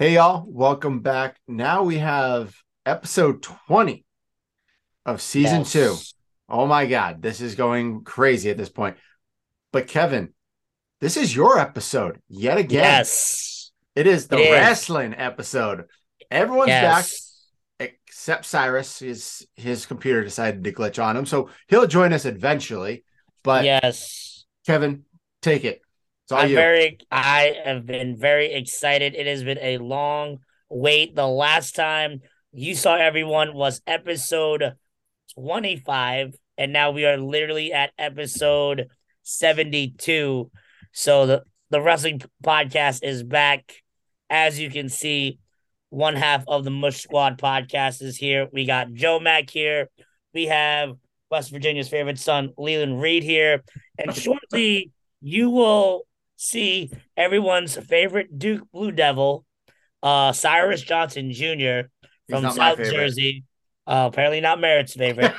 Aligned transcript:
Hey, 0.00 0.14
y'all, 0.14 0.46
welcome 0.48 1.00
back. 1.00 1.38
Now 1.46 1.82
we 1.82 1.98
have 1.98 2.56
episode 2.86 3.42
20 3.42 4.06
of 5.04 5.20
season 5.20 5.58
Yes. 5.58 5.72
two. 5.74 5.94
Oh 6.48 6.66
my 6.66 6.86
God, 6.86 7.20
this 7.20 7.42
is 7.42 7.54
going 7.54 8.02
crazy 8.02 8.48
at 8.48 8.56
this 8.56 8.70
point. 8.70 8.96
But 9.72 9.88
Kevin, 9.88 10.32
this 11.02 11.18
is 11.18 11.36
your 11.36 11.58
episode 11.58 12.18
yet 12.28 12.56
again. 12.56 12.80
Yes. 12.82 13.72
It 13.94 14.06
is 14.06 14.26
the 14.28 14.38
It 14.38 14.46
is. 14.46 14.52
wrestling 14.52 15.14
episode. 15.14 15.84
Everyone's 16.30 16.68
Yes. 16.68 17.50
back 17.78 17.92
except 18.08 18.46
Cyrus. 18.46 19.00
His 19.00 19.46
his 19.54 19.84
computer 19.84 20.24
decided 20.24 20.64
to 20.64 20.72
glitch 20.72 21.02
on 21.02 21.14
him, 21.14 21.26
so 21.26 21.50
he'll 21.68 21.86
join 21.86 22.14
us 22.14 22.24
eventually. 22.24 23.04
But 23.42 23.66
yes. 23.66 24.46
Kevin, 24.66 25.04
take 25.42 25.66
it. 25.66 25.82
I'm 26.36 26.50
you. 26.50 26.56
very 26.56 26.98
I 27.10 27.56
have 27.64 27.86
been 27.86 28.16
very 28.18 28.52
excited. 28.52 29.14
It 29.14 29.26
has 29.26 29.44
been 29.44 29.58
a 29.60 29.78
long 29.78 30.38
wait. 30.68 31.14
The 31.14 31.26
last 31.26 31.74
time 31.74 32.20
you 32.52 32.74
saw 32.74 32.96
everyone 32.96 33.54
was 33.54 33.80
episode 33.86 34.74
25 35.34 36.34
and 36.58 36.72
now 36.72 36.90
we 36.90 37.06
are 37.06 37.16
literally 37.16 37.72
at 37.72 37.92
episode 37.98 38.88
72. 39.22 40.50
So 40.92 41.26
the 41.26 41.42
the 41.70 41.80
wrestling 41.80 42.20
podcast 42.44 43.00
is 43.02 43.22
back. 43.22 43.72
As 44.28 44.58
you 44.58 44.70
can 44.70 44.88
see, 44.88 45.38
one 45.88 46.16
half 46.16 46.44
of 46.46 46.64
the 46.64 46.70
Mush 46.70 47.00
Squad 47.00 47.38
podcast 47.38 48.02
is 48.02 48.16
here. 48.16 48.48
We 48.52 48.64
got 48.64 48.92
Joe 48.92 49.20
Mack 49.20 49.50
here. 49.50 49.88
We 50.34 50.46
have 50.46 50.94
West 51.30 51.50
Virginia's 51.50 51.88
favorite 51.88 52.18
son, 52.18 52.50
Leland 52.58 53.00
Reed 53.00 53.22
here. 53.22 53.62
And 53.98 54.14
shortly 54.14 54.90
you 55.20 55.50
will 55.50 56.06
see 56.40 56.90
everyone's 57.18 57.76
favorite 57.76 58.38
Duke 58.38 58.66
Blue 58.72 58.90
Devil, 58.90 59.44
uh, 60.02 60.32
Cyrus 60.32 60.80
Johnson 60.80 61.30
Jr. 61.32 61.88
From 62.28 62.50
South. 62.50 62.78
Jersey. 62.78 63.44
Uh, 63.86 64.08
apparently 64.10 64.40
not 64.40 64.60
Merritt's 64.60 64.94
favorite. 64.94 65.34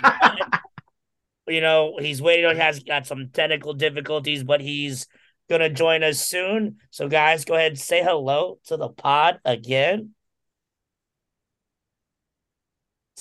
you 1.48 1.62
know, 1.62 1.98
he's 2.00 2.22
waiting 2.22 2.46
on 2.46 2.56
has 2.58 2.84
got 2.84 3.08
some 3.08 3.30
technical 3.34 3.74
difficulties, 3.74 4.44
but 4.44 4.62
he's 4.62 5.08
gonna 5.50 5.70
join 5.70 6.04
us 6.04 6.20
soon. 6.20 6.78
So 6.92 7.08
guys, 7.08 7.46
go 7.46 7.56
ahead 7.56 7.72
and 7.72 7.80
say 7.80 8.04
hello 8.04 8.60
to 8.66 8.78
the 8.78 8.90
pod 8.90 9.40
again. 9.44 10.12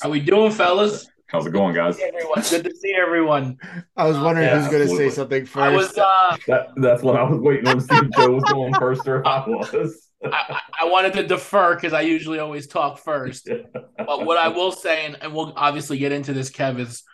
How 0.00 0.10
we 0.10 0.20
doing, 0.20 0.52
fellas? 0.52 1.09
How's 1.30 1.46
it 1.46 1.52
going, 1.52 1.74
guys? 1.74 1.98
Hey, 1.98 2.08
everyone. 2.08 2.42
Good 2.50 2.64
to 2.64 2.74
see 2.74 2.92
everyone. 2.94 3.58
I 3.96 4.06
was 4.06 4.18
wondering 4.18 4.48
Yeah, 4.48 4.60
who's 4.60 4.70
going 4.70 4.88
to 4.88 4.96
say 4.96 5.10
something 5.10 5.46
first. 5.46 5.56
I 5.56 5.70
was 5.70 5.98
uh 5.98 6.36
That 6.48 6.68
that's 6.76 7.02
what 7.02 7.16
I 7.16 7.22
was 7.22 7.38
waiting 7.40 7.66
on 7.68 7.76
to 7.76 7.80
see 7.82 7.94
if 7.96 8.10
Joe 8.16 8.32
was 8.32 8.44
going 8.44 8.74
first 8.74 9.06
or 9.06 9.26
I 9.26 9.44
was. 9.46 10.08
I, 10.24 10.60
I 10.82 10.84
wanted 10.86 11.12
to 11.14 11.26
defer 11.26 11.74
because 11.76 11.92
I 11.92 12.02
usually 12.02 12.40
always 12.40 12.66
talk 12.66 12.98
first. 12.98 13.48
But 13.96 14.26
what 14.26 14.36
I 14.36 14.48
will 14.48 14.72
say, 14.72 15.06
and, 15.06 15.16
and 15.22 15.32
we'll 15.32 15.52
obviously 15.56 15.98
get 15.98 16.12
into 16.12 16.32
this, 16.32 16.50
Kev, 16.50 16.78
is 16.78 17.04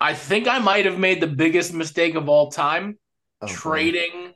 I 0.00 0.14
think 0.14 0.48
I 0.48 0.58
might 0.58 0.84
have 0.84 0.98
made 0.98 1.20
the 1.20 1.26
biggest 1.28 1.72
mistake 1.72 2.14
of 2.14 2.28
all 2.28 2.50
time 2.50 2.98
Oh, 3.40 3.46
boy. 3.46 3.52
trading 3.52 4.34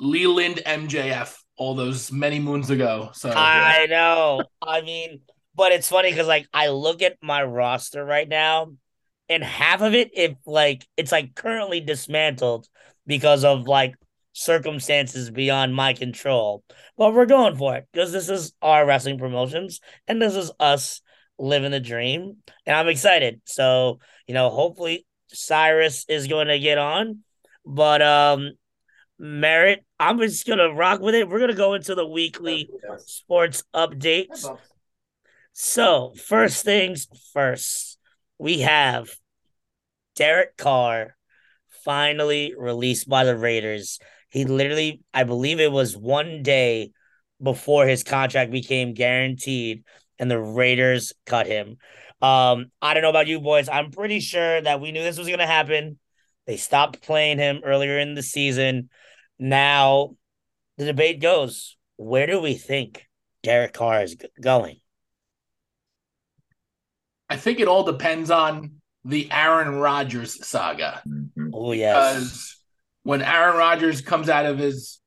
Leland 0.00 0.60
MJF 0.66 1.36
all 1.56 1.74
those 1.76 2.10
many 2.10 2.40
moons 2.40 2.70
ago. 2.70 3.10
So 3.14 3.30
I 3.30 3.86
know. 3.88 4.42
I 4.62 4.80
mean, 4.80 5.20
but 5.58 5.72
it's 5.72 5.88
funny 5.88 6.10
because 6.10 6.28
like 6.28 6.46
I 6.54 6.68
look 6.68 7.02
at 7.02 7.16
my 7.20 7.42
roster 7.42 8.04
right 8.04 8.28
now, 8.28 8.74
and 9.28 9.42
half 9.42 9.82
of 9.82 9.92
it, 9.92 10.10
if 10.14 10.36
like 10.46 10.86
it's 10.96 11.10
like 11.10 11.34
currently 11.34 11.80
dismantled 11.80 12.68
because 13.08 13.44
of 13.44 13.66
like 13.66 13.96
circumstances 14.32 15.30
beyond 15.30 15.74
my 15.74 15.94
control. 15.94 16.62
But 16.96 17.12
we're 17.12 17.26
going 17.26 17.56
for 17.56 17.74
it 17.74 17.88
because 17.92 18.12
this 18.12 18.28
is 18.28 18.52
our 18.62 18.86
wrestling 18.86 19.18
promotions 19.18 19.80
and 20.06 20.22
this 20.22 20.36
is 20.36 20.52
us 20.60 21.00
living 21.40 21.72
the 21.72 21.80
dream. 21.80 22.36
And 22.64 22.76
I'm 22.76 22.86
excited. 22.86 23.40
So, 23.44 23.98
you 24.28 24.34
know, 24.34 24.50
hopefully 24.50 25.06
Cyrus 25.26 26.04
is 26.08 26.28
going 26.28 26.46
to 26.46 26.60
get 26.60 26.78
on. 26.78 27.24
But 27.66 28.00
um 28.00 28.52
Merritt, 29.18 29.84
I'm 29.98 30.20
just 30.20 30.46
gonna 30.46 30.72
rock 30.72 31.00
with 31.00 31.16
it. 31.16 31.28
We're 31.28 31.40
gonna 31.40 31.54
go 31.54 31.74
into 31.74 31.96
the 31.96 32.06
weekly 32.06 32.70
sports 33.06 33.64
updates. 33.74 34.44
So, 35.60 36.14
first 36.14 36.64
things 36.64 37.08
first, 37.32 37.98
we 38.38 38.60
have 38.60 39.10
Derek 40.14 40.56
Carr 40.56 41.16
finally 41.84 42.54
released 42.56 43.08
by 43.08 43.24
the 43.24 43.36
Raiders. 43.36 43.98
He 44.30 44.44
literally, 44.44 45.00
I 45.12 45.24
believe 45.24 45.58
it 45.58 45.72
was 45.72 45.96
one 45.96 46.44
day 46.44 46.92
before 47.42 47.88
his 47.88 48.04
contract 48.04 48.52
became 48.52 48.94
guaranteed, 48.94 49.82
and 50.16 50.30
the 50.30 50.40
Raiders 50.40 51.12
cut 51.26 51.48
him. 51.48 51.78
Um, 52.22 52.70
I 52.80 52.94
don't 52.94 53.02
know 53.02 53.10
about 53.10 53.26
you 53.26 53.40
boys. 53.40 53.68
I'm 53.68 53.90
pretty 53.90 54.20
sure 54.20 54.60
that 54.60 54.80
we 54.80 54.92
knew 54.92 55.02
this 55.02 55.18
was 55.18 55.26
going 55.26 55.40
to 55.40 55.46
happen. 55.46 55.98
They 56.46 56.56
stopped 56.56 57.02
playing 57.02 57.38
him 57.38 57.62
earlier 57.64 57.98
in 57.98 58.14
the 58.14 58.22
season. 58.22 58.90
Now, 59.40 60.14
the 60.76 60.84
debate 60.84 61.20
goes 61.20 61.76
where 61.96 62.28
do 62.28 62.40
we 62.40 62.54
think 62.54 63.08
Derek 63.42 63.72
Carr 63.72 64.04
is 64.04 64.16
going? 64.40 64.78
I 67.30 67.36
think 67.36 67.60
it 67.60 67.68
all 67.68 67.84
depends 67.84 68.30
on 68.30 68.72
the 69.04 69.30
Aaron 69.30 69.76
Rodgers 69.76 70.46
saga. 70.46 71.02
Mhm. 71.06 71.50
Oh, 71.52 71.72
yes. 71.72 72.14
because 72.14 72.56
when 73.02 73.22
Aaron 73.22 73.56
Rodgers 73.56 74.00
comes 74.00 74.28
out 74.28 74.46
of 74.46 74.58
his 74.58 75.00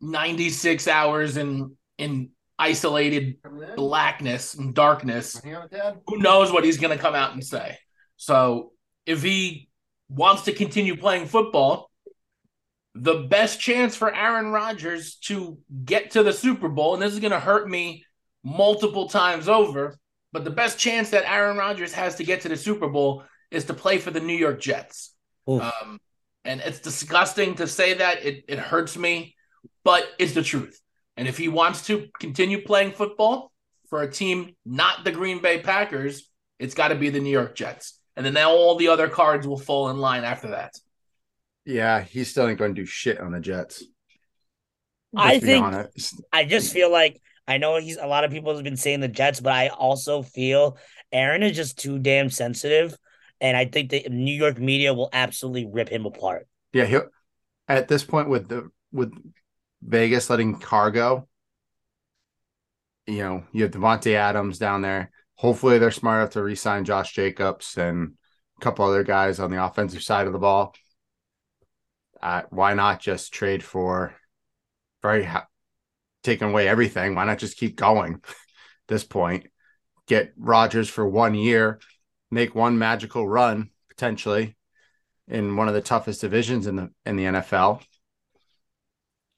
96 0.00 0.88
hours 0.88 1.36
in 1.36 1.76
in 1.98 2.30
isolated 2.58 3.36
blackness 3.76 4.54
and 4.54 4.74
darkness, 4.74 5.40
who 6.06 6.18
knows 6.18 6.50
what 6.52 6.64
he's 6.64 6.78
going 6.78 6.96
to 6.96 7.02
come 7.02 7.14
out 7.14 7.32
and 7.32 7.44
say. 7.44 7.78
So, 8.16 8.72
if 9.04 9.22
he 9.22 9.68
wants 10.08 10.42
to 10.42 10.52
continue 10.52 10.96
playing 10.96 11.26
football, 11.26 11.90
the 12.94 13.26
best 13.28 13.60
chance 13.60 13.94
for 13.94 14.14
Aaron 14.14 14.52
Rodgers 14.52 15.16
to 15.24 15.58
get 15.84 16.12
to 16.12 16.22
the 16.22 16.32
Super 16.32 16.68
Bowl, 16.68 16.94
and 16.94 17.02
this 17.02 17.12
is 17.12 17.20
going 17.20 17.32
to 17.32 17.40
hurt 17.40 17.68
me 17.68 18.04
multiple 18.42 19.08
times 19.08 19.48
over, 19.48 19.98
but 20.36 20.44
the 20.44 20.50
best 20.50 20.78
chance 20.78 21.08
that 21.08 21.24
Aaron 21.24 21.56
Rodgers 21.56 21.94
has 21.94 22.16
to 22.16 22.22
get 22.22 22.42
to 22.42 22.50
the 22.50 22.58
Super 22.58 22.88
Bowl 22.88 23.24
is 23.50 23.64
to 23.64 23.72
play 23.72 23.96
for 23.96 24.10
the 24.10 24.20
New 24.20 24.36
York 24.36 24.60
Jets. 24.60 25.14
Um, 25.48 25.98
and 26.44 26.60
it's 26.60 26.80
disgusting 26.80 27.54
to 27.54 27.66
say 27.66 27.94
that. 27.94 28.22
It, 28.22 28.44
it 28.46 28.58
hurts 28.58 28.98
me, 28.98 29.34
but 29.82 30.06
it's 30.18 30.34
the 30.34 30.42
truth. 30.42 30.78
And 31.16 31.26
if 31.26 31.38
he 31.38 31.48
wants 31.48 31.86
to 31.86 32.08
continue 32.20 32.60
playing 32.60 32.92
football 32.92 33.50
for 33.88 34.02
a 34.02 34.12
team 34.12 34.54
not 34.66 35.04
the 35.04 35.10
Green 35.10 35.40
Bay 35.40 35.58
Packers, 35.58 36.28
it's 36.58 36.74
got 36.74 36.88
to 36.88 36.96
be 36.96 37.08
the 37.08 37.20
New 37.20 37.30
York 37.30 37.54
Jets. 37.54 37.98
And 38.14 38.26
then 38.26 38.34
now 38.34 38.50
all 38.50 38.74
the 38.74 38.88
other 38.88 39.08
cards 39.08 39.46
will 39.46 39.56
fall 39.56 39.88
in 39.88 39.96
line 39.96 40.24
after 40.24 40.50
that. 40.50 40.74
Yeah, 41.64 42.02
he's 42.02 42.28
still 42.28 42.46
ain't 42.46 42.58
going 42.58 42.74
to 42.74 42.82
do 42.82 42.84
shit 42.84 43.18
on 43.20 43.32
the 43.32 43.40
Jets. 43.40 43.82
I 45.16 45.32
Let's 45.32 45.40
be 45.40 45.46
think 45.46 45.64
honest. 45.64 46.22
I 46.30 46.44
just 46.44 46.74
feel 46.74 46.92
like 46.92 47.22
I 47.48 47.58
know 47.58 47.78
he's 47.78 47.96
a 47.96 48.06
lot 48.06 48.24
of 48.24 48.30
people 48.30 48.54
have 48.54 48.64
been 48.64 48.76
saying 48.76 49.00
the 49.00 49.08
Jets, 49.08 49.40
but 49.40 49.52
I 49.52 49.68
also 49.68 50.22
feel 50.22 50.78
Aaron 51.12 51.42
is 51.42 51.56
just 51.56 51.78
too 51.78 51.98
damn 51.98 52.30
sensitive. 52.30 52.96
And 53.40 53.56
I 53.56 53.66
think 53.66 53.90
the 53.90 54.06
New 54.08 54.34
York 54.34 54.58
media 54.58 54.94
will 54.94 55.10
absolutely 55.12 55.66
rip 55.66 55.88
him 55.88 56.06
apart. 56.06 56.48
Yeah, 56.72 56.86
he'll 56.86 57.08
at 57.68 57.88
this 57.88 58.02
point 58.02 58.28
with 58.28 58.48
the 58.48 58.70
with 58.92 59.12
Vegas 59.82 60.30
letting 60.30 60.58
Carr 60.58 60.90
go, 60.90 61.28
you 63.06 63.18
know, 63.18 63.44
you 63.52 63.62
have 63.62 63.72
Davante 63.72 64.14
Adams 64.14 64.58
down 64.58 64.82
there. 64.82 65.10
Hopefully 65.36 65.78
they're 65.78 65.90
smart 65.90 66.20
enough 66.22 66.32
to 66.32 66.42
re-sign 66.42 66.84
Josh 66.84 67.12
Jacobs 67.12 67.76
and 67.76 68.14
a 68.58 68.64
couple 68.64 68.84
other 68.84 69.04
guys 69.04 69.38
on 69.38 69.50
the 69.50 69.62
offensive 69.62 70.02
side 70.02 70.26
of 70.26 70.32
the 70.32 70.38
ball. 70.38 70.74
Uh, 72.22 72.42
why 72.50 72.74
not 72.74 73.00
just 73.00 73.32
trade 73.32 73.62
for 73.62 74.14
very 75.02 75.28
taking 76.26 76.50
away 76.50 76.68
everything? 76.68 77.14
Why 77.14 77.24
not 77.24 77.38
just 77.38 77.56
keep 77.56 77.76
going 77.76 78.14
at 78.14 78.34
this 78.88 79.04
point? 79.04 79.46
Get 80.06 80.32
Rodgers 80.36 80.88
for 80.88 81.08
one 81.08 81.34
year, 81.34 81.80
make 82.30 82.54
one 82.54 82.78
magical 82.78 83.26
run 83.26 83.70
potentially 83.88 84.56
in 85.28 85.56
one 85.56 85.68
of 85.68 85.74
the 85.74 85.80
toughest 85.80 86.20
divisions 86.20 86.66
in 86.66 86.76
the 86.76 86.90
in 87.04 87.16
the 87.16 87.24
NFL. 87.24 87.82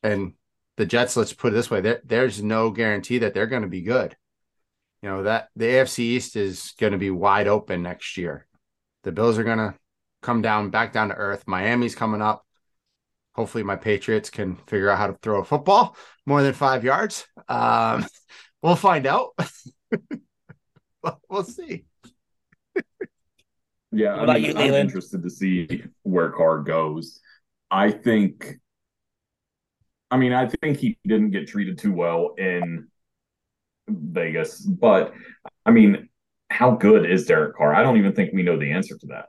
And 0.03 0.35
the 0.77 0.87
Jets, 0.87 1.17
let's 1.17 1.33
put 1.33 1.53
it 1.53 1.57
this 1.57 1.71
way, 1.71 1.81
there, 1.81 2.01
there's 2.05 2.43
no 2.43 2.71
guarantee 2.71 3.19
that 3.19 3.35
they're 3.35 3.47
going 3.47 3.63
to 3.63 3.69
be 3.69 3.83
good. 3.83 4.17
You 5.03 5.09
know, 5.09 5.23
that 5.25 5.49
the 5.57 5.65
AFC 5.65 5.99
East 6.01 6.37
is 6.37 6.73
going 6.79 6.93
to 6.93 6.99
be 6.99 7.11
wide 7.11 7.49
open 7.49 7.83
next 7.83 8.17
year. 8.17 8.47
The 9.05 9.13
Bills 9.13 9.39
are 9.39 9.45
going 9.45 9.59
to 9.59 9.75
come 10.23 10.43
down 10.43 10.71
back 10.71 10.93
down 10.93 11.09
to 11.09 11.15
earth. 11.15 11.45
Miami's 11.47 11.95
coming 11.95 12.23
up. 12.23 12.45
Hopefully, 13.39 13.63
my 13.63 13.77
Patriots 13.77 14.31
can 14.31 14.57
figure 14.67 14.91
out 14.91 14.99
how 14.99 15.07
to 15.07 15.17
throw 15.23 15.41
a 15.41 15.45
football 15.45 15.97
more 16.27 16.43
than 16.43 16.53
five 16.53 16.83
yards. 16.83 17.25
Um, 17.49 18.05
we'll 18.63 18.75
find 18.75 19.07
out. 19.07 19.29
we'll 21.31 21.45
see. 21.45 21.85
Yeah, 23.93 24.17
I 24.17 24.25
about 24.25 24.41
mean, 24.41 24.45
you, 24.45 24.51
I'm 24.51 24.57
Leland? 24.57 24.89
interested 24.89 25.23
to 25.23 25.31
see 25.31 25.85
where 26.03 26.33
Carr 26.33 26.59
goes. 26.65 27.21
I 27.71 27.93
think 27.93 28.57
I 30.11 30.17
mean, 30.17 30.33
I 30.33 30.49
think 30.49 30.79
he 30.79 30.99
didn't 31.07 31.31
get 31.31 31.47
treated 31.47 31.79
too 31.79 31.93
well 31.93 32.35
in 32.39 32.89
Vegas, 33.89 34.61
but 34.61 35.15
I 35.65 35.71
mean, 35.71 36.09
how 36.51 36.73
good 36.73 37.09
is 37.09 37.27
Derek 37.27 37.55
Carr? 37.55 37.73
I 37.73 37.85
don't 37.85 37.99
even 37.99 38.15
think 38.15 38.33
we 38.33 38.43
know 38.43 38.59
the 38.59 38.73
answer 38.73 38.99
to 38.99 39.07
that. 39.09 39.27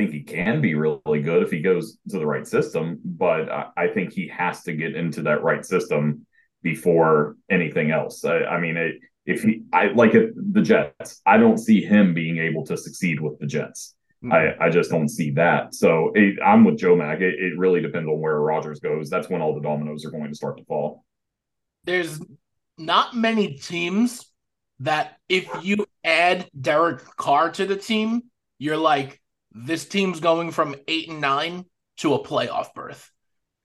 Think 0.00 0.12
he 0.14 0.22
can 0.22 0.62
be 0.62 0.74
really 0.74 1.20
good 1.20 1.42
if 1.42 1.50
he 1.50 1.60
goes 1.60 1.98
to 2.08 2.18
the 2.18 2.24
right 2.24 2.46
system, 2.46 3.00
but 3.04 3.52
I, 3.52 3.66
I 3.76 3.88
think 3.88 4.14
he 4.14 4.28
has 4.28 4.62
to 4.62 4.72
get 4.72 4.96
into 4.96 5.20
that 5.24 5.42
right 5.42 5.62
system 5.62 6.26
before 6.62 7.36
anything 7.50 7.90
else. 7.90 8.24
I, 8.24 8.38
I 8.44 8.60
mean, 8.60 8.78
it, 8.78 8.94
if 9.26 9.42
he, 9.42 9.64
I 9.74 9.88
like 9.88 10.14
it, 10.14 10.30
the 10.54 10.62
Jets, 10.62 11.20
I 11.26 11.36
don't 11.36 11.58
see 11.58 11.82
him 11.82 12.14
being 12.14 12.38
able 12.38 12.64
to 12.64 12.78
succeed 12.78 13.20
with 13.20 13.38
the 13.40 13.46
Jets. 13.46 13.94
Mm-hmm. 14.24 14.32
I, 14.32 14.68
I 14.68 14.70
just 14.70 14.90
don't 14.90 15.10
see 15.10 15.32
that. 15.32 15.74
So 15.74 16.12
it, 16.14 16.38
I'm 16.42 16.64
with 16.64 16.78
Joe 16.78 16.96
Mack. 16.96 17.20
It, 17.20 17.34
it 17.38 17.58
really 17.58 17.82
depends 17.82 18.08
on 18.08 18.18
where 18.18 18.40
Rodgers 18.40 18.80
goes. 18.80 19.10
That's 19.10 19.28
when 19.28 19.42
all 19.42 19.54
the 19.54 19.60
dominoes 19.60 20.06
are 20.06 20.10
going 20.10 20.30
to 20.30 20.34
start 20.34 20.56
to 20.56 20.64
fall. 20.64 21.04
There's 21.84 22.18
not 22.78 23.14
many 23.14 23.58
teams 23.58 24.24
that 24.78 25.18
if 25.28 25.46
you 25.62 25.84
add 26.02 26.48
Derek 26.58 27.04
Carr 27.16 27.50
to 27.50 27.66
the 27.66 27.76
team, 27.76 28.22
you're 28.58 28.78
like, 28.78 29.19
this 29.52 29.86
team's 29.86 30.20
going 30.20 30.50
from 30.52 30.76
eight 30.88 31.08
and 31.08 31.20
nine 31.20 31.64
to 31.98 32.14
a 32.14 32.24
playoff 32.24 32.74
berth. 32.74 33.10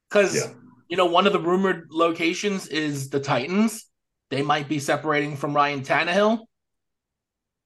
Because, 0.10 0.36
Yeah. 0.36 0.54
you 0.88 0.98
know, 0.98 1.06
one 1.06 1.28
of 1.28 1.34
the 1.34 1.40
rumored 1.40 1.88
locations 1.92 2.68
is 2.68 3.10
the 3.10 3.20
Titans. 3.20 3.86
They 4.30 4.42
might 4.42 4.68
be 4.68 4.80
separating 4.80 5.38
from 5.38 5.56
Ryan 5.56 5.82
Tannehill. 5.82 6.46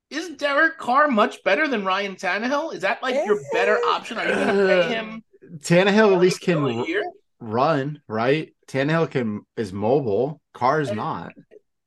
Is 0.10 0.30
Derek 0.38 0.78
Carr 0.78 1.08
much 1.08 1.44
better 1.44 1.68
than 1.68 1.86
Ryan 1.86 2.16
Tannehill? 2.16 2.74
Is 2.74 2.82
that 2.82 3.02
like 3.04 3.16
your 3.26 3.40
better 3.54 3.76
eh. 3.76 3.88
option? 3.88 4.18
Are 4.18 4.28
you 4.28 4.34
going 4.34 4.48
to 4.48 4.68
pay 4.68 4.94
him 4.94 5.24
Tannehill 5.60 6.14
at 6.14 6.20
least 6.20 6.42
can 6.42 6.64
r- 6.64 6.86
run, 7.40 8.02
right? 8.08 8.54
Tannehill 8.68 9.10
can 9.12 9.42
is 9.56 9.72
mobile. 9.72 10.42
Carr 10.54 10.82
is 10.82 10.90
eh. 10.90 10.96
not. 10.96 11.34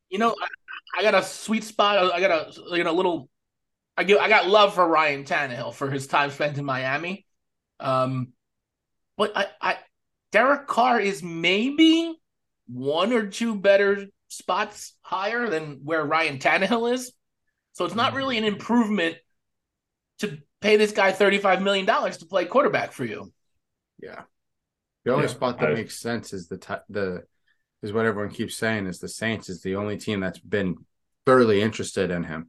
You 0.08 0.19
know, 0.19 0.35
I, 0.40 1.00
I 1.00 1.02
got 1.02 1.14
a 1.14 1.23
sweet 1.23 1.64
spot. 1.64 2.12
I 2.12 2.20
got 2.20 2.31
a 2.31 2.76
you 2.76 2.85
know 2.85 2.94
little. 2.94 3.28
I 3.96 4.04
give 4.04 4.18
I 4.18 4.28
got 4.28 4.48
love 4.48 4.74
for 4.74 4.86
Ryan 4.86 5.24
Tannehill 5.24 5.74
for 5.74 5.90
his 5.90 6.06
time 6.06 6.30
spent 6.30 6.58
in 6.58 6.64
Miami. 6.64 7.26
Um, 7.80 8.28
but 9.16 9.36
I, 9.36 9.46
I 9.60 9.76
Derek 10.30 10.66
Carr 10.66 10.98
is 11.00 11.22
maybe 11.22 12.14
one 12.66 13.12
or 13.12 13.26
two 13.26 13.54
better 13.54 14.06
spots 14.28 14.94
higher 15.02 15.48
than 15.48 15.80
where 15.84 16.04
Ryan 16.04 16.38
Tannehill 16.38 16.92
is. 16.92 17.12
So 17.74 17.84
it's 17.84 17.94
not 17.94 18.14
really 18.14 18.38
an 18.38 18.44
improvement 18.44 19.16
to 20.20 20.38
pay 20.60 20.76
this 20.76 20.92
guy 20.92 21.12
$35 21.12 21.62
million 21.62 21.86
to 21.86 22.26
play 22.26 22.44
quarterback 22.46 22.92
for 22.92 23.04
you. 23.04 23.32
Yeah. 24.02 24.22
The 25.04 25.12
only 25.12 25.24
Yeah, 25.24 25.30
spot 25.32 25.58
that 25.58 25.70
I- 25.70 25.74
makes 25.74 25.98
sense 25.98 26.32
is 26.32 26.48
the 26.48 26.58
ti- 26.58 26.74
the 26.88 27.24
is 27.82 27.92
what 27.92 28.06
everyone 28.06 28.32
keeps 28.32 28.56
saying 28.56 28.86
is 28.86 29.00
the 29.00 29.08
Saints 29.08 29.48
is 29.48 29.60
the 29.62 29.74
only 29.74 29.96
team 29.96 30.20
that's 30.20 30.38
been 30.38 30.76
thoroughly 31.26 31.60
interested 31.60 32.10
in 32.12 32.22
him. 32.22 32.48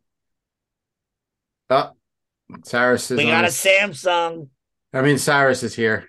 Oh, 1.73 2.55
Cyrus 2.63 3.09
is 3.11 3.17
We 3.17 3.25
on 3.25 3.29
got 3.31 3.43
a 3.43 3.47
his- 3.47 3.55
Samsung. 3.55 4.49
I 4.93 5.01
mean, 5.01 5.17
Cyrus 5.17 5.63
is 5.63 5.73
here. 5.75 6.07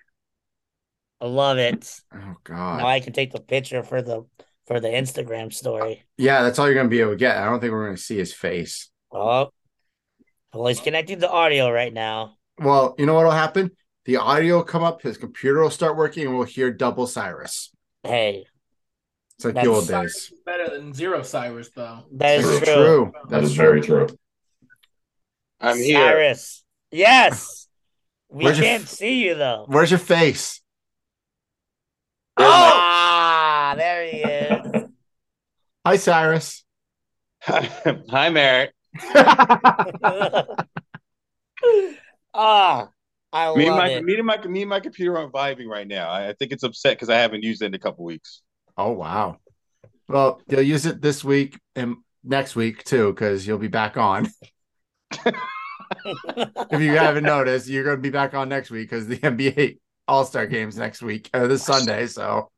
I 1.21 1.27
love 1.27 1.59
it. 1.59 2.01
Oh 2.15 2.35
God. 2.45 2.79
Now 2.81 2.87
I 2.87 3.01
can 3.01 3.13
take 3.13 3.33
the 3.33 3.41
picture 3.41 3.83
for 3.83 4.03
the 4.03 4.23
for 4.67 4.81
the 4.81 4.89
Instagram 4.89 5.53
story. 5.53 6.05
yeah, 6.19 6.43
that's 6.43 6.59
all 6.59 6.67
you're 6.67 6.75
gonna 6.75 6.89
be 6.89 7.01
able 7.01 7.13
to 7.13 7.17
get. 7.17 7.37
I 7.37 7.45
don't 7.47 7.61
think 7.61 7.73
we're 7.73 7.87
gonna 7.87 7.97
see 7.97 8.17
his 8.19 8.33
face. 8.33 8.91
Oh, 9.13 9.51
well, 10.53 10.67
he's 10.67 10.81
connecting 10.81 11.21
to 11.21 11.31
audio 11.31 11.71
right 11.71 11.93
now. 11.93 12.37
Well, 12.59 12.95
you 12.99 13.07
know 13.07 13.15
what'll 13.15 13.31
happen? 13.31 13.71
The 14.05 14.17
audio 14.19 14.57
will 14.57 14.65
come 14.65 14.83
up, 14.85 15.03
his 15.03 15.17
computer 15.17 15.61
will 15.63 15.71
start 15.71 15.97
working, 15.97 16.27
and 16.27 16.37
we'll 16.37 16.47
hear 16.47 16.71
double 16.71 17.07
Cyrus. 17.07 17.71
Hey, 18.03 18.45
It's 19.37 19.45
like 19.47 19.55
That's 19.55 19.67
the 19.67 19.73
old 19.73 19.85
Cyrus 19.87 20.29
days. 20.31 20.41
better 20.45 20.69
than 20.69 20.93
zero 20.93 21.23
Cyrus, 21.23 21.71
though. 21.75 22.05
that 22.13 22.41
is 22.41 22.45
True. 22.47 22.59
true. 22.61 22.65
True. 22.75 23.13
That 23.15 23.29
That's 23.31 23.47
is 23.47 23.55
very 23.57 23.81
true. 23.81 24.07
I'm 25.69 25.77
here. 25.79 25.97
Cyrus. 25.99 26.65
Yes. 26.91 27.69
We 28.29 28.45
Where's 28.45 28.59
can't 28.61 28.83
f- 28.85 28.89
see 28.89 29.25
you 29.25 29.35
though. 29.35 29.65
Where's 29.69 29.91
your 29.91 29.99
face? 29.99 30.61
There's 32.37 32.49
my- 32.51 32.71
Ah, 32.73 33.75
there 33.77 34.05
he 34.07 34.19
is. 34.19 34.89
Hi, 35.87 35.97
Cyrus. 35.97 36.65
Hi, 37.43 38.31
Merritt. 38.31 38.73
Ah, 42.37 42.89
I 43.33 43.55
Me 43.55 43.67
and 43.67 43.77
love 43.77 43.85
my 43.85 43.89
it. 43.91 44.05
me 44.05 44.15
and 44.17 44.27
my 44.27 44.45
me 44.47 44.61
and 44.63 44.69
my 44.69 44.81
computer 44.81 45.17
aren't 45.17 45.33
vibing 45.33 45.67
right 45.69 45.87
now. 45.87 46.09
I, 46.11 46.29
I 46.31 46.33
think 46.35 46.53
it's 46.53 46.63
upset 46.65 46.97
because 46.97 47.09
I 47.09 47.17
haven't 47.17 47.43
used 47.45 47.63
it 47.63 47.67
in 47.67 47.75
a 47.75 47.79
couple 47.79 48.05
weeks. 48.05 48.43
oh 48.77 48.91
wow. 48.93 49.39
Well, 50.09 50.43
you'll 50.49 50.63
use 50.63 50.85
it 50.85 51.01
this 51.01 51.23
week 51.25 51.59
and 51.77 51.97
next 52.23 52.57
week 52.57 52.85
too, 52.85 53.13
because 53.13 53.47
you'll 53.47 53.59
be 53.59 53.69
back 53.69 53.97
on. 53.97 54.29
If 56.05 56.81
you 56.81 56.97
haven't 56.97 57.25
noticed, 57.25 57.69
you're 57.69 57.85
going 57.85 57.97
to 57.97 58.03
be 58.03 58.11
back 58.11 58.35
on 58.35 58.49
next 58.49 58.71
week 58.71 58.89
because 58.91 59.07
the 59.07 59.19
NBA 59.19 59.79
All 60.09 60.25
Star 60.25 60.47
games 60.47 60.77
next 60.77 61.03
week, 61.03 61.31
uh, 61.35 61.47
this 61.47 61.63
Sunday. 61.65 62.07
So 62.07 62.51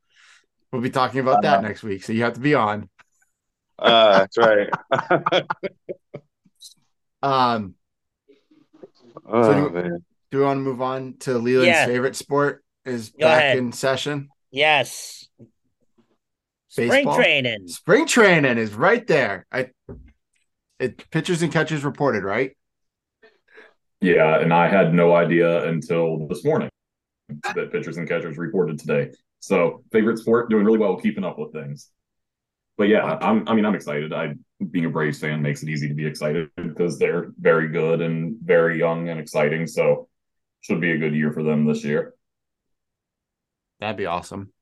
we'll 0.73 0.83
be 0.83 0.91
talking 0.91 1.21
about 1.21 1.43
that 1.43 1.63
next 1.63 1.83
week. 1.83 2.05
So 2.05 2.13
you 2.13 2.23
have 2.25 2.35
to 2.35 2.41
be 2.41 2.55
on. 2.55 2.89
Uh, 3.79 4.19
that's 4.21 4.39
right. 4.39 4.69
Um, 7.23 7.75
oh 9.27 9.43
So 9.43 9.57
you- 9.57 9.71
man. 9.71 10.05
do 10.31 10.39
we 10.39 10.45
want 10.45 10.59
to 10.59 10.63
move 10.63 10.83
on 10.83 11.15
to 11.21 11.39
Leland's 11.39 11.67
Yeah. 11.69 11.87
favorite 11.87 12.17
sport? 12.17 12.63
Is 12.85 13.09
Go 13.11 13.27
back 13.27 13.39
ahead. 13.43 13.59
in 13.59 13.73
session. 13.73 14.29
yes. 14.51 15.29
Baseball? 16.77 17.15
Spring 17.15 17.25
training. 17.25 17.69
Spring 17.69 18.07
training 18.07 18.59
is 18.59 18.75
right 18.75 19.05
there. 19.07 19.47
I 19.51 19.71
it 20.79 21.09
pitchers 21.11 21.41
and 21.41 21.51
catchers 21.51 21.85
reported, 21.85 22.23
right? 22.23 22.55
Yeah, 24.01 24.41
and 24.41 24.53
I 24.53 24.69
had 24.69 24.93
no 24.93 25.15
idea 25.15 25.69
until 25.69 26.27
this 26.29 26.45
morning 26.45 26.69
that 27.29 27.73
pitchers 27.73 27.97
and 27.97 28.09
catchers 28.09 28.37
reported 28.37 28.79
today. 28.79 29.11
So 29.41 29.83
favorite 29.93 30.19
sport, 30.19 30.51
doing 30.51 30.65
really 30.65 30.79
well, 30.79 30.97
keeping 30.97 31.25
up 31.25 31.39
with 31.39 31.53
things. 31.53 31.91
But 32.77 32.89
yeah, 32.89 33.05
I'm. 33.05 33.49
I 33.49 33.55
mean, 33.55 33.65
I'm 33.65 33.75
excited. 33.75 34.13
I 34.13 34.35
being 34.71 34.85
a 34.85 34.91
Braves 34.91 35.19
fan 35.19 35.41
makes 35.41 35.63
it 35.63 35.69
easy 35.69 35.89
to 35.89 35.95
be 35.95 36.07
excited 36.07 36.51
because 36.57 36.99
they're 36.99 37.33
very 37.39 37.69
good 37.69 38.01
and 38.03 38.37
very 38.43 38.79
young 38.79 39.09
and 39.09 39.19
exciting. 39.19 39.67
So 39.67 40.09
should 40.61 40.81
be 40.81 40.93
a 40.93 40.99
good 40.99 41.15
year 41.15 41.33
for 41.33 41.43
them 41.43 41.65
this 41.65 41.85
year. 41.85 42.15
That'd 43.81 43.97
be 43.97 44.07
awesome. 44.07 44.53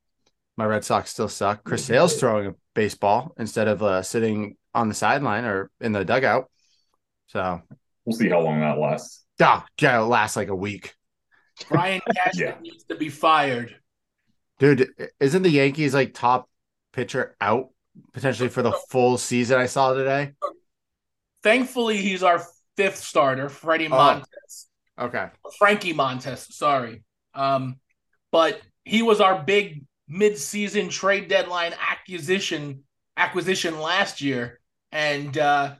My 0.56 0.64
Red 0.66 0.84
Sox 0.84 1.10
still 1.10 1.28
suck. 1.28 1.64
Chris 1.64 1.84
Sale's 1.84 2.18
throwing 2.18 2.46
a 2.46 2.54
baseball 2.74 3.34
instead 3.38 3.66
of 3.66 3.82
uh, 3.82 4.02
sitting 4.02 4.56
on 4.74 4.88
the 4.88 4.94
sideline 4.94 5.44
or 5.44 5.70
in 5.80 5.92
the 5.92 6.04
dugout. 6.04 6.50
So, 7.26 7.62
We'll 8.04 8.16
see 8.16 8.28
how 8.28 8.40
long 8.40 8.60
that 8.60 8.78
lasts. 8.78 9.24
ah, 9.40 9.64
yeah, 9.80 9.96
it'll 9.96 10.08
last 10.08 10.36
like 10.36 10.48
a 10.48 10.54
week. 10.54 10.94
Brian 11.68 12.00
Cashman 12.16 12.46
Yeah. 12.48 12.54
needs 12.60 12.84
to 12.84 12.96
be 12.96 13.08
fired. 13.08 13.74
Dude, 14.58 14.88
isn't 15.20 15.42
the 15.42 15.50
Yankees 15.50 15.94
like 15.94 16.14
top 16.14 16.48
pitcher 16.92 17.36
out 17.40 17.70
potentially 18.12 18.48
for 18.48 18.62
the 18.62 18.72
full 18.90 19.18
season 19.18 19.58
I 19.58 19.66
saw 19.66 19.92
today? 19.94 20.32
Thankfully, 21.42 21.98
he's 21.98 22.22
our 22.22 22.42
fifth 22.76 22.96
starter, 22.96 23.48
Freddie 23.48 23.88
Oh. 23.88 23.90
Montas. 23.90 24.66
Okay. 24.98 25.26
Frankie 25.58 25.92
Montas, 25.94 26.50
sorry. 26.52 27.02
Um, 27.34 27.80
but 28.30 28.60
he 28.84 29.02
was 29.02 29.20
our 29.20 29.42
big 29.42 29.84
mid-season 30.08 30.88
trade 30.88 31.28
deadline 31.28 31.74
acquisition 31.90 32.84
acquisition 33.16 33.78
last 33.78 34.20
year, 34.20 34.60
and 34.92 35.36
uh, 35.38 35.74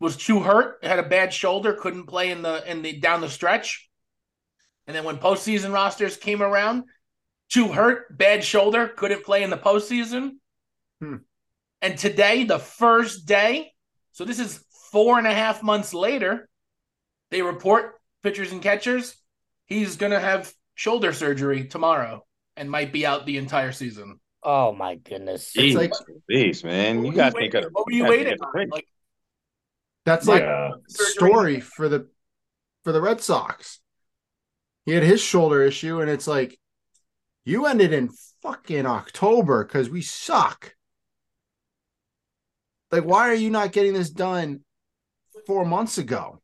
was 0.00 0.16
too 0.16 0.40
hurt. 0.40 0.78
Had 0.82 0.98
a 0.98 1.08
bad 1.08 1.32
shoulder, 1.32 1.72
couldn't 1.74 2.06
play 2.06 2.30
in 2.30 2.42
the 2.42 2.68
in 2.70 2.82
the 2.82 2.98
down 2.98 3.20
the 3.20 3.28
stretch. 3.28 3.88
And 4.86 4.94
then 4.94 5.04
when 5.04 5.18
postseason 5.18 5.72
rosters 5.72 6.16
came 6.16 6.42
around, 6.42 6.84
too 7.50 7.68
hurt, 7.68 8.16
bad 8.16 8.44
shoulder, 8.44 8.86
couldn't 8.88 9.24
play 9.24 9.42
in 9.42 9.50
the 9.50 9.56
postseason. 9.58 10.32
Hmm. 11.00 11.16
And 11.82 11.98
today, 11.98 12.44
the 12.44 12.58
first 12.58 13.26
day, 13.26 13.72
so 14.12 14.24
this 14.24 14.38
is 14.38 14.64
four 14.92 15.18
and 15.18 15.26
a 15.26 15.34
half 15.34 15.62
months 15.62 15.92
later, 15.92 16.48
they 17.30 17.42
report 17.42 18.00
pitchers 18.22 18.52
and 18.52 18.62
catchers. 18.62 19.16
He's 19.66 19.96
gonna 19.96 20.20
have 20.20 20.52
shoulder 20.74 21.12
surgery 21.12 21.66
tomorrow 21.66 22.24
and 22.56 22.70
might 22.70 22.92
be 22.92 23.04
out 23.04 23.26
the 23.26 23.36
entire 23.38 23.72
season. 23.72 24.20
Oh 24.42 24.72
my 24.72 24.94
goodness. 24.94 25.50
It's 25.56 25.74
Jeez, 25.74 25.76
like- 25.76 25.92
jeez, 26.30 26.62
man. 26.64 26.98
You 26.98 27.02
What 27.06 27.10
were 27.10 27.16
gotta 27.16 27.30
think 27.38 27.54
waiting- 27.54 27.66
of 27.66 27.72
what 27.72 27.86
were 27.86 27.92
you 27.92 28.04
waiting 28.04 28.32
of 28.34 28.38
the 28.38 28.46
on? 28.46 28.68
Like 28.68 28.86
That's 30.06 30.28
like 30.28 30.42
yeah, 30.42 30.70
story 30.86 31.58
for 31.58 31.88
the 31.88 32.06
for 32.84 32.92
the 32.92 33.00
Red 33.00 33.20
Sox. 33.20 33.80
He 34.84 34.92
had 34.92 35.02
his 35.02 35.20
shoulder 35.20 35.64
issue, 35.64 36.00
and 36.00 36.08
it's 36.08 36.28
like 36.28 36.56
you 37.44 37.66
ended 37.66 37.92
in 37.92 38.10
fucking 38.40 38.86
October 38.86 39.64
because 39.64 39.90
we 39.90 40.02
suck. 40.02 40.76
Like, 42.92 43.02
why 43.02 43.28
are 43.28 43.34
you 43.34 43.50
not 43.50 43.72
getting 43.72 43.94
this 43.94 44.08
done 44.08 44.60
four 45.44 45.64
months 45.64 45.98
ago? 45.98 46.40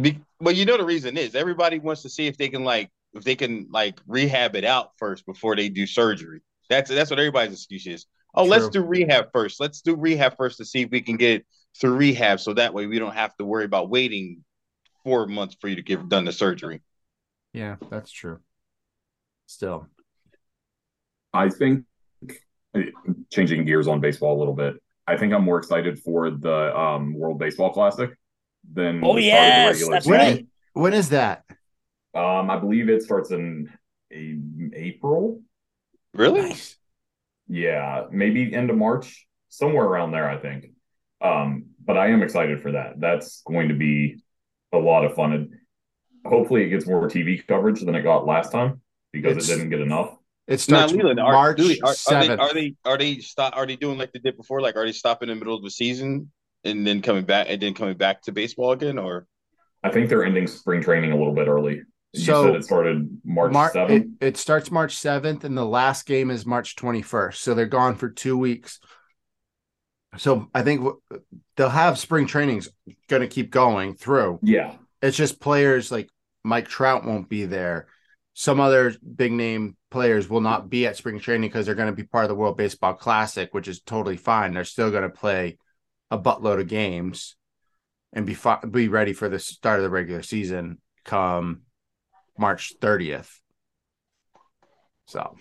Be- 0.00 0.20
well, 0.38 0.54
you 0.54 0.66
know 0.66 0.76
the 0.76 0.84
reason 0.84 1.16
is 1.16 1.34
everybody 1.34 1.80
wants 1.80 2.02
to 2.02 2.08
see 2.08 2.28
if 2.28 2.36
they 2.36 2.48
can 2.48 2.62
like 2.62 2.90
if 3.12 3.24
they 3.24 3.34
can 3.34 3.66
like 3.72 4.00
rehab 4.06 4.54
it 4.54 4.64
out 4.64 4.92
first 4.98 5.26
before 5.26 5.56
they 5.56 5.68
do 5.68 5.84
surgery. 5.84 6.42
That's 6.70 6.90
that's 6.90 7.10
what 7.10 7.18
everybody's 7.18 7.54
excuse 7.54 7.88
is. 7.88 8.06
Oh, 8.36 8.44
True. 8.44 8.50
let's 8.52 8.68
do 8.68 8.84
rehab 8.84 9.30
first. 9.32 9.58
Let's 9.58 9.80
do 9.80 9.96
rehab 9.96 10.36
first 10.36 10.58
to 10.58 10.64
see 10.64 10.82
if 10.82 10.90
we 10.90 11.00
can 11.00 11.16
get 11.16 11.40
it 11.40 11.46
through 11.80 11.96
rehab, 11.96 12.40
so 12.40 12.54
that 12.54 12.74
way 12.74 12.86
we 12.86 12.98
don't 12.98 13.14
have 13.14 13.36
to 13.36 13.44
worry 13.44 13.64
about 13.64 13.88
waiting 13.90 14.44
four 15.04 15.26
months 15.26 15.56
for 15.60 15.68
you 15.68 15.76
to 15.76 15.82
get 15.82 16.08
done 16.08 16.24
the 16.24 16.32
surgery. 16.32 16.82
Yeah, 17.52 17.76
that's 17.90 18.10
true. 18.10 18.40
Still, 19.46 19.86
I 21.32 21.48
think 21.50 21.84
changing 23.30 23.64
gears 23.64 23.88
on 23.88 24.00
baseball 24.00 24.36
a 24.36 24.38
little 24.38 24.54
bit. 24.54 24.74
I 25.06 25.16
think 25.16 25.32
I'm 25.32 25.44
more 25.44 25.58
excited 25.58 25.98
for 26.00 26.30
the 26.30 26.78
um, 26.78 27.14
World 27.14 27.38
Baseball 27.38 27.72
Classic 27.72 28.10
than 28.70 29.02
Oh, 29.02 29.16
the 29.16 29.22
start 29.30 29.48
of 29.48 29.54
the 29.54 29.62
yes, 29.62 29.74
regular 29.74 29.92
that's 29.92 30.04
season. 30.04 30.18
right. 30.18 30.46
when 30.74 30.92
is 30.92 31.08
that? 31.10 31.44
Um, 32.14 32.50
I 32.50 32.58
believe 32.58 32.88
it 32.90 33.02
starts 33.02 33.30
in 33.30 33.70
a, 34.12 34.38
April. 34.74 35.40
Really? 36.12 36.54
Yeah, 37.48 38.04
maybe 38.10 38.52
end 38.54 38.68
of 38.70 38.76
March, 38.76 39.26
somewhere 39.48 39.86
around 39.86 40.10
there, 40.10 40.28
I 40.28 40.36
think. 40.38 40.66
Um, 41.22 41.67
but 41.88 41.96
I 41.96 42.08
am 42.10 42.22
excited 42.22 42.60
for 42.60 42.72
that. 42.72 43.00
That's 43.00 43.42
going 43.46 43.68
to 43.68 43.74
be 43.74 44.18
a 44.72 44.78
lot 44.78 45.04
of 45.04 45.14
fun. 45.14 45.32
And 45.32 45.54
hopefully, 46.24 46.62
it 46.62 46.68
gets 46.68 46.86
more 46.86 47.08
TV 47.08 47.44
coverage 47.44 47.80
than 47.80 47.94
it 47.96 48.02
got 48.02 48.26
last 48.26 48.52
time 48.52 48.80
because 49.10 49.32
It's- 49.32 49.48
it 49.48 49.54
didn't 49.56 49.70
get 49.70 49.80
enough. 49.80 50.14
It 50.46 50.66
Now, 50.68 50.86
starts 50.86 50.92
Leland, 50.94 51.20
are, 51.20 51.32
March 51.32 51.58
Louis, 51.58 51.80
are, 51.82 51.94
are 52.10 52.24
they 52.26 52.36
are 52.36 52.54
they 52.54 52.74
are 52.86 52.96
they 52.96 53.18
stop 53.18 53.54
are 53.54 53.66
they 53.66 53.76
doing 53.76 53.98
like 53.98 54.12
they 54.12 54.18
did 54.18 54.36
before? 54.36 54.62
Like 54.62 54.76
are 54.76 54.86
they 54.86 54.92
stopping 54.92 55.28
in 55.28 55.36
the 55.36 55.44
middle 55.44 55.54
of 55.56 55.62
the 55.62 55.70
season 55.70 56.30
and 56.64 56.86
then 56.86 57.02
coming 57.02 57.24
back 57.24 57.48
and 57.50 57.60
then 57.60 57.74
coming 57.74 57.98
back 57.98 58.22
to 58.22 58.32
baseball 58.32 58.72
again? 58.72 58.98
Or 58.98 59.26
I 59.82 59.90
think 59.90 60.08
they're 60.08 60.24
ending 60.24 60.46
spring 60.46 60.80
training 60.82 61.12
a 61.12 61.18
little 61.18 61.34
bit 61.34 61.48
early. 61.48 61.82
You 62.14 62.20
So, 62.20 62.44
said 62.44 62.54
it 62.54 62.64
started 62.64 63.20
March 63.26 63.52
Mar- 63.52 63.72
it, 63.90 64.06
it 64.22 64.36
starts 64.38 64.70
March 64.70 64.96
7th 64.96 65.44
and 65.44 65.56
the 65.56 65.66
last 65.66 66.06
game 66.06 66.30
is 66.30 66.46
March 66.46 66.76
21st. 66.76 67.34
So 67.34 67.52
they're 67.52 67.66
gone 67.66 67.94
for 67.96 68.08
two 68.08 68.38
weeks. 68.38 68.80
So 70.16 70.48
I 70.54 70.62
think 70.62 70.80
w- 70.80 71.00
they'll 71.56 71.68
have 71.68 71.98
spring 71.98 72.26
trainings 72.26 72.68
going 73.08 73.22
to 73.22 73.28
keep 73.28 73.50
going 73.50 73.94
through. 73.94 74.38
Yeah, 74.42 74.74
It's 75.02 75.16
just 75.16 75.40
players 75.40 75.92
like 75.92 76.08
Mike 76.44 76.68
Trout 76.68 77.04
won't 77.04 77.28
be 77.28 77.44
there. 77.44 77.88
Some 78.34 78.60
other 78.60 78.94
big 79.16 79.32
name 79.32 79.76
players 79.90 80.28
will 80.28 80.40
not 80.40 80.70
be 80.70 80.86
at 80.86 80.96
spring 80.96 81.18
training 81.18 81.48
because 81.50 81.66
they're 81.66 81.74
going 81.74 81.90
to 81.90 81.96
be 81.96 82.04
part 82.04 82.24
of 82.24 82.28
the 82.28 82.34
World 82.36 82.56
Baseball 82.56 82.94
Classic, 82.94 83.52
which 83.52 83.68
is 83.68 83.80
totally 83.80 84.16
fine. 84.16 84.54
They're 84.54 84.64
still 84.64 84.90
going 84.90 85.02
to 85.02 85.08
play 85.08 85.58
a 86.10 86.18
buttload 86.18 86.60
of 86.60 86.68
games 86.68 87.36
and 88.12 88.24
be 88.24 88.34
fi- 88.34 88.60
be 88.60 88.88
ready 88.88 89.12
for 89.12 89.28
the 89.28 89.38
start 89.38 89.80
of 89.80 89.82
the 89.82 89.90
regular 89.90 90.22
season 90.22 90.78
come 91.04 91.62
March 92.38 92.74
30th. 92.80 93.30
So 95.06 95.36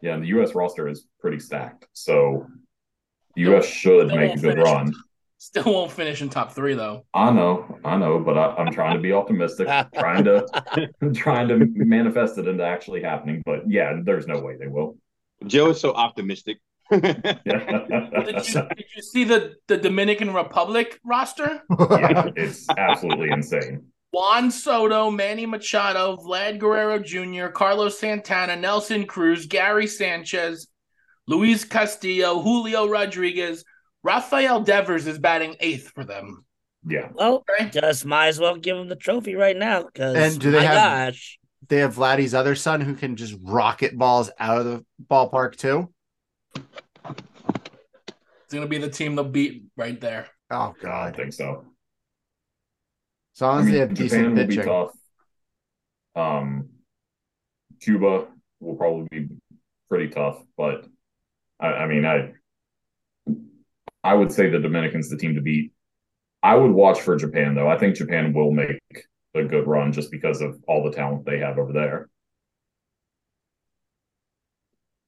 yeah. 0.00 0.14
And 0.14 0.22
the 0.22 0.28
U.S. 0.28 0.54
roster 0.54 0.88
is 0.88 1.06
pretty 1.20 1.38
stacked, 1.38 1.86
so 1.92 2.46
U.S. 3.36 3.66
should 3.66 4.08
Still 4.08 4.16
make 4.16 4.34
a 4.34 4.38
good 4.38 4.54
finish. 4.54 4.64
run. 4.64 4.92
Still 5.38 5.64
won't 5.64 5.90
finish 5.90 6.22
in 6.22 6.28
top 6.28 6.52
three 6.52 6.74
though. 6.74 7.04
I 7.14 7.30
know, 7.32 7.78
I 7.84 7.96
know, 7.96 8.20
but 8.20 8.38
I, 8.38 8.54
I'm 8.56 8.70
trying 8.72 8.94
to 8.94 9.00
be 9.00 9.12
optimistic, 9.12 9.66
trying 9.94 10.24
to 10.24 10.46
trying 11.14 11.48
to 11.48 11.66
manifest 11.74 12.38
it 12.38 12.46
into 12.46 12.64
actually 12.64 13.02
happening. 13.02 13.42
But 13.44 13.68
yeah, 13.68 13.98
there's 14.04 14.26
no 14.28 14.40
way 14.40 14.56
they 14.56 14.68
will. 14.68 14.98
Joe 15.46 15.70
is 15.70 15.80
so 15.80 15.92
optimistic. 15.94 16.58
Did 16.92 17.26
you, 17.44 18.62
did 18.76 18.84
you 18.94 19.02
see 19.02 19.24
the, 19.24 19.54
the 19.66 19.78
Dominican 19.78 20.34
Republic 20.34 21.00
roster? 21.04 21.62
yeah, 21.90 22.28
it's 22.36 22.66
absolutely 22.76 23.30
insane. 23.30 23.86
Juan 24.12 24.50
Soto, 24.50 25.10
Manny 25.10 25.46
Machado, 25.46 26.16
Vlad 26.18 26.58
Guerrero 26.58 26.98
Jr., 26.98 27.46
Carlos 27.46 27.98
Santana, 27.98 28.56
Nelson 28.56 29.06
Cruz, 29.06 29.46
Gary 29.46 29.86
Sanchez, 29.86 30.68
Luis 31.32 31.64
Castillo, 31.64 32.40
Julio 32.42 32.86
Rodriguez, 32.86 33.64
Rafael 34.02 34.60
Devers 34.60 35.06
is 35.06 35.18
batting 35.18 35.56
eighth 35.60 35.88
for 35.94 36.04
them. 36.04 36.44
Yeah, 36.86 37.08
Well, 37.14 37.42
Okay. 37.48 37.70
just 37.70 38.04
might 38.04 38.26
as 38.26 38.38
well 38.38 38.56
give 38.56 38.76
him 38.76 38.88
the 38.88 38.96
trophy 38.96 39.34
right 39.34 39.56
now. 39.56 39.84
Because 39.84 40.14
And 40.16 40.38
do 40.40 40.50
they 40.50 40.58
my 40.58 40.64
have- 40.64 41.14
gosh, 41.14 41.38
they 41.68 41.78
have 41.78 41.94
Vladdy's 41.94 42.34
other 42.34 42.54
son 42.54 42.80
who 42.82 42.94
can 42.94 43.16
just 43.16 43.34
rocket 43.40 43.96
balls 43.96 44.30
out 44.38 44.58
of 44.58 44.64
the 44.66 44.84
ballpark 45.08 45.56
too. 45.56 45.90
It's 46.56 48.52
gonna 48.52 48.66
be 48.66 48.78
the 48.78 48.90
team 48.90 49.14
they'll 49.14 49.24
beat 49.24 49.64
right 49.76 49.98
there. 50.00 50.28
Oh 50.50 50.74
God, 50.80 51.14
I 51.14 51.16
think 51.16 51.32
so. 51.32 51.64
As 53.36 53.40
long 53.40 53.58
I 53.58 53.60
as 53.60 53.66
they 53.70 53.78
have 53.78 53.88
Japan 53.94 54.04
decent 54.04 54.28
will 54.28 54.34
be 54.36 54.46
pitching. 54.56 54.64
tough. 54.64 54.90
Um, 56.14 56.68
Cuba 57.80 58.26
will 58.60 58.74
probably 58.76 59.06
be 59.10 59.28
pretty 59.88 60.08
tough, 60.08 60.42
but 60.58 60.86
I, 61.62 61.66
I 61.66 61.86
mean, 61.86 62.04
I 62.04 62.32
I 64.04 64.14
would 64.14 64.32
say 64.32 64.50
the 64.50 64.58
Dominicans 64.58 65.08
the 65.08 65.16
team 65.16 65.36
to 65.36 65.40
beat. 65.40 65.72
I 66.42 66.56
would 66.56 66.72
watch 66.72 67.00
for 67.00 67.16
Japan 67.16 67.54
though. 67.54 67.68
I 67.68 67.78
think 67.78 67.96
Japan 67.96 68.32
will 68.32 68.50
make 68.50 68.80
a 69.34 69.44
good 69.44 69.66
run 69.66 69.92
just 69.92 70.10
because 70.10 70.40
of 70.40 70.58
all 70.66 70.82
the 70.84 70.90
talent 70.90 71.24
they 71.24 71.38
have 71.38 71.58
over 71.58 71.72
there. 71.72 72.08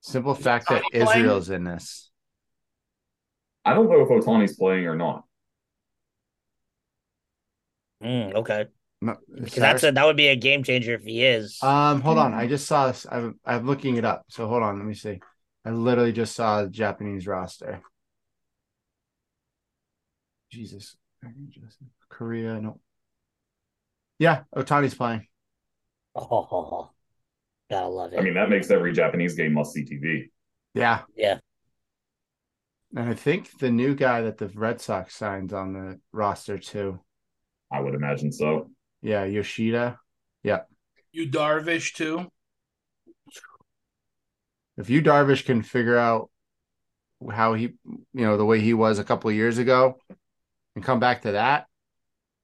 Simple 0.01 0.35
fact 0.35 0.69
that 0.69 0.83
Israel's 0.93 1.51
in 1.51 1.65
this. 1.65 2.11
I 3.65 3.75
don't 3.75 3.89
know 3.91 4.03
if 4.03 4.09
Ohtani's 4.09 4.57
playing 4.57 4.87
or 4.87 4.95
not. 4.95 5.25
Mm, 8.03 8.35
okay, 8.35 8.67
No, 9.01 9.17
that's 9.57 9.83
a, 9.83 9.93
that 9.93 10.05
would 10.05 10.17
be 10.17 10.29
a 10.29 10.37
game 10.37 10.63
changer 10.63 10.95
if 10.95 11.05
he 11.05 11.25
is. 11.25 11.59
Um, 11.63 12.03
hold 12.03 12.19
on. 12.19 12.35
I 12.35 12.47
just 12.47 12.67
saw 12.67 12.89
this. 12.89 13.07
I'm 13.11 13.41
I'm 13.47 13.67
looking 13.67 13.97
it 13.97 14.05
up. 14.05 14.27
So 14.29 14.47
hold 14.47 14.63
on. 14.63 14.79
Let 14.79 14.87
me 14.87 14.95
see. 14.95 15.21
I 15.65 15.71
literally 15.71 16.13
just 16.13 16.35
saw 16.35 16.63
the 16.63 16.69
Japanese 16.69 17.27
roster. 17.27 17.83
Jesus. 20.51 20.97
Korea, 22.09 22.61
no. 22.61 22.81
Yeah, 24.19 24.43
Ohtani's 24.55 24.95
playing. 24.95 25.27
oh, 26.15 26.91
gotta 27.71 27.89
love 27.89 28.13
it. 28.13 28.21
I 28.21 28.23
mean, 28.23 28.35
that 28.35 28.51
makes 28.51 28.71
every 28.71 28.93
Japanese 28.93 29.35
game 29.35 29.55
must 29.55 29.73
see 29.73 29.85
TV. 29.85 30.31
Yeah. 30.75 31.03
yeah, 31.17 31.39
And 32.97 33.09
I 33.09 33.15
think 33.15 33.59
the 33.59 33.71
new 33.71 33.95
guy 33.95 34.23
that 34.23 34.39
the 34.39 34.49
Red 34.49 34.81
Sox 34.81 35.15
signed 35.15 35.53
on 35.53 35.73
the 35.73 36.01
roster 36.13 36.59
too. 36.59 37.01
I 37.73 37.81
would 37.81 37.95
imagine 37.95 38.33
so. 38.33 38.71
Yeah, 39.03 39.25
Yoshida. 39.25 39.99
Yeah. 40.43 40.63
You 41.13 41.29
Darvish 41.29 41.95
too. 41.95 42.29
If 44.77 44.91
you 44.91 45.03
Darvish 45.03 45.45
can 45.45 45.63
figure 45.63 45.97
out 45.97 46.31
how 47.31 47.55
he, 47.55 47.75
you 47.85 48.05
know, 48.13 48.37
the 48.37 48.45
way 48.45 48.61
he 48.61 48.75
was 48.75 48.99
a 48.99 49.05
couple 49.05 49.31
of 49.31 49.37
years 49.37 49.59
ago 49.59 49.99
and 50.75 50.85
come 50.85 51.01
back 51.01 51.23
to 51.23 51.33
that, 51.33 51.67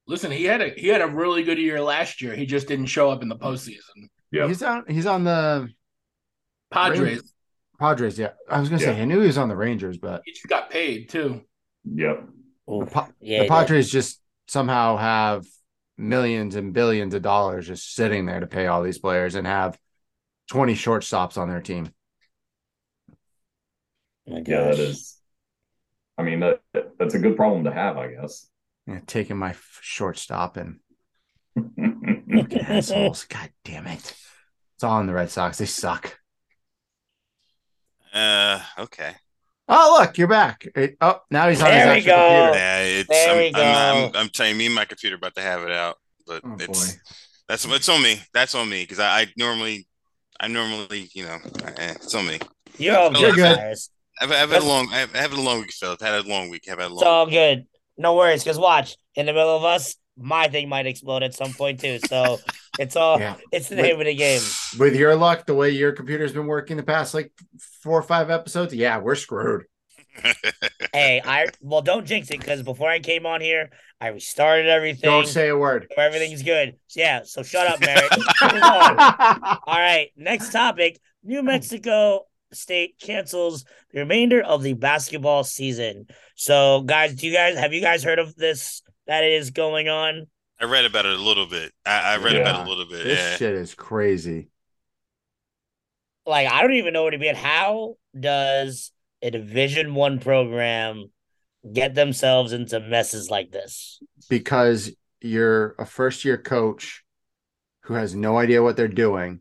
Listen, 0.07 0.31
he 0.31 0.43
had 0.43 0.61
a 0.61 0.69
he 0.75 0.87
had 0.87 1.01
a 1.01 1.07
really 1.07 1.43
good 1.43 1.57
year 1.57 1.81
last 1.81 2.21
year. 2.21 2.35
He 2.35 2.45
just 2.45 2.67
didn't 2.67 2.87
show 2.87 3.09
up 3.09 3.21
in 3.21 3.29
the 3.29 3.35
mm-hmm. 3.35 3.47
postseason. 3.47 4.09
Yeah, 4.31 4.47
he's 4.47 4.61
on 4.63 4.83
he's 4.87 5.05
on 5.05 5.23
the 5.23 5.69
Padres, 6.71 7.33
Padres, 7.79 8.19
yeah. 8.19 8.31
I 8.49 8.59
was 8.59 8.69
gonna 8.69 8.81
say 8.81 8.99
I 8.99 9.05
knew 9.05 9.19
he 9.19 9.27
was 9.27 9.37
on 9.37 9.49
the 9.49 9.55
Rangers, 9.55 9.97
but 9.97 10.21
he 10.25 10.33
just 10.33 10.47
got 10.47 10.69
paid 10.69 11.09
too. 11.09 11.41
yep. 11.83 12.27
the, 12.67 12.85
Pa- 12.85 13.09
yeah. 13.19 13.37
the 13.39 13.43
he 13.43 13.49
did. 13.49 13.49
Padres 13.49 13.91
just 13.91 14.19
somehow 14.47 14.97
have 14.97 15.45
millions 15.97 16.55
and 16.55 16.73
billions 16.73 17.13
of 17.13 17.21
dollars 17.21 17.67
just 17.67 17.93
sitting 17.93 18.25
there 18.25 18.39
to 18.39 18.47
pay 18.47 18.67
all 18.67 18.81
these 18.81 18.99
players 18.99 19.35
and 19.35 19.45
have 19.45 19.77
20 20.49 20.73
shortstops 20.73 21.37
on 21.37 21.47
their 21.47 21.61
team. 21.61 21.89
My 24.27 24.39
Yeah, 24.39 24.61
that 24.61 24.71
gosh. 24.71 24.79
is. 24.79 25.17
I 26.17 26.23
mean, 26.23 26.39
that 26.41 26.61
that's 26.99 27.15
a 27.15 27.19
good 27.19 27.35
problem 27.35 27.63
to 27.63 27.71
have, 27.71 27.97
I 27.97 28.13
guess. 28.13 28.47
Yeah, 28.87 28.99
taking 29.07 29.37
my 29.37 29.51
f- 29.51 29.79
shortstop 29.81 30.57
and 30.57 30.79
assholes. 32.67 33.25
God 33.25 33.49
damn 33.63 33.87
it. 33.87 34.15
It's 34.75 34.83
all 34.83 34.99
in 34.99 35.07
the 35.07 35.13
Red 35.13 35.29
Sox. 35.29 35.57
They 35.57 35.65
suck. 35.65 36.17
Uh, 38.13 38.61
okay. 38.77 39.13
Oh, 39.67 39.97
look, 39.99 40.17
you're 40.17 40.27
back. 40.27 40.67
It- 40.75 40.97
oh, 41.01 41.21
now 41.31 41.47
he's 41.49 41.61
on 41.61 41.67
There 41.69 41.87
we 41.95 42.01
his 42.01 42.05
actual 42.05 42.11
go. 42.11 42.27
computer. 42.27 42.57
Yeah, 42.57 42.81
it's. 42.83 43.09
There 43.09 43.31
I'm, 43.31 43.37
we 43.37 43.51
I'm, 43.55 43.75
I'm, 43.75 44.11
go. 44.11 44.19
I'm 44.19 44.29
telling 44.29 44.53
you, 44.53 44.57
me 44.59 44.65
and 44.67 44.75
my 44.75 44.85
computer 44.85 45.15
about 45.15 45.35
to 45.35 45.41
have 45.41 45.61
it 45.61 45.71
out, 45.71 45.97
but 46.27 46.43
Oh, 46.43 46.55
it's 46.59 46.67
boy. 46.67 46.99
that's 47.47 47.65
it's 47.65 47.89
on 47.89 48.01
me. 48.01 48.21
That's 48.33 48.53
on 48.55 48.69
me 48.69 48.83
because 48.83 48.99
I, 48.99 49.21
I 49.21 49.27
normally, 49.37 49.87
I 50.39 50.47
normally, 50.47 51.09
you 51.13 51.25
know, 51.25 51.37
eh, 51.77 51.93
it's 51.95 52.13
on 52.15 52.27
me. 52.27 52.39
You're 52.77 52.97
all 52.97 53.11
You're 53.11 53.31
good, 53.31 53.35
good. 53.35 53.55
Cyrus. 53.57 53.89
I've, 54.21 54.31
I've 54.31 54.51
had 54.51 54.61
a 54.61 54.65
long, 54.65 54.87
I've, 54.91 55.09
I've 55.15 55.31
had 55.31 55.33
a 55.33 55.41
long 55.41 55.59
week, 55.61 55.71
Phil. 55.71 55.91
I've 55.91 55.99
had 56.01 56.25
a 56.25 56.29
long 56.29 56.49
week. 56.49 56.63
I've 56.69 56.77
had 56.79 56.87
a 56.91 56.93
long. 56.93 56.97
It's 56.97 57.05
long. 57.05 57.13
all 57.13 57.25
good. 57.27 57.65
No 57.97 58.15
worries, 58.15 58.43
because 58.43 58.57
watch, 58.57 58.95
in 59.15 59.25
the 59.25 59.33
middle 59.33 59.55
of 59.55 59.63
us, 59.63 59.95
my 60.17 60.47
thing 60.47 60.69
might 60.69 60.85
explode 60.85 61.23
at 61.23 61.33
some 61.33 61.53
point 61.53 61.79
too. 61.79 61.99
So 62.07 62.39
it's 62.79 62.95
all 62.95 63.19
Yeah. 63.19 63.35
it's 63.51 63.69
the 63.69 63.75
name 63.75 63.99
of 63.99 64.05
the 64.05 64.15
game. 64.15 64.41
With 64.79 64.95
your 64.95 65.15
luck, 65.15 65.45
the 65.45 65.55
way 65.55 65.71
your 65.71 65.91
computer's 65.91 66.33
been 66.33 66.47
working 66.47 66.77
the 66.77 66.83
past 66.83 67.13
like 67.13 67.31
four 67.81 67.97
or 67.99 68.03
five 68.03 68.29
episodes, 68.29 68.73
yeah, 68.73 68.97
we're 68.99 69.15
screwed. 69.15 69.65
hey, 70.93 71.21
I 71.23 71.47
well, 71.61 71.81
don't 71.81 72.05
jinx 72.05 72.29
it 72.31 72.39
because 72.39 72.63
before 72.63 72.89
I 72.89 72.99
came 72.99 73.25
on 73.25 73.39
here, 73.39 73.69
I 73.99 74.07
restarted 74.07 74.67
everything. 74.67 75.09
Don't 75.09 75.27
say 75.27 75.47
a 75.49 75.57
word. 75.57 75.87
so 75.95 76.01
everything's 76.01 76.43
good. 76.43 76.75
So, 76.87 76.99
yeah, 76.99 77.21
so 77.23 77.43
shut 77.43 77.67
up, 77.67 77.79
Merritt. 77.79 78.11
Move 78.17 78.63
on. 78.63 78.99
All 79.65 79.79
right, 79.79 80.09
next 80.17 80.51
topic. 80.51 80.99
New 81.23 81.43
Mexico 81.43 82.25
State 82.53 82.95
cancels 83.01 83.63
the 83.91 83.99
remainder 83.99 84.41
of 84.41 84.61
the 84.63 84.73
basketball 84.73 85.43
season. 85.43 86.07
So, 86.35 86.81
guys, 86.81 87.15
do 87.15 87.27
you 87.27 87.33
guys 87.33 87.57
have 87.57 87.73
you 87.73 87.81
guys 87.81 88.03
heard 88.03 88.19
of 88.19 88.35
this 88.35 88.81
that 89.07 89.23
is 89.23 89.51
going 89.51 89.87
on? 89.89 90.27
I 90.59 90.65
read 90.65 90.85
about 90.85 91.05
it 91.05 91.13
a 91.13 91.21
little 91.21 91.47
bit. 91.47 91.71
I, 91.85 92.13
I 92.13 92.17
read 92.17 92.35
about 92.35 92.61
it 92.61 92.67
a 92.67 92.69
little 92.69 92.85
bit. 92.85 93.03
this 93.03 93.19
Yeah. 93.19 93.35
shit 93.37 93.53
is 93.55 93.73
crazy. 93.73 94.49
Like, 96.25 96.47
I 96.47 96.61
don't 96.61 96.73
even 96.73 96.93
know 96.93 97.03
what 97.03 97.11
to 97.11 97.17
be. 97.17 97.27
How 97.29 97.95
does 98.19 98.91
a 99.21 99.31
Division 99.31 99.95
One 99.95 100.19
program 100.19 101.05
get 101.73 101.95
themselves 101.95 102.53
into 102.53 102.79
messes 102.79 103.29
like 103.29 103.51
this? 103.51 103.99
because 104.29 104.91
you're 105.19 105.75
a 105.77 105.85
first 105.85 106.23
year 106.25 106.37
coach 106.37 107.03
who 107.81 107.93
has 107.95 108.15
no 108.15 108.37
idea 108.37 108.61
what 108.63 108.75
they're 108.77 108.87
doing 108.87 109.39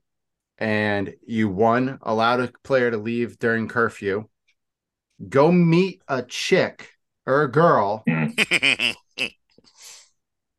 and 0.61 1.15
you 1.27 1.49
one 1.49 1.99
allowed 2.03 2.41
a 2.41 2.53
player 2.63 2.91
to 2.91 2.99
leave 2.99 3.39
during 3.39 3.67
curfew 3.67 4.25
go 5.29 5.51
meet 5.51 6.03
a 6.09 6.23
chick 6.23 6.93
or 7.27 7.43
a 7.43 7.51
girl 7.51 8.05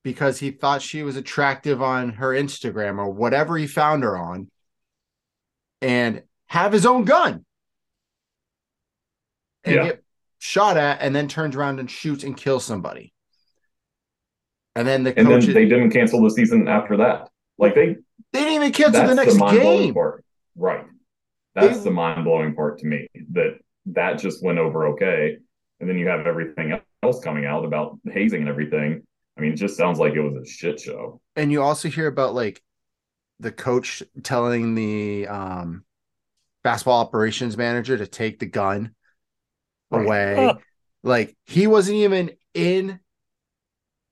because 0.03 0.39
he 0.39 0.51
thought 0.51 0.81
she 0.81 1.03
was 1.03 1.15
attractive 1.15 1.81
on 1.81 2.13
her 2.13 2.29
Instagram 2.29 2.98
or 2.98 3.10
whatever 3.10 3.58
he 3.58 3.67
found 3.67 4.03
her 4.03 4.17
on 4.17 4.50
and 5.81 6.24
have 6.48 6.74
his 6.74 6.86
own 6.86 7.05
gun 7.05 7.46
and 9.63 9.75
Yeah. 9.75 9.84
get 9.84 10.03
shot 10.39 10.77
at 10.77 11.01
and 11.01 11.15
then 11.15 11.27
turns 11.27 11.55
around 11.55 11.79
and 11.79 11.89
shoots 11.89 12.24
and 12.24 12.36
kills 12.36 12.65
somebody. 12.65 13.13
And 14.75 14.88
then 14.88 15.03
the 15.03 15.17
And 15.17 15.29
then 15.29 15.39
they 15.41 15.65
didn't 15.65 15.91
cancel 15.91 16.22
the 16.24 16.31
season 16.31 16.67
after 16.67 16.98
that. 16.98 17.29
Like 17.58 17.75
they 17.75 17.98
they 18.33 18.39
didn't 18.39 18.53
even 18.53 18.71
cancel 18.71 18.93
that's 19.01 19.09
the 19.09 19.15
next 19.15 19.35
mind 19.38 19.59
blowing 19.59 19.79
game. 19.79 19.93
part. 19.93 20.23
Right. 20.55 20.85
That's 21.55 21.79
They- 21.79 21.83
the 21.85 21.91
mind 21.91 22.23
blowing 22.23 22.55
part 22.55 22.79
to 22.79 22.88
me. 22.88 23.07
That 23.31 23.59
that 23.88 24.19
just 24.19 24.43
went 24.43 24.57
over 24.59 24.88
okay. 24.89 25.38
And 25.79 25.89
then 25.89 25.97
you 25.97 26.07
have 26.07 26.27
everything 26.27 26.79
else 27.03 27.23
coming 27.23 27.45
out 27.45 27.65
about 27.65 27.97
hazing 28.11 28.41
and 28.41 28.50
everything. 28.50 29.01
I 29.38 29.41
mean, 29.41 29.53
it 29.53 29.55
just 29.57 29.75
sounds 29.75 29.97
like 29.97 30.13
it 30.13 30.21
was 30.21 30.35
a 30.35 30.45
shit 30.45 30.79
show. 30.79 31.19
And 31.35 31.51
you 31.51 31.61
also 31.63 31.89
hear 31.89 32.07
about 32.07 32.35
like 32.35 32.61
the 33.39 33.51
coach 33.51 34.03
telling 34.23 34.75
the 34.75 35.27
um 35.27 35.83
basketball 36.63 37.01
operations 37.01 37.57
manager 37.57 37.97
to 37.97 38.05
take 38.07 38.38
the 38.39 38.45
gun 38.45 38.93
Right. 39.89 40.05
away. 40.05 40.35
Huh. 40.35 40.53
Like 41.03 41.35
he 41.45 41.65
wasn't 41.65 41.97
even 41.97 42.31
in 42.53 43.00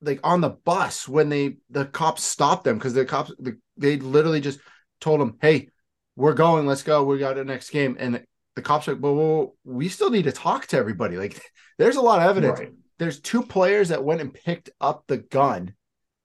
like 0.01 0.19
on 0.23 0.41
the 0.41 0.49
bus 0.49 1.07
when 1.07 1.29
they 1.29 1.57
the 1.69 1.85
cops 1.85 2.23
stopped 2.23 2.63
them 2.63 2.77
because 2.77 2.93
the 2.95 3.05
cops 3.05 3.31
the, 3.37 3.57
they 3.79 3.97
literally 3.97 4.41
just 4.41 4.59
told 5.01 5.21
him, 5.21 5.37
"Hey, 5.41 5.69
we're 6.15 6.33
going. 6.33 6.67
Let's 6.67 6.83
go. 6.83 7.03
We 7.03 7.17
got 7.17 7.35
the 7.35 7.43
next 7.45 7.69
game." 7.71 7.97
And 7.99 8.23
the, 8.55 8.61
cops 8.61 8.87
are 8.87 8.93
like, 8.93 9.01
"Well, 9.01 9.15
well, 9.15 9.55
we 9.63 9.89
still 9.89 10.09
need 10.09 10.25
to 10.25 10.31
talk 10.31 10.67
to 10.67 10.77
everybody. 10.77 11.17
Like, 11.17 11.41
there's 11.77 11.95
a 11.95 12.01
lot 12.01 12.19
of 12.19 12.29
evidence. 12.29 12.59
Right. 12.59 12.73
There's 12.97 13.19
two 13.21 13.43
players 13.43 13.89
that 13.89 14.03
went 14.03 14.21
and 14.21 14.33
picked 14.33 14.69
up 14.81 15.05
the 15.07 15.17
gun 15.17 15.73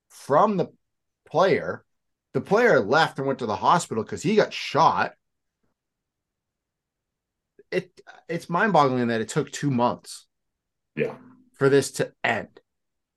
from 0.09 0.57
the 0.57 0.73
player. 1.27 1.85
The 2.33 2.41
player 2.41 2.81
left 2.81 3.19
and 3.19 3.27
went 3.29 3.39
to 3.39 3.47
the 3.47 3.55
hospital 3.57 4.03
because 4.03 4.23
he 4.23 4.35
got 4.35 4.53
shot. 4.53 5.13
It 7.71 7.91
it's 8.29 8.51
mind-boggling 8.51 9.09
that 9.09 9.21
it 9.21 9.29
took 9.29 9.51
two 9.51 9.71
months 9.71 10.27
Yeah. 10.97 11.15
for 11.55 11.69
this 11.69 11.93
to 11.93 12.13
end. 12.23 12.61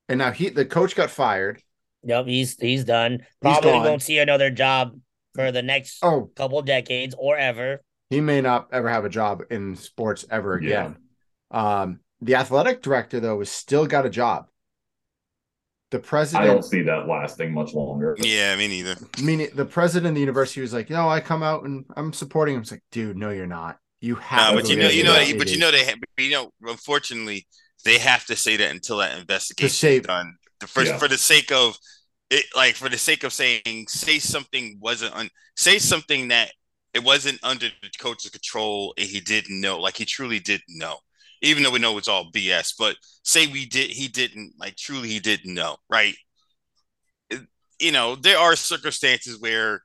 And 0.09 0.19
now 0.19 0.31
he 0.31 0.49
the 0.49 0.65
coach 0.65 0.95
got 0.95 1.09
fired. 1.09 1.61
Yep, 2.07 2.25
he's 2.25 2.57
he's 2.59 2.83
done. 2.85 3.25
Probably 3.41 3.71
gone. 3.71 3.83
won't 3.85 4.01
see 4.01 4.17
another 4.17 4.49
job 4.49 4.97
for 5.35 5.51
the 5.51 5.61
next 5.61 5.99
Oh, 6.01 6.31
couple 6.35 6.61
decades 6.61 7.13
or 7.17 7.37
ever. 7.37 7.83
he 8.09 8.21
may 8.21 8.41
not 8.41 8.69
ever 8.71 8.89
have 8.89 9.05
a 9.05 9.09
job 9.09 9.43
in 9.51 9.75
sports 9.75 10.25
ever 10.31 10.59
Yeah. 10.61 10.69
again. 10.69 10.97
Um, 11.51 11.99
the 12.21 12.35
athletic 12.35 12.81
director 12.81 13.19
though 13.19 13.39
has 13.39 13.51
still 13.51 13.85
got 13.85 14.05
a 14.05 14.09
job. 14.09 14.45
The 15.91 15.99
president. 15.99 16.43
I 16.49 16.53
don't 16.53 16.63
see 16.65 16.81
that 16.83 17.07
lasting 17.07 17.53
much 17.53 17.73
longer. 17.73 18.15
yeah, 18.19 18.55
me 18.57 18.67
neither. 18.67 18.95
meaning 19.23 19.49
the 19.53 19.63
president 19.65 20.09
of 20.09 20.15
the 20.15 20.19
university 20.21 20.59
was 20.61 20.73
like, 20.73 20.89
"No, 20.89 21.07
I 21.07 21.21
come 21.21 21.43
out 21.43 21.63
and 21.63 21.85
I'm 21.95 22.11
supporting 22.11 22.55
him." 22.55 22.61
It's 22.61 22.71
like, 22.71 22.83
dude, 22.91 23.15
no, 23.15 23.29
you're 23.29 23.47
not. 23.47 23.77
You 24.01 24.15
have. 24.15 24.53
No, 24.53 24.59
to 24.59 24.63
but 24.63 24.69
you 24.69 24.75
know, 24.77 24.89
you 24.89 25.03
know, 25.03 25.15
job, 25.15 25.27
that, 25.27 25.37
but 25.37 25.49
you 25.51 25.57
know 25.59 25.71
they, 25.71 25.85
have, 25.85 25.95
you 26.17 26.31
know, 26.31 26.51
unfortunately, 26.61 27.47
they 27.85 27.97
have 27.99 28.25
to 28.25 28.35
say 28.35 28.57
that 28.57 28.69
until 28.71 28.97
that 28.97 29.17
investigation 29.17 29.89
is 29.91 30.01
done. 30.01 30.35
The 30.59 30.67
first, 30.67 30.91
Yeah. 30.91 30.97
for 30.97 31.07
the 31.07 31.17
sake 31.17 31.51
of 31.53 31.77
it, 32.29 32.45
like 32.55 32.75
for 32.75 32.89
the 32.89 32.97
sake 32.97 33.23
of 33.23 33.33
saying, 33.33 33.85
say 33.87 34.19
something 34.19 34.77
wasn't 34.81 35.15
un, 35.15 35.29
say 35.55 35.79
something 35.79 36.27
that 36.29 36.51
it 36.93 37.03
wasn't 37.03 37.39
under 37.43 37.67
the 37.67 37.89
coach's 37.99 38.31
control 38.31 38.93
and 38.97 39.07
he 39.07 39.19
didn't 39.19 39.59
know, 39.61 39.79
like 39.79 39.97
he 39.97 40.05
truly 40.05 40.39
didn't 40.39 40.63
know, 40.69 40.97
even 41.41 41.63
though 41.63 41.71
we 41.71 41.79
know 41.79 41.97
it's 41.97 42.07
all 42.07 42.31
BS. 42.31 42.73
But 42.77 42.97
say 43.23 43.47
we 43.47 43.65
did, 43.65 43.91
he 43.91 44.07
didn't, 44.07 44.53
like 44.59 44.75
truly 44.75 45.09
he 45.09 45.19
didn't 45.19 45.53
know, 45.53 45.77
right? 45.89 46.15
It- 47.29 47.47
you 47.79 47.91
know, 47.91 48.15
there 48.15 48.37
are 48.39 48.55
circumstances 48.55 49.39
where 49.39 49.81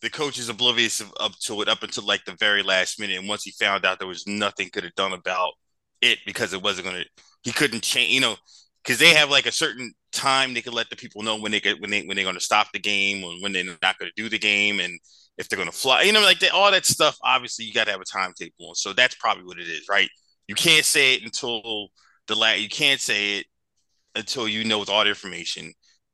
the 0.00 0.10
coach 0.10 0.38
is 0.38 0.48
oblivious 0.48 1.00
of, 1.00 1.12
up 1.20 1.32
to 1.44 1.62
it 1.62 1.68
up 1.68 1.82
until 1.82 2.04
like 2.04 2.24
the 2.24 2.36
very 2.38 2.62
last 2.62 2.98
minute. 3.00 3.18
And 3.18 3.28
once 3.28 3.44
he 3.44 3.50
found 3.52 3.84
out 3.84 3.98
there 3.98 4.08
was 4.08 4.26
nothing 4.26 4.70
could 4.70 4.84
have 4.84 4.94
done 4.94 5.12
about 5.12 5.52
it 6.02 6.18
because 6.26 6.52
it 6.52 6.62
wasn't 6.62 6.86
going 6.88 7.02
to, 7.02 7.08
he 7.42 7.52
couldn't 7.52 7.82
change, 7.82 8.12
you 8.12 8.20
know, 8.20 8.36
because 8.82 8.98
they 8.98 9.14
have 9.14 9.30
like 9.30 9.46
a 9.46 9.52
certain 9.52 9.94
time 10.16 10.54
they 10.54 10.62
could 10.62 10.74
let 10.74 10.90
the 10.90 10.96
people 10.96 11.22
know 11.22 11.38
when 11.38 11.52
they 11.52 11.60
get 11.60 11.80
when 11.80 11.90
they 11.90 12.02
when 12.02 12.16
they're 12.16 12.24
going 12.24 12.34
to 12.36 12.40
stop 12.40 12.68
the 12.72 12.78
game 12.78 13.22
or 13.24 13.32
when 13.40 13.52
they're 13.52 13.64
not 13.64 13.98
going 13.98 14.10
to 14.10 14.22
do 14.22 14.28
the 14.28 14.38
game 14.38 14.80
and 14.80 14.98
if 15.38 15.48
they're 15.48 15.58
going 15.58 15.70
to 15.70 15.76
fly, 15.76 16.02
you 16.02 16.12
know, 16.12 16.22
like 16.22 16.38
they, 16.38 16.48
all 16.48 16.70
that 16.70 16.86
stuff. 16.86 17.16
Obviously, 17.22 17.64
you 17.64 17.74
got 17.74 17.84
to 17.84 17.90
have 17.90 18.00
a 18.00 18.04
timetable, 18.04 18.74
so 18.74 18.92
that's 18.92 19.14
probably 19.16 19.44
what 19.44 19.58
it 19.58 19.68
is, 19.68 19.88
right? 19.88 20.08
You 20.48 20.54
can't 20.54 20.84
say 20.84 21.14
it 21.14 21.22
until 21.22 21.88
the 22.26 22.34
last. 22.34 22.60
You 22.60 22.68
can't 22.68 23.00
say 23.00 23.38
it 23.38 23.46
until 24.14 24.48
you 24.48 24.64
know 24.64 24.78
with 24.78 24.88
all 24.88 25.04
the 25.04 25.10
information, 25.10 25.72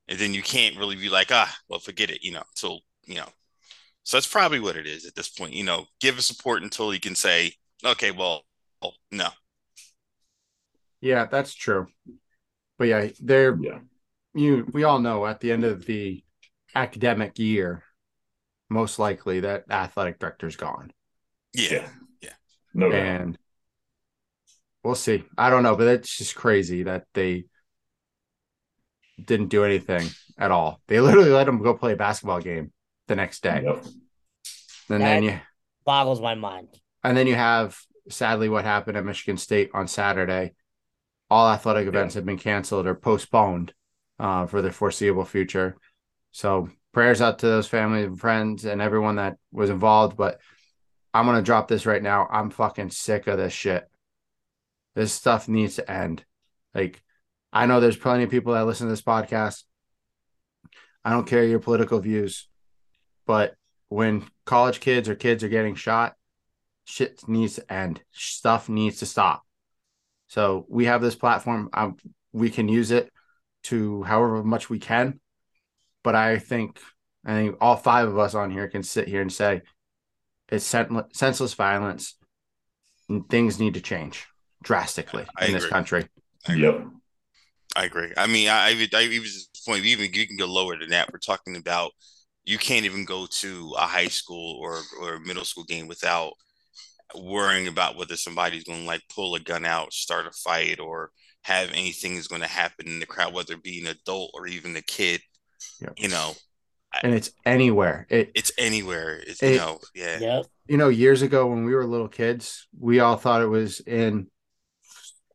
and 0.08 0.18
then 0.18 0.34
you 0.34 0.42
can't 0.42 0.76
really 0.76 0.96
be 0.96 1.08
like, 1.08 1.28
ah, 1.30 1.54
well, 1.68 1.78
forget 1.78 2.10
it, 2.10 2.22
you 2.22 2.32
know, 2.32 2.42
until 2.56 2.80
you 3.04 3.16
know. 3.16 3.28
So 4.04 4.16
that's 4.16 4.26
probably 4.26 4.58
what 4.58 4.76
it 4.76 4.86
is 4.86 5.06
at 5.06 5.14
this 5.14 5.28
point. 5.28 5.52
You 5.52 5.64
know, 5.64 5.86
give 6.00 6.18
a 6.18 6.22
support 6.22 6.62
until 6.62 6.92
you 6.92 7.00
can 7.00 7.14
say, 7.14 7.52
okay, 7.84 8.10
well, 8.10 8.42
oh, 8.82 8.92
no. 9.12 9.28
Yeah, 11.00 11.26
that's 11.26 11.54
true. 11.54 11.86
But 12.78 12.88
yeah, 12.88 13.08
they're 13.20 13.56
Yeah. 13.60 13.78
You. 14.34 14.66
We 14.72 14.84
all 14.84 14.98
know 14.98 15.26
at 15.26 15.40
the 15.40 15.52
end 15.52 15.64
of 15.64 15.84
the 15.86 16.22
academic 16.74 17.38
year, 17.38 17.82
most 18.70 18.98
likely 18.98 19.40
that 19.40 19.64
athletic 19.70 20.18
director's 20.18 20.56
gone, 20.56 20.92
Yeah. 21.54 21.88
Yeah. 22.22 22.30
No 22.74 22.90
doubt. 22.90 23.00
and 23.06 23.38
we'll 24.82 24.94
see. 24.94 25.24
I 25.36 25.50
don't 25.50 25.62
know, 25.62 25.76
but 25.76 25.88
it's 25.88 26.16
just 26.16 26.34
crazy 26.34 26.84
that 26.84 27.04
they 27.14 27.44
didn't 29.22 29.48
do 29.48 29.64
anything 29.64 30.08
at 30.38 30.50
all. 30.50 30.80
They 30.88 31.00
literally 31.00 31.30
let 31.30 31.46
him 31.48 31.62
go 31.62 31.74
play 31.74 31.92
a 31.92 31.96
basketball 31.96 32.40
game 32.40 32.72
the 33.08 33.16
next 33.16 33.42
day, 33.42 33.62
Yep. 33.64 33.84
and 34.88 35.02
then 35.02 35.22
you 35.24 35.40
Boggles 35.84 36.20
my 36.22 36.34
mind. 36.34 36.68
and 37.04 37.16
then 37.16 37.26
you 37.26 37.34
have 37.34 37.78
sadly 38.08 38.48
what 38.48 38.64
happened 38.64 38.96
at 38.96 39.04
Michigan 39.04 39.36
State 39.36 39.70
on 39.74 39.86
Saturday. 39.88 40.54
All 41.28 41.48
athletic 41.50 41.88
events 41.88 42.14
have 42.14 42.24
been 42.24 42.38
canceled 42.38 42.86
or 42.86 42.94
postponed 42.94 43.74
uh, 44.22 44.46
for 44.46 44.62
the 44.62 44.70
foreseeable 44.70 45.24
future. 45.24 45.76
So 46.30 46.70
prayers 46.92 47.20
out 47.20 47.40
to 47.40 47.46
those 47.46 47.66
families 47.66 48.06
and 48.06 48.18
friends 48.18 48.64
and 48.64 48.80
everyone 48.80 49.16
that 49.16 49.36
was 49.50 49.68
involved. 49.68 50.16
But 50.16 50.40
I'm 51.12 51.26
gonna 51.26 51.42
drop 51.42 51.66
this 51.66 51.86
right 51.86 52.02
now. 52.02 52.28
I'm 52.30 52.50
fucking 52.50 52.90
sick 52.90 53.26
of 53.26 53.36
this 53.36 53.52
shit. 53.52 53.84
This 54.94 55.12
stuff 55.12 55.48
needs 55.48 55.76
to 55.76 55.90
end. 55.90 56.24
Like, 56.72 57.02
I 57.52 57.66
know 57.66 57.80
there's 57.80 57.96
plenty 57.96 58.22
of 58.22 58.30
people 58.30 58.54
that 58.54 58.64
listen 58.64 58.86
to 58.86 58.92
this 58.92 59.02
podcast. 59.02 59.64
I 61.04 61.10
don't 61.10 61.26
care 61.26 61.44
your 61.44 61.58
political 61.58 61.98
views, 61.98 62.48
but 63.26 63.56
when 63.88 64.24
college 64.46 64.78
kids 64.78 65.08
or 65.08 65.16
kids 65.16 65.42
are 65.42 65.48
getting 65.48 65.74
shot, 65.74 66.14
shit 66.84 67.26
needs 67.26 67.56
to 67.56 67.72
end. 67.72 68.00
Stuff 68.12 68.68
needs 68.68 69.00
to 69.00 69.06
stop. 69.06 69.42
So 70.28 70.64
we 70.68 70.84
have 70.84 71.02
this 71.02 71.16
platform. 71.16 71.70
Um, 71.74 71.96
we 72.32 72.48
can 72.48 72.68
use 72.68 72.92
it 72.92 73.11
to 73.64 74.02
however 74.02 74.42
much 74.42 74.70
we 74.70 74.78
can. 74.78 75.20
But 76.02 76.14
I 76.14 76.38
think 76.38 76.80
I 77.24 77.34
think 77.34 77.56
all 77.60 77.76
five 77.76 78.08
of 78.08 78.18
us 78.18 78.34
on 78.34 78.50
here 78.50 78.68
can 78.68 78.82
sit 78.82 79.08
here 79.08 79.20
and 79.20 79.32
say 79.32 79.62
it's 80.48 80.64
senseless 80.64 81.54
violence 81.54 82.16
and 83.08 83.28
things 83.28 83.58
need 83.58 83.74
to 83.74 83.80
change 83.80 84.26
drastically 84.62 85.24
I 85.36 85.46
in 85.46 85.52
this 85.52 85.66
country. 85.66 86.06
I 86.46 86.52
agree. 86.52 86.64
Yep. 86.64 86.86
I 87.74 87.84
agree. 87.84 88.12
I 88.16 88.26
mean, 88.26 88.48
I, 88.48 88.68
I, 88.68 88.70
even- 88.72 88.88
I 88.94 89.02
even 89.04 89.28
to 89.28 89.38
the 89.54 89.60
point 89.66 89.84
even 89.84 90.12
you 90.12 90.26
can 90.26 90.36
go 90.36 90.46
lower 90.46 90.76
than 90.76 90.90
that. 90.90 91.12
We're 91.12 91.18
talking 91.18 91.56
about 91.56 91.92
you 92.44 92.58
can't 92.58 92.84
even 92.84 93.04
go 93.04 93.26
to 93.26 93.74
a 93.78 93.86
high 93.86 94.08
school 94.08 94.58
or 94.60 94.80
or 95.00 95.20
middle 95.20 95.44
school 95.44 95.64
game 95.64 95.86
without 95.86 96.32
worrying 97.14 97.68
about 97.68 97.96
whether 97.96 98.16
somebody's 98.16 98.64
going 98.64 98.80
to 98.80 98.86
like 98.86 99.02
pull 99.14 99.34
a 99.34 99.40
gun 99.40 99.64
out, 99.64 99.92
start 99.92 100.26
a 100.26 100.30
fight, 100.32 100.80
or 100.80 101.10
have 101.42 101.70
anything 101.72 102.14
is 102.14 102.28
going 102.28 102.42
to 102.42 102.48
happen 102.48 102.86
in 102.86 103.00
the 103.00 103.06
crowd, 103.06 103.34
whether 103.34 103.54
it 103.54 103.62
be 103.62 103.80
an 103.80 103.88
adult 103.88 104.30
or 104.34 104.46
even 104.46 104.76
a 104.76 104.82
kid. 104.82 105.20
Yep. 105.80 105.94
You 105.96 106.08
know, 106.08 106.32
and 107.02 107.14
it's 107.14 107.30
anywhere. 107.44 108.06
It 108.10 108.30
it's 108.34 108.52
anywhere. 108.58 109.22
It's 109.26 109.42
It- 109.42 109.52
you 109.52 109.58
know, 109.58 109.78
yeah, 109.94 110.18
Yep. 110.18 110.46
you 110.68 110.76
know, 110.76 110.88
years 110.88 111.22
ago 111.22 111.46
when 111.46 111.64
we 111.64 111.74
were 111.74 111.86
little 111.86 112.08
kids, 112.08 112.66
we 112.78 113.00
all 113.00 113.16
thought 113.16 113.42
it 113.42 113.46
was 113.46 113.80
in 113.80 114.28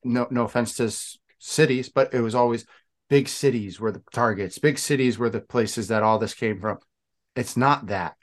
no 0.04 0.28
no 0.30 0.44
offense 0.44 0.76
to 0.76 0.92
cities, 1.40 1.90
but 1.90 2.14
it 2.14 2.22
was 2.22 2.36
always 2.36 2.66
big 3.10 3.28
cities 3.28 3.80
were 3.80 3.92
the 3.92 4.04
targets. 4.12 4.60
Big 4.60 4.78
cities 4.78 5.18
were 5.18 5.30
the 5.30 5.42
places 5.42 5.88
that 5.88 6.04
all 6.04 6.20
this 6.20 6.34
came 6.34 6.60
from. 6.60 6.78
It's 7.36 7.56
not 7.58 7.88
that. 7.88 8.16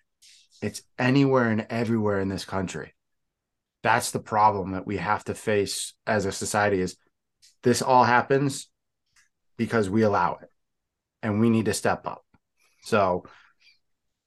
It's 0.62 0.82
anywhere 0.98 1.50
and 1.50 1.66
everywhere 1.70 2.20
in 2.20 2.28
this 2.28 2.44
country. 2.44 2.94
That's 3.82 4.10
the 4.12 4.20
problem 4.20 4.72
that 4.72 4.86
we 4.86 4.96
have 4.96 5.24
to 5.24 5.34
face 5.34 5.94
as 6.06 6.24
a 6.24 6.32
society 6.32 6.80
is 6.80 6.96
this 7.64 7.82
all 7.82 8.04
happens 8.04 8.68
because 9.56 9.90
we 9.90 10.02
allow 10.02 10.38
it 10.40 10.48
and 11.22 11.40
we 11.40 11.50
need 11.50 11.64
to 11.64 11.74
step 11.74 12.06
up. 12.06 12.24
So 12.84 13.24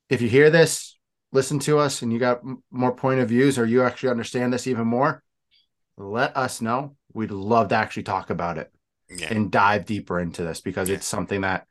if 0.09 0.21
you 0.21 0.27
hear 0.29 0.49
this, 0.49 0.97
listen 1.31 1.59
to 1.59 1.77
us 1.79 2.01
and 2.01 2.11
you 2.11 2.19
got 2.19 2.39
m- 2.39 2.63
more 2.71 2.93
point 2.95 3.19
of 3.21 3.29
views 3.29 3.57
or 3.57 3.65
you 3.65 3.83
actually 3.83 4.09
understand 4.09 4.51
this 4.51 4.67
even 4.67 4.87
more, 4.87 5.23
let 5.97 6.35
us 6.35 6.61
know. 6.61 6.95
We'd 7.13 7.31
love 7.31 7.69
to 7.69 7.75
actually 7.75 8.03
talk 8.03 8.29
about 8.29 8.57
it 8.57 8.71
yeah. 9.09 9.31
and 9.33 9.51
dive 9.51 9.85
deeper 9.85 10.19
into 10.19 10.43
this 10.43 10.61
because 10.61 10.89
Yeah. 10.89 10.95
it's 10.95 11.07
something 11.07 11.41
that 11.41 11.67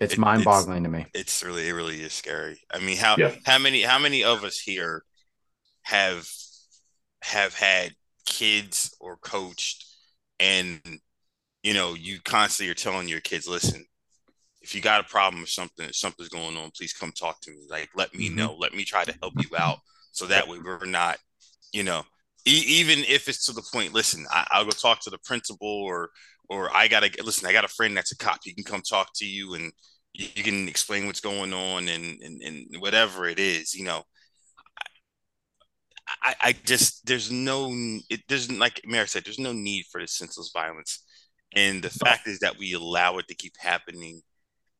it's 0.00 0.14
It- 0.14 0.18
mind 0.18 0.44
boggling 0.44 0.82
to 0.84 0.88
me. 0.88 1.06
it's 1.14 1.42
really 1.42 1.68
it 1.68 1.72
really 1.72 2.00
is 2.02 2.12
scary. 2.14 2.60
I 2.70 2.78
mean, 2.78 2.96
how 2.96 3.16
Yeah. 3.16 3.34
how 3.44 3.58
many 3.58 3.82
how 3.82 3.98
many 3.98 4.24
of 4.24 4.44
us 4.44 4.58
here 4.58 5.04
have 5.82 6.26
have 7.22 7.54
had 7.54 7.94
kids 8.24 8.94
or 8.98 9.16
coached 9.18 9.84
and 10.40 10.82
you 11.62 11.74
know 11.74 11.94
you 11.94 12.20
constantly 12.24 12.70
are 12.70 12.74
telling 12.74 13.08
your 13.08 13.20
kids, 13.20 13.48
listen, 13.48 13.84
if 14.62 14.74
you 14.74 14.80
got 14.82 15.00
a 15.00 15.04
problem 15.08 15.42
or 15.42 15.46
something, 15.46 15.86
if 15.86 15.96
something's 15.96 16.28
going 16.28 16.56
on, 16.56 16.70
please 16.76 16.92
come 16.92 17.12
talk 17.12 17.40
to 17.42 17.50
me. 17.50 17.66
Like 17.70 17.90
let 17.96 18.14
me 18.14 18.28
Mhm. 18.28 18.36
know, 18.36 18.56
let 18.58 18.74
me 18.74 18.84
try 18.84 19.04
to 19.04 19.14
help 19.22 19.34
you 19.38 19.56
out, 19.56 19.78
so 20.12 20.26
that 20.26 20.48
way 20.48 20.58
we're 20.64 20.84
not, 20.86 21.18
you 21.72 21.82
know, 21.84 22.04
e- 22.46 22.64
even 22.66 23.00
if 23.08 23.28
it's 23.28 23.46
to 23.46 23.52
the 23.52 23.62
point. 23.72 23.94
Listen, 23.94 24.26
I, 24.30 24.46
I'll 24.52 24.64
go 24.64 24.70
talk 24.70 25.00
to 25.02 25.10
the 25.10 25.18
principal 25.24 25.68
or 25.68 26.10
or 26.48 26.74
I 26.76 26.88
gotta 26.88 27.10
listen. 27.24 27.48
I 27.48 27.52
got 27.52 27.64
a 27.64 27.68
friend 27.68 27.96
that's 27.96 28.12
a 28.12 28.16
cop. 28.16 28.40
He 28.44 28.54
can 28.54 28.64
come 28.64 28.82
talk 28.82 29.10
to 29.16 29.26
you 29.26 29.54
and 29.54 29.72
you, 30.14 30.26
you 30.34 30.42
can 30.42 30.68
explain 30.68 31.06
what's 31.06 31.20
going 31.20 31.52
on 31.52 31.88
and, 31.88 32.20
and 32.22 32.42
and 32.42 32.66
whatever 32.80 33.26
it 33.28 33.38
is. 33.38 33.74
You 33.74 33.84
know, 33.84 34.02
I, 36.22 36.34
I 36.40 36.52
just 36.52 37.06
there's 37.06 37.30
no 37.30 37.70
it 38.10 38.26
doesn't 38.28 38.58
like 38.58 38.80
Mary 38.86 39.08
said 39.08 39.24
there's 39.24 39.38
no 39.38 39.52
need 39.52 39.86
for 39.90 40.00
this 40.00 40.16
senseless 40.16 40.50
violence, 40.52 41.04
and 41.54 41.82
the 41.82 41.90
fact 41.90 42.26
is 42.28 42.38
that 42.40 42.58
we 42.58 42.72
allow 42.74 43.18
it 43.18 43.28
to 43.28 43.34
keep 43.34 43.54
happening 43.58 44.20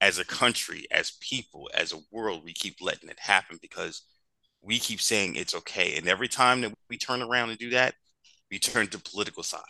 as 0.00 0.18
a 0.18 0.24
country, 0.24 0.87
as 0.90 1.12
people, 1.20 1.70
as 1.74 1.92
a 1.92 2.00
world. 2.12 2.42
We 2.44 2.53
keep 2.55 2.76
letting 2.81 3.11
it 3.11 3.20
happen 3.20 3.59
because 3.62 4.03
we 4.62 4.79
keep 4.79 5.00
saying 5.00 5.37
it's 5.37 5.55
okay, 5.55 5.96
and 5.96 6.09
every 6.09 6.29
time 6.29 6.61
that 6.62 6.74
we 6.90 6.98
turn 6.98 7.22
around 7.22 7.50
and 7.50 7.59
do 7.59 7.70
that, 7.70 7.94
we 8.50 8.59
turn 8.59 8.88
to 8.88 8.98
political 8.98 9.42
side. 9.42 9.62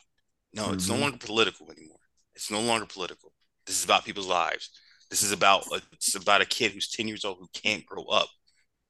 No, 0.53 0.73
it's 0.73 0.89
no 0.89 0.97
Mhm. 0.97 1.01
longer 1.01 1.19
political 1.19 1.71
anymore. 1.71 2.01
It's 2.35 2.51
no 2.51 2.61
longer 2.61 2.87
political. 2.87 3.33
This 3.67 3.79
is 3.79 3.85
about 3.85 4.05
people's 4.05 4.27
lives. 4.27 4.71
This 5.11 5.23
is 5.23 5.33
about 5.33 5.67
a, 5.73 5.83
it's 5.93 6.15
about 6.15 6.43
a 6.43 6.47
kid 6.47 6.73
who's 6.73 6.91
10 6.91 7.09
years 7.09 7.25
old 7.25 7.39
who 7.39 7.49
can't 7.55 7.87
grow 7.87 8.05
up 8.05 8.29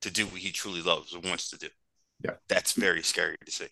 to 0.03 0.11
do 0.11 0.27
what 0.27 0.41
he 0.41 0.53
truly 0.53 0.83
loves 0.83 1.15
or 1.15 1.21
wants 1.21 1.51
to 1.51 1.59
do. 1.59 1.69
Yeah. 2.25 2.33
That's 2.49 2.73
very 2.73 3.03
scary 3.03 3.37
to 3.45 3.53
see. 3.53 3.67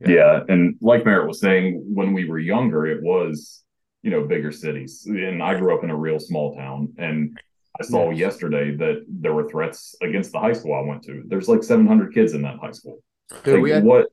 Yeah. 0.00 0.08
Yeah. 0.08 0.40
And 0.48 0.76
like 0.80 1.04
Merritt 1.04 1.26
was 1.28 1.40
saying, 1.40 1.82
when 1.86 2.12
we 2.12 2.28
were 2.28 2.38
younger, 2.38 2.86
it 2.86 3.02
was, 3.02 3.62
you 4.02 4.10
know, 4.10 4.24
bigger 4.26 4.52
cities. 4.52 5.04
And 5.06 5.42
I 5.42 5.58
grew 5.58 5.76
up 5.76 5.82
in 5.84 5.90
a 5.90 5.96
real 5.96 6.18
small 6.20 6.54
town. 6.54 6.94
And 6.98 7.38
I 7.80 7.84
saw 7.84 8.10
Yes. 8.10 8.18
yesterday 8.18 8.74
that 8.76 9.04
there 9.08 9.32
were 9.34 9.48
threats 9.48 9.94
against 10.02 10.32
the 10.32 10.40
high 10.40 10.52
school 10.54 10.74
I 10.74 10.80
went 10.80 11.02
to. 11.04 11.22
There's 11.26 11.48
like 11.48 11.62
700 11.62 12.12
kids 12.14 12.32
in 12.34 12.42
that 12.42 12.58
high 12.58 12.72
school. 12.72 12.98
Dude, 13.44 13.54
Like, 13.54 13.62
we 13.62 13.70
had, 13.70 13.84
what? 13.84 14.08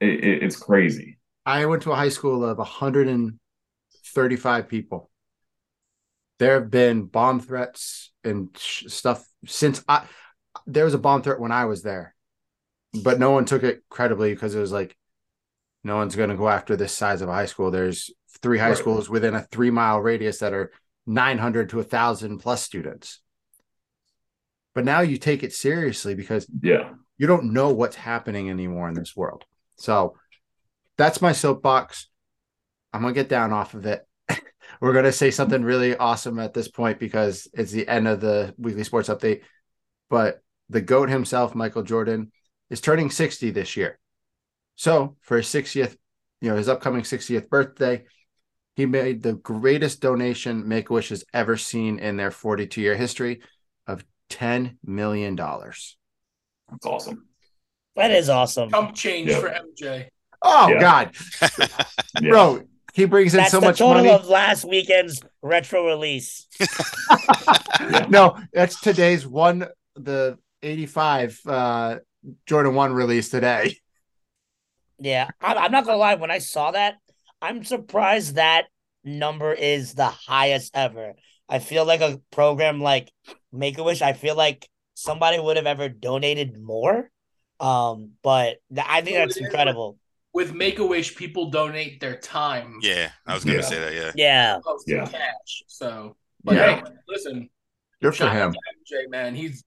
It, 0.00 0.24
it, 0.24 0.42
it's 0.42 0.56
crazy. 0.56 1.18
I 1.44 1.66
went 1.66 1.82
to 1.82 1.92
a 1.92 1.96
high 1.96 2.08
school 2.10 2.44
of 2.44 2.58
135 2.58 4.68
people. 4.68 5.10
There 6.38 6.54
have 6.60 6.70
been 6.70 7.04
bomb 7.04 7.40
threats 7.40 8.12
and 8.22 8.50
sh- 8.56 8.84
stuff 8.88 9.24
since 9.46 9.82
I 9.88 10.04
there 10.66 10.84
was 10.84 10.94
a 10.94 10.98
bomb 10.98 11.22
threat 11.22 11.40
when 11.40 11.50
I 11.52 11.64
was 11.64 11.82
there, 11.82 12.14
but 13.02 13.18
no 13.18 13.30
one 13.32 13.44
took 13.44 13.62
it 13.62 13.82
credibly 13.88 14.32
because 14.32 14.54
it 14.54 14.60
was 14.60 14.72
like 14.72 14.96
no 15.84 15.96
one's 15.96 16.16
going 16.16 16.30
to 16.30 16.36
go 16.36 16.48
after 16.48 16.76
this 16.76 16.92
size 16.92 17.22
of 17.22 17.28
a 17.28 17.32
high 17.34 17.46
school. 17.46 17.70
There's 17.70 18.10
three 18.42 18.58
high 18.58 18.68
Right. 18.70 18.76
schools 18.78 19.08
within 19.08 19.34
a 19.34 19.42
three 19.42 19.70
mile 19.70 20.00
radius 20.00 20.38
that 20.40 20.52
are 20.52 20.72
900 21.06 21.70
to 21.70 21.80
a 21.80 21.84
thousand 21.84 22.38
plus 22.38 22.62
students. 22.62 23.20
But 24.74 24.84
now 24.84 25.00
you 25.00 25.16
take 25.16 25.42
it 25.42 25.52
seriously 25.52 26.14
because 26.14 26.46
Yeah. 26.60 26.92
you 27.16 27.26
don't 27.26 27.52
know 27.52 27.72
what's 27.72 27.96
happening 27.96 28.50
anymore 28.50 28.88
in 28.88 28.94
this 28.94 29.16
world. 29.16 29.44
So 29.76 30.16
that's 30.96 31.22
my 31.22 31.32
soapbox. 31.32 32.08
I'm 32.92 33.02
gonna 33.02 33.14
get 33.14 33.28
down 33.28 33.52
off 33.52 33.74
of 33.74 33.86
it. 33.86 34.06
We're 34.80 34.92
gonna 34.92 35.12
say 35.12 35.30
something 35.30 35.62
really 35.62 35.96
awesome 35.96 36.38
at 36.38 36.54
this 36.54 36.68
point 36.68 36.98
because 36.98 37.48
it's 37.54 37.72
the 37.72 37.88
end 37.88 38.08
of 38.08 38.20
the 38.20 38.54
weekly 38.58 38.84
sports 38.84 39.08
update. 39.08 39.42
But 40.10 40.42
the 40.68 40.80
GOAT 40.80 41.08
himself, 41.08 41.54
Michael 41.54 41.82
Jordan, 41.82 42.30
is 42.70 42.80
turning 42.80 43.10
60 43.10 43.50
this 43.50 43.76
year. 43.76 43.98
So 44.76 45.16
for 45.22 45.36
his 45.38 45.46
60th, 45.46 45.96
you 46.40 46.50
know, 46.50 46.56
his 46.56 46.68
upcoming 46.68 47.02
60th 47.02 47.48
birthday, 47.48 48.04
he 48.76 48.86
made 48.86 49.22
the 49.22 49.32
greatest 49.34 50.00
donation 50.00 50.68
Make 50.68 50.90
a 50.90 50.92
Wish 50.92 51.08
has 51.08 51.24
ever 51.34 51.56
seen 51.56 51.98
in 51.98 52.16
their 52.16 52.30
42 52.30 52.80
year 52.80 52.94
history 52.96 53.40
of 53.86 54.04
$10 54.30 54.76
million. 54.84 55.34
That's 55.34 56.86
awesome. 56.86 57.26
That 57.96 58.12
is 58.12 58.28
awesome. 58.28 58.70
Chump 58.70 58.94
change 58.94 59.30
Yeah. 59.30 59.40
for 59.40 59.48
MJ. 59.48 60.08
Oh 60.42 60.68
Yeah. 60.68 60.80
God, 60.80 61.16
Yeah. 62.20 62.30
bro, 62.30 62.62
he 62.94 63.06
brings 63.06 63.34
in 63.34 63.38
That's 63.38 63.50
so 63.50 63.58
the 63.58 63.66
much 63.66 63.78
total 63.78 64.04
money. 64.04 64.10
of 64.14 64.28
last 64.28 64.64
weekend's 64.64 65.20
retro 65.42 65.84
release. 65.86 66.46
no, 68.08 68.36
that's 68.52 68.80
today's 68.80 69.26
one, 69.26 69.66
the 69.96 70.38
eighty-five 70.62 71.40
uh 71.46 71.96
Jordan 72.46 72.74
One 72.74 72.92
release 72.92 73.28
today. 73.30 73.76
Yeah, 74.98 75.28
I'm, 75.40 75.58
I'm 75.58 75.72
not 75.72 75.84
gonna 75.84 75.98
lie. 75.98 76.14
When 76.16 76.30
I 76.30 76.38
saw 76.38 76.72
that, 76.72 76.96
I'm 77.40 77.64
surprised 77.64 78.34
that 78.34 78.66
number 79.04 79.52
is 79.52 79.94
the 79.94 80.06
highest 80.08 80.72
ever. 80.74 81.14
I 81.48 81.60
feel 81.60 81.84
like 81.86 82.00
a 82.00 82.20
program 82.32 82.80
like 82.80 83.10
Make 83.52 83.78
a 83.78 83.82
Wish. 83.82 84.02
I 84.02 84.12
feel 84.12 84.34
like 84.36 84.68
somebody 84.94 85.38
would 85.38 85.56
have 85.56 85.66
ever 85.66 85.88
donated 85.88 86.58
more. 86.58 87.10
Um, 87.60 88.12
but 88.22 88.58
th- 88.74 88.86
I 88.88 89.00
think 89.02 89.16
that's 89.16 89.36
incredible. 89.36 89.98
With 90.32 90.52
Make 90.52 90.78
a 90.78 90.86
Wish, 90.86 91.16
people 91.16 91.50
donate 91.50 92.00
their 92.00 92.16
time. 92.16 92.78
Yeah, 92.82 93.10
I 93.26 93.34
was 93.34 93.44
gonna 93.44 93.58
Yeah. 93.58 93.62
say 93.64 93.78
that. 93.78 93.94
Yeah, 93.94 94.12
Yeah, 94.14 94.58
Yeah. 94.86 95.06
cash. 95.06 95.62
So, 95.68 96.16
but 96.44 96.56
Yeah. 96.56 96.76
hey, 96.84 96.92
listen, 97.08 97.48
Good 98.02 98.12
for 98.12 98.16
shout 98.24 98.36
him. 98.36 98.52
to 98.52 98.58
MJ, 98.96 99.08
man. 99.10 99.34
He's 99.34 99.64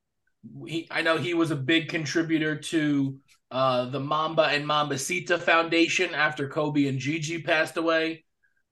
he. 0.68 0.88
I 0.92 1.02
know 1.02 1.18
he 1.18 1.34
was 1.34 1.52
a 1.52 1.56
big 1.56 1.90
contributor 1.90 2.56
to 2.56 3.18
uh, 3.52 3.86
the 3.86 4.00
Mamba 4.00 4.44
and 4.44 4.66
Mambacita 4.66 5.40
Foundation 5.40 6.14
after 6.16 6.48
Kobe 6.48 6.88
and 6.88 7.00
Gigi 7.00 7.42
passed 7.42 7.78
away. 7.78 8.24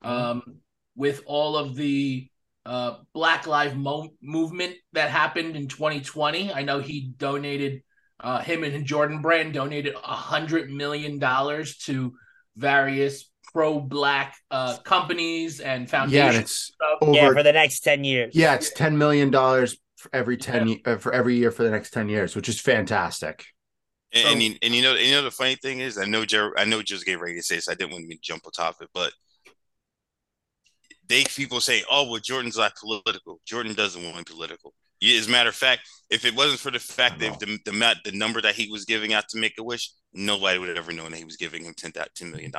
Um, 0.01 0.41
with 0.95 1.23
all 1.25 1.57
of 1.57 1.75
the 1.75 2.29
uh, 2.65 2.97
Black 3.13 3.47
Lives 3.47 3.75
Mo- 3.75 4.13
movement 4.21 4.75
that 4.93 5.09
happened 5.09 5.55
in 5.55 5.67
2020, 5.67 6.53
I 6.53 6.61
know 6.63 6.79
he 6.79 7.13
donated. 7.17 7.83
Uh, 8.21 8.39
him 8.39 8.63
and 8.63 8.85
Jordan 8.85 9.21
Brand 9.21 9.53
donated 9.53 9.95
a 9.95 10.15
hundred 10.15 10.69
million 10.69 11.19
dollars 11.19 11.77
to 11.79 12.13
various 12.57 13.29
pro-black 13.53 14.35
uh, 14.51 14.77
companies 14.79 15.59
and 15.59 15.89
foundations. 15.89 16.13
Yeah, 16.13 16.27
and 16.27 16.37
it's 16.37 16.73
stuff. 16.73 17.15
yeah, 17.15 17.31
for 17.31 17.43
the 17.43 17.53
next 17.53 17.79
ten 17.79 18.03
years. 18.03 18.35
yeah, 18.35 18.55
it's 18.55 18.71
ten 18.71 18.97
million 18.97 19.31
dollars 19.31 19.77
for 19.99 20.09
every 20.13 20.37
ten 20.37 20.67
ye- 20.67 20.81
uh, 20.85 20.97
for 20.97 21.13
every 21.13 21.35
year 21.35 21.51
for 21.51 21.63
the 21.63 21.69
next 21.69 21.91
ten 21.91 22.09
years, 22.09 22.35
which 22.35 22.49
is 22.49 22.59
fantastic. 22.59 23.45
and, 24.13 24.23
So- 24.23 24.31
and, 24.31 24.41
you, 24.41 24.55
and 24.63 24.73
you 24.73 24.81
know, 24.81 24.95
you 24.95 25.11
know 25.11 25.21
the 25.21 25.31
funny 25.31 25.55
thing 25.55 25.79
is, 25.79 25.97
I 25.97 26.05
know 26.05 26.25
Joe, 26.25 26.51
I 26.57 26.65
know 26.65 26.81
Joe's 26.81 27.03
getting 27.03 27.21
ready 27.21 27.35
to 27.35 27.43
say 27.43 27.55
this. 27.55 27.69
I 27.69 27.75
didn't 27.75 27.91
want 27.91 28.09
to 28.09 28.17
jump 28.21 28.43
on 28.45 28.51
top 28.51 28.75
of 28.79 28.85
it, 28.85 28.89
but 28.93 29.11
they 31.07 31.23
people 31.25 31.59
say, 31.59 31.83
"Oh, 31.89 32.09
well, 32.09 32.19
Jordan's 32.19 32.57
not 32.57 32.75
political. 32.75 33.39
Jordan 33.45 33.73
doesn't 33.73 34.03
want 34.03 34.17
to 34.17 34.23
be 34.23 34.31
political." 34.35 34.73
Yeah, 35.01 35.17
As 35.17 35.27
a 35.27 35.31
matter 35.31 35.49
of 35.49 35.55
fact, 35.55 35.81
if 36.09 36.25
it 36.25 36.35
wasn't 36.35 36.59
for 36.59 36.71
the 36.71 36.79
fact 36.79 37.19
that 37.19 37.39
the 37.39 37.57
the, 37.65 37.71
amount- 37.71 38.03
the 38.03 38.11
number 38.11 38.41
that 38.41 38.55
he 38.55 38.69
was 38.69 38.85
giving 38.85 39.13
out 39.13 39.27
to 39.29 39.39
Make 39.39 39.53
a 39.57 39.63
Wish, 39.63 39.91
nobody 40.13 40.59
would 40.59 40.69
have 40.69 40.77
ever 40.77 40.91
known 40.91 41.11
that 41.11 41.17
he 41.17 41.25
was 41.25 41.37
giving 41.37 41.63
him 41.63 41.73
ten 41.75 41.91
$10 41.91 42.31
million. 42.31 42.51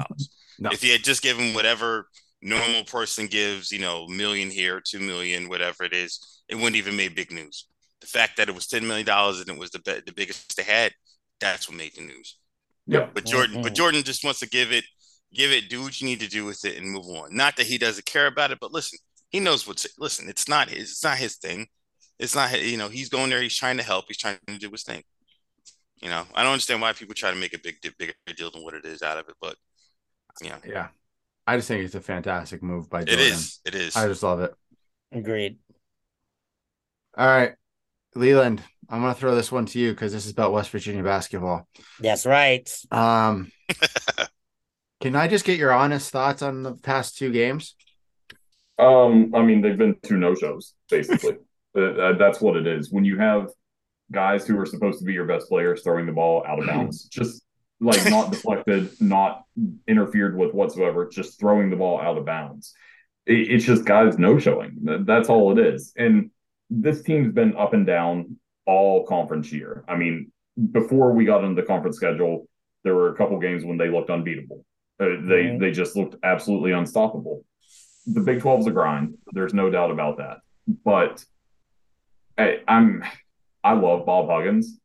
No. 0.58 0.70
If 0.70 0.82
he 0.82 0.90
had 0.90 1.04
just 1.04 1.22
given 1.22 1.54
whatever 1.54 2.08
normal 2.42 2.84
person 2.84 3.26
gives, 3.26 3.70
you 3.70 3.78
know, 3.78 4.06
million 4.08 4.50
here, 4.50 4.80
two 4.80 5.00
million, 5.00 5.48
whatever 5.48 5.84
it 5.84 5.92
is, 5.92 6.42
it 6.48 6.54
wouldn't 6.54 6.76
even 6.76 6.96
make 6.96 7.14
big 7.14 7.30
news. 7.32 7.66
The 8.00 8.06
fact 8.06 8.36
that 8.36 8.48
it 8.48 8.54
was 8.54 8.66
ten 8.66 8.86
million 8.86 9.06
dollars 9.06 9.40
and 9.40 9.48
it 9.48 9.58
was 9.58 9.70
the 9.70 9.78
be- 9.80 10.00
the 10.06 10.12
biggest 10.12 10.56
they 10.56 10.62
had, 10.62 10.92
that's 11.40 11.68
what 11.68 11.76
made 11.76 11.94
the 11.94 12.02
news. 12.02 12.38
Yeah. 12.86 13.08
But 13.12 13.26
Jordan, 13.26 13.62
but 13.62 13.72
Mhm. 13.72 13.76
Jordan 13.76 14.02
just 14.02 14.24
wants 14.24 14.40
to 14.40 14.48
give 14.48 14.72
it, 14.72 14.84
give 15.32 15.50
it, 15.52 15.68
do 15.68 15.82
what 15.82 16.00
you 16.00 16.06
need 16.06 16.20
to 16.20 16.28
do 16.28 16.44
with 16.44 16.64
it, 16.64 16.76
and 16.76 16.90
move 16.90 17.06
on. 17.06 17.34
Not 17.36 17.56
that 17.56 17.66
he 17.66 17.78
doesn't 17.78 18.06
care 18.06 18.26
about 18.26 18.50
it, 18.50 18.58
but 18.60 18.72
listen, 18.72 18.98
he 19.28 19.38
knows 19.38 19.66
what's. 19.66 19.86
Listen, 19.98 20.28
it's 20.28 20.48
not 20.48 20.70
his. 20.70 20.90
It's 20.92 21.04
not 21.04 21.18
his 21.18 21.36
thing. 21.36 21.68
It's 22.18 22.34
not. 22.34 22.58
You 22.60 22.76
know, 22.78 22.88
he's 22.88 23.08
going 23.10 23.30
there. 23.30 23.42
He's 23.42 23.56
trying 23.56 23.76
to 23.76 23.82
help. 23.82 24.06
He's 24.08 24.16
trying 24.18 24.38
to 24.46 24.58
do 24.58 24.70
his 24.70 24.82
thing. 24.82 25.04
You 26.02 26.08
know, 26.08 26.26
I 26.34 26.42
don't 26.42 26.52
understand 26.52 26.80
why 26.80 26.94
people 26.94 27.14
try 27.14 27.30
to 27.30 27.36
make 27.36 27.52
a 27.54 27.58
big, 27.58 27.76
bigger 27.98 28.14
deal 28.34 28.50
than 28.50 28.62
what 28.62 28.72
it 28.74 28.86
is 28.86 29.02
out 29.02 29.18
of 29.18 29.28
it, 29.28 29.34
but 29.40 29.56
yeah, 30.42 30.58
Yeah. 30.66 30.88
I 31.50 31.56
just 31.56 31.66
think 31.66 31.84
it's 31.84 31.96
a 31.96 32.00
fantastic 32.00 32.62
move 32.62 32.88
by 32.88 33.00
it 33.00 33.08
Jordan. 33.08 33.26
is. 33.26 33.58
It 33.64 33.74
is. 33.74 33.96
I 33.96 34.06
just 34.06 34.22
love 34.22 34.38
it. 34.38 34.54
Agreed. 35.10 35.58
All 37.18 37.26
right. 37.26 37.54
Leland, 38.14 38.62
I'm 38.88 39.00
gonna 39.00 39.14
throw 39.14 39.34
this 39.34 39.50
one 39.50 39.66
to 39.66 39.80
you 39.80 39.90
because 39.90 40.12
this 40.12 40.26
is 40.26 40.30
about 40.30 40.52
West 40.52 40.70
Virginia 40.70 41.02
basketball. 41.02 41.66
That's 41.98 42.24
right. 42.24 42.70
Um 42.92 43.50
can 45.00 45.16
I 45.16 45.26
just 45.26 45.44
get 45.44 45.58
your 45.58 45.72
honest 45.72 46.12
thoughts 46.12 46.40
on 46.40 46.62
the 46.62 46.74
past 46.74 47.18
two 47.18 47.32
games? 47.32 47.74
Um, 48.78 49.34
I 49.34 49.42
mean, 49.42 49.60
they've 49.60 49.76
been 49.76 49.96
two 50.04 50.18
no 50.18 50.36
shows 50.36 50.74
basically. 50.88 51.36
Uh, 51.72 51.82
uh, 51.82 52.18
that's 52.18 52.40
what 52.40 52.56
it 52.56 52.66
is. 52.66 52.90
When 52.90 53.04
you 53.04 53.16
have 53.18 53.48
guys 54.10 54.44
who 54.44 54.58
are 54.58 54.66
supposed 54.66 54.98
to 54.98 55.04
be 55.04 55.12
your 55.12 55.24
best 55.24 55.48
players 55.48 55.84
throwing 55.84 56.04
the 56.04 56.10
ball 56.10 56.44
out 56.44 56.58
of 56.58 56.66
bounds, 56.66 57.04
just 57.10 57.44
like 57.80 58.08
not 58.10 58.30
deflected, 58.32 58.90
not 59.00 59.44
interfered 59.88 60.36
with 60.36 60.52
whatsoever, 60.54 61.08
just 61.08 61.40
throwing 61.40 61.70
the 61.70 61.76
ball 61.76 62.00
out 62.00 62.18
of 62.18 62.24
bounds. 62.26 62.74
It, 63.26 63.50
it's 63.50 63.64
just 63.64 63.84
guys 63.84 64.18
no 64.18 64.38
showing. 64.38 64.78
That's 65.06 65.28
all 65.28 65.56
it 65.58 65.64
is. 65.74 65.92
And 65.96 66.30
this 66.68 67.02
team's 67.02 67.32
been 67.32 67.56
up 67.56 67.72
and 67.74 67.86
down 67.86 68.36
all 68.66 69.04
conference 69.06 69.50
year. 69.52 69.84
I 69.88 69.96
mean, 69.96 70.30
before 70.72 71.12
we 71.12 71.24
got 71.24 71.42
into 71.44 71.60
the 71.60 71.66
conference 71.66 71.96
schedule, 71.96 72.46
there 72.84 72.94
were 72.94 73.08
a 73.12 73.16
couple 73.16 73.38
games 73.38 73.64
when 73.64 73.76
they 73.78 73.88
looked 73.88 74.10
unbeatable. 74.10 74.64
Uh, 74.98 75.06
they 75.06 75.44
Mhm. 75.44 75.60
they 75.60 75.70
just 75.70 75.96
looked 75.96 76.16
absolutely 76.22 76.72
unstoppable. 76.72 77.44
The 78.06 78.20
Big 78.20 78.40
12's 78.40 78.66
a 78.66 78.70
grind. 78.70 79.14
There's 79.32 79.54
no 79.54 79.70
doubt 79.70 79.90
about 79.90 80.18
that. 80.18 80.38
But 80.84 81.24
I, 82.38 82.60
I'm 82.68 83.02
I 83.62 83.72
love 83.74 84.06
Bob 84.06 84.28
Huggins, 84.28 84.79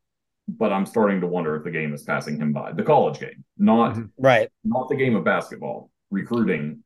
but 0.47 0.71
I'm 0.71 0.85
starting 0.85 1.21
to 1.21 1.27
wonder 1.27 1.55
if 1.55 1.63
the 1.63 1.71
game 1.71 1.93
is 1.93 2.03
passing 2.03 2.37
him 2.37 2.53
by. 2.53 2.71
The 2.71 2.83
college 2.83 3.19
game, 3.19 3.43
not 3.57 3.95
Mhm. 3.95 4.09
Right. 4.17 4.49
not 4.63 4.89
the 4.89 4.95
game 4.95 5.15
of 5.15 5.23
basketball, 5.23 5.89
recruiting, 6.11 6.83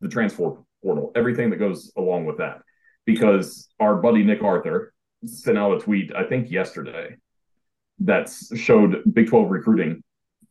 the 0.00 0.08
transfer 0.08 0.56
portal, 0.82 1.12
everything 1.14 1.50
that 1.50 1.56
goes 1.56 1.92
along 1.96 2.26
with 2.26 2.38
that. 2.38 2.62
Because 3.06 3.70
our 3.80 3.96
buddy 3.96 4.22
Nick 4.22 4.42
Arthur 4.42 4.92
sent 5.24 5.58
out 5.58 5.76
a 5.76 5.80
tweet, 5.80 6.14
I 6.14 6.24
think 6.24 6.50
yesterday, 6.50 7.16
that 8.00 8.30
showed 8.54 9.02
Big 9.12 9.28
12 9.28 9.50
recruiting 9.50 10.02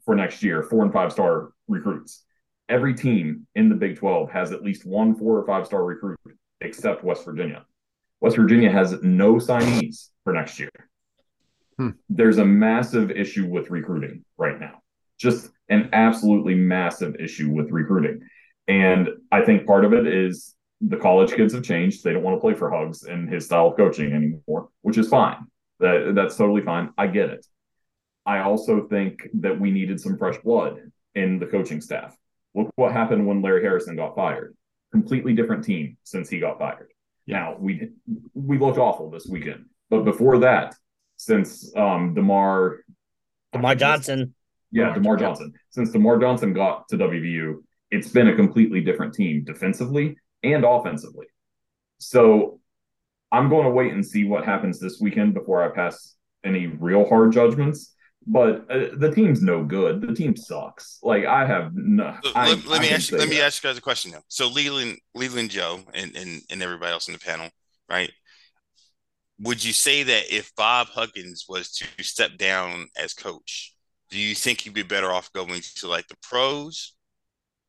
for 0.06 0.16
next 0.16 0.42
year, 0.42 0.64
four 0.64 0.84
and 0.84 0.92
five 0.94 1.12
star 1.12 1.52
recruits. 1.68 2.26
Every 2.70 2.94
team 2.94 3.48
in 3.56 3.70
the 3.70 3.76
Big 3.76 3.98
12 3.98 4.32
has 4.32 4.52
at 4.52 4.64
least 4.64 4.86
one 4.86 5.14
four 5.16 5.38
or 5.38 5.46
five 5.46 5.66
star 5.68 5.84
recruit, 5.84 6.18
except 6.62 7.04
West 7.04 7.26
Virginia. 7.26 7.66
West 8.22 8.36
Virginia 8.38 8.72
has 8.72 9.02
no 9.04 9.36
signees 9.36 10.10
for 10.24 10.32
next 10.34 10.60
year. 10.60 10.70
Hmm. 11.82 11.90
There's 12.10 12.38
a 12.38 12.46
massive 12.46 13.12
issue 13.12 13.48
with 13.48 13.70
recruiting 13.70 14.24
right 14.38 14.60
now 14.60 14.82
just 15.22 15.52
an 15.70 15.90
absolutely 15.94 16.56
massive 16.56 17.16
issue 17.18 17.50
with 17.52 17.70
recruiting. 17.70 18.22
And 18.68 19.10
I 19.32 19.44
think 19.44 19.68
part 19.68 19.86
of 19.86 19.94
it 19.94 20.08
is 20.08 20.56
the 20.82 20.98
college 20.98 21.34
kids 21.34 21.54
have 21.54 21.64
changed. 21.64 22.04
They 22.04 22.14
don't 22.14 22.24
want 22.24 22.38
to 22.38 22.42
play 22.42 22.56
for 22.56 22.72
Hugs 22.72 23.04
and 23.04 23.32
his 23.32 23.46
style 23.46 23.68
of 23.68 23.78
coaching 23.78 24.14
anymore, 24.14 24.70
which 24.82 24.98
is 24.98 25.08
fine. 25.08 25.46
That 25.80 26.14
that's 26.16 26.36
totally 26.36 26.64
fine. 26.64 26.90
I 26.98 27.08
get 27.08 27.30
it. 27.30 27.46
I 28.26 28.40
also 28.40 28.88
think 28.88 29.28
that 29.36 29.60
we 29.60 29.72
needed 29.72 30.00
some 30.00 30.18
fresh 30.18 30.38
blood 30.40 30.80
in 31.14 31.38
the 31.38 31.46
coaching 31.46 31.82
staff. 31.82 32.16
Look 32.56 32.72
what 32.76 32.92
happened 32.92 33.28
when 33.28 33.42
Larry 33.42 33.62
Harrison 33.62 33.96
got 33.96 34.16
fired. 34.16 34.56
Completely 34.92 35.34
different 35.34 35.64
team 35.64 35.98
since 36.04 36.30
he 36.30 36.40
got 36.40 36.58
fired. 36.58 36.90
Now 37.28 37.58
we 37.60 37.90
we 38.34 38.58
looked 38.58 38.80
awful 38.80 39.12
this 39.12 39.28
weekend, 39.28 39.66
but 39.90 40.04
before 40.04 40.40
that, 40.40 40.76
since 41.22 41.72
um 41.76 42.14
Demar 42.16 42.80
Lamar 43.54 43.76
Johnson. 43.76 44.34
yeah, 44.72 44.94
DerMarr 44.96 45.20
Johnson. 45.20 45.54
Since 45.70 45.92
DerMarr 45.92 46.20
Johnson 46.22 46.54
got 46.54 46.88
to 46.90 46.98
WVU, 46.98 47.62
it's 47.92 48.08
been 48.08 48.30
a 48.30 48.36
completely 48.36 48.82
different 48.82 49.14
team 49.14 49.44
defensively 49.44 50.16
and 50.44 50.64
offensively. 50.66 51.28
So 52.00 52.60
I'm 53.32 53.50
going 53.50 53.66
to 53.66 53.72
wait 53.72 53.94
and 53.94 54.06
see 54.06 54.24
what 54.26 54.46
happens 54.46 54.80
this 54.80 55.00
weekend 55.00 55.34
before 55.34 55.64
I 55.64 55.76
pass 55.76 56.16
any 56.44 56.68
real 56.68 57.08
hard 57.08 57.32
judgments. 57.34 57.94
But 58.26 58.66
uh, 58.72 58.96
the 58.98 59.12
team's 59.14 59.42
no 59.42 59.64
good. 59.64 60.02
The 60.02 60.14
team 60.14 60.36
sucks. 60.36 61.00
Like 61.04 61.26
I 61.26 61.46
have 61.46 61.72
no. 61.74 62.16
Let, 62.24 62.36
I, 62.38 62.50
let- 62.50 62.66
let 62.68 62.80
I 62.80 62.84
me 62.84 62.90
ask 62.92 63.12
you, 63.12 63.18
say 63.18 63.24
let 63.26 63.30
me 63.30 63.42
ask 63.42 63.64
you 63.64 63.70
guys 63.70 63.78
a 63.78 63.82
question 63.82 64.12
now. 64.12 64.22
So 64.28 64.48
Leland, 64.48 64.98
Leland 65.16 65.50
Joe, 65.50 65.82
and, 65.94 66.16
and 66.16 66.42
and 66.50 66.62
everybody 66.64 66.92
else 66.92 67.08
in 67.08 67.14
the 67.14 67.20
panel, 67.20 67.50
right? 67.90 68.12
Would 69.42 69.64
you 69.64 69.74
say 69.74 70.04
that 70.04 70.34
if 70.36 70.54
Bob 70.56 70.88
Huggins 70.88 71.46
was 71.50 71.72
to 71.74 72.04
step 72.04 72.38
down 72.38 72.88
as 72.98 73.14
coach, 73.14 73.74
do 74.10 74.20
you 74.20 74.36
think 74.36 74.62
he'd 74.62 74.74
be 74.74 74.84
better 74.84 75.12
off 75.12 75.32
going 75.34 75.62
to 75.78 75.88
like 75.88 76.08
the 76.08 76.18
pros, 76.22 76.94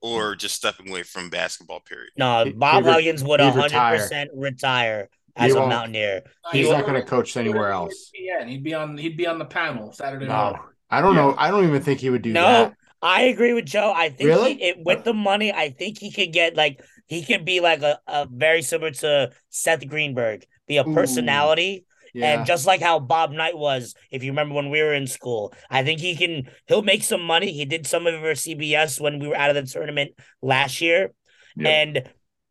or 0.01 0.35
mm. 0.35 0.39
just 0.39 0.57
stepping 0.57 0.91
away 0.91 1.03
from 1.03 1.31
basketball? 1.31 1.81
Period. 1.81 2.11
No, 2.17 2.45
Bob 2.57 2.85
he'd 2.85 2.89
re- 2.89 2.93
Huggins 2.95 3.25
would 3.25 3.41
he'd 3.41 3.55
100% 3.55 4.27
retire 4.35 5.09
He 5.39 5.47
as 5.47 5.55
a 5.55 5.59
won't. 5.59 5.71
Mountaineer. 5.71 6.23
He's 6.51 6.67
He 6.67 6.73
not 6.73 6.83
going 6.87 7.01
to 7.01 7.07
coach 7.07 7.37
anywhere 7.37 7.71
else. 7.71 8.11
Yeah, 8.15 8.45
he'd 8.45 8.63
be 8.65 8.75
on. 8.75 8.99
He'd 8.99 9.17
be 9.17 9.27
on 9.27 9.39
the 9.39 9.45
panel 9.45 9.93
Saturday 9.93 10.27
No, 10.27 10.35
morning. 10.35 10.61
I 10.91 11.01
don't 11.01 11.15
know. 11.15 11.35
I 11.39 11.51
don't 11.51 11.65
even 11.67 11.81
think 11.83 12.01
he 12.01 12.11
would 12.11 12.23
do 12.23 12.33
that. 12.33 12.41
No, 12.41 12.65
that. 12.65 12.75
I 13.01 13.23
agree 13.23 13.53
with 13.53 13.65
Joe. 13.67 13.93
I 13.95 14.11
think 14.11 14.29
Really? 14.29 14.55
he, 14.55 14.65
it, 14.65 14.77
with 14.85 15.05
the 15.05 15.15
money, 15.15 15.53
I 15.53 15.71
think 15.71 15.99
he 15.99 16.11
could 16.11 16.33
get 16.33 16.57
like 16.57 16.81
he 17.07 17.25
could 17.25 17.45
be 17.45 17.61
like 17.61 17.83
a, 17.83 17.99
a 18.07 18.29
very 18.31 18.63
similar 18.63 18.91
to 18.91 19.33
Seth 19.51 19.87
Greenberg, 19.89 20.45
be 20.73 20.79
a 20.79 20.85
personality, 21.01 21.85
Yeah. 22.15 22.29
and 22.41 22.47
just 22.47 22.67
like 22.67 22.83
how 22.89 22.99
Bob 22.99 23.33
Knight 23.33 23.57
was, 23.57 23.95
if 24.11 24.23
you 24.25 24.31
remember 24.33 24.55
when 24.55 24.71
we 24.71 24.81
were 24.83 24.95
in 24.95 25.07
school, 25.07 25.53
I 25.71 25.83
think 25.85 26.01
he 26.01 26.13
can. 26.17 26.35
He'll 26.69 26.83
make 26.93 27.03
some 27.03 27.23
money. 27.35 27.53
He 27.53 27.65
did 27.65 27.87
some 27.87 28.07
of 28.07 28.15
it 28.15 28.21
for 28.21 28.35
CBS 28.35 29.01
when 29.01 29.19
we 29.21 29.29
were 29.29 29.37
out 29.43 29.51
of 29.53 29.57
the 29.57 29.71
tournament 29.71 30.11
last 30.41 30.81
year. 30.81 31.13
Yeah. 31.57 31.69
And 31.69 31.93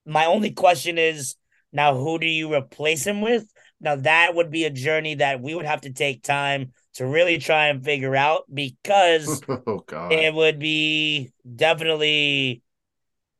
my 0.05 0.25
only 0.25 0.51
question 0.51 0.97
is 0.97 1.35
now, 1.71 1.95
who 1.95 2.19
do 2.19 2.27
you 2.27 2.53
replace 2.53 3.05
him 3.05 3.21
with? 3.21 3.45
Now 3.79 3.95
that 3.95 4.35
would 4.35 4.51
be 4.51 4.65
a 4.65 4.69
journey 4.69 5.15
that 5.15 5.41
we 5.41 5.55
would 5.55 5.65
have 5.65 5.81
to 5.81 5.91
take 5.93 6.21
time 6.23 6.71
to 6.95 7.05
really 7.05 7.37
try 7.39 7.67
and 7.67 7.83
figure 7.83 8.15
out 8.15 8.43
because 8.53 9.41
oh 9.49 9.83
God. 9.87 10.11
it 10.11 10.33
would 10.33 10.59
be 10.59 11.31
definitely 11.47 12.61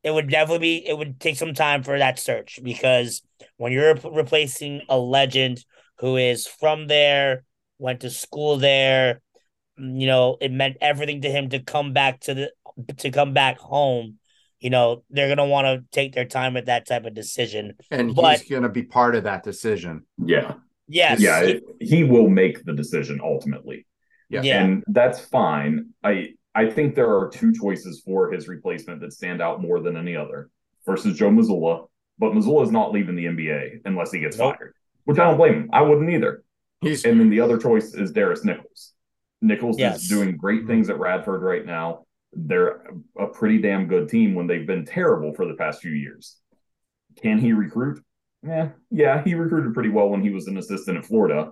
it 0.04 0.12
would 0.12 0.30
definitely 0.30 0.60
be 0.82 0.88
it 0.88 0.98
would 0.98 1.20
take 1.20 1.38
some 1.38 1.54
time 1.54 1.84
for 1.84 1.98
that 1.98 2.20
search 2.20 2.60
because 2.64 3.22
when 3.58 3.72
you're 3.72 3.94
rep- 3.94 4.06
replacing 4.12 4.82
a 4.90 4.98
legend 4.98 5.64
who 6.00 6.18
is 6.18 6.48
from 6.48 6.88
there 6.88 7.44
went 7.80 8.02
to 8.02 8.10
school 8.10 8.58
there 8.58 9.22
mm, 9.80 10.00
you 10.00 10.08
know 10.08 10.38
it 10.42 10.52
meant 10.52 10.78
everything 10.82 11.22
to 11.22 11.30
him 11.30 11.50
to 11.50 11.60
come 11.60 11.94
back 11.94 12.20
to 12.22 12.34
the 12.34 12.52
to 12.98 13.12
come 13.12 13.34
back 13.34 13.60
home 13.60 14.18
you 14.60 14.70
know 14.70 15.04
they're 15.10 15.28
going 15.28 15.38
to 15.38 15.46
want 15.46 15.66
to 15.66 15.84
take 15.92 16.14
their 16.14 16.26
time 16.26 16.54
with 16.54 16.68
that 16.68 16.88
type 16.88 17.06
of 17.06 17.14
decision 17.14 17.74
and 17.90 18.16
but- 18.16 18.40
he's 18.40 18.50
going 18.50 18.64
to 18.64 18.70
be 18.70 18.84
part 18.84 19.16
of 19.16 19.24
that 19.24 19.44
decision. 19.44 20.04
Yeah, 20.24 20.54
yes 20.88 21.20
yeah. 21.20 21.44
he- 21.44 21.52
it- 21.52 21.64
he 21.80 22.04
will 22.04 22.30
make 22.30 22.64
the 22.64 22.74
decision 22.74 23.20
ultimately. 23.24 23.86
Yeah. 24.30 24.44
yeah 24.44 24.64
and 24.64 24.84
that's 24.88 25.20
fine. 25.20 25.90
I 26.04 26.34
I 26.54 26.70
think 26.70 26.96
there 26.96 27.16
are 27.18 27.30
two 27.30 27.54
choices 27.54 28.02
for 28.06 28.32
his 28.32 28.48
replacement 28.48 29.02
that 29.02 29.14
stand 29.14 29.42
out 29.42 29.62
more 29.62 29.80
than 29.80 29.96
any 29.96 30.16
other. 30.16 30.50
First 30.86 31.06
is 31.06 31.18
Joe 31.18 31.30
Mazzulla, 31.30 31.88
but 32.20 32.34
Mazzulla 32.34 32.64
is 32.64 32.72
not 32.72 32.92
leaving 32.92 33.16
the 33.16 33.26
NBA 33.26 33.82
unless 33.86 34.12
he 34.12 34.20
gets 34.20 34.38
Nope. 34.38 34.56
fired, 34.58 34.74
which 35.06 35.18
I 35.20 35.26
don't 35.26 35.38
blame 35.38 35.54
him. 35.54 35.70
I 35.72 35.82
wouldn't 35.82 36.10
either. 36.10 36.44
He's 36.82 37.06
And 37.06 37.20
then 37.20 37.30
the 37.30 37.40
other 37.40 37.58
choice 37.58 37.94
is 37.94 38.12
Darris 38.12 38.44
Nichols. 38.44 38.94
Nichols 39.42 39.80
Yes. 39.80 40.04
is 40.04 40.10
doing 40.10 40.36
great 40.36 40.68
things 40.68 40.90
at 40.90 41.00
Radford 41.00 41.42
right 41.42 41.66
now. 41.66 42.06
They're 42.34 42.84
a 43.18 43.28
pretty 43.28 43.60
damn 43.60 43.88
good 43.88 44.10
team 44.10 44.36
when 44.36 44.48
they've 44.48 44.66
been 44.68 44.86
terrible 44.86 45.34
for 45.34 45.46
the 45.46 45.54
past 45.54 45.82
few 45.82 45.92
years. 45.92 46.38
Can 47.22 47.38
he 47.40 47.54
recruit? 47.54 48.04
Yeah, 48.44 48.70
yeah, 48.90 49.24
he 49.24 49.36
recruited 49.36 49.74
pretty 49.74 49.90
well 49.90 50.10
when 50.10 50.22
he 50.22 50.32
was 50.32 50.48
an 50.48 50.58
assistant 50.58 50.98
at 50.98 51.06
Florida. 51.06 51.52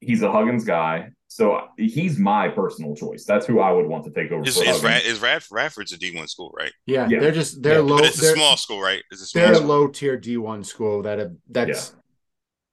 He's 0.00 0.22
a 0.22 0.30
Huggins 0.30 0.64
guy, 0.64 1.10
so 1.28 1.60
he's 1.76 2.18
my 2.18 2.48
personal 2.48 2.94
choice. 2.94 3.24
That's 3.24 3.46
who 3.46 3.58
I 3.60 3.72
would 3.72 3.86
want 3.86 4.04
to 4.04 4.10
take 4.10 4.30
over 4.30 4.46
Is 4.46 4.56
for 4.56 4.68
is, 4.68 4.82
Rad, 4.84 5.02
is 5.04 5.20
Rad, 5.20 5.42
Radford's 5.50 5.92
a 5.92 5.98
D 5.98 6.14
one 6.16 6.28
school, 6.28 6.52
right? 6.56 6.72
yeah, 6.86 7.08
Yeah. 7.08 7.20
They're 7.20 7.32
just 7.32 7.62
they're 7.62 7.74
Yeah, 7.76 7.80
low. 7.80 7.96
but 7.98 8.06
it's 8.06 8.18
a 8.18 8.22
they're, 8.22 8.34
small 8.36 8.56
school, 8.56 8.80
right? 8.80 9.02
It's 9.10 9.22
a 9.22 9.26
small 9.26 9.44
they're 9.44 9.54
a 9.54 9.58
low 9.58 9.88
tier 9.88 10.16
D 10.16 10.36
one 10.36 10.62
school 10.64 11.02
that 11.02 11.18
have, 11.18 11.32
that's 11.50 11.94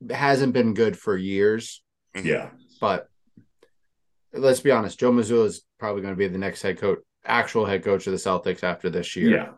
hasn't 0.09 0.53
been 0.53 0.73
good 0.73 0.97
for 0.97 1.15
years. 1.17 1.83
Mhm. 2.15 2.25
yeah, 2.25 2.49
But 2.79 3.07
let's 4.33 4.59
be 4.59 4.71
honest, 4.71 4.99
Joe 4.99 5.11
Mazzulla 5.11 5.45
is 5.45 5.63
probably 5.79 6.01
going 6.01 6.13
to 6.13 6.17
be 6.17 6.27
the 6.27 6.37
next 6.37 6.61
head 6.61 6.77
coach, 6.79 6.99
actual 7.25 7.65
head 7.65 7.83
coach 7.83 8.05
of 8.07 8.11
the 8.11 8.17
Celtics 8.19 8.63
after 8.63 8.89
this 8.89 9.15
year. 9.15 9.29
yeah. 9.29 9.49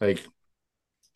Like, 0.00 0.22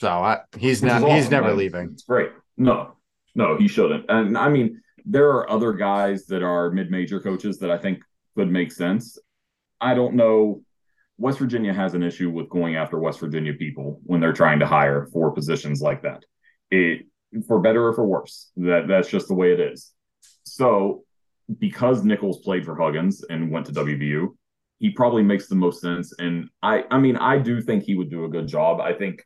so 0.00 0.08
I, 0.08 0.40
he's 0.58 0.82
Which 0.82 0.92
is 0.92 1.00
not. 1.00 1.10
He's 1.10 1.30
never 1.30 1.48
man. 1.48 1.56
leaving. 1.56 1.90
It's 1.94 2.02
great. 2.04 2.30
No, 2.56 2.96
no, 3.34 3.56
he 3.56 3.66
shouldn't. 3.68 4.04
And 4.10 4.36
I 4.36 4.48
mean, 4.48 4.82
there 5.04 5.28
are 5.30 5.50
other 5.50 5.72
guys 5.72 6.26
that 6.26 6.42
are 6.42 6.70
mid-major 6.70 7.20
coaches 7.20 7.58
that 7.58 7.70
I 7.70 7.78
think 7.78 8.00
could 8.36 8.50
make 8.50 8.72
sense. 8.72 9.18
I 9.80 9.94
don't 9.94 10.14
know. 10.14 10.62
West 11.18 11.38
Virginia 11.38 11.72
has 11.72 11.94
an 11.94 12.02
issue 12.02 12.30
with 12.30 12.48
going 12.48 12.76
after 12.76 12.98
West 12.98 13.20
Virginia 13.20 13.52
people 13.54 14.00
when 14.04 14.20
they're 14.20 14.32
trying 14.32 14.58
to 14.60 14.66
hire 14.66 15.06
for 15.12 15.30
positions 15.30 15.80
like 15.80 16.02
that. 16.02 16.24
It 16.70 17.06
for 17.46 17.60
better 17.60 17.86
or 17.86 17.92
for 17.92 18.04
worse. 18.04 18.50
That 18.56 18.88
that's 18.88 19.08
just 19.08 19.28
the 19.28 19.34
way 19.34 19.52
it 19.52 19.60
is. 19.60 19.92
So 20.44 21.04
because 21.58 22.04
Nichols 22.04 22.40
played 22.40 22.64
for 22.64 22.74
Huggins 22.74 23.24
and 23.28 23.50
went 23.50 23.66
to 23.66 23.72
WVU, 23.72 24.28
he 24.78 24.90
probably 24.90 25.22
makes 25.22 25.48
the 25.48 25.54
most 25.54 25.80
sense. 25.80 26.12
And 26.18 26.48
I 26.62 26.84
I 26.90 26.98
mean 26.98 27.16
I 27.16 27.38
do 27.38 27.60
think 27.60 27.84
he 27.84 27.94
would 27.94 28.10
do 28.10 28.24
a 28.24 28.28
good 28.28 28.48
job. 28.48 28.80
I 28.80 28.92
think 28.92 29.22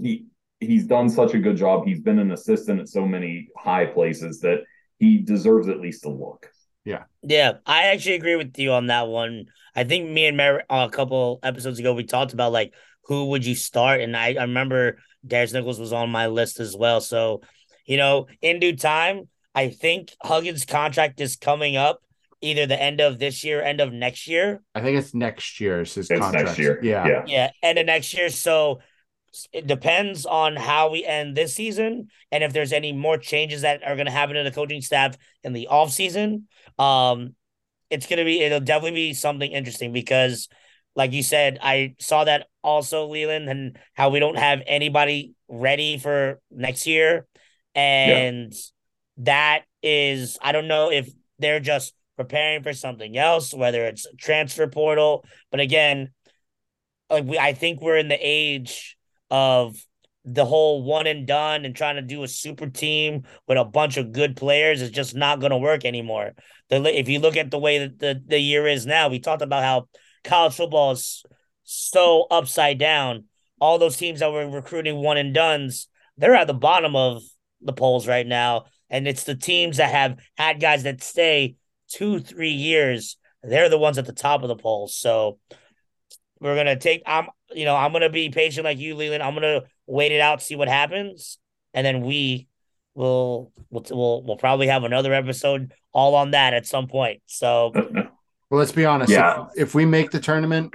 he 0.00 0.26
he's 0.58 0.86
done 0.86 1.08
such 1.08 1.34
a 1.34 1.38
good 1.38 1.56
job. 1.56 1.84
He's 1.86 2.00
been 2.00 2.18
an 2.18 2.32
assistant 2.32 2.80
at 2.80 2.88
so 2.88 3.06
many 3.06 3.48
high 3.56 3.86
places 3.86 4.40
that 4.40 4.64
he 5.00 5.18
deserves 5.18 5.68
at 5.68 5.80
least 5.80 6.04
a 6.04 6.10
look. 6.10 6.50
Yeah. 6.84 7.04
Yeah, 7.22 7.54
I 7.66 7.86
actually 7.88 8.14
agree 8.14 8.36
with 8.36 8.56
you 8.58 8.72
on 8.72 8.86
that 8.86 9.08
one. 9.08 9.46
I 9.74 9.84
think 9.84 10.08
me 10.08 10.26
and 10.26 10.36
Mary 10.36 10.62
uh, 10.70 10.86
a 10.88 10.94
couple 10.94 11.40
episodes 11.42 11.78
ago 11.78 11.92
we 11.94 12.04
talked 12.04 12.32
about 12.32 12.52
like 12.52 12.72
who 13.04 13.26
would 13.30 13.44
you 13.44 13.54
start, 13.56 14.00
and 14.00 14.16
I, 14.16 14.34
I 14.34 14.42
remember 14.42 14.98
Darris 15.26 15.52
Nichols 15.52 15.80
was 15.80 15.92
on 15.92 16.10
my 16.10 16.28
list 16.28 16.60
as 16.60 16.76
well. 16.76 17.00
So, 17.00 17.40
you 17.84 17.96
know, 17.96 18.28
in 18.40 18.60
due 18.60 18.76
time, 18.76 19.28
I 19.54 19.68
think 19.68 20.12
Huggins' 20.22 20.64
contract 20.64 21.20
is 21.20 21.34
coming 21.36 21.76
up 21.76 22.00
either 22.40 22.66
the 22.66 22.80
end 22.80 23.00
of 23.00 23.18
this 23.18 23.42
year, 23.44 23.62
end 23.62 23.80
of 23.80 23.92
next 23.92 24.28
year. 24.28 24.62
I 24.74 24.80
think 24.80 24.96
it's 24.96 25.12
next 25.12 25.60
year's 25.60 25.94
his 25.94 26.10
It's 26.10 26.20
contract. 26.20 26.46
next 26.46 26.58
year. 26.58 26.78
Yeah. 26.82 27.06
Yeah. 27.06 27.22
Yeah, 27.26 27.50
end 27.62 27.78
of 27.78 27.86
next 27.86 28.14
year. 28.14 28.30
So 28.30 28.80
it 29.52 29.66
depends 29.66 30.26
on 30.26 30.56
how 30.56 30.90
we 30.90 31.04
end 31.04 31.36
this 31.36 31.54
season 31.54 32.08
and 32.32 32.42
if 32.42 32.52
there's 32.52 32.72
any 32.72 32.92
more 32.92 33.16
changes 33.16 33.62
that 33.62 33.82
are 33.84 33.94
going 33.94 34.06
to 34.06 34.12
happen 34.12 34.34
to 34.36 34.42
the 34.42 34.50
coaching 34.50 34.80
staff 34.80 35.16
in 35.44 35.52
the 35.52 35.68
off 35.68 35.90
season. 35.90 36.48
Um, 36.78 37.34
it's 37.90 38.06
going 38.06 38.18
to 38.18 38.24
be, 38.24 38.40
it'll 38.40 38.60
definitely 38.60 39.08
be 39.08 39.14
something 39.14 39.50
interesting 39.50 39.92
because, 39.92 40.48
like 40.94 41.12
you 41.12 41.22
said, 41.22 41.58
I 41.62 41.94
saw 41.98 42.24
that 42.24 42.46
also, 42.62 43.06
Leland, 43.06 43.48
and 43.48 43.78
how 43.94 44.10
we 44.10 44.20
don't 44.20 44.38
have 44.38 44.62
anybody 44.66 45.34
ready 45.48 45.98
for 45.98 46.40
next 46.50 46.86
year. 46.86 47.26
And 47.74 48.52
that 49.18 49.62
is, 49.82 50.38
I 50.42 50.52
don't 50.52 50.68
know 50.68 50.90
if 50.90 51.08
they're 51.38 51.60
just 51.60 51.94
preparing 52.16 52.62
for 52.62 52.72
something 52.72 53.16
else, 53.16 53.54
whether 53.54 53.84
it's 53.86 54.06
transfer 54.18 54.66
portal. 54.66 55.24
But 55.50 55.60
again, 55.60 56.10
like 57.08 57.24
we, 57.24 57.38
I 57.38 57.54
think 57.54 57.80
we're 57.80 57.96
in 57.96 58.08
the 58.08 58.18
age 58.20 58.96
of 59.30 59.76
the 60.24 60.44
whole 60.44 60.82
one 60.82 61.06
and 61.06 61.26
done 61.26 61.64
and 61.64 61.74
trying 61.74 61.96
to 61.96 62.02
do 62.02 62.22
a 62.22 62.28
super 62.28 62.68
team 62.68 63.22
with 63.48 63.56
a 63.56 63.64
bunch 63.64 63.96
of 63.96 64.12
good 64.12 64.36
players 64.36 64.82
is 64.82 64.90
just 64.90 65.14
not 65.14 65.40
going 65.40 65.50
to 65.50 65.56
work 65.56 65.84
anymore. 65.84 66.32
The 66.68 66.98
if 66.98 67.08
you 67.08 67.20
look 67.20 67.36
at 67.36 67.50
the 67.50 67.58
way 67.58 67.78
that 67.78 67.98
the, 67.98 68.22
the 68.26 68.38
year 68.38 68.66
is 68.66 68.86
now, 68.86 69.08
we 69.08 69.18
talked 69.18 69.42
about 69.42 69.62
how 69.62 69.88
college 70.22 70.54
football 70.54 70.92
is 70.92 71.24
so 71.64 72.26
upside 72.30 72.78
down. 72.78 73.24
All 73.60 73.78
those 73.78 73.96
teams 73.96 74.20
that 74.20 74.32
were 74.32 74.48
recruiting 74.48 74.96
one 74.96 75.16
and 75.16 75.34
duns, 75.34 75.88
they're 76.16 76.34
at 76.34 76.46
the 76.46 76.54
bottom 76.54 76.96
of 76.96 77.22
the 77.60 77.72
polls 77.72 78.06
right 78.06 78.26
now. 78.26 78.66
And 78.90 79.06
it's 79.06 79.24
the 79.24 79.36
teams 79.36 79.76
that 79.76 79.90
have 79.90 80.18
had 80.36 80.60
guys 80.60 80.82
that 80.82 81.02
stay 81.02 81.56
two, 81.88 82.20
three 82.20 82.50
years. 82.50 83.16
They're 83.42 83.68
the 83.68 83.78
ones 83.78 83.98
at 83.98 84.06
the 84.06 84.12
top 84.12 84.42
of 84.42 84.48
the 84.48 84.56
polls. 84.56 84.94
So 84.94 85.38
we're 86.40 86.56
gonna 86.56 86.78
take. 86.78 87.02
I'm, 87.06 87.28
you 87.52 87.64
know, 87.64 87.76
I'm 87.76 87.92
gonna 87.92 88.10
be 88.10 88.30
patient 88.30 88.64
like 88.64 88.78
you, 88.78 88.94
Leland. 88.94 89.22
I'm 89.22 89.34
gonna 89.34 89.62
wait 89.86 90.12
it 90.12 90.20
out, 90.20 90.42
see 90.42 90.56
what 90.56 90.68
happens, 90.68 91.38
and 91.74 91.86
then 91.86 92.02
we 92.02 92.48
will 92.94 93.52
we'll 93.70 93.84
we'll, 93.90 94.22
we'll 94.24 94.36
probably 94.36 94.66
have 94.68 94.84
another 94.84 95.12
episode 95.12 95.72
all 95.92 96.14
on 96.14 96.32
that 96.32 96.54
at 96.54 96.66
some 96.66 96.86
point. 96.88 97.22
So 97.26 97.72
Well, 98.50 98.58
let's 98.58 98.72
be 98.72 98.84
honest. 98.84 99.12
Yeah. 99.12 99.46
If, 99.54 99.68
if 99.68 99.74
we 99.74 99.86
make 99.86 100.10
the 100.10 100.18
tournament, 100.18 100.74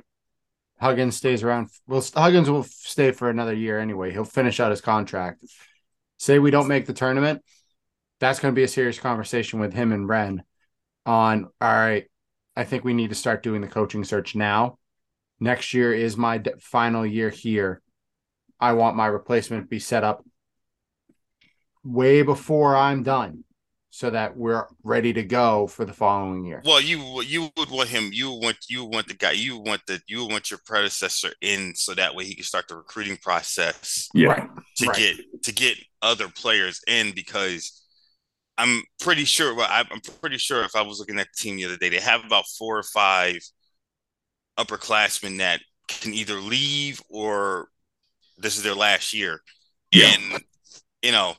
Huggins 0.80 1.17
stays 1.17 1.43
around. 1.43 1.69
Well, 1.88 2.04
Huggins 2.13 2.49
will 2.49 2.63
stay 2.63 3.12
for 3.12 3.30
another 3.30 3.54
year 3.54 3.80
anyway. 3.80 4.12
He'll 4.12 4.23
finish 4.23 4.60
out 4.62 4.71
his 4.71 4.82
contract. 4.82 5.43
Say 6.17 6.39
we 6.39 6.51
don't 6.51 6.69
make 6.69 6.86
the 6.86 6.93
tournament, 6.93 7.43
that's 8.19 8.39
going 8.39 8.54
to 8.54 8.56
be 8.56 8.63
a 8.63 8.69
serious 8.69 8.97
conversation 8.97 9.60
with 9.60 9.73
him 9.73 9.91
and 9.91 10.08
Ren 10.08 10.43
on. 11.06 11.49
All 11.60 11.73
right, 11.73 12.06
I 12.56 12.63
think 12.63 12.86
we 12.86 12.93
need 12.93 13.10
to 13.10 13.15
start 13.15 13.43
doing 13.43 13.60
the 13.60 13.67
coaching 13.67 14.06
search 14.06 14.36
now. 14.36 14.78
Next 15.39 15.73
year 15.73 15.93
is 15.93 16.15
my 16.17 16.37
d- 16.37 16.51
final 16.59 17.05
year 17.05 17.29
here. 17.29 17.81
I 18.59 18.73
want 18.73 18.95
my 18.95 19.07
replacement 19.07 19.63
to 19.63 19.67
be 19.67 19.79
set 19.79 20.03
up 20.03 20.23
way 21.83 22.21
before 22.21 22.75
I'm 22.75 23.03
done, 23.03 23.43
so 23.89 24.09
that 24.09 24.35
we're 24.37 24.65
ready 24.83 25.13
to 25.13 25.23
go 25.23 25.67
for 25.67 25.85
the 25.85 25.93
following 25.93 26.45
year. 26.45 26.61
Well, 26.65 26.81
you 26.81 27.21
you 27.21 27.49
would 27.57 27.69
want 27.69 27.89
him. 27.89 28.09
You 28.13 28.31
want 28.31 28.57
you 28.69 28.85
want 28.85 29.07
the 29.07 29.13
guy. 29.13 29.31
You 29.31 29.57
want 29.57 29.81
the 29.87 30.01
you 30.07 30.25
want 30.25 30.49
your 30.51 30.59
predecessor 30.65 31.31
in 31.41 31.75
so 31.75 31.93
that 31.93 32.15
way 32.15 32.23
he 32.25 32.35
can 32.35 32.43
start 32.43 32.67
the 32.69 32.77
recruiting 32.77 33.17
process 33.17 34.07
Yeah. 34.13 34.29
Right. 34.29 34.49
to 34.77 34.85
Right. 34.87 34.97
get 34.97 35.43
to 35.43 35.53
get 35.53 35.77
other 36.01 36.29
players 36.29 36.81
in 36.87 37.11
because 37.13 37.81
I'm 38.57 38.83
pretty 39.01 39.25
sure. 39.25 39.53
Well, 39.53 39.67
I'm 39.69 39.85
I'm 39.91 40.01
pretty 40.21 40.37
sure 40.37 40.63
if 40.63 40.75
I 40.75 40.81
was 40.81 40.99
looking 40.99 41.19
at 41.19 41.27
the 41.27 41.37
team 41.37 41.57
the 41.57 41.65
other 41.65 41.77
day, 41.77 41.89
they 41.89 41.99
have 41.99 42.23
about 42.25 42.45
four 42.57 42.77
or 42.77 42.83
five 42.83 43.37
upperclassmen 44.57 45.39
that 45.39 45.61
can 45.87 46.13
either 46.13 46.35
leave 46.35 47.01
or 47.09 47.69
this 48.37 48.57
is 48.57 48.63
their 48.63 48.75
last 48.75 49.13
year. 49.13 49.41
Yeah. 49.91 50.11
And 50.13 50.43
you 51.01 51.11
know, 51.11 51.35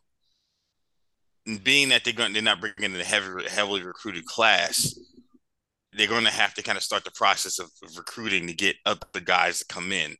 being 1.62 1.90
that 1.90 2.04
they're 2.04 2.12
going, 2.12 2.32
they're 2.32 2.42
not 2.42 2.60
bringing 2.60 2.94
in 2.94 3.00
a 3.00 3.04
heavy, 3.04 3.48
heavily 3.48 3.82
recruited 3.82 4.24
class. 4.26 4.98
They're 5.92 6.08
going 6.08 6.24
to 6.24 6.30
have 6.30 6.54
to 6.54 6.62
kind 6.62 6.76
of 6.76 6.82
start 6.82 7.04
the 7.04 7.10
process 7.12 7.58
of, 7.58 7.70
of 7.82 7.96
recruiting 7.96 8.46
to 8.46 8.52
get 8.52 8.76
up 8.84 9.12
the 9.12 9.20
guys 9.20 9.60
to 9.60 9.64
come 9.66 9.92
in, 9.92 10.14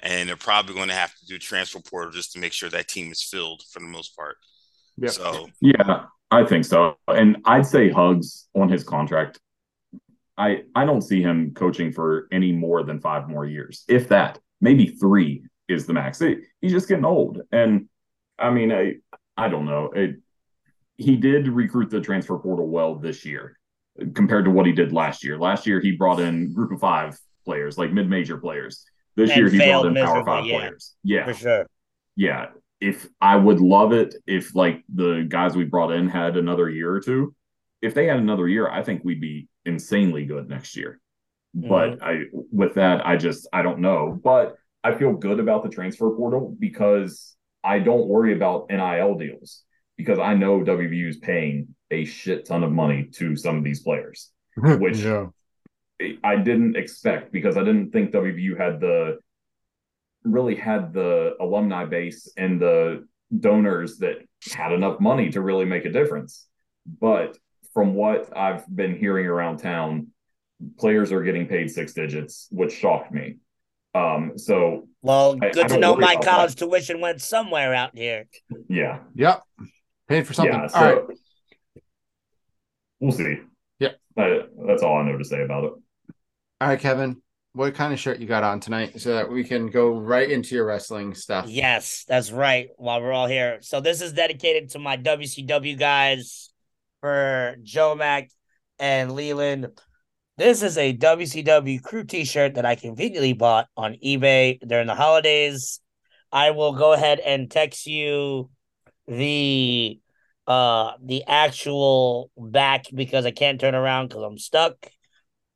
and 0.00 0.28
they're 0.28 0.36
probably 0.36 0.74
going 0.74 0.88
to 0.88 0.94
have 0.94 1.14
to 1.16 1.26
do 1.26 1.38
transfer 1.38 1.80
portal 1.80 2.12
just 2.12 2.32
to 2.32 2.38
make 2.38 2.52
sure 2.52 2.70
that 2.70 2.88
team 2.88 3.12
is 3.12 3.22
filled 3.22 3.62
for 3.70 3.80
the 3.80 3.86
most 3.86 4.16
part. 4.16 4.36
Yep. 4.96 5.10
So 5.10 5.48
Yeah, 5.60 6.06
I 6.30 6.44
think 6.44 6.64
so. 6.64 6.96
And 7.08 7.38
I'd 7.44 7.66
say 7.66 7.90
Hugs 7.90 8.48
on 8.54 8.68
his 8.68 8.84
contract. 8.84 9.38
I 10.38 10.62
I 10.74 10.84
don't 10.86 11.02
see 11.02 11.20
him 11.20 11.52
coaching 11.54 11.92
for 11.92 12.28
any 12.32 12.52
more 12.52 12.82
than 12.84 13.00
five 13.00 13.28
more 13.28 13.44
years, 13.44 13.84
if 13.88 14.08
that. 14.08 14.38
Maybe 14.60 14.86
three 14.86 15.42
is 15.68 15.86
the 15.86 15.92
max. 15.92 16.18
He- 16.18 16.38
he's 16.60 16.72
just 16.72 16.88
getting 16.88 17.04
old, 17.04 17.42
and 17.52 17.88
I 18.38 18.50
mean, 18.50 18.72
I 18.72 18.96
I 19.36 19.48
don't 19.48 19.66
know. 19.66 19.90
It, 19.94 20.16
he 20.96 21.16
did 21.16 21.46
recruit 21.48 21.90
the 21.90 22.00
transfer 22.00 22.38
portal 22.38 22.68
well 22.68 22.96
this 22.96 23.24
year 23.24 23.58
compared 24.14 24.44
to 24.46 24.50
what 24.50 24.66
he 24.66 24.72
did 24.72 24.92
last 24.92 25.22
year. 25.24 25.38
Last 25.38 25.66
year 25.66 25.80
he 25.80 25.92
brought 25.92 26.18
in 26.20 26.52
group 26.52 26.72
of 26.72 26.80
five 26.80 27.16
players, 27.44 27.78
like 27.78 27.92
mid-major 27.92 28.38
players. 28.38 28.84
This 29.16 29.30
And 29.30 29.38
year 29.38 29.48
he 29.50 29.58
brought 29.58 29.86
in 29.86 29.94
power 29.94 30.24
five 30.24 30.44
yeah. 30.46 30.58
players. 30.58 30.94
Yeah, 31.04 31.24
for 31.24 31.34
sure. 31.34 31.66
yeah, 32.16 32.46
if 32.80 33.08
I 33.20 33.36
would 33.36 33.60
love 33.60 33.92
it 33.92 34.14
if 34.26 34.54
like 34.54 34.82
the 34.92 35.24
guys 35.28 35.56
we 35.56 35.64
brought 35.64 35.92
in 35.92 36.08
had 36.08 36.36
another 36.36 36.68
year 36.70 36.92
or 36.92 37.00
two. 37.00 37.34
If 37.80 37.94
they 37.94 38.06
had 38.06 38.18
another 38.18 38.48
year, 38.48 38.68
I 38.68 38.82
think 38.82 39.02
we'd 39.04 39.20
be 39.20 39.47
insanely 39.68 40.24
good 40.24 40.48
next 40.48 40.76
year. 40.76 41.00
Mm-hmm. 41.56 41.68
But 41.68 42.02
I 42.02 42.24
with 42.32 42.74
that, 42.74 43.06
I 43.06 43.16
just 43.16 43.48
I 43.52 43.62
don't 43.62 43.80
know. 43.80 44.18
But 44.22 44.56
I 44.82 44.94
feel 44.96 45.12
good 45.12 45.40
about 45.40 45.62
the 45.62 45.70
transfer 45.70 46.10
portal 46.10 46.54
because 46.58 47.36
I 47.62 47.78
don't 47.78 48.06
worry 48.06 48.34
about 48.34 48.70
NIL 48.70 49.14
deals 49.16 49.64
because 49.96 50.18
I 50.18 50.34
know 50.34 50.60
WVU 50.60 51.08
is 51.08 51.16
paying 51.18 51.74
a 51.90 52.04
shit 52.04 52.46
ton 52.46 52.62
of 52.62 52.72
money 52.72 53.08
to 53.14 53.36
some 53.36 53.56
of 53.56 53.64
these 53.64 53.80
players. 53.80 54.30
Which- 54.56 54.98
yeah. 54.98 55.26
I 56.22 56.36
didn't 56.36 56.76
expect 56.76 57.32
because 57.32 57.56
I 57.56 57.64
didn't 57.64 57.90
think 57.90 58.12
WVU 58.12 58.56
had 58.56 58.78
the 58.78 59.18
really 60.22 60.54
had 60.54 60.92
the 60.92 61.34
alumni 61.40 61.86
base 61.86 62.32
and 62.36 62.60
the 62.60 63.04
donors 63.36 63.98
that 63.98 64.18
had 64.52 64.72
enough 64.72 65.00
money 65.00 65.30
to 65.30 65.40
really 65.40 65.64
make 65.64 65.84
a 65.84 65.92
difference. 65.92 66.46
But 66.86 67.36
from 67.74 67.94
what 67.94 68.36
I've 68.36 68.64
been 68.74 68.96
hearing 68.96 69.26
around 69.26 69.58
town, 69.58 70.08
players 70.78 71.12
are 71.12 71.22
getting 71.22 71.46
paid 71.46 71.70
six 71.70 71.92
digits, 71.92 72.48
which 72.50 72.72
shocked 72.72 73.12
me. 73.12 73.36
Um, 73.94 74.32
so 74.36 74.88
Well, 75.02 75.36
I- 75.42 75.46
I 75.46 75.50
good 75.50 75.62
to 75.62 75.68
don't 75.68 75.80
know 75.80 75.96
my 75.96 76.12
about 76.12 76.24
college 76.24 76.56
tuition 76.56 77.00
went 77.00 77.20
somewhere 77.20 77.74
out 77.74 77.96
here. 77.96 78.26
yeah, 78.68 79.00
Yep. 79.14 79.42
Paid 80.08 80.26
for 80.26 80.32
something. 80.34 80.54
yeah. 80.54 80.66
So 80.68 80.80
right. 80.80 81.16
we'll 83.00 83.12
see. 83.12 83.36
Yeah. 83.78 83.90
That- 84.16 84.50
that's 84.66 84.82
all 84.82 84.98
I 84.98 85.04
know 85.04 85.18
to 85.18 85.24
say 85.24 85.42
about 85.42 85.64
it. 85.64 85.72
All 86.60 86.68
right, 86.68 86.80
Kevin. 86.80 87.22
What 87.54 87.74
kind 87.74 87.92
of 87.92 87.98
shirt 87.98 88.18
you 88.20 88.26
got 88.26 88.44
on 88.44 88.60
tonight 88.60 89.00
so 89.00 89.14
that 89.14 89.28
we 89.30 89.42
can 89.42 89.68
go 89.68 89.98
right 89.98 90.30
into 90.30 90.54
your 90.54 90.66
wrestling 90.66 91.14
stuff? 91.14 91.46
Yes, 91.48 92.04
that's 92.06 92.30
right. 92.30 92.68
While 92.76 93.00
we're 93.00 93.12
all 93.12 93.26
here. 93.26 93.58
So 93.62 93.80
this 93.80 94.00
is 94.00 94.12
dedicated 94.12 94.70
to 94.70 94.78
my 94.78 94.96
WCW 94.96 95.76
guys 95.76 96.47
for 97.00 97.56
Joe 97.62 97.94
Mac 97.94 98.30
and 98.78 99.12
Leland. 99.12 99.68
This 100.36 100.62
is 100.62 100.78
a 100.78 100.96
WCW 100.96 101.82
crew 101.82 102.04
t-shirt 102.04 102.54
that 102.54 102.64
I 102.64 102.76
conveniently 102.76 103.32
bought 103.32 103.66
on 103.76 103.94
eBay 104.04 104.60
during 104.66 104.86
the 104.86 104.94
holidays. 104.94 105.80
I 106.30 106.52
will 106.52 106.72
go 106.72 106.92
ahead 106.92 107.18
and 107.20 107.50
text 107.50 107.86
you 107.86 108.50
the 109.06 109.98
uh 110.46 110.92
the 111.02 111.24
actual 111.26 112.30
back 112.36 112.86
because 112.94 113.24
I 113.26 113.30
can't 113.30 113.60
turn 113.60 113.74
around 113.74 114.08
because 114.08 114.22
I'm 114.22 114.38
stuck. 114.38 114.74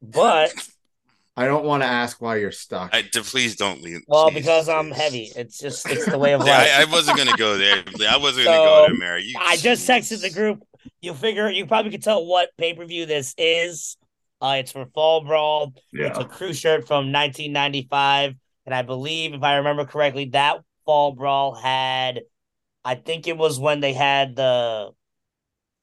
But 0.00 0.52
I 1.36 1.46
don't 1.46 1.64
want 1.64 1.82
to 1.82 1.86
ask 1.86 2.20
why 2.20 2.36
you're 2.36 2.52
stuck. 2.52 2.94
I, 2.94 3.02
please 3.02 3.56
don't 3.56 3.80
leave. 3.80 4.00
Well, 4.06 4.30
Jeez, 4.30 4.34
because 4.34 4.68
I'm 4.68 4.88
please. 4.88 4.96
heavy. 4.96 5.32
It's 5.34 5.58
just 5.58 5.88
it's 5.88 6.04
the 6.06 6.18
way 6.18 6.34
of 6.34 6.40
Yeah, 6.46 6.58
life. 6.58 6.70
I, 6.76 6.82
I 6.82 6.84
wasn't 6.86 7.16
gonna 7.16 7.36
go 7.36 7.56
there. 7.56 7.82
I 8.08 8.16
wasn't 8.18 8.46
gonna 8.46 8.58
go 8.58 8.86
there, 8.88 8.98
Mary. 8.98 9.24
You, 9.24 9.36
I 9.40 9.56
just 9.56 9.88
texted 9.88 10.20
the 10.20 10.30
group. 10.30 10.62
You 11.00 11.14
figure 11.14 11.50
you 11.50 11.66
probably 11.66 11.90
can 11.90 12.00
tell 12.00 12.24
what 12.24 12.50
pay 12.58 12.74
per 12.74 12.84
view 12.84 13.06
this 13.06 13.34
is. 13.38 13.96
Uh, 14.40 14.56
it's 14.58 14.72
for 14.72 14.86
Fall 14.86 15.24
Brawl. 15.24 15.72
Yeah. 15.92 16.08
It's 16.08 16.18
a 16.18 16.24
crew 16.24 16.52
shirt 16.52 16.86
from 16.86 17.12
1995, 17.12 18.34
and 18.66 18.74
I 18.74 18.82
believe, 18.82 19.34
if 19.34 19.42
I 19.42 19.56
remember 19.56 19.84
correctly, 19.84 20.30
that 20.32 20.58
Fall 20.84 21.12
Brawl 21.14 21.54
had, 21.54 22.22
I 22.84 22.96
think 22.96 23.28
it 23.28 23.36
was 23.36 23.60
when 23.60 23.78
they 23.80 23.92
had 23.92 24.34
the 24.34 24.90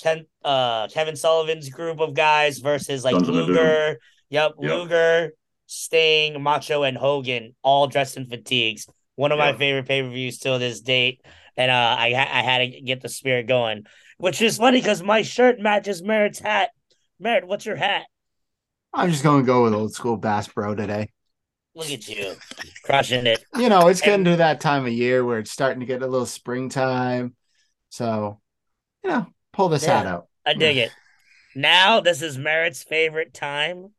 Ken, 0.02 0.26
uh, 0.44 0.88
Kevin 0.90 1.16
Sullivan's 1.16 1.70
group 1.70 2.00
of 2.02 2.14
guys 2.14 2.60
versus 2.60 3.04
like 3.06 3.14
Sons 3.14 3.30
of 3.30 3.36
the 3.36 3.46
Doom. 3.46 3.56
Luger. 3.56 4.00
Yep, 4.30 4.52
Yep. 4.60 4.72
Luger, 4.72 5.32
Sting, 5.66 6.42
Macho, 6.42 6.84
and 6.84 6.98
Hogan, 6.98 7.56
all 7.64 7.88
dressed 7.88 8.18
in 8.18 8.28
fatigues. 8.28 8.88
One 9.16 9.32
of 9.32 9.38
my 9.38 9.54
favorite 9.58 9.88
pay 9.88 10.02
per 10.02 10.10
views 10.10 10.38
till 10.38 10.60
this 10.60 10.82
date, 10.82 11.22
and 11.58 11.70
uh, 11.72 11.96
I 12.00 12.08
I 12.08 12.42
had 12.42 12.60
to 12.60 12.82
get 12.82 13.02
the 13.02 13.10
spirit 13.10 13.48
going, 13.48 13.86
which 14.20 14.42
is 14.42 14.58
funny 14.58 14.80
because 14.80 15.02
my 15.02 15.24
shirt 15.24 15.60
matches 15.60 16.04
Merritt's 16.04 16.40
hat. 16.40 16.70
Merritt, 17.20 17.48
what's 17.48 17.66
your 17.66 17.78
hat? 17.78 18.06
I'm 18.94 19.10
just 19.10 19.24
going 19.24 19.42
to 19.42 19.46
go 19.46 19.64
with 19.64 19.74
old 19.74 19.94
school 19.94 20.18
Bass 20.18 20.48
Pro 20.48 20.76
today. 20.76 21.10
Look 21.74 21.90
at 21.90 22.08
you, 22.08 22.36
crushing 22.84 23.26
it. 23.26 23.44
You 23.56 23.70
know, 23.70 23.88
it's 23.88 24.02
getting 24.02 24.26
to 24.26 24.36
that 24.38 24.60
time 24.60 24.86
of 24.86 24.92
year 24.92 25.24
where 25.24 25.40
it's 25.40 25.52
starting 25.52 25.80
to 25.80 25.86
get 25.86 26.02
a 26.02 26.08
little 26.08 26.26
springtime. 26.26 27.36
So, 27.90 28.42
you 29.04 29.10
know, 29.10 29.28
pull 29.54 29.70
this 29.70 29.86
hat 29.86 30.06
out. 30.06 30.28
I 30.46 30.54
dig 30.54 30.78
it. 30.78 30.92
Now 31.56 32.02
this 32.02 32.22
is 32.22 32.38
Merritt's 32.38 32.84
favorite 32.84 33.34
time 33.34 33.94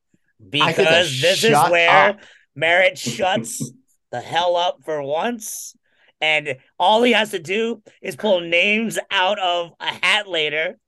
because 0.47 1.21
this 1.21 1.45
is 1.45 1.57
where 1.71 2.11
up. 2.11 2.21
Merritt 2.55 2.99
shuts 2.99 3.73
the 4.11 4.21
hell 4.21 4.57
up 4.57 4.79
for 4.85 5.03
once. 5.03 5.75
And 6.21 6.57
all 6.79 7.03
he 7.03 7.13
has 7.13 7.31
to 7.31 7.39
do 7.39 7.83
is 8.03 8.17
pull 8.17 8.41
names 8.41 8.99
out 9.11 9.39
of 9.39 9.73
a 9.81 9.87
hat 9.87 10.29
later. 10.29 10.79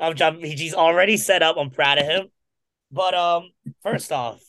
Um, 0.00 0.14
John, 0.14 0.38
he's 0.40 0.74
already 0.74 1.16
set 1.16 1.42
up. 1.42 1.56
I'm 1.56 1.70
proud 1.70 1.98
of 1.98 2.06
him. 2.06 2.26
But 2.90 3.14
um, 3.14 3.50
first 3.82 4.10
off, 4.10 4.40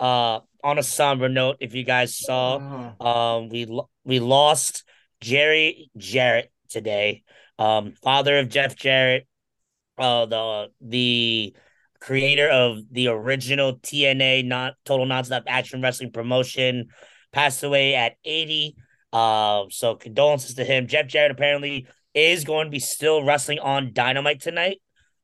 uh, 0.00 0.40
on 0.64 0.78
a 0.78 0.82
somber 0.82 1.28
note, 1.28 1.56
if 1.60 1.74
you 1.74 1.84
guys 1.84 2.18
saw, 2.18 2.94
Oh. 3.00 3.06
um, 3.06 3.48
we 3.48 3.64
lo- 3.66 3.88
we 4.04 4.18
lost 4.20 4.84
Jerry 5.20 5.90
Jarrett 5.96 6.50
today. 6.68 7.22
Um, 7.58 7.92
father 8.02 8.38
of 8.38 8.48
Jeff 8.48 8.74
Jarrett, 8.76 9.26
uh, 9.98 10.26
the 10.26 10.70
the 10.80 11.54
creator 12.00 12.48
of 12.48 12.78
the 12.90 13.06
original 13.08 13.76
TNA, 13.76 14.44
not 14.44 14.74
Total 14.84 15.06
Nonstop 15.06 15.44
Action 15.46 15.80
Wrestling 15.80 16.10
promotion, 16.10 16.88
passed 17.32 17.62
away 17.62 17.94
at 17.94 18.16
eighty. 18.24 18.74
Uh, 19.12 19.64
so 19.70 19.94
condolences 19.94 20.54
to 20.54 20.64
him. 20.64 20.86
Jeff 20.86 21.06
Jarrett 21.06 21.32
apparently 21.32 21.86
is 22.14 22.44
going 22.44 22.66
to 22.66 22.70
be 22.70 22.78
still 22.78 23.24
wrestling 23.24 23.58
on 23.58 23.92
Dynamite 23.92 24.40
tonight. 24.40 24.80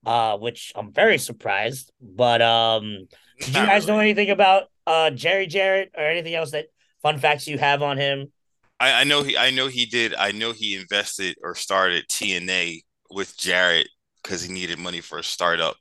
Uh, 0.07 0.39
which 0.39 0.72
I'm 0.76 0.93
very 0.93 1.18
surprised. 1.18 1.93
But 2.01 2.41
um, 2.41 3.09
did 3.41 3.49
you 3.49 3.66
guys 3.66 3.86
know 3.86 3.99
anything 3.99 4.30
about 4.30 4.70
uh 4.86 5.11
Jerry 5.11 5.47
Jarrett 5.47 5.91
or 5.97 6.05
anything 6.05 6.34
else 6.34 6.53
that 6.53 6.66
fun 7.03 7.18
facts 7.18 7.47
you 7.47 7.59
have 7.59 7.82
on 7.82 7.99
him? 7.99 8.32
I, 8.80 9.01
I 9.01 9.05
know 9.05 9.22
he. 9.22 9.36
I 9.36 9.51
know 9.51 9.66
he 9.66 9.86
did. 9.86 10.14
I 10.14 10.30
know 10.30 10.53
he 10.53 10.76
invested 10.76 11.36
or 11.43 11.55
started 11.55 12.07
TNA 12.09 12.82
with 13.11 13.36
Jarrett 13.36 13.89
because 14.22 14.43
he 14.43 14.53
needed 14.53 14.78
money 14.78 15.01
for 15.01 15.18
a 15.18 15.24
startup 15.24 15.76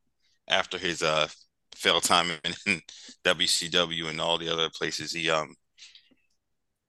after 0.47 0.77
his 0.77 1.03
uh 1.03 1.27
failed 1.75 2.03
time 2.03 2.31
in 2.43 2.81
WCW 3.23 4.09
and 4.09 4.19
all 4.19 4.37
the 4.37 4.49
other 4.49 4.69
places. 4.75 5.13
He 5.13 5.29
um 5.29 5.53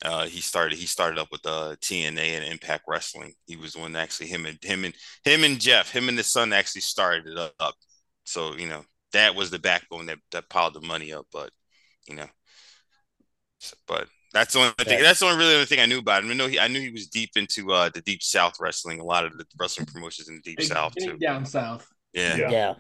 uh 0.04 0.26
he 0.26 0.40
started 0.40 0.78
he 0.78 0.86
started 0.86 1.18
up 1.18 1.28
with 1.32 1.44
uh 1.44 1.74
TNA 1.80 2.36
and 2.36 2.44
Impact 2.44 2.84
Wrestling. 2.86 3.34
He 3.46 3.56
was 3.56 3.72
the 3.72 3.80
one 3.80 3.96
actually 3.96 4.28
him 4.28 4.46
and 4.46 4.58
him 4.62 4.84
and 4.84 4.94
him 5.24 5.44
and 5.44 5.60
Jeff, 5.60 5.90
him 5.90 6.08
and 6.08 6.16
his 6.16 6.28
son 6.30 6.52
actually 6.52 6.82
started 6.82 7.26
it 7.36 7.52
up. 7.58 7.74
So 8.24 8.54
you 8.56 8.68
know 8.68 8.84
that 9.12 9.34
was 9.34 9.50
the 9.50 9.58
backbone 9.58 10.06
that 10.06 10.18
that 10.32 10.48
piled 10.48 10.74
the 10.74 10.80
money 10.80 11.12
up. 11.12 11.26
But 11.32 11.50
you 12.08 12.14
know, 12.14 12.28
so- 13.58 13.76
but 13.86 14.08
that's 14.32 14.52
the 14.52 14.60
only 14.60 14.72
thing. 14.78 15.02
That's 15.02 15.20
the 15.20 15.26
only 15.26 15.38
really 15.38 15.54
only 15.54 15.64
thing 15.66 15.80
I 15.80 15.86
knew 15.86 15.98
about 16.00 16.22
him. 16.22 16.30
I 16.30 16.34
know 16.34 16.46
he. 16.46 16.60
I 16.60 16.68
knew 16.68 16.80
he 16.80 16.90
was 16.90 17.06
deep 17.08 17.30
into 17.36 17.72
uh 17.72 17.88
the 17.88 18.02
deep 18.02 18.22
South 18.22 18.54
wrestling. 18.60 19.00
A 19.00 19.04
lot 19.04 19.24
of 19.24 19.36
the 19.38 19.46
wrestling 19.58 19.86
promotions 19.86 20.28
in 20.28 20.36
the 20.36 20.42
deep 20.42 20.58
Big- 20.58 20.66
South 20.68 20.94
big 20.94 21.08
too. 21.08 21.16
down 21.16 21.46
south. 21.46 21.88
Yeah. 22.12 22.36
Yeah. 22.36 22.50
Yeah. 22.50 22.74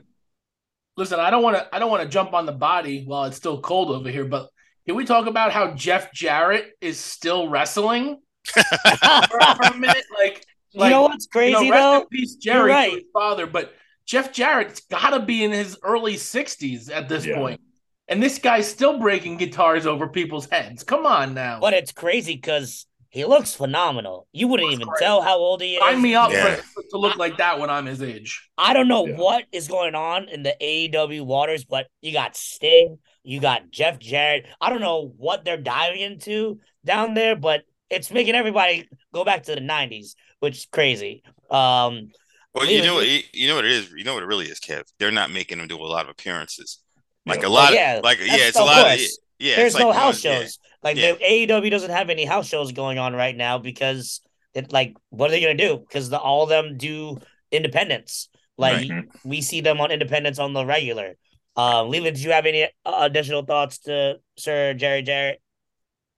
Listen, 0.98 1.20
I 1.20 1.30
don't 1.30 1.42
want 1.42 1.56
to. 1.56 1.74
I 1.74 1.78
don't 1.78 1.90
want 1.90 2.02
to 2.02 2.08
jump 2.08 2.34
on 2.34 2.44
the 2.44 2.52
body 2.52 3.04
while 3.06 3.24
it's 3.24 3.36
still 3.36 3.60
cold 3.60 3.88
over 3.90 4.10
here. 4.10 4.24
But 4.26 4.50
can 4.88 4.96
we 4.96 5.04
talk 5.04 5.26
about 5.26 5.52
how 5.52 5.72
Jeff 5.74 6.12
Jarrett 6.14 6.72
is 6.80 6.98
still 6.98 7.48
wrestling 7.48 8.20
for, 8.46 8.62
for 8.62 9.66
a 9.66 9.76
minute? 9.76 10.04
Like, 10.18 10.42
you 10.72 10.88
know 10.88 11.02
what's 11.02 11.26
crazy 11.26 11.50
you 11.66 11.70
know, 11.70 11.70
rest 11.70 11.82
though? 11.82 12.00
in 12.00 12.06
peace, 12.08 12.34
Jerry, 12.36 12.70
right. 12.70 12.92
his 12.92 13.02
father. 13.12 13.46
But 13.46 13.74
Jeff 14.06 14.32
Jarrett's 14.32 14.80
got 14.80 15.10
to 15.10 15.20
be 15.20 15.44
in 15.44 15.52
his 15.52 15.76
early 15.82 16.16
sixties 16.16 16.88
at 16.88 17.06
this 17.08 17.26
Yeah. 17.26 17.36
point, 17.36 17.60
and 18.08 18.22
this 18.22 18.38
guy's 18.38 18.66
still 18.66 18.98
breaking 18.98 19.36
guitars 19.36 19.84
over 19.86 20.08
people's 20.08 20.48
heads. 20.48 20.84
Come 20.84 21.04
on 21.04 21.34
now, 21.34 21.60
But 21.60 21.74
it's 21.74 21.92
crazy 21.92 22.34
because 22.34 22.86
he 23.10 23.24
looks 23.26 23.54
phenomenal. 23.54 24.26
You 24.32 24.48
wouldn't 24.48 24.72
even 24.72 24.86
great. 24.88 25.00
tell 25.02 25.20
how 25.20 25.36
old 25.36 25.60
he 25.60 25.74
is. 25.74 25.80
sign 25.80 26.00
me 26.00 26.14
up 26.14 26.30
Yeah. 26.32 26.56
for, 26.56 26.82
to 26.92 26.98
look 26.98 27.16
like 27.16 27.36
that 27.38 27.58
when 27.58 27.68
I'm 27.68 27.84
his 27.86 28.00
age. 28.02 28.48
I 28.56 28.72
don't 28.72 28.88
know 28.88 29.06
Yeah. 29.06 29.16
what 29.16 29.44
is 29.52 29.68
going 29.68 29.94
on 29.94 30.28
in 30.30 30.42
the 30.42 30.54
AEW 30.62 31.24
waters, 31.26 31.64
but 31.64 31.88
you 32.00 32.12
got 32.12 32.36
Sting, 32.36 32.98
you 33.28 33.40
got 33.40 33.70
Jeff 33.70 33.98
Jarrett. 33.98 34.46
I 34.58 34.70
don't 34.70 34.80
know 34.80 35.12
what 35.18 35.44
they're 35.44 35.58
diving 35.60 36.00
into 36.00 36.60
down 36.84 37.12
there, 37.12 37.36
but 37.36 37.62
it's 37.90 38.10
making 38.10 38.34
everybody 38.34 38.88
go 39.12 39.22
back 39.24 39.42
to 39.44 39.54
the 39.54 39.60
'90s, 39.60 40.14
which 40.40 40.56
is 40.56 40.66
crazy. 40.72 41.22
Um, 41.50 42.08
Well, 42.54 42.64
you 42.66 42.80
know 42.82 42.94
what 42.94 43.06
you, 43.06 43.20
you 43.34 43.48
know 43.48 43.56
what 43.56 43.66
it 43.66 43.72
is. 43.72 43.92
You 43.92 44.04
know 44.04 44.14
what 44.14 44.22
it 44.22 44.26
really 44.26 44.46
is, 44.46 44.60
Kev. 44.60 44.84
They're 44.98 45.10
not 45.10 45.30
making 45.30 45.58
them 45.58 45.68
do 45.68 45.76
a 45.76 45.84
lot 45.84 46.06
of 46.06 46.10
appearances. 46.10 46.78
Like 47.26 47.42
a 47.44 47.48
lot 47.48 47.74
yeah, 47.74 47.96
of 47.98 48.04
like 48.04 48.18
yeah, 48.20 48.48
it's 48.48 48.58
a 48.58 48.64
lot 48.64 48.94
of 48.94 49.00
yeah. 49.38 49.56
there's 49.56 49.66
it's 49.66 49.74
like 49.74 49.84
no 49.84 49.92
house 49.92 50.24
one- 50.24 50.32
yeah. 50.32 50.40
shows. 50.40 50.58
Like 50.82 50.96
Yeah. 50.96 51.12
the 51.12 51.18
AEW 51.46 51.70
doesn't 51.70 51.90
have 51.90 52.08
any 52.08 52.24
house 52.24 52.48
shows 52.48 52.72
going 52.72 52.98
on 52.98 53.14
right 53.14 53.36
now 53.36 53.58
because 53.58 54.22
it 54.54 54.72
like 54.72 54.94
what 55.10 55.28
are 55.28 55.32
they 55.32 55.42
gonna 55.42 55.54
do? 55.54 55.76
Because 55.76 56.08
the, 56.08 56.18
all 56.18 56.44
of 56.44 56.48
them 56.48 56.78
do 56.78 57.18
independence. 57.52 58.30
Like 58.56 58.88
Right. 58.90 59.04
we 59.24 59.42
see 59.42 59.60
them 59.60 59.80
on 59.82 59.90
independence 59.90 60.38
on 60.38 60.54
the 60.54 60.64
regular. 60.64 61.16
Um, 61.58 61.90
Leland, 61.90 62.14
did 62.14 62.24
you 62.24 62.30
have 62.30 62.46
any 62.46 62.64
uh, 62.64 62.68
additional 63.00 63.44
thoughts 63.44 63.78
to 63.80 64.20
Sir 64.36 64.74
Jerry 64.74 65.02
Jarrett? 65.02 65.42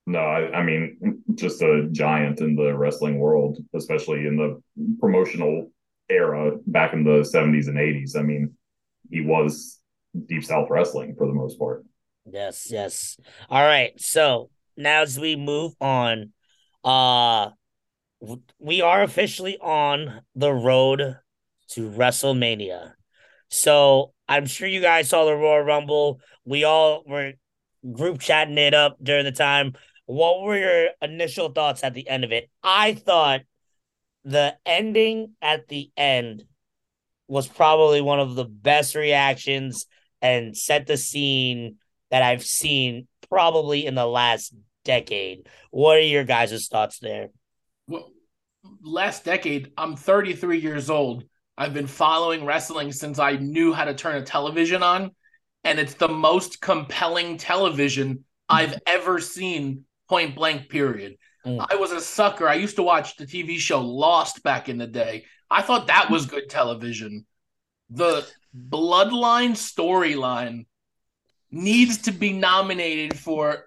No, 0.07 0.19
I, 0.19 0.59
I 0.59 0.63
mean, 0.63 1.23
just 1.35 1.63
a 1.63 1.89
giant 1.93 2.41
in 2.41 2.57
the 2.57 2.77
wrestling 2.77 3.19
world, 3.19 3.57
especially 3.75 4.27
in 4.27 4.37
the 4.37 4.63
promotional 4.99 5.73
era 6.11 6.59
back 6.67 6.93
in 6.93 7.05
the 7.05 7.23
70s 7.23 7.69
and 7.69 7.79
80s. 7.79 8.19
I 8.19 8.23
mean, 8.23 8.55
he 9.11 9.23
was 9.23 9.81
Deep 10.27 10.45
South 10.45 10.69
wrestling 10.69 11.15
for 11.17 11.27
the 11.27 11.33
most 11.33 11.59
part. 11.59 11.85
Yes, 12.27 12.69
yes. 12.71 13.17
All 13.49 13.63
right. 13.65 13.99
So 13.99 14.51
now 14.77 15.03
as 15.03 15.19
we 15.19 15.37
move 15.37 15.73
on, 15.81 16.33
uh 16.85 17.51
we 18.59 18.83
are 18.83 19.03
officially 19.03 19.57
on 19.59 20.21
the 20.35 20.53
road 20.53 21.17
to 21.69 21.91
WrestleMania. 21.91 22.93
So 23.49 24.13
I'm 24.31 24.47
sure 24.47 24.69
you 24.69 24.81
guys 24.81 25.09
saw 25.09 25.25
the 25.25 25.35
Royal 25.35 25.65
Rumble. 25.65 26.21
We 26.45 26.63
all 26.63 27.03
were 27.05 27.33
group 27.93 28.21
chatting 28.21 28.59
it 28.59 28.75
up 28.75 28.97
during 29.03 29.25
the 29.25 29.33
time. 29.33 29.75
What 30.07 30.43
were 30.43 30.57
your 30.57 30.91
initial 31.03 31.51
thoughts 31.51 31.83
at 31.83 31.95
the 31.95 32.09
end 32.09 32.23
of 32.23 32.31
it? 32.31 32.49
I 32.63 32.95
thought 32.95 33.41
the 34.25 34.57
ending 34.65 35.33
at 35.43 35.67
the 35.67 35.91
end 35.97 36.45
was 37.27 37.49
probably 37.49 38.01
one 38.01 38.21
of 38.21 38.37
the 38.37 38.45
best 38.45 38.95
reactions 38.95 39.87
and 40.23 40.57
set 40.57 40.87
the 40.87 40.97
scene 40.97 41.79
that 42.13 42.23
I've 42.23 42.45
seen 42.45 43.09
probably 43.29 43.85
in 43.85 43.97
the 43.97 44.07
last 44.07 44.55
decade. 44.85 45.49
What 45.73 45.97
are 45.97 46.03
your 46.03 46.25
guys' 46.25 46.69
thoughts 46.69 47.01
there? 47.01 47.31
Well, 47.89 48.13
last 48.81 49.25
decade, 49.25 49.73
I'm 49.77 49.97
33 49.97 50.61
years 50.61 50.89
old. 50.89 51.25
I've 51.57 51.75
been 51.75 51.87
following 51.87 52.45
wrestling 52.45 52.93
since 52.93 53.19
I 53.19 53.33
knew 53.37 53.73
how 53.73 53.85
to 53.85 53.95
turn 53.95 54.17
a 54.17 54.23
television 54.23 54.83
on, 54.83 55.11
and 55.65 55.79
it's 55.79 55.95
the 55.95 56.09
most 56.09 56.61
compelling 56.61 57.37
television 57.37 58.25
I've 58.49 58.79
ever 58.87 59.21
seen. 59.21 59.85
Point 60.09 60.35
blank. 60.35 60.69
Period. 60.69 61.17
Mm. 61.47 61.65
I 61.71 61.77
was 61.77 61.93
a 61.93 62.01
sucker. 62.01 62.49
I 62.49 62.55
used 62.55 62.77
to 62.77 62.83
watch 62.83 63.17
the 63.17 63.27
TV 63.27 63.59
show 63.59 63.81
Lost 63.81 64.43
back 64.43 64.69
in 64.69 64.79
the 64.79 64.87
day. 64.87 65.25
I 65.51 65.63
thought 65.63 65.89
that 65.89 66.11
was 66.11 66.27
good 66.27 66.49
television. 66.49 67.27
The 67.91 68.27
Bloodline 68.57 69.53
storyline 69.53 70.67
needs 71.51 72.03
to 72.03 72.13
be 72.13 72.33
nominated 72.33 73.19
for 73.19 73.67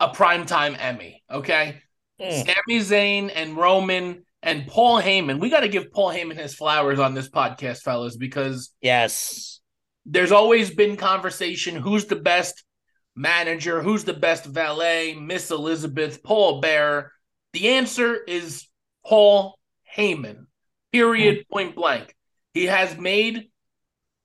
a 0.00 0.08
primetime 0.08 0.76
Emmy. 0.78 1.22
Okay. 1.30 1.80
Mm, 2.20 2.46
Sami 2.46 2.80
Zayn 2.80 3.32
and 3.34 3.56
Roman 3.56 4.25
and 4.42 4.66
Paul 4.66 5.00
Heyman. 5.00 5.40
We 5.40 5.50
got 5.50 5.60
to 5.60 5.68
give 5.68 5.92
Paul 5.92 6.10
Heyman 6.10 6.36
his 6.36 6.54
flowers 6.54 6.98
on 6.98 7.14
this 7.14 7.28
podcast, 7.28 7.82
fellas, 7.82 8.16
because 8.16 8.72
yes. 8.80 9.60
there's 10.04 10.32
always 10.32 10.74
been 10.74 10.96
conversation 10.96 11.76
who's 11.76 12.06
the 12.06 12.16
best 12.16 12.64
manager? 13.14 13.82
Who's 13.82 14.04
the 14.04 14.14
best 14.14 14.44
valet? 14.44 15.14
Miss 15.14 15.50
Elizabeth, 15.50 16.22
Paul 16.22 16.60
Bearer. 16.60 17.12
The 17.52 17.70
answer 17.70 18.14
is 18.14 18.66
Paul 19.04 19.58
Heyman. 19.96 20.46
Period. 20.92 21.44
Hmm. 21.48 21.52
Point 21.52 21.74
blank. 21.74 22.14
He 22.54 22.66
has 22.66 22.96
made 22.96 23.50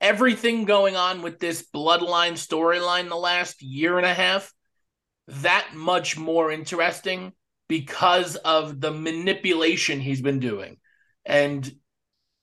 everything 0.00 0.64
going 0.64 0.96
on 0.96 1.22
with 1.22 1.38
this 1.38 1.66
bloodline 1.74 2.32
storyline 2.32 3.08
the 3.08 3.16
last 3.16 3.62
year 3.62 3.96
and 3.98 4.06
a 4.06 4.14
half 4.14 4.52
that 5.28 5.68
much 5.74 6.18
more 6.18 6.50
interesting 6.50 7.32
because 7.72 8.36
of 8.36 8.82
the 8.82 8.90
manipulation 8.90 9.98
he's 9.98 10.20
been 10.20 10.40
doing. 10.40 10.76
And 11.24 11.72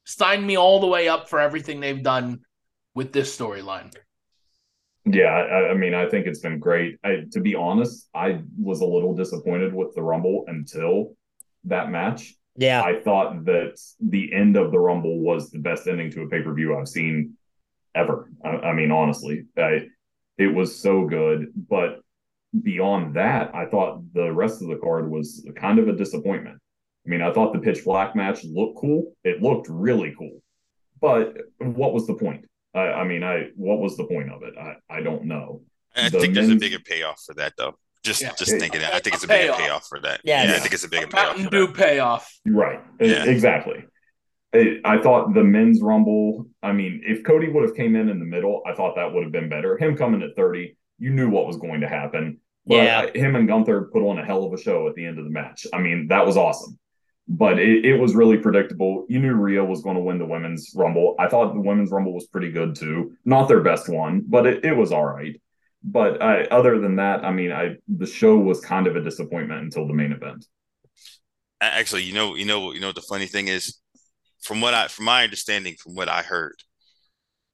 sign 0.03 0.43
me 0.43 0.57
all 0.57 0.80
the 0.80 0.88
way 0.88 1.07
up 1.07 1.30
for 1.30 1.39
everything 1.39 1.80
they've 1.80 2.01
done 2.01 2.39
with 2.95 3.13
this 3.13 3.38
storyline. 3.38 3.93
Yeah, 5.05 5.25
I, 5.25 5.69
I, 5.69 5.73
mean, 5.75 5.93
I 5.93 6.09
think 6.09 6.25
it's 6.25 6.39
been 6.39 6.57
great. 6.57 6.97
I, 7.03 7.25
to 7.34 7.41
be 7.41 7.53
honest, 7.53 8.09
I 8.11 8.41
was 8.59 8.82
a 8.82 8.88
little 8.88 9.13
disappointed 9.13 9.71
with 9.71 9.93
the 9.93 10.01
Rumble 10.01 10.45
until 10.47 11.15
that 11.65 11.91
match. 11.91 12.34
Yeah. 12.57 12.82
I 12.82 12.99
thought 12.99 13.45
that 13.45 13.80
the 13.99 14.34
end 14.34 14.57
of 14.57 14.71
the 14.71 14.80
Rumble 14.80 15.19
was 15.19 15.51
the 15.51 15.59
best 15.59 15.88
ending 15.88 16.09
to 16.13 16.23
a 16.23 16.27
pay 16.27 16.41
per 16.41 16.55
view 16.55 16.75
I've 16.75 16.88
seen 16.88 17.38
ever. 17.93 18.32
I, 18.43 18.49
I 18.49 18.73
mean, 18.73 18.89
honestly, 18.89 19.45
I, 19.55 19.89
it 20.39 20.47
was 20.47 20.75
so 20.75 21.05
good. 21.05 21.53
But 21.69 21.99
beyond 22.61 23.15
that, 23.15 23.53
I 23.53 23.65
thought 23.65 24.01
the 24.13 24.31
rest 24.31 24.61
of 24.61 24.69
the 24.69 24.77
card 24.77 25.09
was 25.09 25.47
kind 25.55 25.79
of 25.79 25.87
a 25.87 25.93
disappointment. 25.93 26.59
I 27.05 27.09
mean, 27.09 27.21
I 27.21 27.31
thought 27.31 27.53
the 27.53 27.59
pitch 27.59 27.83
black 27.83 28.15
match 28.15 28.43
looked 28.43 28.79
cool. 28.79 29.13
It 29.23 29.41
looked 29.41 29.67
really 29.69 30.15
cool. 30.17 30.41
But 31.01 31.37
what 31.59 31.93
was 31.93 32.07
the 32.07 32.15
point? 32.15 32.45
I, 32.75 32.79
I 32.79 33.03
mean, 33.03 33.23
I 33.23 33.49
what 33.55 33.79
was 33.79 33.97
the 33.97 34.05
point 34.05 34.31
of 34.31 34.43
it? 34.43 34.53
I, 34.57 34.75
I 34.89 35.01
don't 35.01 35.25
know. 35.25 35.61
I 35.95 36.09
the 36.09 36.19
think 36.19 36.33
there's 36.33 36.49
a 36.49 36.55
bigger 36.55 36.79
payoff 36.79 37.21
for 37.25 37.33
that 37.35 37.53
though. 37.57 37.75
Just 38.03 38.21
yeah. 38.21 38.33
just 38.37 38.51
thinking 38.51 38.81
that. 38.81 38.93
I 38.93 38.99
think 38.99 39.15
it's 39.15 39.23
a, 39.23 39.27
a 39.27 39.29
bigger 39.29 39.53
payoff. 39.53 39.87
for 39.87 39.99
that. 40.01 40.21
Yeah, 40.23 40.43
yeah, 40.43 40.55
I 40.55 40.59
think 40.59 40.73
it's 40.73 40.83
a 40.83 40.89
bigger 40.89 41.05
a 41.05 41.09
payoff. 41.09 41.37
Mountain 41.37 41.51
Dew 41.51 41.73
payoff. 41.73 42.31
Right. 42.45 42.81
Yeah. 42.99 43.25
Exactly. 43.25 43.85
I 44.51 44.97
thought 45.03 45.35
the 45.35 45.43
men's 45.43 45.79
rumble. 45.79 46.47
I 46.63 46.71
mean, 46.71 47.03
if 47.05 47.23
Cody 47.23 47.49
would 47.49 47.63
have 47.63 47.75
came 47.75 47.95
in 47.95 48.09
in 48.09 48.17
the 48.19 48.25
middle, 48.25 48.63
I 48.65 48.73
thought 48.73 48.95
that 48.95 49.13
would 49.13 49.23
have 49.23 49.31
been 49.31 49.47
better. 49.47 49.77
Him 49.77 49.95
coming 49.95 50.23
at 50.23 50.35
thirty, 50.35 50.75
you 50.99 51.11
knew 51.11 51.29
what 51.29 51.47
was 51.47 51.57
going 51.57 51.81
to 51.81 51.87
happen. 51.87 52.39
But 52.65 52.75
yeah. 52.75 53.07
him 53.15 53.35
and 53.35 53.47
Gunther 53.47 53.89
put 53.91 54.07
on 54.07 54.19
a 54.19 54.25
hell 54.25 54.43
of 54.43 54.53
a 54.53 54.61
show 54.61 54.87
at 54.87 54.95
the 54.95 55.05
end 55.05 55.17
of 55.17 55.25
the 55.25 55.31
match. 55.31 55.65
I 55.73 55.79
mean, 55.79 56.07
that 56.09 56.25
was 56.25 56.37
awesome. 56.37 56.77
But 57.27 57.59
it, 57.59 57.85
it 57.85 57.97
was 57.97 58.15
really 58.15 58.37
predictable. 58.37 59.05
You 59.07 59.19
knew 59.19 59.33
Rhea 59.33 59.63
was 59.63 59.81
going 59.81 59.95
to 59.95 60.01
win 60.01 60.17
the 60.17 60.25
women's 60.25 60.71
rumble. 60.75 61.15
I 61.19 61.27
thought 61.27 61.53
the 61.53 61.61
women's 61.61 61.91
rumble 61.91 62.13
was 62.13 62.27
pretty 62.27 62.51
good 62.51 62.75
too. 62.75 63.13
Not 63.23 63.47
their 63.47 63.61
best 63.61 63.87
one, 63.87 64.23
but 64.27 64.45
it, 64.45 64.65
it 64.65 64.75
was 64.75 64.91
all 64.91 65.05
right. 65.05 65.39
But 65.83 66.21
I, 66.21 66.43
other 66.45 66.79
than 66.79 66.97
that, 66.97 67.23
I 67.23 67.31
mean, 67.31 67.51
I 67.51 67.77
the 67.87 68.05
show 68.05 68.37
was 68.37 68.59
kind 68.59 68.87
of 68.87 68.95
a 68.95 69.01
disappointment 69.01 69.61
until 69.61 69.87
the 69.87 69.93
main 69.93 70.11
event. 70.11 70.45
Actually, 71.61 72.03
you 72.03 72.13
know, 72.13 72.35
you 72.35 72.45
know, 72.45 72.73
you 72.73 72.81
know, 72.81 72.91
the 72.91 73.01
funny 73.01 73.27
thing 73.27 73.47
is, 73.47 73.77
from 74.41 74.59
what 74.61 74.73
I, 74.73 74.87
from 74.87 75.05
my 75.05 75.23
understanding, 75.23 75.75
from 75.75 75.95
what 75.95 76.09
I 76.09 76.21
heard, 76.21 76.55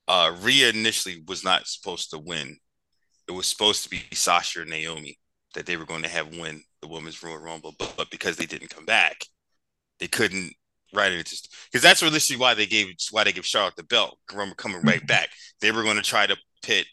uh, 0.07 0.35
Rhea 0.41 0.69
initially 0.69 1.23
was 1.27 1.43
not 1.43 1.67
supposed 1.67 2.11
to 2.11 2.17
win. 2.17 2.57
It 3.27 3.31
was 3.31 3.47
supposed 3.47 3.83
to 3.83 3.89
be 3.89 4.03
Sasha 4.13 4.61
and 4.61 4.69
Naomi 4.69 5.17
that 5.55 5.65
they 5.65 5.77
were 5.77 5.85
going 5.85 6.03
to 6.03 6.09
have 6.09 6.35
win 6.35 6.61
the 6.81 6.87
women's 6.87 7.23
Royal 7.23 7.37
Rumble, 7.37 7.73
but, 7.77 7.93
but 7.97 8.11
because 8.11 8.37
they 8.37 8.45
didn't 8.45 8.69
come 8.69 8.85
back, 8.85 9.25
they 9.99 10.07
couldn't 10.07 10.53
write 10.93 11.11
it 11.11 11.47
because 11.71 11.81
that's 11.81 12.01
really 12.01 12.19
why 12.37 12.53
they 12.53 12.65
gave 12.65 12.87
why 13.11 13.23
they 13.23 13.31
gave 13.31 13.45
Charlotte 13.45 13.75
the 13.75 13.83
belt. 13.83 14.17
Remember 14.31 14.55
coming 14.55 14.81
right 14.81 14.97
mm-hmm. 14.97 15.05
back, 15.07 15.29
they 15.61 15.71
were 15.71 15.83
going 15.83 15.97
to 15.97 16.01
try 16.01 16.27
to 16.27 16.37
pit 16.61 16.85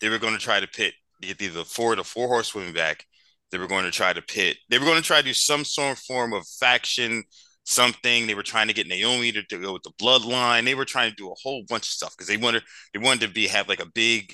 they 0.00 0.08
were 0.08 0.18
going 0.18 0.34
to 0.34 0.38
try 0.38 0.60
to 0.60 0.66
pit 0.66 0.94
either 1.22 1.48
the 1.48 1.64
four 1.64 1.96
the 1.96 2.04
four 2.04 2.28
horsewomen 2.28 2.72
back. 2.72 3.04
They 3.50 3.58
were 3.58 3.66
going 3.66 3.84
to 3.84 3.90
try 3.90 4.12
to 4.12 4.22
pit. 4.22 4.56
They 4.68 4.78
were 4.78 4.84
going 4.84 5.00
to 5.00 5.06
try 5.06 5.18
to 5.18 5.26
do 5.26 5.32
some 5.32 5.64
sort 5.64 5.92
of 5.92 5.98
form 6.00 6.32
of 6.32 6.46
faction, 6.46 7.22
something. 7.64 8.26
They 8.26 8.34
were 8.34 8.42
trying 8.42 8.68
to 8.68 8.74
get 8.74 8.88
Naomi 8.88 9.32
to, 9.32 9.42
to 9.44 9.58
go 9.58 9.72
with 9.72 9.84
the 9.84 9.92
bloodline. 10.00 10.64
They 10.64 10.74
were 10.74 10.84
trying 10.84 11.10
to 11.10 11.16
do 11.16 11.30
a 11.30 11.34
whole 11.42 11.62
bunch 11.68 11.84
of 11.84 11.92
stuff 11.92 12.14
because 12.16 12.26
they 12.26 12.36
wanted 12.36 12.64
they 12.92 12.98
wanted 12.98 13.28
to 13.28 13.32
be 13.32 13.46
have 13.46 13.68
like 13.68 13.80
a 13.80 13.86
big 13.86 14.32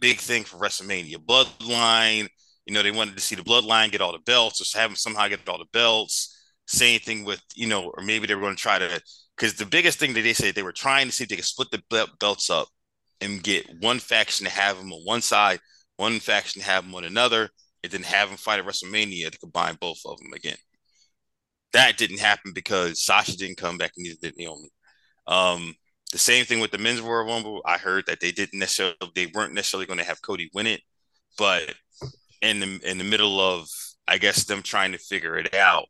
big 0.00 0.18
thing 0.18 0.44
for 0.44 0.56
WrestleMania. 0.58 1.16
Bloodline. 1.16 2.28
You 2.66 2.72
know, 2.72 2.82
they 2.82 2.90
wanted 2.90 3.16
to 3.16 3.22
see 3.22 3.34
the 3.34 3.42
bloodline 3.42 3.90
get 3.90 4.00
all 4.00 4.12
the 4.12 4.18
belts, 4.20 4.60
or 4.60 4.78
have 4.78 4.90
them 4.90 4.96
somehow 4.96 5.28
get 5.28 5.48
all 5.48 5.58
the 5.58 5.66
belts. 5.72 6.30
Same 6.66 6.98
thing 7.00 7.24
with 7.24 7.42
you 7.54 7.66
know, 7.66 7.92
or 7.96 8.02
maybe 8.02 8.26
they 8.26 8.34
were 8.34 8.40
going 8.40 8.56
to 8.56 8.62
try 8.62 8.78
to 8.78 9.00
because 9.36 9.54
the 9.54 9.66
biggest 9.66 9.98
thing 9.98 10.14
that 10.14 10.22
they 10.22 10.32
said 10.32 10.54
they 10.54 10.62
were 10.62 10.72
trying 10.72 11.06
to 11.06 11.12
see 11.12 11.24
if 11.24 11.30
they 11.30 11.36
could 11.36 11.44
split 11.44 11.70
the 11.70 12.08
belts 12.20 12.50
up 12.50 12.68
and 13.20 13.42
get 13.42 13.66
one 13.80 13.98
faction 13.98 14.46
to 14.46 14.52
have 14.52 14.78
them 14.78 14.92
on 14.92 15.00
one 15.04 15.20
side, 15.20 15.60
one 15.96 16.20
faction 16.20 16.62
to 16.62 16.66
have 16.66 16.84
them 16.84 16.94
on 16.94 17.04
another, 17.04 17.48
and 17.82 17.92
then 17.92 18.02
have 18.02 18.28
them 18.28 18.38
fight 18.38 18.58
at 18.58 18.66
WrestleMania 18.66 19.30
to 19.30 19.38
combine 19.38 19.76
both 19.80 20.00
of 20.06 20.18
them 20.18 20.32
again. 20.32 20.56
That 21.72 21.96
didn't 21.96 22.20
happen 22.20 22.52
because 22.54 23.04
Sasha 23.04 23.36
didn't 23.36 23.56
come 23.56 23.78
back, 23.78 23.92
and 23.96 24.04
neither 24.04 24.18
did 24.22 24.36
Naomi. 24.36 24.70
Um, 25.26 25.74
the 26.14 26.18
same 26.18 26.44
thing 26.44 26.60
with 26.60 26.70
the 26.70 26.78
men's 26.78 27.00
Royal 27.00 27.26
Rumble. 27.26 27.60
I 27.66 27.76
heard 27.76 28.06
that 28.06 28.20
they 28.20 28.30
didn't 28.30 28.60
necessarily, 28.60 28.94
they 29.16 29.26
weren't 29.26 29.52
necessarily 29.52 29.84
going 29.84 29.98
to 29.98 30.04
have 30.04 30.22
Cody 30.22 30.48
win 30.54 30.68
it, 30.68 30.80
but 31.36 31.74
in 32.40 32.60
the 32.60 32.80
in 32.88 32.98
the 32.98 33.04
middle 33.04 33.40
of, 33.40 33.66
I 34.06 34.18
guess 34.18 34.44
them 34.44 34.62
trying 34.62 34.92
to 34.92 34.98
figure 34.98 35.36
it 35.36 35.52
out, 35.56 35.86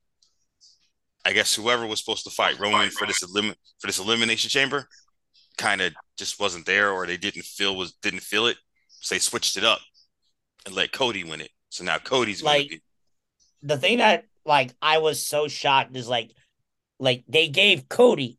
I 1.26 1.34
guess 1.34 1.54
whoever 1.54 1.86
was 1.86 1.98
supposed 1.98 2.24
to 2.24 2.30
fight 2.30 2.58
Roman 2.58 2.88
for 2.88 3.06
this 3.06 3.22
elim- 3.22 3.54
for 3.80 3.86
this 3.86 3.98
elimination 3.98 4.48
chamber 4.48 4.88
kind 5.58 5.82
of 5.82 5.92
just 6.16 6.40
wasn't 6.40 6.64
there 6.64 6.90
or 6.90 7.06
they 7.06 7.18
didn't 7.18 7.44
feel 7.44 7.76
was 7.76 7.92
didn't 8.00 8.22
feel 8.22 8.46
it. 8.46 8.56
So 9.00 9.14
they 9.14 9.18
switched 9.18 9.58
it 9.58 9.64
up 9.64 9.80
and 10.64 10.74
let 10.74 10.90
Cody 10.90 11.22
win 11.22 11.42
it. 11.42 11.50
So 11.68 11.84
now 11.84 11.98
Cody's 11.98 12.42
like 12.42 12.70
be- 12.70 12.82
the 13.62 13.76
thing 13.76 13.98
that 13.98 14.24
like 14.46 14.72
I 14.80 14.98
was 14.98 15.20
so 15.20 15.48
shocked 15.48 15.94
is 15.94 16.08
like 16.08 16.30
like 16.98 17.24
they 17.28 17.48
gave 17.48 17.90
Cody 17.90 18.38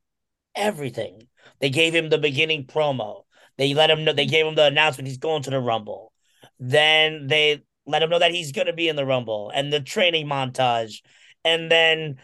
everything. 0.55 1.27
They 1.65 1.71
gave 1.71 1.95
him 1.95 2.09
the 2.09 2.19
beginning 2.19 2.67
promo. 2.67 3.23
They 3.57 3.73
let 3.73 3.89
him 3.89 4.03
know 4.03 4.13
they 4.13 4.27
gave 4.27 4.45
him 4.45 4.53
the 4.53 4.67
announcement 4.67 5.07
he's 5.07 5.17
going 5.17 5.41
to 5.41 5.49
the 5.49 5.59
Rumble. 5.59 6.13
Then 6.59 7.25
they 7.25 7.63
let 7.87 8.03
him 8.03 8.11
know 8.11 8.19
that 8.19 8.35
he's 8.35 8.51
gonna 8.51 8.71
be 8.71 8.87
in 8.87 8.95
the 8.95 9.03
Rumble 9.03 9.49
and 9.51 9.73
the 9.73 9.79
training 9.79 10.27
montage. 10.27 11.01
And 11.43 11.71
then 11.71 12.19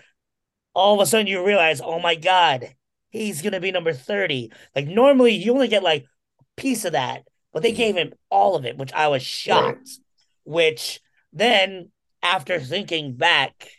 all 0.76 0.94
of 0.94 1.02
a 1.02 1.08
sudden 1.08 1.26
you 1.26 1.44
realize, 1.44 1.82
oh 1.82 2.00
my 2.00 2.14
God, 2.14 2.76
he's 3.10 3.42
gonna 3.42 3.60
be 3.60 3.72
number 3.72 3.94
30. 3.94 4.52
Like 4.76 4.86
normally 4.86 5.34
you 5.34 5.52
only 5.54 5.70
get 5.70 5.82
like 5.82 6.06
a 6.40 6.44
piece 6.56 6.86
of 6.86 6.92
that, 6.92 7.24
but 7.52 7.64
they 7.64 7.72
gave 7.72 7.96
him 7.96 8.14
all 8.30 8.56
of 8.56 8.64
it, 8.66 8.78
which 8.78 8.94
I 8.94 9.08
was 9.08 9.24
shocked. 9.24 9.90
Right. 10.46 10.68
Which 10.76 11.00
then 11.34 11.90
after 12.22 12.60
thinking 12.60 13.16
back, 13.16 13.72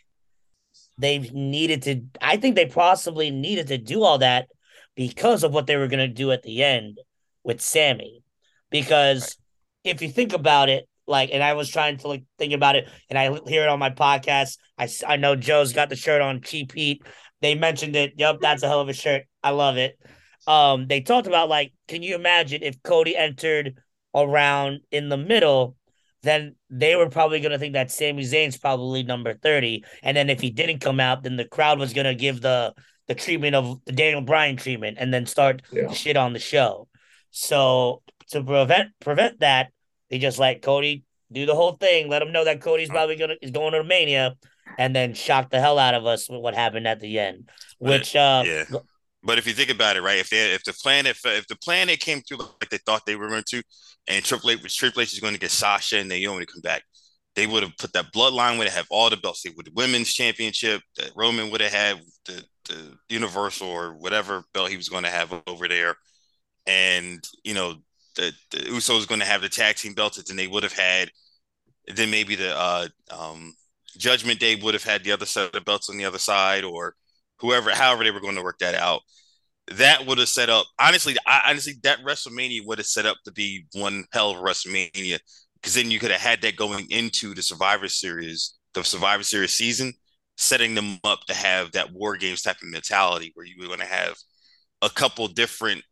they've 0.97 1.31
needed 1.31 1.83
to 1.83 2.01
I 2.21 2.35
think 2.35 2.57
they 2.57 2.65
possibly 2.65 3.31
needed 3.31 3.67
to 3.67 3.77
do 3.77 4.03
all 4.03 4.17
that 4.17 4.49
because 4.95 5.43
of 5.43 5.53
what 5.53 5.67
they 5.67 5.75
were 5.75 5.87
gonna 5.87 6.07
do 6.07 6.31
at 6.31 6.43
the 6.43 6.63
end 6.63 6.99
with 7.43 7.61
Sami. 7.61 8.23
Because 8.69 9.37
right. 9.85 9.95
if 9.95 10.01
you 10.01 10.09
think 10.09 10.33
about 10.33 10.69
it, 10.69 10.87
like, 11.05 11.29
and 11.33 11.43
I 11.43 11.53
was 11.53 11.69
trying 11.69 11.97
to 11.97 12.07
like 12.07 12.23
think 12.37 12.53
about 12.53 12.75
it, 12.75 12.87
and 13.09 13.19
I 13.19 13.37
hear 13.47 13.63
it 13.63 13.69
on 13.69 13.79
my 13.79 13.89
podcast. 13.89 14.57
I 14.77 14.87
I 15.07 15.17
know 15.17 15.35
Joe's 15.35 15.73
got 15.73 15.89
the 15.89 15.95
shirt 15.95 16.21
on 16.21 16.41
Cheap 16.41 16.73
Heat. 16.73 17.03
They 17.41 17.55
mentioned 17.55 17.95
it. 17.95 18.13
Yep, 18.17 18.39
that's 18.41 18.63
a 18.63 18.67
hell 18.67 18.79
of 18.81 18.89
a 18.89 18.93
shirt. 18.93 19.23
I 19.43 19.49
love 19.49 19.77
it. 19.77 19.99
Um, 20.47 20.87
they 20.87 21.01
talked 21.01 21.27
about 21.27 21.49
like, 21.49 21.73
can 21.87 22.03
you 22.03 22.15
imagine 22.15 22.63
if 22.63 22.81
Cody 22.83 23.15
entered 23.15 23.77
around 24.15 24.81
in 24.91 25.09
the 25.09 25.17
middle, 25.17 25.75
then 26.21 26.55
they 26.69 26.95
were 26.95 27.09
probably 27.09 27.39
gonna 27.41 27.59
think 27.59 27.73
that 27.73 27.91
Sami 27.91 28.23
Zayn's 28.23 28.57
probably 28.57 29.03
number 29.03 29.33
30. 29.33 29.83
And 30.01 30.15
then 30.15 30.29
if 30.29 30.39
he 30.39 30.51
didn't 30.51 30.79
come 30.79 30.99
out, 30.99 31.23
then 31.23 31.35
the 31.35 31.45
crowd 31.45 31.79
was 31.79 31.93
gonna 31.93 32.15
give 32.15 32.41
the 32.41 32.73
the 33.07 33.15
treatment 33.15 33.55
of 33.55 33.79
the 33.85 33.91
Daniel 33.91 34.21
Bryan 34.21 34.57
treatment 34.57 34.97
and 34.99 35.13
then 35.13 35.25
start 35.25 35.61
yeah. 35.71 35.91
shit 35.91 36.17
on 36.17 36.33
the 36.33 36.39
show. 36.39 36.87
So 37.31 38.01
to 38.29 38.43
prevent 38.43 38.91
prevent 38.99 39.39
that, 39.39 39.71
they 40.09 40.19
just 40.19 40.39
let 40.39 40.61
Cody 40.61 41.03
do 41.31 41.45
the 41.45 41.55
whole 41.55 41.73
thing, 41.73 42.09
let 42.09 42.21
him 42.21 42.31
know 42.31 42.45
that 42.45 42.61
Cody's 42.61 42.89
probably 42.89 43.15
gonna 43.15 43.35
is 43.41 43.51
going 43.51 43.73
to 43.73 43.83
Mania, 43.83 44.35
and 44.77 44.95
then 44.95 45.13
shock 45.13 45.49
the 45.49 45.59
hell 45.59 45.79
out 45.79 45.95
of 45.95 46.05
us 46.05 46.29
with 46.29 46.41
what 46.41 46.55
happened 46.55 46.87
at 46.87 46.99
the 46.99 47.19
end. 47.19 47.49
Which 47.79 48.15
uh 48.15 48.43
yeah. 48.45 48.65
But 49.25 49.37
if 49.37 49.47
you 49.47 49.53
think 49.53 49.69
about 49.69 49.95
it, 49.95 50.01
right? 50.01 50.19
If 50.19 50.29
they 50.29 50.53
if 50.53 50.63
the 50.63 50.73
plan 50.73 51.05
if 51.05 51.25
if 51.25 51.47
the 51.47 51.55
plan 51.57 51.87
they 51.87 51.97
came 51.97 52.21
through 52.21 52.39
like 52.39 52.69
they 52.69 52.77
thought 52.77 53.05
they 53.05 53.15
were 53.15 53.29
going 53.29 53.43
to, 53.49 53.63
and 54.07 54.23
Triple 54.23 54.51
H 54.51 54.77
Triple 54.77 55.01
H 55.01 55.13
is 55.13 55.19
going 55.19 55.33
to 55.33 55.39
get 55.39 55.51
Sasha 55.51 55.97
and 55.99 56.09
Naomi 56.09 56.45
to 56.45 56.51
come 56.51 56.61
back, 56.61 56.83
they 57.35 57.47
would 57.47 57.63
have 57.63 57.77
put 57.77 57.93
that 57.93 58.13
bloodline 58.13 58.57
would 58.57 58.69
have 58.69 58.87
all 58.89 59.09
the 59.09 59.17
belts. 59.17 59.41
They 59.41 59.51
would 59.55 59.67
the 59.67 59.71
women's 59.75 60.13
championship 60.13 60.81
that 60.97 61.11
Roman 61.15 61.49
would 61.51 61.61
have 61.61 61.71
had 61.71 62.01
the 62.25 62.43
the 62.65 62.97
Universal 63.09 63.67
or 63.67 63.93
whatever 63.93 64.43
belt 64.53 64.69
he 64.69 64.77
was 64.77 64.89
going 64.89 65.03
to 65.03 65.09
have 65.09 65.33
over 65.47 65.67
there, 65.67 65.95
and 66.67 67.23
you 67.43 67.53
know 67.53 67.75
the 68.15 68.33
the 68.51 68.57
Usos 68.57 69.07
going 69.07 69.21
to 69.21 69.25
have 69.25 69.41
the 69.41 69.49
tag 69.49 69.75
team 69.75 69.93
belts, 69.93 70.29
and 70.29 70.37
they 70.37 70.47
would 70.47 70.63
have 70.63 70.73
had 70.73 71.09
then 71.87 72.11
maybe 72.11 72.35
the 72.35 72.55
uh, 72.55 72.87
um, 73.11 73.53
Judgment 73.97 74.39
Day 74.39 74.55
would 74.55 74.73
have 74.73 74.83
had 74.83 75.03
the 75.03 75.11
other 75.11 75.25
set 75.25 75.53
of 75.53 75.65
belts 75.65 75.89
on 75.89 75.97
the 75.97 76.05
other 76.05 76.19
side, 76.19 76.63
or 76.63 76.95
whoever, 77.39 77.71
however 77.71 78.03
they 78.03 78.11
were 78.11 78.21
going 78.21 78.35
to 78.35 78.43
work 78.43 78.59
that 78.59 78.75
out. 78.75 79.01
That 79.67 80.05
would 80.05 80.17
have 80.17 80.29
set 80.29 80.49
up. 80.49 80.65
Honestly, 80.79 81.15
I, 81.25 81.41
honestly, 81.47 81.73
that 81.83 81.99
WrestleMania 81.99 82.65
would 82.65 82.79
have 82.79 82.87
set 82.87 83.05
up 83.05 83.17
to 83.25 83.31
be 83.31 83.65
one 83.73 84.05
hell 84.11 84.31
of 84.31 84.37
a 84.37 84.41
WrestleMania 84.41 85.19
because 85.55 85.75
then 85.75 85.89
you 85.89 85.99
could 85.99 86.11
have 86.11 86.19
had 86.19 86.41
that 86.41 86.57
going 86.57 86.89
into 86.89 87.33
the 87.33 87.41
Survivor 87.41 87.87
Series, 87.87 88.55
the 88.73 88.83
Survivor 88.83 89.23
Series 89.23 89.55
season, 89.55 89.93
setting 90.37 90.75
them 90.75 90.97
up 91.03 91.21
to 91.27 91.33
have 91.33 91.71
that 91.71 91.91
War 91.93 92.17
Games 92.17 92.41
type 92.41 92.57
of 92.61 92.69
mentality 92.69 93.31
where 93.35 93.45
you 93.45 93.55
were 93.59 93.67
going 93.67 93.79
to 93.79 93.85
have 93.85 94.15
a 94.81 94.89
couple 94.89 95.27
different, 95.27 95.83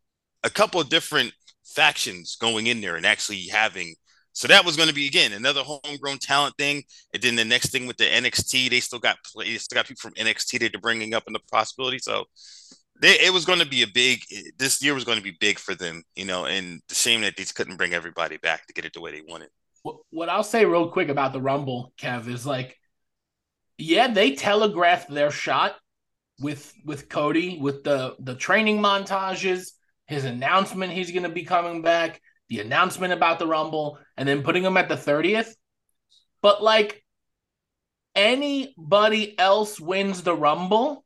a 0.44 0.50
couple 0.50 0.82
different 0.84 1.34
factions 1.66 2.36
going 2.36 2.68
in 2.68 2.82
there 2.82 2.96
and 2.96 3.06
actually 3.06 3.48
having. 3.48 3.96
So 4.34 4.48
that 4.48 4.66
was 4.66 4.78
going 4.78 4.90
to 4.90 4.96
be 4.96 5.08
again 5.08 5.34
another 5.34 5.62
homegrown 5.62 6.20
talent 6.20 6.56
thing, 6.58 6.84
and 7.14 7.22
then 7.22 7.36
the 7.36 7.44
next 7.44 7.72
thing 7.72 7.86
with 7.86 7.98
the 7.98 8.06
NXT, 8.06 8.70
they 8.70 8.80
still 8.80 9.00
got 9.00 9.18
they 9.38 9.58
still 9.58 9.76
got 9.76 9.88
people 9.88 10.00
from 10.02 10.14
NXT 10.14 10.60
that 10.60 10.72
they're 10.72 10.82
bringing 10.82 11.14
up 11.14 11.24
in 11.28 11.34
the 11.34 11.40
possibility. 11.52 12.00
So 12.00 12.26
they, 13.02 13.20
it 13.20 13.34
was 13.34 13.46
going 13.46 13.60
to 13.60 13.66
be 13.66 13.82
a 13.82 13.88
big. 13.88 14.22
This 14.58 14.82
year 14.82 14.94
was 14.94 15.04
going 15.04 15.18
to 15.18 15.24
be 15.24 15.36
big 15.40 15.60
for 15.60 15.76
them, 15.76 16.04
you 16.16 16.26
know. 16.26 16.46
And 16.46 16.80
the 16.88 16.96
shame 16.96 17.22
that 17.22 17.36
they 17.36 17.44
couldn't 17.44 17.78
bring 17.78 17.94
everybody 17.94 18.38
back 18.38 18.68
to 18.68 18.74
get 18.74 18.86
it 18.86 18.94
the 18.94 19.02
way 19.02 19.12
they 19.12 19.24
wanted. 19.28 19.50
What 20.12 20.30
I'll 20.30 20.44
say 20.44 20.64
real 20.66 20.90
quick 20.90 21.10
about 21.10 21.34
the 21.34 21.42
Rumble, 21.42 21.92
Kev, 22.00 22.28
is 22.28 22.46
like, 22.46 22.78
yeah, 23.78 24.08
they 24.08 24.36
telegraphed 24.36 25.10
their 25.10 25.32
shot 25.32 25.76
with 26.40 26.74
with 26.86 27.10
Cody 27.10 27.58
with 27.60 27.84
the 27.84 28.16
the 28.20 28.36
training 28.36 28.80
montages, 28.80 29.72
his 30.08 30.26
announcement 30.26 30.94
he's 30.94 31.12
going 31.12 31.24
to 31.24 31.30
be 31.30 31.44
coming 31.44 31.82
back, 31.82 32.22
the 32.50 32.60
announcement 32.60 33.14
about 33.14 33.40
the 33.40 33.48
Rumble, 33.48 34.00
and 34.18 34.28
then 34.28 34.44
putting 34.44 34.64
him 34.64 34.78
at 34.78 34.90
the 34.90 34.98
thirtieth. 34.98 35.56
But 36.42 36.64
like 36.64 37.04
anybody 38.16 39.38
else 39.40 39.80
wins 39.80 40.24
the 40.24 40.36
Rumble 40.36 41.06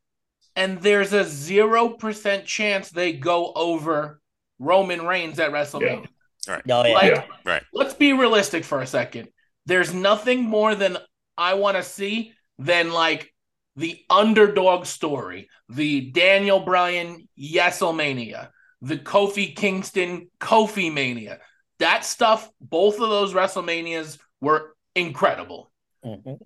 and 0.55 0.81
there's 0.81 1.13
a 1.13 1.23
0% 1.23 2.45
chance 2.45 2.89
they 2.89 3.13
go 3.13 3.51
over 3.55 4.21
Roman 4.57 5.05
Reigns 5.05 5.39
at 5.39 5.51
WrestleMania. 5.51 6.07
Yeah. 6.47 6.53
Right. 6.53 6.63
Oh, 6.69 6.85
yeah. 6.85 6.93
Like, 6.93 7.11
Yeah. 7.11 7.25
Right. 7.43 7.63
Let's 7.73 7.93
be 7.93 8.13
realistic 8.13 8.63
for 8.63 8.81
a 8.81 8.87
second. 8.87 9.27
There's 9.65 9.93
nothing 9.93 10.43
more 10.43 10.75
than 10.75 10.97
I 11.37 11.55
want 11.55 11.75
to 11.75 11.83
see 11.83 12.33
than 12.57 12.91
like 12.91 13.33
the 13.75 13.99
underdog 14.09 14.85
story, 14.85 15.49
the 15.69 16.11
Daniel 16.11 16.61
Bryan 16.61 17.27
Yeselmania, 17.37 18.49
the 18.81 18.97
Kofi 18.97 19.55
Kingston 19.55 20.29
Kofi 20.39 20.93
Mania. 20.93 21.39
That 21.79 22.05
stuff, 22.05 22.49
both 22.61 22.95
of 22.95 23.09
those 23.09 23.33
WrestleManias 23.33 24.17
were 24.39 24.75
incredible. 24.95 25.71
Mhm. 26.05 26.39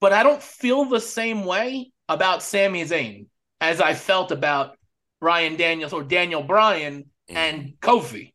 But 0.00 0.12
I 0.12 0.22
don't 0.22 0.42
feel 0.42 0.84
the 0.84 1.00
same 1.00 1.46
way 1.46 1.90
about 2.08 2.42
Sami 2.42 2.84
Zayn 2.84 3.26
as 3.60 3.80
I 3.80 3.94
felt 3.94 4.30
about 4.32 4.76
Brian 5.20 5.56
Daniels 5.56 5.94
or 5.94 6.02
Daniel 6.02 6.42
Bryan 6.42 7.08
and 7.28 7.74
Kofi. 7.80 8.34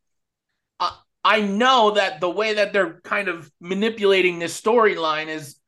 I, 0.79 0.97
I 1.23 1.41
know 1.41 1.91
that 1.91 2.21
the 2.21 2.29
way 2.29 2.55
that 2.55 2.73
they're 2.73 2.99
kind 3.01 3.27
of 3.27 3.51
manipulating 3.61 4.39
this 4.39 4.59
storyline 4.59 5.27
is 5.27 5.58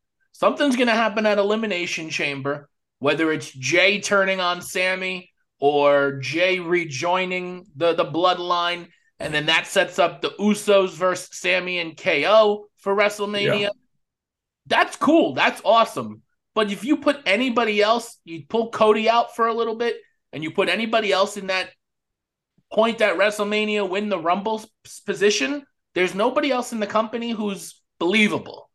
something's 0.41 0.75
going 0.75 0.87
to 0.87 0.93
happen 0.93 1.27
at 1.27 1.37
Elimination 1.37 2.09
Chamber, 2.09 2.67
whether 2.97 3.31
it's 3.31 3.51
Jay 3.51 4.01
turning 4.01 4.39
on 4.39 4.63
Sami 4.63 5.31
or 5.59 6.13
Jay 6.13 6.59
rejoining 6.59 7.67
the, 7.75 7.93
the 7.93 8.05
bloodline. 8.05 8.87
And 9.19 9.31
then 9.31 9.45
that 9.45 9.67
sets 9.67 9.99
up 9.99 10.21
the 10.21 10.31
Usos 10.39 10.95
versus 10.95 11.29
Sami 11.31 11.77
and 11.77 11.95
KO 11.95 12.65
for 12.77 12.95
WrestleMania. 12.95 13.61
Yeah. 13.61 13.69
That's 14.65 14.95
cool. 14.95 15.35
That's 15.35 15.61
awesome. 15.63 16.23
But 16.55 16.71
if 16.71 16.83
you 16.83 16.97
put 16.97 17.21
anybody 17.27 17.79
else, 17.79 18.17
you 18.25 18.43
pull 18.49 18.71
Cody 18.71 19.07
out 19.07 19.35
for 19.35 19.47
a 19.47 19.53
little 19.53 19.75
bit, 19.75 19.97
and 20.33 20.43
you 20.43 20.49
put 20.49 20.69
anybody 20.69 21.11
else 21.11 21.37
in 21.37 21.47
that 21.47 21.69
point 22.73 22.99
at 22.99 23.17
WrestleMania, 23.17 23.87
win 23.87 24.09
the 24.09 24.19
Rumble 24.19 24.63
position, 25.05 25.63
there's 25.93 26.15
nobody 26.15 26.51
else 26.51 26.73
in 26.73 26.79
the 26.79 26.87
company 26.87 27.31
who's 27.31 27.79
believable. 27.99 28.70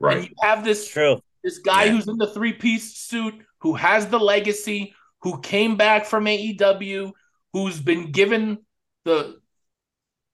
And 0.00 0.24
you 0.24 0.34
have 0.42 0.64
this 0.64 0.88
true. 0.88 1.20
this 1.44 1.58
guy 1.58 1.84
Yeah. 1.84 1.92
who's 1.92 2.08
in 2.08 2.16
the 2.16 2.26
three 2.32 2.52
piece 2.52 2.96
suit, 2.96 3.34
who 3.58 3.74
has 3.74 4.06
the 4.08 4.18
legacy, 4.18 4.94
who 5.22 5.40
came 5.40 5.76
back 5.76 6.06
from 6.06 6.26
AEW, 6.26 7.12
who's 7.52 7.80
been 7.80 8.10
given 8.12 8.58
the 9.04 9.40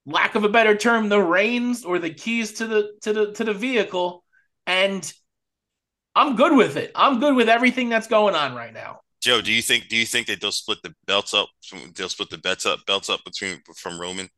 lack 0.04 0.34
of 0.36 0.44
a 0.44 0.48
better 0.48 0.76
term, 0.76 1.08
the 1.08 1.20
reins 1.20 1.84
or 1.84 1.98
the 1.98 2.10
keys 2.14 2.52
to 2.54 2.66
the 2.66 2.92
to 3.02 3.12
the 3.12 3.32
to 3.32 3.44
the 3.44 3.54
vehicle, 3.54 4.24
and 4.66 5.12
I'm 6.14 6.36
good 6.36 6.56
with 6.56 6.76
it. 6.76 6.92
I'm 6.94 7.20
good 7.20 7.34
with 7.34 7.48
everything 7.48 7.88
that's 7.88 8.06
going 8.06 8.34
on 8.34 8.54
right 8.54 8.72
now. 8.72 9.00
Joe, 9.20 9.40
do 9.40 9.52
you 9.52 9.62
think 9.62 9.88
do 9.88 9.96
you 9.96 10.06
think 10.06 10.28
that 10.28 10.40
they'll 10.40 10.52
split 10.52 10.78
the 10.82 10.94
belts 11.06 11.34
up? 11.34 11.48
They'll 11.94 12.08
split 12.08 12.30
the 12.30 12.38
bets 12.38 12.66
up 12.66 12.80
belts 12.86 13.10
up 13.10 13.24
between 13.24 13.60
from 13.76 14.00
Roman. 14.00 14.28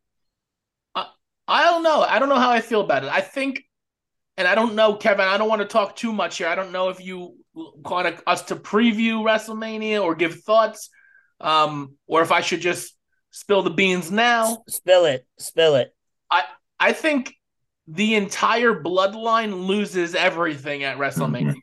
I, 0.95 1.07
I 1.47 1.65
don't 1.65 1.83
know. 1.83 2.03
I 2.03 2.19
don't 2.19 2.29
know 2.29 2.39
how 2.39 2.51
I 2.51 2.61
feel 2.61 2.81
about 2.81 3.05
it. 3.05 3.11
I 3.11 3.21
think, 3.21 3.63
and 4.39 4.47
I 4.47 4.55
don't 4.55 4.75
know, 4.75 4.95
Kevin. 4.95 5.27
I 5.27 5.37
don't 5.37 5.49
want 5.49 5.63
to 5.63 5.69
talk 5.69 5.97
too 5.97 6.13
much 6.13 6.39
here. 6.39 6.47
I 6.47 6.55
don't 6.55 6.71
know 6.71 6.89
if 6.89 7.05
you 7.05 7.35
want 7.55 8.21
us 8.27 8.43
to 8.43 8.57
preview 8.57 9.23
WrestleMania 9.25 10.03
or 10.03 10.15
give 10.15 10.41
thoughts, 10.43 10.91
um, 11.41 11.97
or 12.07 12.23
if 12.23 12.31
I 12.31 12.41
should 12.41 12.61
just 12.61 12.97
spill 13.33 13.63
the 13.63 13.71
beans 13.71 14.13
now. 14.13 14.63
Spill 14.69 15.07
it. 15.07 15.27
Spill 15.39 15.75
it. 15.75 15.93
I 16.31 16.45
I 16.79 16.93
think 16.93 17.35
the 17.89 18.15
entire 18.15 18.81
bloodline 18.81 19.67
loses 19.67 20.15
everything 20.15 20.85
at 20.85 20.99
WrestleMania. 20.99 21.57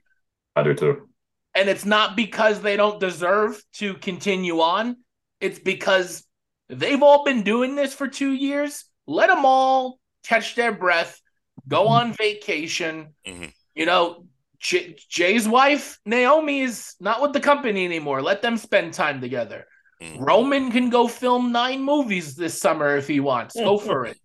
I 0.55 0.63
do 0.63 0.73
too. 0.73 1.09
And 1.53 1.69
it's 1.69 1.85
not 1.85 2.17
because 2.17 2.61
they 2.61 2.75
don't 2.75 2.99
deserve 2.99 3.63
to 3.75 3.93
continue 3.93 4.59
on. 4.59 4.97
It's 5.39 5.59
because 5.59 6.25
they've 6.67 7.01
all 7.01 7.23
been 7.23 7.43
doing 7.43 7.75
this 7.75 7.93
for 7.93 8.09
two 8.09 8.33
years. 8.33 8.83
Let 9.07 9.27
them 9.27 9.45
all 9.45 9.99
catch 10.25 10.55
their 10.55 10.73
breath, 10.73 11.21
go 11.67 11.87
on 11.87 12.13
vacation. 12.13 13.15
Mhm. 13.25 13.53
You 13.73 13.85
know, 13.85 14.27
J- 14.59 14.95
Jay's 15.09 15.47
wife, 15.47 15.99
Naomi, 16.05 16.61
is 16.61 16.95
not 16.99 17.21
with 17.21 17.33
the 17.33 17.39
company 17.39 17.85
anymore. 17.85 18.21
Let 18.21 18.41
them 18.41 18.57
spend 18.57 18.93
time 18.93 19.21
together. 19.21 19.67
Mhm. 20.01 20.17
Roman 20.19 20.71
can 20.71 20.89
go 20.89 21.07
film 21.07 21.51
nine 21.51 21.81
movies 21.81 22.35
this 22.35 22.59
summer 22.59 22.97
if 22.97 23.07
he 23.07 23.19
wants. 23.19 23.55
Go 23.55 23.77
for 23.77 24.05
it. 24.05 24.17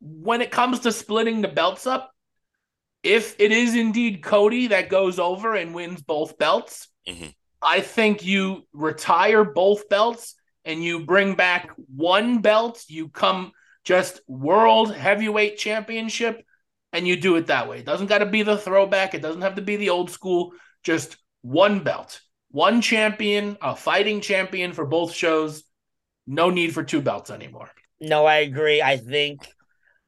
When 0.00 0.42
it 0.42 0.50
comes 0.50 0.80
to 0.80 0.92
splitting 0.92 1.42
the 1.42 1.48
belts 1.48 1.86
up, 1.86 2.12
if 3.02 3.38
it 3.38 3.52
is 3.52 3.74
indeed 3.74 4.22
Cody 4.22 4.68
that 4.68 4.88
goes 4.88 5.18
over 5.18 5.54
and 5.54 5.74
wins 5.74 6.02
both 6.02 6.38
belts, 6.38 6.88
Mhm. 7.06 7.34
I 7.62 7.80
think 7.80 8.24
you 8.24 8.66
retire 8.72 9.44
both 9.44 9.88
belts 9.88 10.34
and 10.64 10.82
you 10.82 11.04
bring 11.04 11.34
back 11.34 11.70
one 11.94 12.40
belt. 12.40 12.84
You 12.88 13.08
come 13.08 13.52
just 13.86 14.20
world 14.26 14.92
heavyweight 14.92 15.56
championship 15.56 16.44
and 16.92 17.06
you 17.06 17.16
do 17.16 17.36
it 17.36 17.46
that 17.46 17.68
way. 17.68 17.78
It 17.78 17.86
doesn't 17.86 18.08
got 18.08 18.18
to 18.18 18.26
be 18.26 18.42
the 18.42 18.58
throwback, 18.58 19.14
it 19.14 19.22
doesn't 19.22 19.42
have 19.42 19.54
to 19.54 19.62
be 19.62 19.76
the 19.76 19.90
old 19.90 20.10
school, 20.10 20.52
just 20.82 21.16
one 21.42 21.84
belt, 21.84 22.20
one 22.50 22.80
champion, 22.80 23.56
a 23.62 23.76
fighting 23.76 24.20
champion 24.20 24.72
for 24.72 24.84
both 24.84 25.14
shows. 25.14 25.62
No 26.26 26.50
need 26.50 26.74
for 26.74 26.82
two 26.82 27.00
belts 27.00 27.30
anymore. 27.30 27.70
No, 28.00 28.26
I 28.26 28.38
agree. 28.38 28.82
I 28.82 28.96
think, 28.96 29.46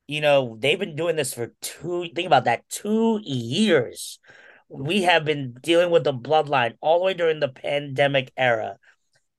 you 0.09 0.21
know, 0.21 0.57
they've 0.59 0.79
been 0.79 0.97
doing 0.97 1.15
this 1.15 1.33
for 1.33 1.55
two, 1.61 2.09
think 2.13 2.27
about 2.27 2.47
that, 2.47 2.69
two 2.69 3.21
years. 3.23 4.19
We 4.69 5.03
have 5.03 5.25
been 5.25 5.55
dealing 5.63 5.91
with 5.91 6.03
the 6.03 6.13
bloodline 6.13 6.75
all 6.81 6.99
the 6.99 7.05
way 7.05 7.15
during 7.15 7.39
the 7.39 7.49
pandemic 7.49 8.33
era. 8.37 8.77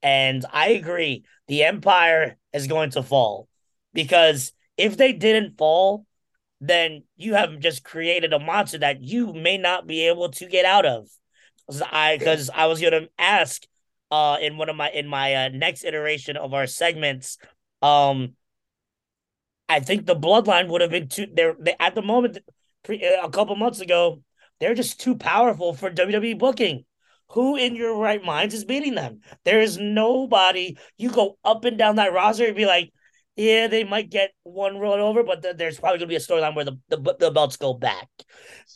And 0.01 0.45
I 0.53 0.69
agree, 0.69 1.25
the 1.49 1.65
empire 1.65 2.37
is 2.53 2.67
going 2.67 2.91
to 2.91 3.03
fall 3.03 3.48
because 3.93 4.51
if 4.77 4.97
they 4.97 5.13
didn't 5.13 5.57
fall, 5.57 6.05
then 6.61 7.03
you 7.15 7.33
have 7.35 7.59
just 7.59 7.83
created 7.83 8.33
a 8.33 8.39
monster 8.39 8.79
that 8.79 9.01
you 9.01 9.33
may 9.33 9.57
not 9.57 9.87
be 9.87 10.07
able 10.07 10.29
to 10.29 10.45
get 10.45 10.65
out 10.65 10.85
of. 10.85 11.07
I 11.91 12.17
because 12.17 12.49
I 12.53 12.65
was 12.65 12.81
gonna 12.81 13.07
ask 13.17 13.63
uh 14.11 14.37
in 14.41 14.57
one 14.57 14.69
of 14.69 14.75
my 14.75 14.89
in 14.89 15.07
my 15.07 15.35
uh, 15.35 15.49
next 15.49 15.83
iteration 15.83 16.35
of 16.35 16.53
our 16.53 16.65
segments 16.65 17.37
um 17.83 18.33
I 19.67 19.79
think 19.79 20.07
the 20.07 20.15
bloodline 20.15 20.67
would 20.69 20.81
have 20.81 20.89
been 20.89 21.09
too 21.09 21.27
they're 21.31 21.55
they, 21.59 21.75
at 21.79 21.93
the 21.93 22.01
moment 22.01 22.39
pre, 22.83 23.03
a 23.03 23.29
couple 23.29 23.55
months 23.55 23.81
ago 23.81 24.23
they're 24.59 24.73
just 24.73 24.99
too 24.99 25.15
powerful 25.15 25.73
for 25.73 25.89
WWE 25.89 26.37
booking. 26.37 26.85
Who 27.29 27.55
in 27.55 27.75
your 27.75 27.95
right 27.97 28.23
minds 28.23 28.53
is 28.53 28.65
beating 28.65 28.95
them? 28.95 29.21
There 29.45 29.61
is 29.61 29.77
nobody. 29.77 30.77
You 30.97 31.11
go 31.11 31.37
up 31.45 31.63
and 31.63 31.77
down 31.77 31.95
that 31.95 32.11
roster 32.11 32.45
and 32.45 32.55
be 32.55 32.65
like, 32.65 32.91
yeah, 33.39 33.67
they 33.67 33.85
might 33.85 34.09
get 34.09 34.31
one 34.43 34.77
run 34.77 34.99
over, 34.99 35.23
but 35.23 35.41
th- 35.41 35.55
there's 35.55 35.79
probably 35.79 35.99
gonna 35.99 36.09
be 36.09 36.15
a 36.17 36.19
storyline 36.19 36.55
where 36.55 36.65
the, 36.65 36.77
the 36.89 37.15
the 37.19 37.31
belts 37.31 37.55
go 37.55 37.73
back. 37.73 38.09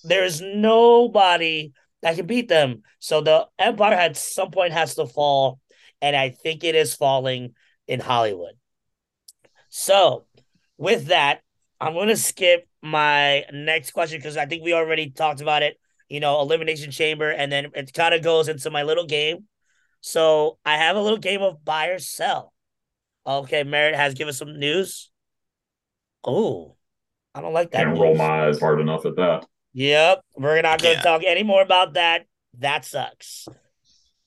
There's 0.06 0.40
nobody 0.40 1.74
that 2.02 2.16
can 2.16 2.26
beat 2.26 2.48
them. 2.48 2.84
So 3.00 3.20
the 3.22 3.48
empire 3.60 3.94
at 3.94 4.16
some 4.16 4.52
point 4.52 4.72
has 4.72 4.96
to 4.96 5.06
fall, 5.06 5.60
and 6.02 6.16
I 6.16 6.30
think 6.30 6.64
it 6.64 6.76
is 6.76 6.96
falling 6.96 7.56
in 7.88 8.00
Hollywood. 8.00 8.54
So, 9.68 10.26
with 10.78 11.08
that, 11.08 11.42
I'm 11.82 11.94
going 11.94 12.08
to 12.08 12.16
skip 12.16 12.66
my 12.82 13.44
next 13.52 13.92
question 13.92 14.20
because 14.20 14.38
I 14.38 14.46
think 14.46 14.64
we 14.64 14.74
already 14.74 15.10
talked 15.10 15.42
about 15.42 15.64
it. 15.64 15.78
You 16.08 16.22
know, 16.22 16.40
elimination 16.42 16.92
chamber, 16.92 17.32
and 17.32 17.52
then 17.52 17.72
it 17.74 17.94
kind 17.94 18.14
of 18.14 18.24
goes 18.24 18.48
into 18.48 18.70
my 18.70 18.84
little 18.84 19.06
game. 19.06 19.48
So 20.00 20.58
I 20.64 20.78
have 20.78 20.96
a 20.96 21.02
little 21.02 21.18
game 21.18 21.42
of 21.42 21.66
buy 21.66 21.88
or 21.88 22.00
sell. 22.00 22.53
Okay, 23.26 23.64
Merritt 23.64 23.96
has 23.96 24.14
given 24.14 24.34
some 24.34 24.60
news. 24.60 25.10
Oh, 26.24 26.76
I 27.34 27.42
don't 27.42 27.54
like 27.54 27.72
that. 27.72 27.86
Can't 27.86 28.00
roll 28.00 28.16
my 28.16 28.48
eyes 28.48 28.60
hard 28.60 28.80
enough 28.80 29.06
at 29.06 29.16
that. 29.16 29.46
Yep, 29.74 30.24
we're 30.36 30.62
not 30.62 30.82
going 30.82 30.96
to 30.96 30.98
Yeah. 31.00 31.04
talk 31.04 31.24
any 31.26 31.44
more 31.44 31.62
about 31.62 31.94
that. 31.94 32.26
That 32.60 32.86
sucks. 32.86 33.48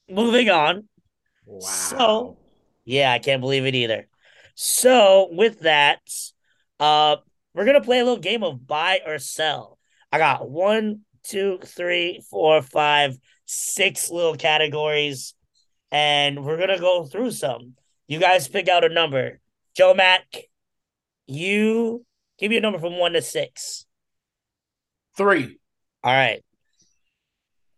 Moving 0.08 0.50
on. 0.50 0.88
Wow. 1.44 1.60
So, 1.60 2.38
yeah, 2.84 3.12
I 3.12 3.18
can't 3.18 3.40
believe 3.40 3.66
it 3.66 3.74
either. 3.74 4.08
So, 4.54 5.28
with 5.30 5.60
that, 5.60 6.00
uh, 6.80 7.16
we're 7.54 7.64
gonna 7.64 7.80
play 7.82 8.00
a 8.00 8.04
little 8.04 8.18
game 8.18 8.42
of 8.42 8.66
buy 8.66 9.00
or 9.06 9.18
sell. 9.18 9.78
I 10.10 10.18
got 10.18 10.48
one, 10.50 11.02
two, 11.22 11.58
three, 11.64 12.20
four, 12.28 12.62
five, 12.62 13.16
six 13.44 14.10
little 14.10 14.34
categories, 14.36 15.34
and 15.90 16.44
we're 16.44 16.58
gonna 16.58 16.78
go 16.78 17.04
through 17.04 17.30
some. 17.30 17.76
You 18.08 18.18
guys 18.18 18.48
pick 18.48 18.68
out 18.68 18.84
a 18.84 18.88
number. 18.88 19.40
Joe 19.76 19.94
Mac, 19.94 20.24
you 21.26 22.04
give 22.38 22.50
me 22.50 22.56
a 22.56 22.60
number 22.60 22.78
from 22.78 22.98
one 22.98 23.12
to 23.12 23.22
six. 23.22 23.86
Three. 25.16 25.58
All 26.04 26.12
right. 26.12 26.44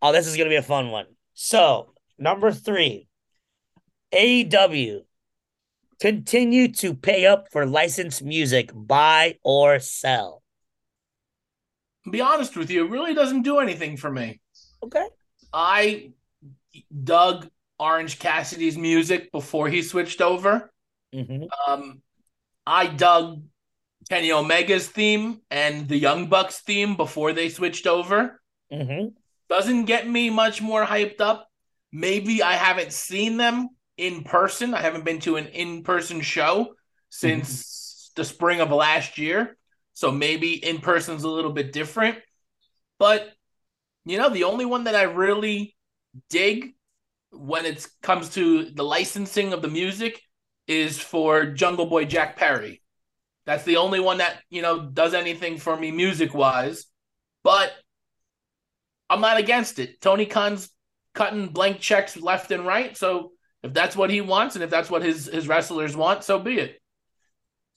Oh, 0.01 0.11
this 0.11 0.27
is 0.27 0.37
gonna 0.37 0.49
be 0.49 0.55
a 0.55 0.61
fun 0.61 0.91
one. 0.91 1.05
So, 1.33 1.93
number 2.17 2.51
three, 2.51 3.07
AEW 4.13 5.01
continue 5.99 6.69
to 6.73 6.93
pay 6.93 7.25
up 7.25 7.47
for 7.51 7.65
licensed 7.65 8.23
music, 8.23 8.71
buy 8.73 9.37
or 9.43 9.79
sell. 9.79 10.41
Be 12.09 12.21
honest 12.21 12.55
with 12.55 12.71
you, 12.71 12.85
it 12.85 12.91
really 12.91 13.13
doesn't 13.13 13.41
do 13.41 13.59
anything 13.59 13.97
for 13.97 14.09
me. 14.09 14.39
Okay. 14.83 15.05
I 15.51 16.11
dug 17.03 17.49
Orange 17.79 18.19
Cassidy's 18.19 18.77
music 18.77 19.31
before 19.31 19.69
he 19.69 19.81
switched 19.81 20.21
over. 20.21 20.71
hmm 21.13 21.45
Um, 21.67 22.01
I 22.65 22.87
dug 22.87 23.41
Kenny 24.09 24.31
Omega's 24.31 24.87
theme 24.87 25.41
and 25.49 25.87
the 25.87 25.97
Young 25.97 26.27
Bucks 26.27 26.59
theme 26.59 26.95
before 26.95 27.33
they 27.33 27.49
switched 27.49 27.87
over. 27.87 28.41
hmm 28.71 29.09
Doesn't 29.49 29.85
get 29.85 30.07
me 30.07 30.29
much 30.29 30.61
more 30.61 30.85
hyped 30.85 31.21
up. 31.21 31.47
Maybe 31.91 32.43
I 32.43 32.53
haven't 32.53 32.93
seen 32.93 33.37
them 33.37 33.69
in 33.97 34.23
person. 34.23 34.73
I 34.73 34.81
haven't 34.81 35.05
been 35.05 35.19
to 35.21 35.37
an 35.37 35.47
in 35.47 35.83
person 35.83 36.21
show 36.21 36.75
since 37.09 38.11
the 38.15 38.23
spring 38.23 38.61
of 38.61 38.71
last 38.71 39.17
year. 39.17 39.57
So 39.93 40.11
maybe 40.11 40.53
in 40.53 40.79
person's 40.79 41.23
a 41.23 41.29
little 41.29 41.51
bit 41.51 41.73
different. 41.73 42.19
But, 42.99 43.31
you 44.05 44.17
know, 44.17 44.29
the 44.29 44.45
only 44.45 44.65
one 44.65 44.85
that 44.85 44.95
I 44.95 45.03
really 45.03 45.75
dig 46.29 46.75
when 47.31 47.65
it 47.65 47.87
comes 48.01 48.29
to 48.31 48.65
the 48.65 48.83
licensing 48.83 49.53
of 49.53 49.61
the 49.61 49.67
music 49.67 50.21
is 50.67 50.99
for 50.99 51.47
Jungle 51.47 51.85
Boy 51.85 52.05
Jack 52.05 52.37
Perry. 52.37 52.81
That's 53.45 53.63
the 53.63 53.77
only 53.77 53.99
one 53.99 54.19
that, 54.19 54.41
you 54.49 54.61
know, 54.61 54.87
does 54.87 55.13
anything 55.13 55.57
for 55.57 55.75
me 55.75 55.91
music 55.91 56.33
wise. 56.33 56.85
But 57.43 57.73
I'm 59.09 59.21
not 59.21 59.37
against 59.37 59.79
it. 59.79 60.01
Tony 60.01 60.25
Khan's 60.25 60.69
cutting 61.13 61.47
blank 61.49 61.79
checks 61.79 62.15
left 62.17 62.51
and 62.51 62.65
right. 62.65 62.95
So 62.95 63.31
if 63.63 63.73
that's 63.73 63.95
what 63.95 64.09
he 64.09 64.21
wants 64.21 64.55
and 64.55 64.63
if 64.63 64.69
that's 64.69 64.89
what 64.89 65.01
his, 65.03 65.25
his 65.25 65.47
wrestlers 65.47 65.95
want, 65.95 66.23
so 66.23 66.39
be 66.39 66.59
it. 66.59 66.81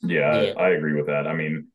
Yeah, 0.02 0.42
Yeah. 0.42 0.52
I, 0.56 0.64
I 0.64 0.68
agree 0.70 0.94
with 0.94 1.06
that. 1.06 1.26
I 1.26 1.34
mean, 1.34 1.68
I 1.68 1.71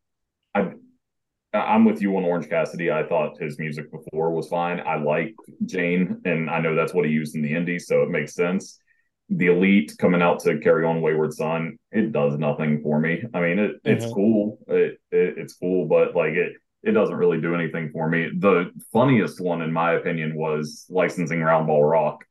I'm 1.54 1.86
with 1.86 2.02
you 2.02 2.16
on 2.18 2.24
Orange 2.24 2.50
Cassidy. 2.50 2.92
I 2.92 3.04
thought 3.08 3.40
his 3.40 3.58
music 3.58 3.92
before 3.92 4.32
was 4.32 4.48
fine. 4.48 4.82
I 4.82 4.98
like 4.98 5.34
Jane, 5.66 6.22
and 6.26 6.50
I 6.50 6.60
know 6.60 6.76
that's 6.76 6.94
what 6.94 7.06
he 7.06 7.12
used 7.12 7.36
in 7.36 7.42
the 7.42 7.54
Indies, 7.56 7.88
so 7.88 8.04
it 8.04 8.10
makes 8.10 8.34
sense. 8.34 8.80
The 9.30 9.48
Elite 9.48 9.94
coming 9.98 10.22
out 10.22 10.40
to 10.42 10.60
carry 10.60 10.86
on 10.86 11.02
Wayward 11.02 11.34
Son, 11.34 11.78
it 11.92 12.12
does 12.12 12.38
nothing 12.38 12.82
for 12.82 13.00
me. 13.00 13.24
I 13.34 13.42
mean, 13.42 13.60
it, 13.60 13.76
it's 13.84 14.06
Mhm. 14.06 14.14
cool. 14.14 14.60
It, 14.68 15.00
it 15.12 15.38
it's 15.38 15.56
cool, 15.56 15.86
but 15.88 16.16
like 16.16 16.34
it 16.34 16.54
it 16.84 16.92
doesn't 16.92 17.16
really 17.16 17.42
do 17.42 17.54
anything 17.56 17.90
for 17.92 18.08
me. 18.10 18.30
The 18.38 18.72
funniest 18.94 19.42
one, 19.42 19.62
in 19.62 19.74
my 19.74 19.94
opinion, 19.94 20.36
was 20.36 20.86
licensing 20.90 21.42
Round 21.42 21.68
Ball 21.68 21.84
Rock 21.84 22.24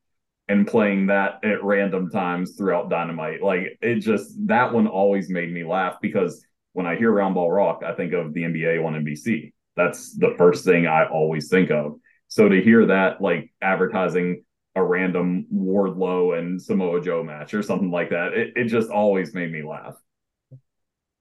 and 0.49 0.67
playing 0.67 1.07
that 1.07 1.45
at 1.45 1.63
random 1.65 2.09
times 2.11 2.55
throughout 2.57 2.89
Dynamite. 2.89 3.43
Like 3.43 3.77
it 3.83 3.97
just 3.97 4.35
that 4.47 4.73
one 4.73 4.87
always 4.87 5.29
made 5.29 5.53
me 5.53 5.65
laugh 5.65 5.97
because 6.01 6.47
when 6.77 6.85
I 6.85 6.95
hear 6.95 7.11
Round 7.11 7.35
Ball 7.35 7.51
Rock, 7.51 7.83
I 7.83 7.95
think 7.95 8.13
of 8.13 8.35
the 8.35 8.43
NBA 8.43 8.85
on 8.85 9.03
NBC. 9.03 9.55
That's 9.77 10.15
the 10.15 10.35
first 10.37 10.63
thing 10.63 10.87
I 10.87 11.07
always 11.07 11.49
think 11.49 11.71
of. 11.71 11.95
So 12.29 12.51
to 12.51 12.61
hear 12.61 12.85
that 12.87 13.23
like 13.23 13.51
advertising 13.63 14.45
a 14.75 14.85
random 14.85 15.47
Wardlow 15.51 16.39
and 16.39 16.61
Samoa 16.61 17.01
Joe 17.01 17.23
match 17.23 17.55
or 17.55 17.63
something 17.63 17.91
like 17.91 18.11
that, 18.11 18.35
it, 18.35 18.53
it 18.57 18.65
just 18.65 18.91
always 18.91 19.33
made 19.33 19.51
me 19.51 19.63
laugh. 19.63 19.95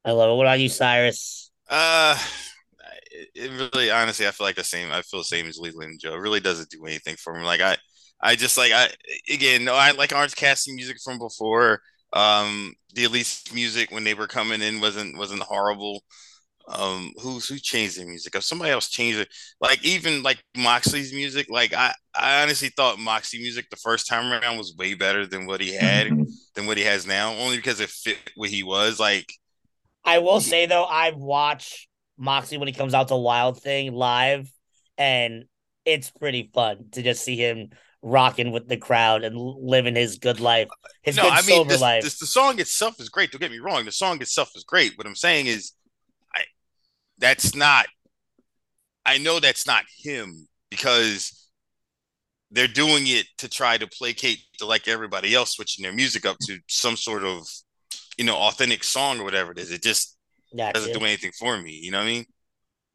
I 0.04 0.12
love 0.12 0.30
it. 0.30 0.36
What 0.36 0.46
about 0.46 0.60
you, 0.60 0.68
Cyrus? 0.68 1.50
Uh, 1.70 2.20
it, 3.12 3.30
it 3.34 3.72
really, 3.74 3.90
honestly, 3.90 4.28
I 4.28 4.32
feel 4.32 4.46
like 4.46 4.58
the 4.58 4.64
same. 4.66 4.92
I 4.92 5.04
feel 5.04 5.22
the 5.22 5.24
same 5.24 5.46
as 5.46 5.58
Leland 5.58 5.92
and 5.92 6.00
Joe. 6.02 6.16
It 6.16 6.20
really 6.20 6.42
doesn't 6.42 6.70
do 6.70 6.86
anything 6.86 7.16
for 7.16 7.34
me. 7.34 7.46
Like 7.46 7.62
I, 7.62 7.78
I 8.22 8.36
just 8.36 8.58
like 8.58 8.74
I 8.74 8.90
again. 9.32 9.64
No, 9.64 9.74
I 9.74 9.92
like 9.92 10.12
Orange 10.12 10.36
Cassidy 10.36 10.76
music 10.76 10.98
from 11.02 11.18
before. 11.18 11.80
Um, 12.16 12.74
the 12.96 13.06
Elite 13.06 13.44
music 13.54 13.92
when 13.92 14.06
they 14.06 14.16
were 14.16 14.28
coming 14.28 14.62
in 14.62 14.82
wasn't 14.82 15.18
wasn't 15.18 15.44
horrible. 15.44 16.04
Um, 16.68 17.14
who's 17.22 17.48
who 17.48 17.60
changed 17.60 18.00
their 18.00 18.08
music? 18.08 18.36
If 18.36 18.44
somebody 18.44 18.72
else 18.72 18.90
changed 18.90 19.20
it, 19.20 19.30
like 19.62 19.84
even 19.86 20.24
like 20.24 20.44
Moxley's 20.58 21.14
music, 21.14 21.48
like 21.50 21.74
I, 21.74 21.94
I 22.16 22.42
honestly 22.44 22.70
thought 22.70 23.00
Moxley 23.00 23.40
music 23.40 23.70
the 23.70 23.76
first 23.78 24.08
time 24.08 24.32
around 24.34 24.58
was 24.58 24.76
way 24.78 24.96
better 24.96 25.28
than 25.28 25.46
what 25.46 25.62
he 25.62 25.74
had 25.76 26.08
Mhm. 26.08 26.26
than 26.56 26.66
what 26.68 26.78
he 26.78 26.84
has 26.84 27.06
now, 27.06 27.34
only 27.36 27.58
because 27.58 27.80
it 27.80 27.90
fit 27.90 28.18
what 28.36 28.50
he 28.50 28.64
was. 28.64 29.00
Like 29.00 29.32
I 30.04 30.20
will 30.20 30.42
say 30.42 30.66
though, 30.66 30.86
I've 30.86 31.18
watched 31.18 31.88
Moxley 32.18 32.58
when 32.58 32.68
he 32.68 32.74
comes 32.74 32.94
out 32.94 33.08
to 33.10 33.16
Wild 33.16 33.62
Thing 33.62 33.94
live, 33.94 34.52
and 34.98 35.46
it's 35.84 36.12
pretty 36.12 36.50
fun 36.54 36.90
to 36.92 37.02
just 37.02 37.24
see 37.24 37.36
him 37.36 37.70
rocking 38.06 38.52
with 38.52 38.68
the 38.68 38.78
crowd 38.78 39.24
and 39.24 39.36
living 39.36 39.96
his 39.96 40.20
good 40.20 40.40
life, 40.40 40.68
his 41.02 41.18
no, 41.18 41.24
good 41.24 41.32
I 41.32 41.36
mean 41.38 41.58
sober 41.58 41.70
this, 41.70 41.82
life. 41.82 42.04
this- 42.04 42.20
the 42.20 42.28
song 42.28 42.60
itself 42.60 43.00
is 43.00 43.10
great. 43.10 43.32
Don't 43.32 43.42
get 43.42 43.52
me 43.52 43.58
wrong. 43.58 43.84
The 43.84 43.92
song 43.92 44.22
itself 44.22 44.52
is 44.56 44.64
great. 44.64 44.96
What 44.96 45.08
I'm 45.08 45.16
saying 45.16 45.48
is, 45.48 45.74
I 46.34 46.44
that's 47.18 47.56
not. 47.56 47.88
I 49.08 49.18
know 49.18 49.40
that's 49.40 49.68
not 49.68 49.84
him 49.98 50.48
because 50.70 51.50
they're 52.52 52.68
doing 52.68 53.08
it 53.08 53.26
to 53.40 53.50
try 53.50 53.78
to 53.78 53.88
placate 53.88 54.40
to 54.60 54.66
like 54.66 54.88
everybody 54.88 55.34
else, 55.34 55.56
switching 55.56 55.84
their 55.84 55.92
music 55.94 56.26
up 56.26 56.38
to 56.44 56.60
some 56.68 56.96
sort 56.96 57.24
of, 57.24 57.46
you 58.18 58.24
know, 58.24 58.36
authentic 58.36 58.84
song 58.84 59.20
or 59.20 59.24
whatever 59.24 59.52
it 59.52 59.58
is. 59.58 59.72
It 59.72 59.82
just 59.84 60.16
doesn't 60.74 60.94
do 61.00 61.06
anything 61.06 61.32
for 61.38 61.60
me. 61.60 61.72
You 61.72 61.92
know 61.92 61.98
what 62.00 62.06
I 62.06 62.08
mean? 62.08 62.26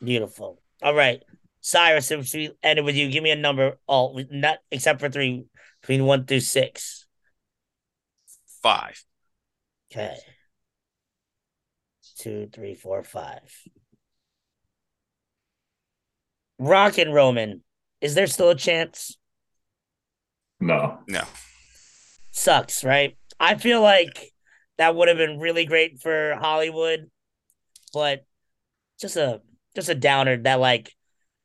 Beautiful. 0.03 0.63
All 0.83 0.95
right, 0.95 1.23
Cyrus. 1.61 2.11
If 2.11 2.33
we 2.33 2.51
ended 2.63 2.85
with 2.85 2.97
you, 2.97 3.11
give 3.11 3.23
me 3.23 3.31
a 3.31 3.37
number. 3.37 3.79
all 3.87 4.21
not 4.31 4.59
except 4.71 5.01
for 5.01 5.09
three, 5.09 5.45
between 5.81 6.05
one 6.05 6.25
through 6.25 6.41
six. 6.41 7.07
Five. 8.63 9.03
Okay. 9.91 10.17
Two, 12.19 12.49
three, 12.53 12.75
four, 12.75 13.03
five. 13.03 13.41
Rock 16.59 16.99
and 16.99 17.15
Roman. 17.15 17.63
Is 18.01 18.15
there 18.15 18.27
still 18.27 18.51
a 18.51 18.55
chance? 18.55 19.17
No. 20.61 20.99
No. 21.09 21.23
Sucks, 22.33 22.85
right? 22.85 23.17
I 23.39 23.55
feel 23.55 23.81
like 23.81 24.33
that 24.77 24.95
would 24.95 25.09
have 25.09 25.17
been 25.17 25.39
really 25.39 25.65
great 25.65 26.01
for 26.01 26.37
Hollywood, 26.39 27.11
but 27.93 28.25
just 29.01 29.17
a 29.17 29.41
just 29.75 29.89
a 29.89 29.95
downer 29.95 30.37
that 30.37 30.61
like 30.61 30.95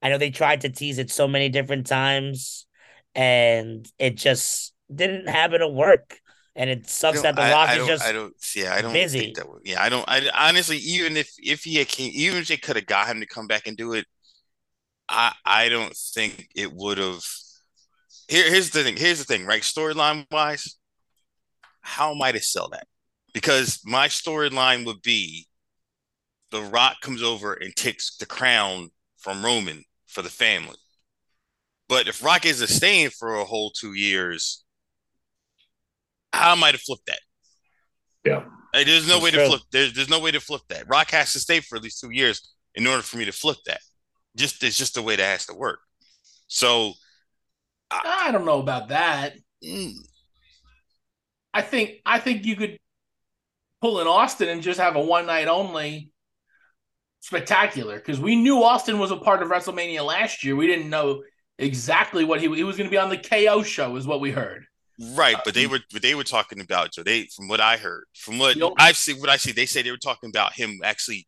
I 0.06 0.10
know 0.10 0.20
they 0.20 0.30
tried 0.30 0.62
to 0.62 0.70
tease 0.70 0.99
it 0.99 1.10
so 1.10 1.28
many 1.28 1.49
different 1.49 1.88
times 1.88 2.68
and 3.16 3.89
it 3.97 4.18
just 4.18 4.72
didn't 4.93 5.28
happen 5.28 5.62
to 5.62 5.68
work. 5.68 6.20
And 6.56 6.70
it 6.70 6.88
sucks 6.88 7.24
that 7.24 7.36
the 7.36 7.41
I, 7.41 7.51
Rock 7.51 7.70
I 7.70 7.80
is 7.80 7.88
just 7.88 8.06
I 8.06 8.12
don't. 8.12 8.34
Yeah, 8.56 8.76
I 8.76 8.84
don't 8.84 8.93
busy. 8.93 9.20
think 9.20 9.38
that. 9.38 9.49
Would, 9.49 9.64
yeah, 9.66 9.82
I 9.82 9.89
don't. 9.89 10.06
I 10.08 10.30
honestly, 10.47 10.78
even 10.78 11.18
if 11.18 11.32
if 11.39 11.64
he 11.64 11.78
had 11.78 11.88
came, 11.88 12.12
even 12.14 12.38
if 12.38 12.49
they 12.49 12.56
could 12.56 12.76
have 12.76 12.86
got 12.86 13.08
him 13.08 13.20
to 13.20 13.26
come 13.26 13.47
back 13.47 13.66
and 13.66 13.76
do 13.76 13.93
it, 13.93 14.06
I 15.10 15.34
I 15.43 15.70
don't 15.70 15.97
think 15.97 16.49
it 16.56 16.72
would 16.72 16.99
have. 16.99 17.24
Here, 18.28 18.47
here's 18.47 18.70
the 18.70 18.84
thing. 18.84 18.95
Here's 18.95 19.18
the 19.18 19.26
thing. 19.26 19.47
Right, 19.47 19.64
storyline 19.64 20.28
wise, 20.30 20.78
how 21.82 22.14
might 22.14 22.36
it 22.36 22.43
sell 22.43 22.70
that? 22.70 22.86
Because 23.34 23.82
my 23.84 24.08
storyline 24.08 24.86
would 24.86 25.01
be, 25.01 25.47
The 26.51 26.62
Rock 26.62 26.97
comes 27.01 27.24
over 27.24 27.53
and 27.53 27.76
takes 27.76 28.18
the 28.18 28.28
crown 28.28 28.91
from 29.18 29.43
Roman 29.43 29.84
for 30.16 30.24
the 30.24 30.30
family. 30.30 30.78
But 31.88 32.07
if 32.07 32.24
Rock 32.24 32.45
isn't 32.45 32.68
staying 32.70 33.11
for 33.11 33.36
a 33.36 33.45
whole 33.45 33.70
two 33.72 33.93
years, 33.93 34.63
how 36.34 36.55
might 36.55 36.74
have 36.74 36.82
flipped 36.82 37.05
that? 37.07 37.20
Yeah. 38.26 38.43
Like, 38.74 38.88
there's 38.88 39.07
no 39.07 39.20
That's 39.20 39.24
way 39.24 39.32
true. 39.32 39.39
to 39.41 39.47
flip. 39.47 39.61
There's 39.72 39.93
there's 39.93 40.09
no 40.09 40.20
way 40.20 40.32
to 40.32 40.39
flip 40.41 40.61
that. 40.70 40.89
Rock 40.89 41.11
has 41.11 41.34
to 41.34 41.39
stay 41.39 41.59
for 41.61 41.76
at 41.78 41.84
least 41.84 41.99
two 42.01 42.11
years 42.11 42.53
in 42.76 42.88
order 42.88 43.03
for 43.03 43.18
me 43.18 43.26
to 43.26 43.32
flip 43.32 43.57
that. 43.68 43.82
Just 44.36 44.63
it's 44.63 44.78
just 44.78 44.95
the 44.95 45.01
way 45.01 45.16
that 45.16 45.24
has 45.24 45.45
to 45.47 45.53
work. 45.55 45.80
So 46.47 46.93
I 47.91 48.32
don't 48.32 48.45
know 48.45 48.59
about 48.59 48.89
that. 48.89 49.34
mm, 49.63 49.93
I 51.53 51.61
think 51.61 52.01
I 52.05 52.20
think 52.20 52.45
you 52.45 52.55
could 52.55 52.78
pull 53.82 54.01
in 54.01 54.07
Austin 54.07 54.49
and 54.49 54.61
just 54.61 54.80
have 54.80 54.95
a 54.95 55.01
one 55.01 55.26
night 55.28 55.47
only 55.47 56.11
spectacular 57.26 57.95
because 57.97 58.19
we 58.19 58.36
knew 58.36 58.63
Austin 58.63 58.99
was 58.99 59.11
a 59.11 59.17
part 59.17 59.41
of 59.41 59.49
WrestleMania 59.49 60.05
last 60.05 60.43
year. 60.43 60.55
We 60.55 60.67
didn't 60.67 60.89
know 60.89 61.23
exactly 61.57 62.23
what 62.23 62.39
he 62.41 62.53
he 62.55 62.63
was 62.63 62.78
going 62.78 62.88
to 62.88 62.91
be 62.91 62.97
on 62.97 63.09
the 63.09 63.17
KO 63.17 63.63
show, 63.63 63.95
is 63.95 64.05
what 64.07 64.19
we 64.21 64.32
heard. 64.32 64.65
Right, 64.99 65.36
but 65.43 65.53
they 65.53 65.65
um, 65.65 65.71
were 65.71 65.80
but 65.91 66.01
they 66.01 66.15
were 66.15 66.23
talking 66.23 66.61
about 66.61 66.93
so 66.93 67.03
they 67.03 67.28
from 67.36 67.47
what 67.49 67.59
I 67.59 67.78
heard, 67.78 68.05
from 68.15 68.38
what 68.38 68.55
Yep. 68.55 68.73
I've 68.78 68.95
seen 68.95 69.17
what 69.17 69.30
I 69.30 69.38
see, 69.38 69.51
they 69.51 69.65
say 69.65 69.82
they 69.82 69.91
were 69.91 69.97
talking 69.97 70.30
about 70.30 70.53
him 70.53 70.80
actually 70.84 71.28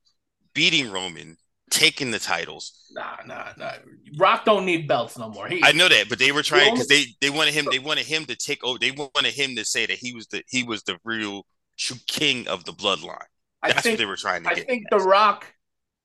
beating 0.53 0.89
Roman, 0.91 1.35
taking 1.69 2.11
the 2.11 2.19
titles. 2.19 2.71
Nah, 2.91 3.17
nah, 3.25 3.51
nah. 3.57 3.73
Rock 4.17 4.45
don't 4.45 4.65
need 4.65 4.87
belts 4.87 5.17
no 5.17 5.29
more. 5.29 5.47
He, 5.47 5.61
I 5.63 5.73
know 5.73 5.89
that, 5.89 6.07
but 6.07 6.17
they 6.19 6.31
were 6.31 6.43
trying 6.43 6.71
because 6.71 6.87
they 6.87 7.07
they 7.19 7.29
wanted 7.29 7.53
him 7.53 7.67
they 7.69 7.79
wanted 7.79 8.05
him 8.05 8.25
to 8.25 8.35
take 8.35 8.63
over. 8.63 8.79
They 8.79 8.91
wanted 8.91 9.33
him 9.33 9.55
to 9.57 9.65
say 9.65 9.85
that 9.85 9.97
he 9.97 10.13
was 10.13 10.27
the 10.27 10.43
he 10.49 10.63
was 10.63 10.83
the 10.83 10.97
real 11.03 11.45
true 11.77 11.97
king 12.07 12.47
of 12.47 12.63
the 12.63 12.71
bloodline. 12.71 13.19
I 13.61 13.71
That's 13.71 13.81
think 13.81 13.93
what 13.93 13.97
they 13.97 14.05
were 14.05 14.15
trying 14.15 14.43
to 14.43 14.49
I 14.49 14.53
get. 14.53 14.65
think 14.65 14.85
The 14.89 14.99
Rock 14.99 15.45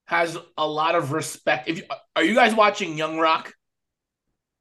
has 0.06 0.36
a 0.58 0.66
lot 0.66 0.94
of 0.94 1.12
respect. 1.12 1.68
If 1.68 1.78
you, 1.78 1.84
are 2.16 2.24
you 2.24 2.34
guys 2.34 2.54
watching 2.54 2.96
Young 2.98 3.18
Rock? 3.18 3.52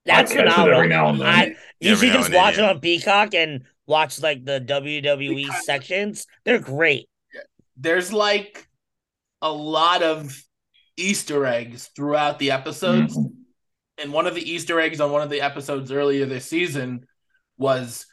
That's 0.06 0.32
I 0.32 0.36
catch 0.36 0.44
phenomenal. 0.52 0.76
every 0.78 0.88
now 0.88 1.10
and 1.10 1.20
then. 1.20 1.28
I 1.28 1.46
Yeah, 1.80 1.90
usually 1.92 2.10
every 2.10 2.20
just 2.20 2.32
then, 2.32 2.42
watch 2.42 2.58
yeah. 2.58 2.66
it 2.70 2.76
on 2.76 2.80
Peacock 2.80 3.34
and 3.36 3.64
watch 3.86 4.22
like 4.22 4.46
the 4.46 4.60
WWE 4.62 5.46
Because- 5.46 5.66
sections. 5.66 6.26
They're 6.46 6.60
great. 6.60 7.08
There's 7.78 8.12
like 8.14 8.68
a 9.42 9.52
lot 9.52 10.04
of 10.04 10.36
Easter 10.98 11.46
eggs 11.46 11.90
throughout 11.96 12.40
the 12.40 12.52
episodes. 12.52 13.18
Mhm. 13.18 13.34
and 13.98 14.12
one 14.14 14.26
of 14.26 14.34
the 14.34 14.50
Easter 14.52 14.80
eggs 14.80 15.00
on 15.00 15.12
one 15.12 15.22
of 15.22 15.30
the 15.30 15.42
episodes 15.42 15.92
earlier 15.92 16.26
this 16.26 16.46
season 16.48 17.06
was 17.58 18.08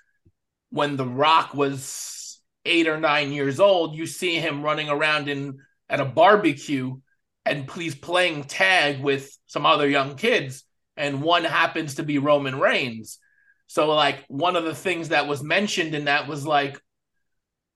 when 0.71 0.97
The 0.97 1.07
Rock 1.07 1.55
was 1.55 2.41
eight 2.67 2.87
or 2.89 2.99
nine 2.99 3.33
years 3.33 3.59
old. 3.59 3.95
You 3.97 4.05
see 4.07 4.37
him 4.37 4.63
running 4.63 4.91
around 4.91 5.31
in 5.31 5.59
at 5.89 6.01
a 6.01 6.05
barbecue, 6.05 7.01
and 7.49 7.71
he's 7.71 7.95
playing 7.95 8.45
tag 8.45 9.01
with 9.01 9.37
some 9.47 9.67
other 9.67 9.89
young 9.89 10.17
kids, 10.17 10.65
and 10.97 11.23
one 11.23 11.45
happens 11.45 11.97
to 11.97 12.03
be 12.03 12.19
Roman 12.19 12.59
Reigns. 12.59 13.19
So, 13.67 13.95
like, 13.95 14.25
one 14.29 14.57
of 14.57 14.65
the 14.65 14.75
things 14.75 15.11
that 15.11 15.29
was 15.29 15.43
mentioned 15.43 15.95
in 15.95 16.07
that 16.07 16.29
was 16.29 16.47
like, 16.47 16.81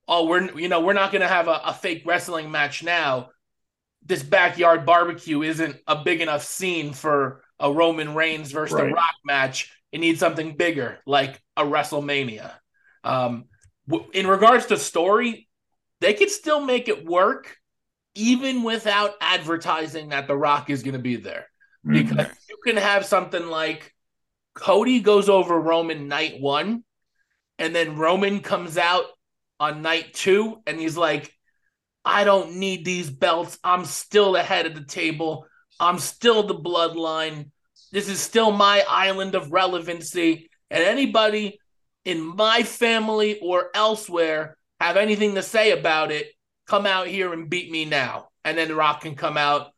"Oh, 0.08 0.26
we're 0.26 0.58
you 0.58 0.68
know 0.68 0.80
we're 0.80 0.92
not 0.92 1.12
going 1.12 1.22
to 1.22 1.28
have 1.28 1.48
a, 1.48 1.60
a 1.66 1.74
fake 1.74 2.02
wrestling 2.06 2.50
match 2.50 2.82
now." 2.82 3.30
This 4.04 4.22
backyard 4.22 4.84
barbecue 4.84 5.42
isn't 5.42 5.76
a 5.86 6.02
big 6.02 6.20
enough 6.20 6.42
scene 6.44 6.92
for 6.92 7.42
a 7.60 7.72
Roman 7.72 8.14
Reigns 8.14 8.50
versus 8.50 8.76
The 8.76 8.94
Rock 8.94 9.14
match. 9.24 9.72
It 9.92 10.00
needs 10.00 10.18
something 10.18 10.56
bigger, 10.56 10.98
like 11.06 11.40
a 11.56 11.62
WrestleMania. 11.62 12.50
Um, 13.04 13.44
w- 13.88 14.10
in 14.12 14.26
regards 14.26 14.66
to 14.66 14.76
story, 14.76 15.48
they 16.00 16.14
could 16.14 16.30
still 16.30 16.60
make 16.60 16.88
it 16.88 17.04
work, 17.06 17.56
even 18.14 18.62
without 18.62 19.14
advertising 19.20 20.10
that 20.10 20.26
The 20.26 20.36
Rock 20.36 20.70
is 20.70 20.82
going 20.82 20.94
to 20.94 20.98
be 20.98 21.16
there. 21.16 21.46
Mhm. 21.86 22.08
Because 22.08 22.26
you 22.48 22.56
can 22.64 22.76
have 22.76 23.04
something 23.04 23.46
like 23.46 23.94
Cody 24.54 25.00
goes 25.00 25.28
over 25.28 25.58
Roman 25.58 26.08
night 26.08 26.40
one, 26.40 26.84
and 27.58 27.74
then 27.74 27.96
Roman 27.96 28.40
comes 28.40 28.76
out 28.76 29.04
on 29.58 29.82
night 29.82 30.14
two, 30.14 30.62
and 30.66 30.78
he's 30.78 30.96
like, 30.96 31.32
I 32.04 32.24
don't 32.24 32.56
need 32.56 32.84
these 32.84 33.10
belts. 33.10 33.58
I'm 33.62 33.84
still 33.84 34.32
the 34.32 34.42
head 34.42 34.66
of 34.66 34.74
the 34.74 34.84
table. 34.84 35.46
I'm 35.78 35.98
still 35.98 36.42
the 36.42 36.54
bloodline. 36.54 37.50
This 37.92 38.08
is 38.08 38.20
still 38.20 38.50
my 38.50 38.84
island 38.88 39.34
of 39.34 39.52
relevancy. 39.52 40.50
And 40.70 40.82
anybody 40.82 41.58
in 42.04 42.20
my 42.20 42.62
family 42.64 43.38
or 43.40 43.70
elsewhere 43.74 44.56
have 44.80 44.96
anything 44.96 45.36
to 45.36 45.42
say 45.42 45.70
about 45.70 46.10
it, 46.10 46.26
come 46.66 46.86
out 46.86 47.06
here 47.06 47.32
and 47.32 47.48
beat 47.50 47.70
me 47.70 47.84
now. 47.84 48.28
And 48.44 48.56
then 48.56 48.68
The 48.68 48.74
Rock 48.74 49.02
can 49.02 49.14
come 49.14 49.36
out. 49.36 49.72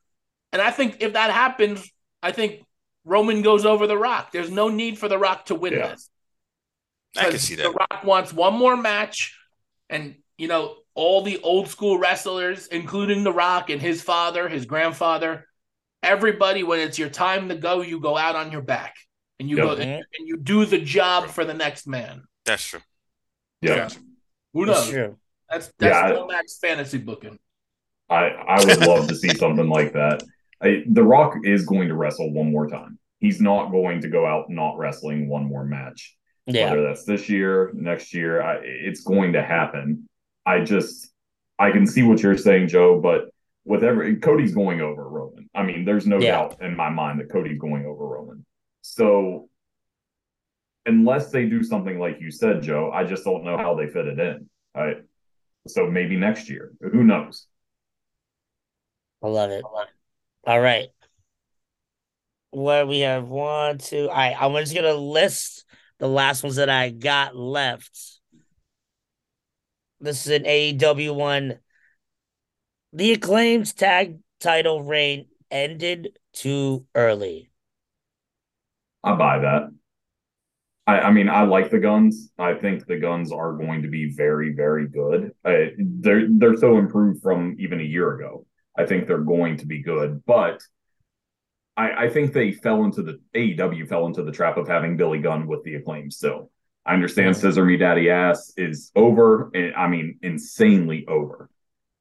And 0.52 0.62
I 0.62 0.70
think 0.70 0.98
if 1.00 1.14
that 1.14 1.30
happens, 1.30 1.90
I 2.22 2.32
think 2.32 2.64
Roman 3.04 3.42
goes 3.42 3.66
over 3.66 3.86
the 3.86 3.98
Rock. 3.98 4.32
There's 4.32 4.50
no 4.50 4.68
need 4.68 4.98
for 4.98 5.08
the 5.08 5.18
Rock 5.18 5.46
to 5.46 5.54
win 5.54 5.74
Yeah. 5.74 5.88
this. 5.88 6.08
I 7.16 7.30
can 7.30 7.38
see 7.38 7.54
that. 7.56 7.64
The. 7.64 7.70
Rock 7.70 8.04
wants 8.04 8.32
one 8.32 8.54
more 8.54 8.76
match, 8.76 9.38
and 9.88 10.16
you 10.38 10.48
know 10.48 10.76
all 10.94 11.22
the 11.22 11.38
old 11.42 11.68
school 11.68 11.98
wrestlers, 11.98 12.66
including 12.68 13.24
The 13.24 13.32
Rock 13.32 13.70
and 13.70 13.80
his 13.80 14.02
father, 14.02 14.48
his 14.48 14.64
grandfather, 14.64 15.46
everybody. 16.02 16.62
When 16.62 16.80
it's 16.80 16.98
your 16.98 17.08
time 17.10 17.48
to 17.50 17.56
go, 17.56 17.82
you 17.82 18.00
go 18.00 18.16
out 18.16 18.36
on 18.36 18.50
your 18.50 18.62
back 18.62 18.94
and 19.38 19.48
you 19.48 19.56
Yep. 19.58 19.64
go 19.66 19.82
and 19.82 20.04
you 20.20 20.36
do 20.38 20.64
the 20.64 20.78
job 20.78 21.28
for 21.28 21.44
the 21.44 21.54
next 21.54 21.86
man. 21.86 22.24
That's 22.44 22.64
true. 22.66 22.80
Yeah. 23.60 23.88
Who 24.52 24.66
That's 24.66 24.90
knows? 24.90 25.16
True. 25.54 25.60
That's 25.60 25.72
that's 25.78 26.12
Yeah, 26.16 26.22
I- 26.22 26.26
Max 26.26 26.58
fantasy 26.58 26.98
booking. 26.98 27.38
I 28.10 28.26
I 28.28 28.64
would 28.64 28.86
love 28.86 29.08
to 29.08 29.14
see 29.14 29.28
something 29.36 29.68
like 29.68 29.92
that. 29.94 30.22
I, 30.62 30.84
the 30.88 31.02
Rock 31.02 31.34
is 31.44 31.64
going 31.66 31.88
to 31.88 31.94
wrestle 31.94 32.32
one 32.32 32.50
more 32.52 32.68
time. 32.68 32.98
He's 33.18 33.40
not 33.40 33.70
going 33.70 34.00
to 34.02 34.08
go 34.08 34.26
out 34.26 34.50
not 34.50 34.76
wrestling 34.78 35.28
one 35.28 35.44
more 35.46 35.64
match. 35.64 36.16
Yeah. 36.46 36.70
Whether 36.70 36.82
that's 36.82 37.04
this 37.04 37.28
year, 37.28 37.70
next 37.74 38.12
year, 38.14 38.42
I, 38.42 38.58
it's 38.62 39.02
going 39.02 39.32
to 39.32 39.42
happen. 39.42 40.06
I 40.44 40.60
just 40.60 41.10
I 41.58 41.70
can 41.70 41.86
see 41.86 42.02
what 42.02 42.22
you're 42.22 42.36
saying, 42.36 42.68
Joe, 42.68 43.00
but 43.00 43.30
with 43.64 43.82
every 43.82 44.16
Cody's 44.16 44.54
going 44.54 44.80
over 44.82 45.08
Roman. 45.08 45.48
I 45.54 45.62
mean, 45.62 45.84
there's 45.86 46.06
no 46.06 46.18
Yeah. 46.18 46.32
doubt 46.32 46.60
in 46.60 46.76
my 46.76 46.90
mind 46.90 47.20
that 47.20 47.30
Cody's 47.30 47.58
going 47.58 47.86
over 47.86 48.06
Roman. 48.06 48.44
So 48.82 49.48
unless 50.86 51.30
they 51.30 51.46
do 51.46 51.62
something 51.62 51.98
like 51.98 52.20
you 52.20 52.30
said, 52.30 52.62
Joe, 52.62 52.90
I 52.92 53.04
just 53.04 53.24
don't 53.24 53.44
know 53.44 53.56
how 53.56 53.74
they 53.74 53.86
fit 53.86 54.06
it 54.06 54.18
in. 54.18 54.48
I, 54.74 54.96
so 55.66 55.86
maybe 55.86 56.16
next 56.16 56.48
year. 56.48 56.72
Who 56.80 57.04
knows? 57.04 57.46
I 59.22 59.28
love 59.28 59.50
it. 59.50 59.62
All 60.46 60.60
right. 60.60 60.88
Where 62.50 62.86
we 62.86 63.00
have 63.00 63.26
one, 63.26 63.78
two. 63.78 64.08
All 64.08 64.16
right. 64.16 64.36
I'm 64.38 64.52
just 64.56 64.74
gonna 64.74 64.94
list 64.94 65.64
the 65.98 66.08
last 66.08 66.42
ones 66.42 66.56
that 66.56 66.68
I 66.68 66.90
got 66.90 67.34
left. 67.34 68.20
This 70.00 70.26
is 70.26 70.32
an 70.32 70.44
AEW 70.44 71.14
one. 71.14 71.58
The 72.92 73.12
acclaimed 73.12 73.74
tag 73.76 74.18
title 74.40 74.82
reign 74.82 75.26
ended 75.50 76.18
too 76.32 76.86
early. 76.94 77.50
I 79.02 79.14
buy 79.14 79.38
that. 79.38 79.70
I, 80.86 81.00
I 81.00 81.10
mean, 81.12 81.28
I 81.28 81.42
like 81.44 81.70
the 81.70 81.78
Gunns. 81.78 82.30
I 82.38 82.54
think 82.54 82.86
the 82.86 82.98
Gunns 82.98 83.32
are 83.32 83.52
going 83.54 83.82
to 83.82 83.88
be 83.88 84.12
very, 84.12 84.52
very 84.52 84.86
good. 84.86 85.32
Uh, 85.44 85.70
they're 85.78 86.26
they're 86.30 86.56
so 86.56 86.76
improved 86.76 87.22
from 87.22 87.56
even 87.58 87.80
a 87.80 87.84
year 87.84 88.14
ago. 88.14 88.46
I 88.76 88.84
think 88.86 89.06
they're 89.06 89.18
going 89.18 89.56
to 89.58 89.66
be 89.66 89.82
good, 89.82 90.22
but 90.26 90.60
I, 91.76 92.04
I 92.04 92.08
think 92.10 92.32
they 92.32 92.52
fell 92.52 92.84
into 92.84 93.02
the 93.02 93.20
AEW 93.34 93.88
fell 93.88 94.06
into 94.06 94.22
the 94.22 94.32
trap 94.32 94.56
of 94.56 94.68
having 94.68 94.96
Billy 94.96 95.18
Gunn 95.20 95.46
with 95.46 95.62
the 95.64 95.76
acclaim. 95.76 96.10
Still, 96.10 96.50
I 96.84 96.92
understand 96.92 97.36
Scissor 97.36 97.64
Me 97.64 97.76
Daddy 97.76 98.10
Ass 98.10 98.52
is 98.56 98.90
over. 98.94 99.50
and- 99.54 99.74
I 99.74 99.88
mean, 99.88 100.18
insanely 100.22 101.06
over. 101.08 101.48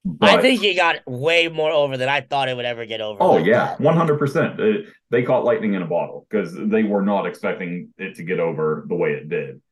But, 0.06 0.28
I 0.38 0.42
think 0.42 0.60
he 0.60 0.74
got 0.74 0.96
way 1.06 1.48
more 1.48 1.70
over 1.70 1.96
than 1.96 2.10
I 2.10 2.20
thought 2.20 2.48
it 2.50 2.56
would 2.56 2.66
ever 2.66 2.84
get 2.84 3.00
over. 3.00 3.22
Oh 3.22 3.32
like 3.32 3.46
yeah, 3.46 3.68
that. 3.68 3.80
one 3.80 3.96
hundred 3.96 4.18
percent. 4.18 4.60
Uh, 4.60 4.90
they 5.10 5.22
caught 5.22 5.44
lightning 5.44 5.72
in 5.74 5.80
a 5.82 5.86
bottle 5.86 6.26
because 6.28 6.54
they 6.54 6.82
were 6.82 7.00
not 7.02 7.26
expecting 7.26 7.88
it 7.96 8.16
to 8.16 8.22
get 8.22 8.38
over 8.38 8.84
the 8.86 8.94
way 8.94 9.12
it 9.12 9.28
did. 9.30 9.62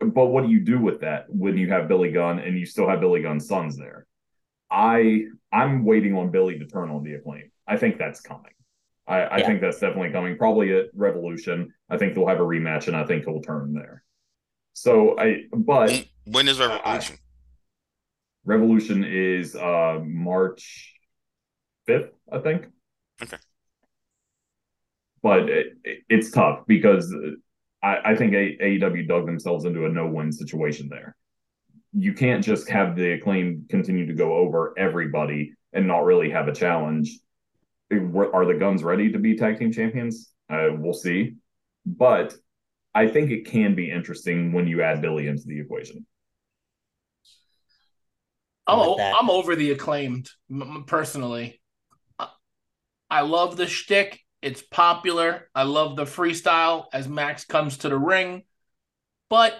But 0.00 0.26
what 0.28 0.44
do 0.44 0.50
you 0.50 0.60
do 0.60 0.80
with 0.80 1.00
that 1.02 1.26
when 1.28 1.56
you 1.58 1.68
have 1.68 1.86
Billy 1.86 2.10
Gunn 2.10 2.38
and 2.38 2.58
you 2.58 2.64
still 2.64 2.88
have 2.88 3.00
Billy 3.00 3.20
Gunn's 3.22 3.46
sons 3.46 3.76
there? 3.76 4.06
I 4.70 5.24
I'm 5.52 5.84
waiting 5.84 6.16
on 6.16 6.30
Billy 6.30 6.58
to 6.58 6.66
turn 6.66 6.88
on 6.90 7.02
the 7.04 7.12
acclaim. 7.14 7.50
I 7.68 7.76
think 7.76 7.98
that's 7.98 8.20
coming. 8.22 8.52
I, 9.06 9.20
I 9.20 9.36
Yeah. 9.38 9.46
think 9.46 9.60
that's 9.60 9.80
definitely 9.80 10.12
coming. 10.12 10.38
Probably 10.38 10.72
at 10.74 10.86
Revolution. 10.94 11.74
I 11.90 11.98
think 11.98 12.14
they'll 12.14 12.26
have 12.26 12.40
a 12.40 12.44
rematch 12.44 12.86
and 12.88 12.96
I 12.96 13.04
think 13.04 13.26
he'll 13.26 13.42
turn 13.42 13.74
there. 13.74 14.02
So 14.72 15.18
I 15.18 15.42
but 15.54 15.90
When- 15.90 16.04
When 16.24 16.48
is 16.48 16.58
Revolution? 16.58 17.16
Revolution 18.44 19.04
is 19.04 19.54
uh 19.54 20.00
March 20.04 20.92
5th, 21.88 22.10
I 22.32 22.38
think. 22.38 22.66
Okay. 23.22 23.36
But 25.22 25.48
it, 25.48 25.66
it- 25.84 25.98
it's 26.08 26.30
tough 26.30 26.64
because 26.66 27.14
I, 27.82 27.98
I 28.12 28.16
think 28.16 28.32
AEW 28.32 29.08
dug 29.08 29.26
themselves 29.26 29.64
into 29.64 29.86
a 29.86 29.88
no-win 29.88 30.30
situation 30.32 30.88
there. 30.90 31.16
You 31.94 32.12
can't 32.14 32.44
just 32.44 32.68
have 32.70 32.96
the 32.96 33.12
acclaim 33.12 33.66
continue 33.70 34.06
to 34.06 34.14
go 34.14 34.34
over 34.34 34.74
everybody 34.78 35.54
and 35.72 35.86
not 35.86 36.04
really 36.04 36.30
have 36.30 36.48
a 36.48 36.54
challenge. 36.54 37.18
Are 37.90 38.46
the 38.46 38.56
Gunns 38.58 38.82
ready 38.82 39.12
to 39.12 39.18
be 39.18 39.36
tag 39.36 39.58
team 39.58 39.72
champions? 39.72 40.32
Uh, 40.50 40.68
we'll 40.72 40.94
see. 40.94 41.34
But 41.84 42.34
I 42.94 43.08
think 43.08 43.30
it 43.30 43.46
can 43.46 43.74
be 43.74 43.90
interesting 43.90 44.52
when 44.52 44.66
you 44.66 44.82
add 44.82 45.02
Billy 45.02 45.26
into 45.28 45.42
the 45.46 45.60
equation. 45.60 46.06
I'm, 48.66 48.78
Like 48.78 48.88
o- 48.88 48.96
that. 48.96 49.14
I'm 49.18 49.30
over 49.30 49.56
the 49.56 49.72
acclaimed 49.72 50.30
m- 50.50 50.62
m- 50.62 50.84
personally. 50.84 51.60
I- 52.18 52.30
I 53.10 53.20
love 53.22 53.56
the 53.56 53.66
shtick. 53.66 54.20
It's 54.40 54.62
popular. 54.62 55.48
I 55.54 55.62
love 55.64 55.96
the 55.96 56.04
freestyle 56.04 56.86
as 56.92 57.08
Max 57.08 57.44
comes 57.44 57.78
to 57.78 57.88
the 57.88 57.98
ring. 57.98 58.44
But 59.28 59.54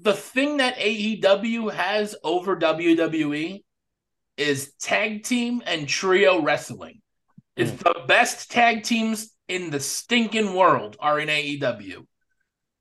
the 0.00 0.12
thing 0.12 0.58
that 0.58 0.76
AEW 0.78 1.72
has 1.72 2.14
over 2.22 2.56
WWE 2.56 3.64
is 4.36 4.74
tag 4.74 5.24
team 5.24 5.62
and 5.64 5.88
trio 5.88 6.42
wrestling. 6.42 7.00
It's 7.56 7.70
Mm. 7.70 7.78
the 7.84 8.04
best 8.06 8.50
tag 8.50 8.82
teams 8.82 9.32
in 9.48 9.70
the 9.70 9.80
stinking 9.80 10.54
world 10.54 10.96
are 11.00 11.18
in 11.18 11.28
AEW. 11.30 12.06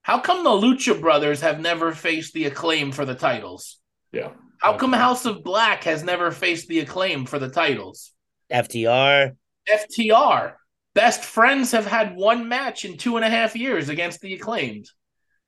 How 0.01 0.19
come 0.19 0.43
the 0.43 0.49
Lucha 0.49 0.99
Brothers 0.99 1.41
have 1.41 1.59
never 1.61 1.93
faced 1.93 2.33
the 2.33 2.45
acclaim 2.45 2.91
for 2.91 3.05
the 3.05 3.15
titles? 3.15 3.79
Yeah. 4.11 4.33
How 4.65 4.75
come 4.75 4.93
House 4.93 5.27
of 5.27 5.43
Black 5.43 5.83
has 5.83 6.03
never 6.03 6.31
faced 6.31 6.67
the 6.67 6.79
acclaim 6.79 7.27
for 7.27 7.37
the 7.37 7.49
titles? 7.49 8.11
FTR. 8.51 9.33
FTR, 9.69 10.53
best 10.95 11.23
friends 11.23 11.71
have 11.71 11.85
had 11.85 12.15
one 12.15 12.49
match 12.49 12.83
in 12.83 12.97
two 12.97 13.15
and 13.15 13.23
a 13.23 13.29
half 13.29 13.55
years 13.55 13.89
against 13.89 14.21
the 14.21 14.33
acclaimed. 14.33 14.89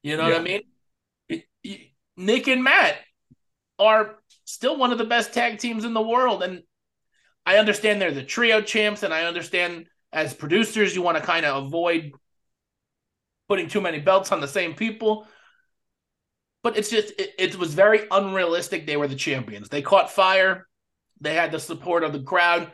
You 0.03 0.17
know 0.17 0.23
what 0.25 0.35
I 0.35 0.43
mean? 0.43 0.61
It- 1.29 1.45
it- 1.63 1.91
Nick 2.15 2.47
and 2.47 2.63
Matt 2.63 2.95
are 3.79 4.19
still 4.45 4.77
one 4.77 4.91
of 4.91 4.99
the 4.99 5.03
best 5.03 5.33
tag 5.33 5.57
teams 5.57 5.83
in 5.83 5.95
the 5.95 6.01
world. 6.01 6.43
And 6.43 6.61
I 7.43 7.57
understand 7.57 7.99
they're 7.99 8.11
the 8.11 8.21
trio 8.21 8.61
champs, 8.61 9.01
and 9.01 9.11
I 9.11 9.23
understand 9.23 9.87
as 10.13 10.35
producers, 10.35 10.95
you 10.95 11.01
want 11.01 11.17
to 11.17 11.23
kind 11.23 11.43
of 11.43 11.65
avoid 11.65 12.11
putting 13.49 13.67
too 13.67 13.81
many 13.81 13.97
belts 13.99 14.31
on 14.31 14.41
the 14.41 14.47
same 14.47 14.75
people. 14.75 15.27
But 16.63 16.77
it's 16.77 16.89
just, 16.89 17.13
it, 17.19 17.33
it 17.37 17.55
was 17.57 17.73
very 17.73 18.01
unrealistic. 18.11 18.85
They 18.85 18.97
were 18.97 19.07
the 19.07 19.15
champions. 19.15 19.69
They 19.69 19.81
caught 19.81 20.11
fire. 20.11 20.67
They 21.21 21.33
had 21.33 21.51
the 21.51 21.59
support 21.59 22.03
of 22.03 22.13
the 22.13 22.21
crowd. 22.21 22.71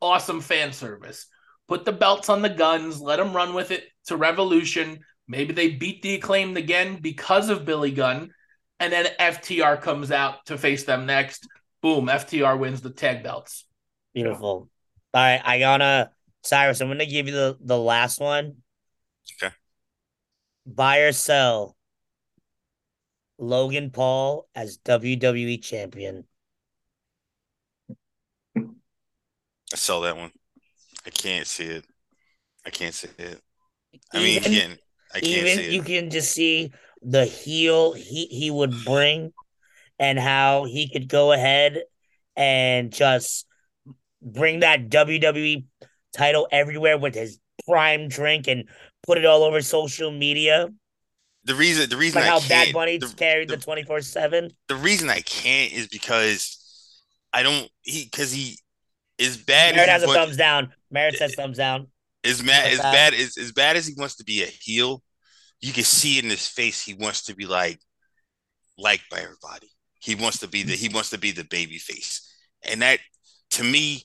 Awesome 0.00 0.40
fan 0.40 0.72
service. 0.72 1.26
Put 1.68 1.84
the 1.84 1.92
belts 1.92 2.28
on 2.28 2.42
the 2.42 2.48
Gunns, 2.48 3.00
let 3.00 3.16
them 3.16 3.34
run 3.34 3.54
with 3.54 3.70
it 3.70 3.84
to 4.06 4.16
Revolution. 4.16 5.00
Maybe 5.28 5.52
they 5.52 5.68
beat 5.68 6.00
the 6.00 6.14
acclaimed 6.14 6.56
again 6.56 6.98
because 7.00 7.50
of 7.50 7.66
Billy 7.66 7.90
Gunn. 7.90 8.30
And 8.80 8.92
then 8.92 9.06
FTR 9.20 9.80
comes 9.82 10.10
out 10.10 10.46
to 10.46 10.56
face 10.56 10.84
them 10.84 11.04
next. 11.04 11.46
Boom, 11.82 12.06
FTR 12.06 12.58
wins 12.58 12.80
the 12.80 12.90
tag 12.90 13.22
belts. 13.22 13.66
Beautiful. 14.14 14.70
All 15.14 15.22
right, 15.22 15.42
I 15.44 15.58
gotta 15.58 16.10
Cyrus. 16.42 16.80
I'm 16.80 16.88
gonna 16.88 17.06
give 17.06 17.26
you 17.26 17.32
the 17.32 17.58
the 17.60 17.78
last 17.78 18.20
one. 18.20 18.56
Okay. 19.42 19.54
Buy 20.66 20.98
or 20.98 21.12
sell. 21.12 21.76
Logan 23.38 23.90
Paul 23.90 24.48
as 24.54 24.78
WWE 24.78 25.62
champion. 25.62 26.24
I 28.56 29.76
saw 29.76 30.00
that 30.00 30.16
one. 30.16 30.32
I 31.06 31.10
can't 31.10 31.46
see 31.46 31.64
it. 31.64 31.84
I 32.66 32.70
can't 32.70 32.94
see 32.94 33.08
it. 33.18 33.40
I 34.12 34.18
mean, 34.18 34.36
Even- 34.36 34.52
again, 34.52 34.78
I 35.14 35.20
can't 35.20 35.46
even 35.46 35.58
see 35.58 35.74
you 35.74 35.82
can 35.82 36.10
just 36.10 36.32
see 36.32 36.72
the 37.02 37.24
heel 37.24 37.92
he 37.92 38.26
he 38.26 38.50
would 38.50 38.84
bring 38.84 39.32
and 39.98 40.18
how 40.18 40.64
he 40.64 40.88
could 40.88 41.08
go 41.08 41.32
ahead 41.32 41.82
and 42.36 42.92
just 42.92 43.46
bring 44.20 44.60
that 44.60 44.88
WWE 44.88 45.64
title 46.12 46.48
everywhere 46.50 46.98
with 46.98 47.14
his 47.14 47.38
prime 47.66 48.08
drink 48.08 48.48
and 48.48 48.64
put 49.06 49.18
it 49.18 49.24
all 49.24 49.42
over 49.44 49.62
social 49.62 50.10
media. 50.10 50.68
The 51.48 51.54
reason, 51.54 51.88
the 51.88 51.96
reason 51.96 52.20
Like 52.20 52.28
I 52.28 52.32
how 52.32 52.40
can't, 52.40 52.48
Bad 52.50 52.72
Bunny 52.74 52.98
the, 52.98 53.08
carried 53.16 53.48
the- 53.48 53.56
the 53.56 53.62
24 53.62 54.02
7. 54.02 54.50
the 54.68 54.76
reason 54.76 55.08
I 55.08 55.22
can't 55.22 55.72
is 55.72 55.86
because 55.88 56.58
I 57.32 57.42
don't 57.42 57.70
he 57.82 58.04
because 58.04 58.30
he 58.30 58.58
is 59.16 59.38
bad. 59.38 59.74
Merritt 59.74 59.88
has 59.88 60.02
a 60.02 60.06
wants- 60.08 60.20
thumbs 60.24 60.36
down. 60.36 60.72
Merritt 60.90 61.16
says 61.16 61.32
eh, 61.32 61.34
thumbs 61.42 61.56
down. 61.56 61.86
As 62.22 62.42
mad 62.42 62.70
as 62.70 62.78
bad 62.80 63.14
as 63.14 63.38
as 63.38 63.52
bad 63.52 63.76
as 63.76 63.86
he 63.86 63.94
wants 63.96 64.16
to 64.16 64.24
be 64.24 64.42
a 64.42 64.46
heel, 64.46 65.02
you 65.62 65.72
can 65.72 65.84
see 65.84 66.18
in 66.18 66.26
his 66.26 66.46
face 66.46 66.82
he 66.84 66.92
wants 66.92 67.22
to 67.22 67.34
be 67.34 67.46
like 67.46 67.80
liked 68.76 69.08
by 69.10 69.20
everybody. 69.20 69.70
He 70.00 70.14
wants 70.14 70.40
to 70.40 70.48
be 70.48 70.62
the 70.64 70.72
he 70.74 70.90
wants 70.90 71.08
to 71.10 71.18
be 71.18 71.30
the 71.30 71.44
baby 71.44 71.78
face. 71.78 72.30
And 72.62 72.82
that 72.82 72.98
to 73.52 73.64
me, 73.64 74.02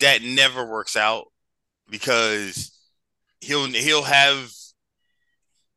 that 0.00 0.22
never 0.22 0.64
works 0.64 0.96
out 0.96 1.26
because 1.90 2.70
he'll 3.42 3.66
he'll 3.66 4.04
have 4.04 4.50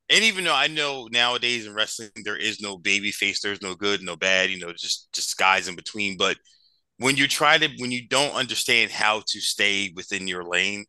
and 0.09 0.23
even 0.23 0.43
though 0.43 0.55
I 0.55 0.67
know 0.67 1.07
nowadays 1.11 1.65
in 1.65 1.73
wrestling 1.73 2.09
there 2.23 2.37
is 2.37 2.61
no 2.61 2.77
baby 2.77 3.11
face, 3.11 3.41
there's 3.41 3.61
no 3.61 3.75
good, 3.75 4.01
no 4.01 4.15
bad, 4.15 4.49
you 4.49 4.59
know, 4.59 4.71
just 4.73 5.11
just 5.13 5.37
guys 5.37 5.67
in 5.67 5.75
between. 5.75 6.17
But 6.17 6.37
when 6.97 7.15
you 7.15 7.27
try 7.27 7.57
to 7.57 7.69
when 7.77 7.91
you 7.91 8.07
don't 8.07 8.35
understand 8.35 8.91
how 8.91 9.21
to 9.27 9.39
stay 9.39 9.91
within 9.95 10.27
your 10.27 10.43
lane, 10.43 10.85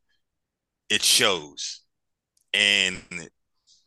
it 0.88 1.02
shows. 1.02 1.82
And 2.52 2.98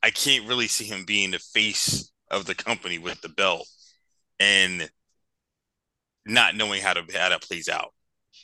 I 0.02 0.10
can't 0.12 0.48
really 0.48 0.68
see 0.68 0.86
him 0.86 1.06
being 1.06 1.32
the 1.32 1.40
face 1.40 2.12
of 2.32 2.46
the 2.46 2.56
company 2.56 2.98
with 2.98 3.22
the 3.22 3.30
belt 3.30 3.68
and 4.40 4.90
not 6.26 6.56
knowing 6.56 6.82
how 6.82 6.94
to 6.94 7.02
how 7.18 7.30
that 7.30 7.42
plays 7.42 7.70
out. 7.70 7.94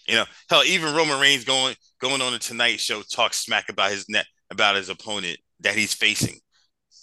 You 0.08 0.16
know, 0.16 0.26
hell, 0.50 0.64
even 0.66 0.96
Roman 0.96 1.20
Reigns 1.20 1.46
going 1.46 1.76
going 2.02 2.22
on 2.22 2.34
the 2.34 2.40
Tonight 2.40 2.80
Show 2.80 3.02
talks 3.02 3.40
smack 3.40 3.70
about 3.70 3.92
his 3.92 4.08
net 4.10 4.26
about 4.52 4.76
his 4.76 4.90
opponent 4.90 5.38
that 5.62 5.76
he's 5.76 5.94
facing, 5.94 6.40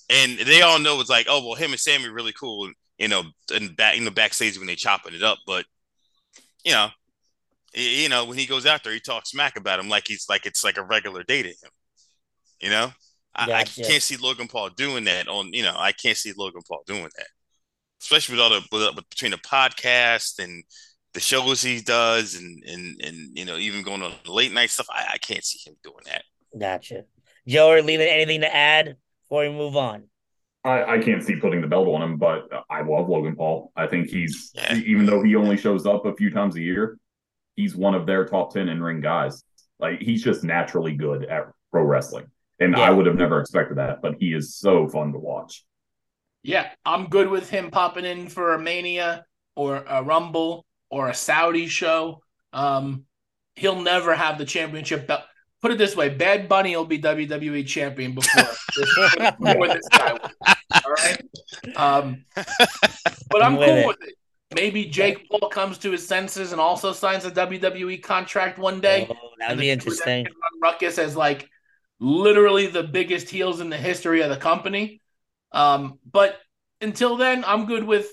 and 0.09 0.39
they 0.39 0.63
all 0.63 0.79
know 0.79 1.01
it's 1.01 1.11
like, 1.11 1.27
oh 1.29 1.45
well, 1.45 1.55
him 1.55 1.73
and 1.73 1.81
Sami 1.81 2.07
are 2.07 2.13
really 2.13 2.33
cool, 2.33 2.71
you 2.99 3.09
know, 3.09 3.25
and 3.55 3.77
back 3.77 3.97
in 3.97 4.05
the 4.05 4.11
backstage 4.11 4.59
when 4.59 4.67
they 4.67 4.77
chopping 4.77 5.15
it 5.15 5.23
up, 5.23 5.39
but 5.47 5.65
you 6.65 6.73
know, 6.73 6.89
you 7.75 8.09
know 8.09 8.25
when 8.25 8.39
he 8.39 8.47
goes 8.47 8.67
out 8.67 8.85
there, 8.85 8.93
he 8.93 9.01
talks 9.01 9.31
smack 9.31 9.57
about 9.57 9.79
him 9.79 9.89
like 9.89 10.07
he's 10.07 10.27
like 10.29 10.47
it's 10.47 10.65
like 10.65 10.79
a 10.79 10.85
regular 10.85 11.23
day 11.23 11.43
to 11.43 11.49
him. 11.49 11.71
You 12.61 12.71
know, 12.71 12.93
I, 13.35 13.45
I 13.45 13.47
Gotcha. 13.47 13.83
can't 13.83 14.03
see 14.03 14.17
Logan 14.17 14.49
Paul 14.49 14.71
doing 14.71 15.05
that 15.05 15.29
on. 15.29 15.53
You 15.53 15.63
know, 15.63 15.75
I 15.77 15.93
can't 15.93 16.17
see 16.17 16.33
Logan 16.37 16.63
Paul 16.67 16.83
doing 16.87 17.03
that, 17.17 17.27
especially 18.01 18.35
with 18.37 18.43
all 18.43 18.51
the 18.51 18.63
with, 18.73 18.97
with, 18.97 19.09
between 19.11 19.33
the 19.33 19.39
podcast 19.39 20.43
and 20.43 20.65
the 21.13 21.21
shows 21.21 21.63
he 21.63 21.81
does, 21.81 22.35
and 22.35 22.63
and 22.65 23.01
and 23.03 23.37
you 23.37 23.45
know 23.45 23.57
even 23.57 23.83
going 23.83 24.03
on 24.03 24.13
late 24.27 24.53
night 24.53 24.71
stuff. 24.71 24.87
I, 24.91 25.07
I 25.15 25.19
can't 25.19 25.45
see 25.45 25.69
him 25.69 25.77
doing 25.83 26.05
that. 26.07 26.23
Gotcha. 26.59 27.05
Joe 27.47 27.71
or 27.71 27.83
Leland, 27.83 28.11
anything 28.11 28.41
to 28.41 28.55
add 28.55 28.97
before 29.29 29.43
we 29.43 29.51
move 29.51 29.77
on? 29.77 30.05
I, 30.65 30.95
I 30.97 30.99
can't 30.99 31.23
see 31.23 31.37
putting 31.37 31.61
the 31.61 31.67
belt 31.69 31.87
on 31.89 32.03
him, 32.03 32.17
but 32.17 32.49
I 32.69 32.83
love 32.83 33.09
Logan 33.09 33.37
Paul. 33.37 33.73
I 33.77 33.87
think 33.87 34.09
he's 34.09 34.51
Yeah. 34.55 34.75
even 34.75 35.07
though 35.07 35.23
he 35.23 35.37
only 35.37 35.57
shows 35.57 35.87
up 35.87 36.07
a 36.07 36.15
few 36.15 36.31
times 36.31 36.57
a 36.57 36.61
year, 36.61 36.99
he's 37.55 37.77
one 37.77 37.95
of 37.95 38.07
their 38.07 38.25
top 38.25 38.53
ten 38.53 38.69
in 38.69 38.83
ring 38.83 39.01
guys. 39.01 39.45
Like 39.79 40.01
he's 40.01 40.23
just 40.23 40.43
naturally 40.43 40.95
good 40.97 41.25
at 41.25 41.45
pro 41.71 41.83
wrestling, 41.85 42.27
and 42.59 42.73
Yeah. 42.77 42.83
I 42.83 42.91
would 42.91 43.07
have 43.07 43.17
never 43.17 43.41
expected 43.41 43.79
that. 43.79 44.03
But 44.03 44.17
he 44.19 44.33
is 44.33 44.57
so 44.57 44.89
fun 44.89 45.13
to 45.13 45.19
watch. 45.19 45.65
Yeah, 46.43 46.69
I'm 46.85 47.09
good 47.09 47.29
with 47.29 47.51
him 47.51 47.71
popping 47.71 48.05
in 48.05 48.29
for 48.29 48.55
a 48.55 48.59
Mania 48.59 49.25
or 49.55 49.85
a 49.87 50.03
Rumble 50.03 50.65
or 50.91 51.09
a 51.09 51.15
Saudi 51.15 51.67
show. 51.67 52.23
Um, 52.53 53.05
he'll 53.57 53.81
never 53.83 54.15
have 54.15 54.39
the 54.39 54.45
championship 54.45 55.07
belt. 55.07 55.23
Put 55.67 55.73
it 55.73 55.79
this 55.79 55.97
way: 55.97 56.11
Bad 56.11 56.49
Bunny 56.49 56.77
will 56.77 56.85
be 56.85 56.97
WWE 57.01 57.67
champion 57.67 58.15
before 58.15 58.45
this, 58.45 59.35
before 59.41 59.67
this 59.67 59.89
guy. 59.89 60.13
Will. 60.13 60.21
All 60.85 60.93
right. 60.93 61.23
Um, 61.75 62.25
but 63.29 63.43
I'm 63.43 63.57
cool 63.57 63.65
it. 63.65 63.87
with 63.89 63.97
it. 64.03 64.15
Maybe 64.55 64.85
Jake 64.85 65.29
Paul 65.29 65.49
comes 65.49 65.79
to 65.79 65.91
his 65.91 66.07
senses 66.07 66.53
and 66.53 66.61
also 66.61 66.93
signs 66.93 67.25
a 67.25 67.33
WWE 67.33 68.01
contract 68.01 68.61
one 68.61 68.81
day. 68.81 69.09
Oh, 69.11 69.17
that 69.41 69.51
would 69.51 69.59
be 69.59 69.75
the 69.75 69.81
two 69.83 69.91
of 69.91 69.99
them 69.99 70.09
interesting. 70.09 70.27
Ruckus 70.63 70.99
as 70.99 71.17
like 71.17 71.51
literally 71.99 72.69
the 72.69 72.85
biggest 72.85 73.29
heels 73.29 73.59
in 73.61 73.69
the 73.69 73.77
history 73.77 74.21
of 74.21 74.31
the 74.31 74.37
company. 74.37 75.01
Um, 75.51 75.99
but 76.09 76.37
until 76.81 77.17
then, 77.17 77.45
I'm 77.45 77.67
good 77.67 77.83
with 77.83 78.07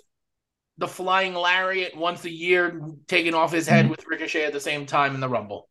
the 0.79 0.87
flying 0.87 1.35
lariat 1.35 1.95
once 1.95 2.25
a 2.25 2.31
year 2.31 2.81
taking 3.07 3.35
off 3.35 3.51
his 3.51 3.67
Mm-hmm. 3.67 3.75
head 3.75 3.89
with 3.91 4.07
Ricochet 4.07 4.45
at 4.45 4.53
the 4.53 4.59
same 4.59 4.87
time 4.87 5.13
in 5.13 5.21
the 5.21 5.29
Rumble. 5.29 5.69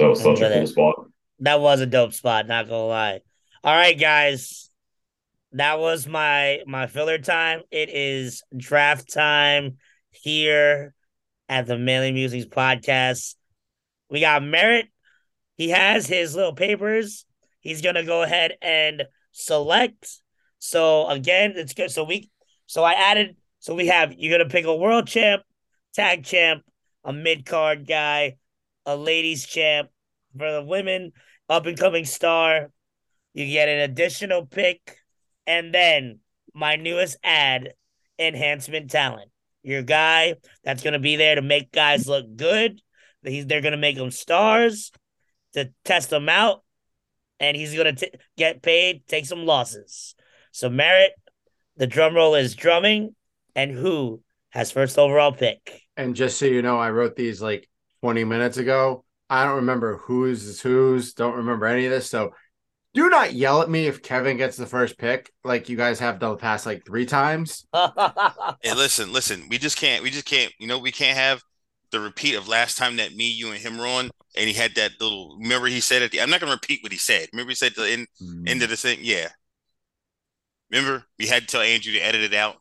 So 0.00 0.14
such 0.14 0.40
a 0.40 0.50
cool 0.50 0.66
spot. 0.66 1.06
That 1.40 1.60
was 1.60 1.80
a 1.80 1.86
dope 1.86 2.14
spot, 2.14 2.48
not 2.48 2.68
gonna 2.68 2.86
lie. 2.86 3.20
All 3.62 3.74
right, 3.74 3.98
guys. 3.98 4.70
That 5.52 5.78
was 5.78 6.06
my 6.06 6.60
my 6.66 6.86
filler 6.86 7.18
time. 7.18 7.60
It 7.70 7.90
is 7.90 8.42
draft 8.56 9.12
time 9.12 9.76
here 10.10 10.94
at 11.48 11.66
the 11.66 11.76
Manly 11.76 12.12
Musings 12.12 12.46
podcast. 12.46 13.34
We 14.08 14.20
got 14.20 14.42
Merritt. 14.42 14.88
He 15.56 15.68
has 15.70 16.06
his 16.06 16.34
little 16.34 16.54
papers. 16.54 17.26
He's 17.60 17.82
gonna 17.82 18.04
go 18.04 18.22
ahead 18.22 18.52
and 18.62 19.04
select. 19.32 20.22
So 20.60 21.08
again, 21.08 21.52
it's 21.56 21.74
good. 21.74 21.90
So 21.90 22.04
we 22.04 22.30
so 22.64 22.84
I 22.84 22.92
added 22.92 23.36
so 23.58 23.74
we 23.74 23.88
have 23.88 24.14
you're 24.16 24.36
gonna 24.38 24.48
pick 24.48 24.64
a 24.64 24.74
world 24.74 25.06
champ, 25.06 25.42
tag 25.92 26.24
champ, 26.24 26.62
a 27.04 27.12
mid 27.12 27.44
card 27.44 27.86
guy, 27.86 28.36
a 28.86 28.96
ladies 28.96 29.46
champ 29.46 29.88
for 30.36 30.50
the 30.52 30.62
women, 30.62 31.12
up 31.48 31.66
and 31.66 31.78
coming 31.78 32.04
star. 32.04 32.70
You 33.34 33.46
get 33.46 33.68
an 33.68 33.78
additional 33.78 34.46
pick, 34.46 34.96
and 35.46 35.74
then 35.74 36.20
my 36.54 36.76
newest 36.76 37.16
ad, 37.22 37.74
enhancement 38.18 38.90
talent. 38.90 39.30
Your 39.62 39.82
guy 39.82 40.34
that's 40.64 40.82
gonna 40.82 40.98
be 40.98 41.16
there 41.16 41.34
to 41.34 41.42
make 41.42 41.72
guys 41.72 42.08
look 42.08 42.36
good. 42.36 42.80
He's 43.22 43.46
they're 43.46 43.60
gonna 43.60 43.76
make 43.76 43.96
them 43.96 44.10
stars 44.10 44.90
to 45.52 45.72
test 45.84 46.10
them 46.10 46.28
out, 46.28 46.62
and 47.38 47.56
he's 47.56 47.74
gonna 47.74 47.96
get 48.36 48.62
paid, 48.62 49.06
take 49.06 49.26
some 49.26 49.46
losses. 49.46 50.14
So 50.52 50.68
Merritt, 50.68 51.12
the 51.76 51.86
drum 51.86 52.14
roll 52.14 52.34
is 52.34 52.54
drumming, 52.54 53.14
and 53.54 53.70
who 53.70 54.22
has 54.50 54.70
first 54.72 54.98
overall 54.98 55.32
pick? 55.32 55.82
and 56.00 56.16
just 56.16 56.38
so 56.38 56.46
you 56.46 56.62
know, 56.62 56.78
I 56.78 56.90
wrote 56.90 57.14
these 57.14 57.42
like 57.42 57.68
20 58.02 58.24
minutes 58.24 58.56
ago. 58.56 59.04
I 59.28 59.44
don't 59.44 59.56
remember 59.56 59.98
whose 59.98 60.44
is 60.44 60.60
whose, 60.60 61.14
don't 61.14 61.36
remember 61.36 61.66
any 61.66 61.86
of 61.86 61.92
this. 61.92 62.10
So 62.10 62.32
do 62.94 63.08
not 63.08 63.32
yell 63.34 63.62
at 63.62 63.70
me 63.70 63.86
if 63.86 64.02
Kevin 64.02 64.36
gets 64.36 64.56
the 64.56 64.66
first 64.66 64.98
pick, 64.98 65.30
like 65.44 65.68
you 65.68 65.76
guys 65.76 66.00
have 66.00 66.18
done 66.18 66.32
the 66.32 66.36
past 66.38 66.66
like 66.66 66.84
three 66.84 67.06
times. 67.06 67.66
Hey, 68.62 68.74
listen, 68.74 69.12
listen. 69.12 69.48
We 69.48 69.58
just 69.58 69.76
can't. 69.78 70.02
We 70.02 70.10
just 70.10 70.26
can't. 70.26 70.52
You 70.58 70.66
know, 70.66 70.78
we 70.78 70.92
can't 70.92 71.16
have 71.16 71.42
the 71.92 72.00
repeat 72.00 72.34
of 72.34 72.48
last 72.48 72.76
time 72.76 72.96
that 72.96 73.14
me, 73.14 73.30
you, 73.30 73.50
and 73.50 73.58
him 73.58 73.78
were 73.78 73.86
on, 73.86 74.10
and 74.36 74.48
he 74.48 74.52
had 74.52 74.74
that 74.74 74.92
little. 75.00 75.38
Remember, 75.40 75.66
he 75.66 75.80
said 75.80 76.02
at 76.02 76.10
the. 76.10 76.20
I'm 76.20 76.30
not 76.30 76.40
gonna 76.40 76.52
repeat 76.52 76.82
what 76.82 76.92
he 76.92 76.98
said. 76.98 77.28
Remember, 77.32 77.50
he 77.50 77.54
said 77.56 77.72
the 77.74 77.88
end, 77.90 78.06
Mm, 78.22 78.48
end 78.48 78.62
of 78.62 78.68
the 78.70 78.76
thing. 78.76 78.98
Yeah. 79.02 79.28
Remember, 80.70 81.04
we 81.18 81.26
had 81.26 81.42
to 81.42 81.46
tell 81.48 81.60
Andrew 81.62 81.92
to 81.92 81.98
edit 82.00 82.22
it 82.22 82.34
out. 82.34 82.56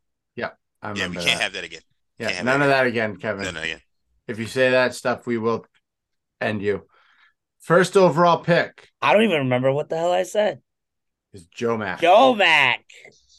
I 0.81 0.91
Yeah, 0.93 1.07
we 1.07 1.17
remember 1.17 1.19
can't 1.19 1.41
have 1.41 1.53
that 1.53 1.63
again. 1.65 1.81
yeah, 2.17 2.41
none 2.41 2.59
that. 2.59 2.61
of 2.61 2.69
that 2.69 2.87
again, 2.87 3.17
Kevin. 3.17 3.43
No, 3.43 3.51
no, 3.51 3.63
yeah. 3.63 3.79
If 4.29 4.37
you 4.37 4.45
say 4.45 4.69
that 4.69 4.93
stuff, 4.93 5.25
we 5.25 5.39
will 5.39 5.65
end 6.39 6.61
you. 6.61 6.83
First 7.59 7.97
overall 7.97 8.37
pick 8.37 8.89
I 9.01 9.13
don't 9.13 9.23
even 9.23 9.39
remember 9.39 9.71
what 9.71 9.89
the 9.89 9.97
hell 9.97 10.11
I 10.11 10.23
said. 10.23 10.61
is 11.33 11.45
Joe 11.47 11.77
Mack. 11.77 11.99
Joe 11.99 12.35
Mac. 12.35 12.85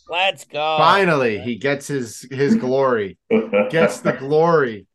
Let's 0.09 0.45
go. 0.45 0.77
Finally, 0.79 1.39
he 1.39 1.57
gets 1.57 1.87
his 1.87 2.27
his 2.29 2.57
glory. 2.57 3.19
Gets 3.71 4.01
the 4.01 4.13
glory. 4.13 4.89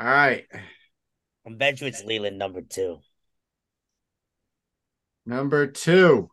All 0.00 0.06
right. 0.06 0.46
I 1.46 1.50
bet 1.50 1.82
you 1.82 1.86
it's 1.86 2.02
Leland 2.02 2.38
number 2.38 2.62
two. 2.62 3.00
Number 5.26 5.66
two, 5.66 6.30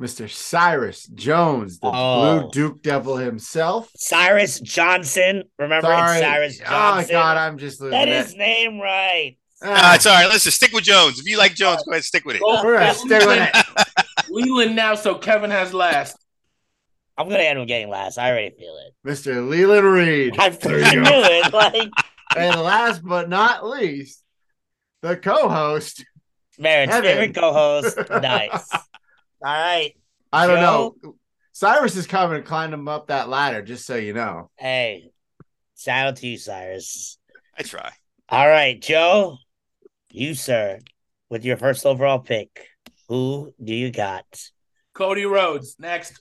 Mr. 0.00 0.30
Cyrus 0.30 1.06
Jones, 1.08 1.78
the 1.78 1.90
Oh. 1.92 2.40
Blue 2.40 2.50
Duke 2.52 2.82
Devil 2.82 3.16
himself. 3.18 3.90
Cyrus 3.96 4.58
Johnson. 4.60 5.42
Remember 5.58 5.88
Sorry. 5.88 6.18
it's 6.18 6.26
Cyrus 6.26 6.58
Johnson. 6.58 6.74
Oh 6.74 6.78
Johnson. 6.96 7.12
God, 7.12 7.36
I'm 7.36 7.58
just 7.58 7.80
losing 7.80 7.98
that 7.98 8.08
it. 8.08 8.26
is 8.26 8.34
name 8.34 8.80
right. 8.80 9.36
Ah, 9.62 9.66
Nah, 9.90 9.94
it's 9.94 10.06
all 10.06 10.14
right. 10.14 10.28
Listen, 10.28 10.52
stick 10.52 10.72
with 10.72 10.84
Jones. 10.84 11.20
If 11.20 11.28
you 11.28 11.36
like 11.36 11.54
Jones, 11.54 11.82
go 11.84 11.90
ahead, 11.92 12.04
stick 12.04 12.24
with 12.24 12.36
it. 12.36 12.40
Go 12.42 12.62
we're 12.64 12.78
gonna 12.78 12.94
for 12.94 12.98
stick 13.06 13.26
with 13.26 13.50
it. 13.54 14.30
Leland 14.30 14.74
now, 14.74 14.94
so 14.94 15.16
Kevin 15.16 15.50
has 15.50 15.74
last. 15.74 16.16
I'm 17.18 17.28
gonna 17.28 17.42
end 17.42 17.58
up 17.58 17.68
getting 17.68 17.90
last. 17.90 18.16
I 18.16 18.30
already 18.30 18.54
feel 18.56 18.74
it. 18.78 18.94
Mr. 19.06 19.46
Leland 19.46 19.84
Reed. 19.86 20.36
I 20.38 20.48
There 20.48 20.78
you 20.78 20.84
freaking 20.86 21.04
go. 21.04 21.10
knew 21.10 21.24
it. 21.24 21.52
Like 21.52 21.90
and 22.36 22.60
last 22.62 23.02
but 23.04 23.28
not 23.28 23.66
least, 23.68 24.22
the 25.02 25.16
co-host. 25.18 26.06
Marin's 26.58 26.92
Evan. 26.92 27.02
favorite 27.04 27.34
co-host. 27.34 27.98
nice. 28.10 28.70
All 29.42 29.52
right. 29.52 29.92
I 30.32 30.46
don't 30.46 30.58
Joe? 30.60 30.94
know. 31.02 31.14
Cyrus 31.52 31.96
is 31.96 32.06
coming 32.06 32.40
to 32.40 32.46
climb 32.46 32.72
him 32.72 32.88
up 32.88 33.08
that 33.08 33.28
ladder, 33.28 33.62
just 33.62 33.84
so 33.86 33.96
you 33.96 34.12
know. 34.12 34.50
Hey. 34.56 35.10
Shout 35.76 36.06
out 36.08 36.16
to 36.16 36.26
you, 36.26 36.36
Cyrus. 36.38 37.18
I 37.58 37.62
try. 37.62 37.90
All 38.28 38.48
right, 38.48 38.80
Joe. 38.80 39.38
You, 40.10 40.34
sir, 40.34 40.78
with 41.28 41.44
your 41.44 41.56
first 41.56 41.86
overall 41.86 42.18
pick. 42.18 42.66
Who 43.08 43.52
do 43.62 43.74
you 43.74 43.90
got? 43.90 44.24
Cody 44.94 45.24
Rhodes 45.24 45.76
next. 45.78 46.20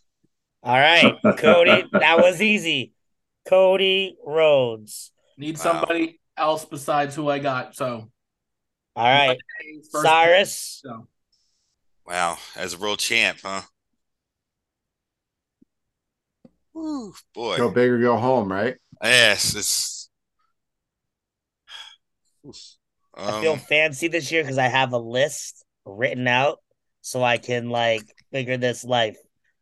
All 0.64 0.78
right, 0.78 1.16
Cody. 1.38 1.84
that 1.92 2.20
was 2.20 2.42
easy. 2.42 2.94
Cody 3.48 4.16
Rhodes. 4.26 5.12
Need 5.38 5.58
Wow. 5.58 5.64
somebody 5.64 6.20
else 6.38 6.66
besides 6.66 7.16
who 7.16 7.30
I 7.30 7.40
got. 7.40 7.76
So 7.76 8.10
All 8.96 9.04
right, 9.06 9.38
first 9.92 10.04
Cyrus. 10.06 10.82
so. 10.84 11.08
Wow, 12.10 12.40
as 12.56 12.74
a 12.74 12.78
world 12.80 12.98
champ, 12.98 13.38
huh? 13.44 13.62
Woo, 16.74 17.14
boy. 17.36 17.58
Go 17.58 17.70
big 17.70 17.92
or 17.92 18.00
go 18.00 18.18
home, 18.18 18.52
right? 18.52 18.78
Yes, 19.04 19.56
it's. 19.56 20.10
I 23.14 23.40
feel 23.42 23.54
Um, 23.54 23.60
fancy 23.60 24.08
this 24.08 24.32
year 24.32 24.42
because 24.42 24.58
I 24.58 24.70
have 24.70 24.92
a 24.94 24.98
list 24.98 25.64
written 25.86 26.28
out 26.28 26.60
so 27.02 27.24
I 27.24 27.38
can 27.38 27.70
like 27.70 28.02
figure 28.32 28.58
this 28.58 28.84
life. 28.84 29.18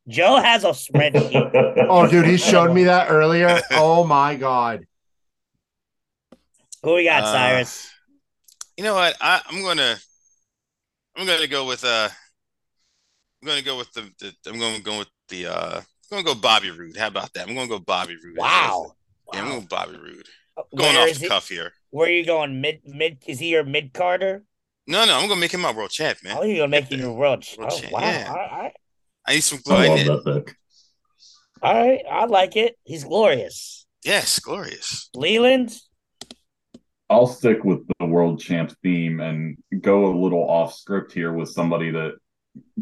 Joe 0.07 0.37
has 0.37 0.63
a 0.63 0.69
spreadsheet. 0.69 1.75
Oh, 1.89 2.07
dude, 2.07 2.25
he 2.25 2.37
showed 2.37 2.73
me 2.73 2.85
that 2.85 3.09
earlier. 3.09 3.61
Oh 3.71 4.05
my 4.05 4.35
god. 4.35 4.85
Who 6.83 6.95
we 6.95 7.03
got, 7.05 7.23
uh, 7.23 7.31
Cyrus? 7.31 7.89
You 8.77 8.83
know 8.85 8.93
what? 8.93 9.15
I, 9.19 9.41
I'm 9.49 9.61
gonna. 9.63 9.97
I'm 11.17 11.25
gonna 11.25 11.47
go 11.47 11.65
with 11.65 11.83
uh. 11.83 12.07
I'm 13.41 13.47
gonna 13.47 13.61
go 13.61 13.77
with 13.77 13.91
the. 13.93 14.11
the 14.19 14.33
I'm 14.51 14.59
gonna 14.59 14.79
go 14.79 14.99
with 14.99 15.09
the. 15.29 15.47
uh 15.47 15.81
I'm 16.11 16.23
gonna 16.23 16.23
go 16.23 16.35
Bobby 16.39 16.71
Roode. 16.71 16.95
How 16.97 17.07
about 17.07 17.33
that? 17.33 17.47
I'm 17.47 17.55
gonna 17.55 17.67
go 17.67 17.79
Bobby 17.79 18.15
Roode. 18.23 18.37
Wow. 18.37 18.93
Yeah, 19.33 19.41
I'm 19.41 19.49
gonna 19.49 19.67
Bobby 19.67 19.97
Roode. 19.97 20.27
Going 20.75 20.95
Where 20.95 21.03
off 21.03 21.09
is 21.09 21.17
the 21.19 21.23
he? 21.25 21.29
cuff 21.29 21.49
here. 21.49 21.73
Where 21.91 22.07
are 22.07 22.11
you 22.11 22.25
going? 22.25 22.61
Mid 22.61 22.81
mid 22.85 23.17
is 23.27 23.39
he 23.39 23.49
your 23.49 23.63
mid 23.63 23.93
Carter? 23.93 24.43
No, 24.87 25.05
no, 25.05 25.17
I'm 25.17 25.27
gonna 25.27 25.39
make 25.41 25.53
him 25.53 25.61
my 25.61 25.71
world 25.73 25.89
champ, 25.91 26.19
man. 26.23 26.37
Oh, 26.39 26.43
you're 26.43 26.57
gonna 26.57 26.69
make 26.69 26.85
him 26.85 26.99
your 26.99 27.13
world. 27.13 27.45
World 27.57 27.71
Oh, 27.73 27.77
champ, 27.77 27.91
wow. 27.91 27.99
yeah. 28.01 28.27
All 28.29 28.35
right, 28.35 28.51
all 28.51 28.59
right. 28.59 28.73
I 29.27 29.33
need 29.33 29.41
some 29.43 29.59
I 29.59 29.61
glory. 29.85 30.03
love 30.05 30.23
that 30.23 30.45
pick. 30.45 30.55
All 31.61 31.73
right. 31.73 32.01
I 32.09 32.25
like 32.25 32.55
it. 32.55 32.77
He's 32.85 33.03
glorious. 33.03 33.85
Yes, 34.05 34.39
glorious. 34.39 35.09
Leland. 35.13 35.75
I'll 37.09 37.27
stick 37.27 37.63
with 37.63 37.79
the 37.99 38.05
world 38.05 38.39
champ 38.39 38.73
theme 38.83 39.19
and 39.19 39.57
go 39.81 40.05
a 40.07 40.15
little 40.17 40.43
off 40.49 40.73
script 40.73 41.11
here 41.13 41.33
with 41.33 41.49
somebody 41.49 41.91
that 41.91 42.15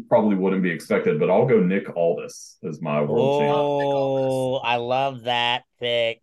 probably 0.08 0.36
wouldn't 0.36 0.62
be 0.62 0.70
expected, 0.70 1.18
but 1.18 1.30
I'll 1.30 1.46
go 1.46 1.60
Nick 1.60 1.96
Aldis 1.96 2.58
as 2.68 2.80
my 2.80 3.00
world 3.00 3.18
oh, 3.18 3.40
champ. 3.40 3.56
Oh, 3.56 4.54
I 4.56 4.76
love 4.76 5.24
that 5.24 5.64
pick. 5.80 6.20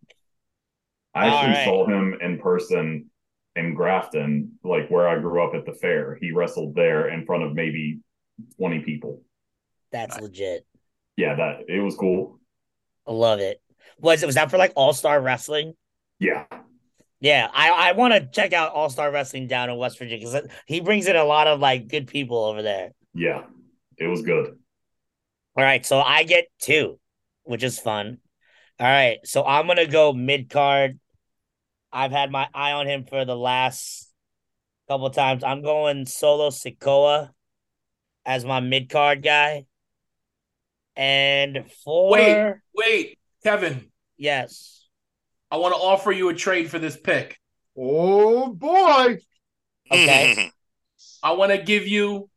I 1.14 1.26
actually 1.26 1.38
All 1.38 1.46
right. 1.46 1.64
saw 1.64 1.86
him 1.86 2.18
in 2.20 2.38
person 2.38 3.10
in 3.56 3.74
Grafton, 3.74 4.58
like 4.64 4.88
where 4.88 5.08
I 5.08 5.18
grew 5.18 5.46
up 5.46 5.54
at 5.54 5.64
the 5.64 5.72
fair. 5.72 6.18
He 6.20 6.32
wrestled 6.32 6.74
there 6.74 7.08
in 7.08 7.24
front 7.24 7.44
of 7.44 7.54
maybe 7.54 8.00
20 8.58 8.80
people. 8.80 9.22
That's 9.92 10.18
legit. 10.20 10.66
Yeah, 11.16 11.36
that 11.36 11.64
it 11.68 11.80
was 11.80 11.94
cool. 11.94 12.40
I 13.06 13.12
love 13.12 13.38
it. 13.38 13.60
Was 14.00 14.22
it 14.22 14.26
was 14.26 14.34
that 14.34 14.50
for 14.50 14.58
like 14.58 14.72
All 14.74 14.92
Star 14.92 15.20
Wrestling? 15.20 15.74
Yeah. 16.18 16.46
Yeah, 17.20 17.48
I 17.54 17.70
I 17.70 17.92
want 17.92 18.12
to 18.14 18.26
check 18.26 18.52
out 18.52 18.72
All 18.72 18.90
Star 18.90 19.12
Wrestling 19.12 19.46
down 19.46 19.70
in 19.70 19.76
West 19.76 19.98
Virginia 19.98 20.26
because 20.26 20.48
he 20.66 20.80
brings 20.80 21.06
in 21.06 21.14
a 21.14 21.24
lot 21.24 21.46
of 21.46 21.60
like 21.60 21.86
good 21.86 22.08
people 22.08 22.44
over 22.44 22.60
there. 22.60 22.90
Yeah. 23.14 23.42
It 23.96 24.06
was 24.06 24.22
good. 24.22 24.58
All 25.56 25.64
right, 25.64 25.86
so 25.86 26.00
I 26.00 26.24
get 26.24 26.46
two, 26.60 26.98
which 27.44 27.62
is 27.62 27.78
fun. 27.78 28.18
All 28.80 28.86
right, 28.86 29.18
so 29.24 29.44
I'm 29.44 29.68
gonna 29.68 29.86
go 29.86 30.12
mid 30.12 30.50
card. 30.50 30.98
I've 31.92 32.10
had 32.10 32.32
my 32.32 32.48
eye 32.52 32.72
on 32.72 32.88
him 32.88 33.04
for 33.04 33.24
the 33.24 33.36
last 33.36 34.12
couple 34.88 35.08
times. 35.10 35.44
I'm 35.44 35.62
going 35.62 36.06
Solo 36.06 36.50
Sikoa 36.50 37.30
as 38.26 38.44
my 38.44 38.58
mid 38.58 38.90
card 38.90 39.22
guy. 39.22 39.66
And 40.96 41.70
for 41.84 42.10
Wait, 42.10 42.54
wait, 42.74 43.18
Kevin. 43.44 43.92
yes, 44.16 44.88
I 45.52 45.58
want 45.58 45.74
to 45.74 45.80
offer 45.80 46.10
you 46.10 46.30
a 46.30 46.34
trade 46.34 46.68
for 46.68 46.80
this 46.80 46.96
pick. 46.96 47.38
Oh 47.76 48.52
boy. 48.52 49.18
Okay. 49.90 50.50
I 51.22 51.32
want 51.32 51.52
to 51.52 51.58
give 51.58 51.86
you 51.86 52.28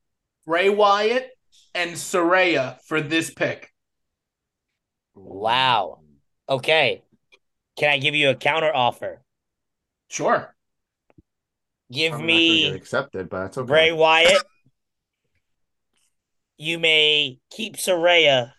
Bray 0.48 0.70
Wyatt 0.70 1.30
and 1.76 1.92
Saraya 1.92 2.78
for 2.88 3.02
this 3.02 3.30
pick. 3.30 3.74
wow. 5.14 6.00
Okay, 6.50 7.04
can 7.76 7.90
I 7.90 7.98
give 7.98 8.16
you 8.16 8.30
a 8.30 8.36
counter 8.36 8.74
offer? 8.74 9.22
Sure. 10.08 10.56
Give 11.92 12.14
I'm 12.14 12.22
not 12.22 12.28
gonna 12.28 12.40
get 12.40 12.72
me 12.72 12.76
accepted, 12.78 13.30
but 13.30 13.42
that's 13.42 13.58
okay. 13.58 13.68
Bray 13.68 13.92
Wyatt. 13.92 14.42
You 16.58 16.80
may 16.80 17.40
keep 17.52 17.76
Saraya, 17.76 18.54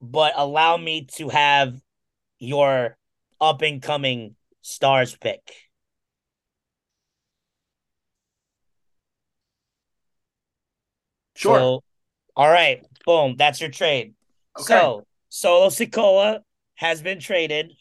but 0.00 0.34
allow 0.36 0.76
me 0.76 1.08
to 1.16 1.30
have 1.30 1.80
your 2.38 2.96
up 3.40 3.62
and 3.62 3.82
coming 3.82 4.36
stars 4.60 5.16
pick. 5.16 5.61
Sure. 11.42 11.58
So, 11.58 11.82
all 12.36 12.50
right, 12.50 12.82
boom, 13.04 13.34
that's 13.36 13.60
your 13.60 13.70
trade. 13.70 14.14
okay. 14.58 14.64
So, 14.64 15.04
Solo 15.28 15.68
Sikoa 15.68 16.40
has 16.76 17.02
been 17.02 17.18
traded. 17.20 17.72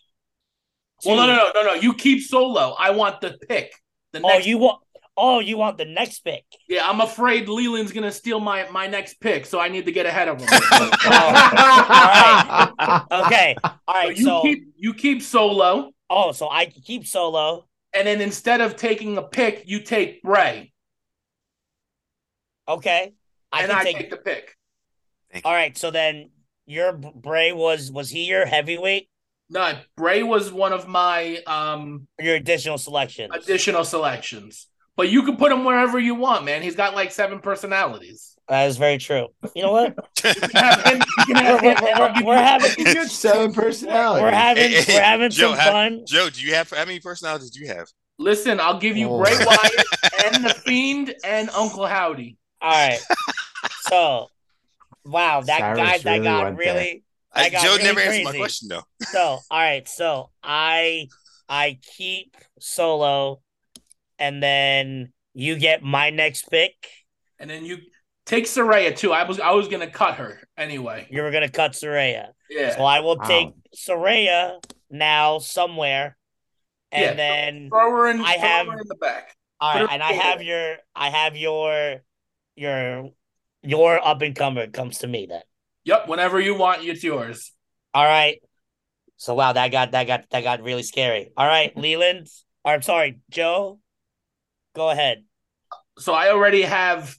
well, 1.05 1.15
no, 1.17 1.25
no, 1.27 1.35
no, 1.35 1.51
no, 1.53 1.63
no. 1.67 1.73
You 1.73 1.93
keep 1.93 2.23
solo. 2.23 2.75
I 2.77 2.91
want 2.91 3.21
the 3.21 3.37
pick. 3.49 3.73
The 4.13 4.21
Oh, 4.23 4.27
next. 4.29 4.45
you 4.47 4.57
want? 4.57 4.81
Oh, 5.17 5.39
you 5.39 5.57
want 5.57 5.77
the 5.77 5.85
next 5.85 6.19
pick? 6.21 6.45
yeah, 6.69 6.87
I'm 6.89 7.01
afraid 7.01 7.47
Leland's 7.49 7.91
gonna 7.91 8.11
steal 8.11 8.39
my 8.39 8.67
my 8.71 8.87
next 8.87 9.19
pick, 9.19 9.45
so 9.45 9.59
I 9.59 9.67
need 9.69 9.85
to 9.85 9.91
get 9.91 10.05
ahead 10.05 10.27
of 10.29 10.39
him. 10.39 10.47
Oh, 11.03 11.41
okay, 13.25 13.55
all 13.87 13.95
right. 13.95 14.17
you 14.17 14.23
So, 14.25 14.41
keep 14.41 14.67
you 14.77 14.93
keep 14.93 15.21
solo, 15.21 15.91
oh, 16.09 16.31
so 16.31 16.49
I 16.49 16.65
keep 16.65 17.05
Solo. 17.05 17.67
and 17.93 18.07
then 18.07 18.21
instead 18.21 18.61
of 18.61 18.75
taking 18.77 19.17
a 19.17 19.21
pick, 19.21 19.63
you 19.67 19.81
take 19.81 20.23
Bray, 20.23 20.71
Okay, 22.67 23.13
I 23.51 23.61
and 23.63 23.71
can 23.71 23.79
I 23.79 23.83
take. 23.83 23.97
take 23.97 24.09
the 24.09 24.17
pick. 24.17 24.57
All 25.45 25.53
right, 25.53 25.77
so 25.77 25.91
then 25.91 26.29
your 26.65 26.93
Bray 26.93 27.51
was 27.51 27.91
was 27.91 28.09
he 28.09 28.25
your 28.25 28.45
heavyweight? 28.45 29.09
No, 29.49 29.73
Bray 29.97 30.23
was 30.23 30.51
one 30.51 30.71
of 30.73 30.87
my 30.87 31.37
um 31.47 32.07
Your 32.19 32.35
additional 32.35 32.77
selections. 32.77 33.33
additional 33.33 33.83
selections. 33.83 34.67
But 34.97 35.09
you 35.09 35.23
can 35.23 35.37
put 35.37 35.51
him 35.51 35.63
wherever 35.63 35.97
you 35.99 36.15
want, 36.15 36.43
man. 36.45 36.61
He's 36.61 36.75
got 36.75 36.93
like 36.95 37.11
seven 37.11 37.39
personalities. 37.39 38.37
That 38.49 38.67
is 38.67 38.75
very 38.77 38.97
true. 38.97 39.27
You 39.55 39.63
know 39.63 39.71
what? 39.71 39.95
You 40.23 40.31
him. 40.31 41.01
You 41.17 41.25
can 41.25 41.35
have 41.37 41.61
him. 41.61 41.77
and 41.81 42.25
We're 42.25 42.35
having- 42.35 43.05
seven 43.07 43.53
personalities. 43.53 44.21
We're 44.21 44.31
having 44.31 44.63
Hey, 44.71 44.81
hey, 44.81 44.93
we're 44.95 45.01
having 45.01 45.29
Joe, 45.31 45.49
some 45.51 45.57
have- 45.59 45.71
fun. 45.71 46.03
Joe, 46.05 46.29
do 46.29 46.41
you 46.41 46.53
have 46.53 46.69
how 46.69 46.85
many 46.85 46.99
personalities 46.99 47.49
do 47.51 47.61
you 47.61 47.67
have? 47.67 47.87
Listen, 48.19 48.59
I'll 48.59 48.79
give 48.79 48.97
you 48.97 49.09
Oh. 49.09 49.17
Bray 49.23 49.33
Wyatt 49.45 49.85
and 50.35 50.45
the 50.45 50.53
Fiend 50.53 51.15
and 51.23 51.49
Uncle 51.51 51.87
Howdy. 51.87 52.37
All 52.61 52.71
right. 52.71 52.99
So, 53.89 54.27
wow, 55.05 55.41
that 55.41 55.59
Cyrus 55.59 55.77
guy 55.77 55.97
that 55.97 56.11
really 56.11 56.23
got 56.23 56.55
really 56.57 57.03
I, 57.33 57.45
I 57.45 57.49
got 57.49 57.63
Joe 57.63 57.71
really 57.71 57.83
never 57.83 57.99
answered 58.01 58.23
my 58.23 58.29
crazy. 58.31 58.37
question 58.39 58.67
though. 58.69 58.83
so. 59.01 59.19
All 59.49 59.59
right, 59.59 59.87
so 59.87 60.29
I 60.43 61.07
I 61.49 61.79
keep 61.97 62.35
solo, 62.59 63.41
and 64.19 64.41
then 64.41 65.11
you 65.33 65.57
get 65.57 65.81
my 65.83 66.09
next 66.09 66.49
pick. 66.49 66.73
And 67.39 67.49
then 67.49 67.65
you 67.65 67.79
take 68.25 68.45
Saraya 68.45 68.95
too. 68.95 69.11
I 69.13 69.23
was 69.23 69.39
I 69.39 69.51
was 69.51 69.67
gonna 69.67 69.89
cut 69.89 70.15
her 70.15 70.39
anyway. 70.57 71.07
You 71.09 71.21
were 71.23 71.31
gonna 71.31 71.49
cut 71.49 71.71
Saraya, 71.71 72.29
Yeah. 72.49 72.75
so 72.75 72.83
I 72.83 72.99
will 72.99 73.17
Wow. 73.17 73.27
take 73.27 73.49
Saraya 73.75 74.63
now 74.89 75.39
somewhere, 75.39 76.17
and 76.91 77.03
Yeah. 77.03 77.13
then 77.13 77.69
Throw 77.69 77.91
her 77.91 78.07
in, 78.09 78.21
I 78.21 78.33
throw 78.37 78.41
have- 78.47 78.67
her 78.67 78.79
in 78.81 78.87
the 78.87 78.95
back. 78.95 79.35
all 79.59 79.71
put 79.73 79.79
right, 79.79 79.87
her 79.89 79.93
and 79.93 80.03
I 80.03 80.11
have 80.13 80.41
your 80.43 80.77
I 80.95 81.09
have 81.09 81.35
your 81.35 82.01
your 82.55 83.09
your 83.63 84.05
up 84.05 84.21
and 84.21 84.35
comer 84.35 84.67
comes 84.67 84.99
to 84.99 85.07
me 85.07 85.27
then. 85.29 85.41
Yep, 85.83 86.07
whenever 86.07 86.39
you 86.39 86.55
want, 86.55 86.83
it's 86.83 87.03
yours. 87.03 87.51
All 87.93 88.05
right. 88.05 88.39
So 89.17 89.33
wow, 89.35 89.53
that 89.53 89.71
got 89.71 89.91
that 89.91 90.07
got 90.07 90.29
that 90.31 90.43
got 90.43 90.63
really 90.63 90.83
scary. 90.83 91.31
All 91.37 91.47
right, 91.47 91.75
Leland. 91.77 92.27
Or 92.63 92.73
I'm 92.73 92.81
sorry, 92.81 93.19
Joe. 93.29 93.79
Go 94.75 94.89
ahead. 94.89 95.23
So 95.97 96.13
I 96.13 96.29
already 96.29 96.61
have 96.61 97.17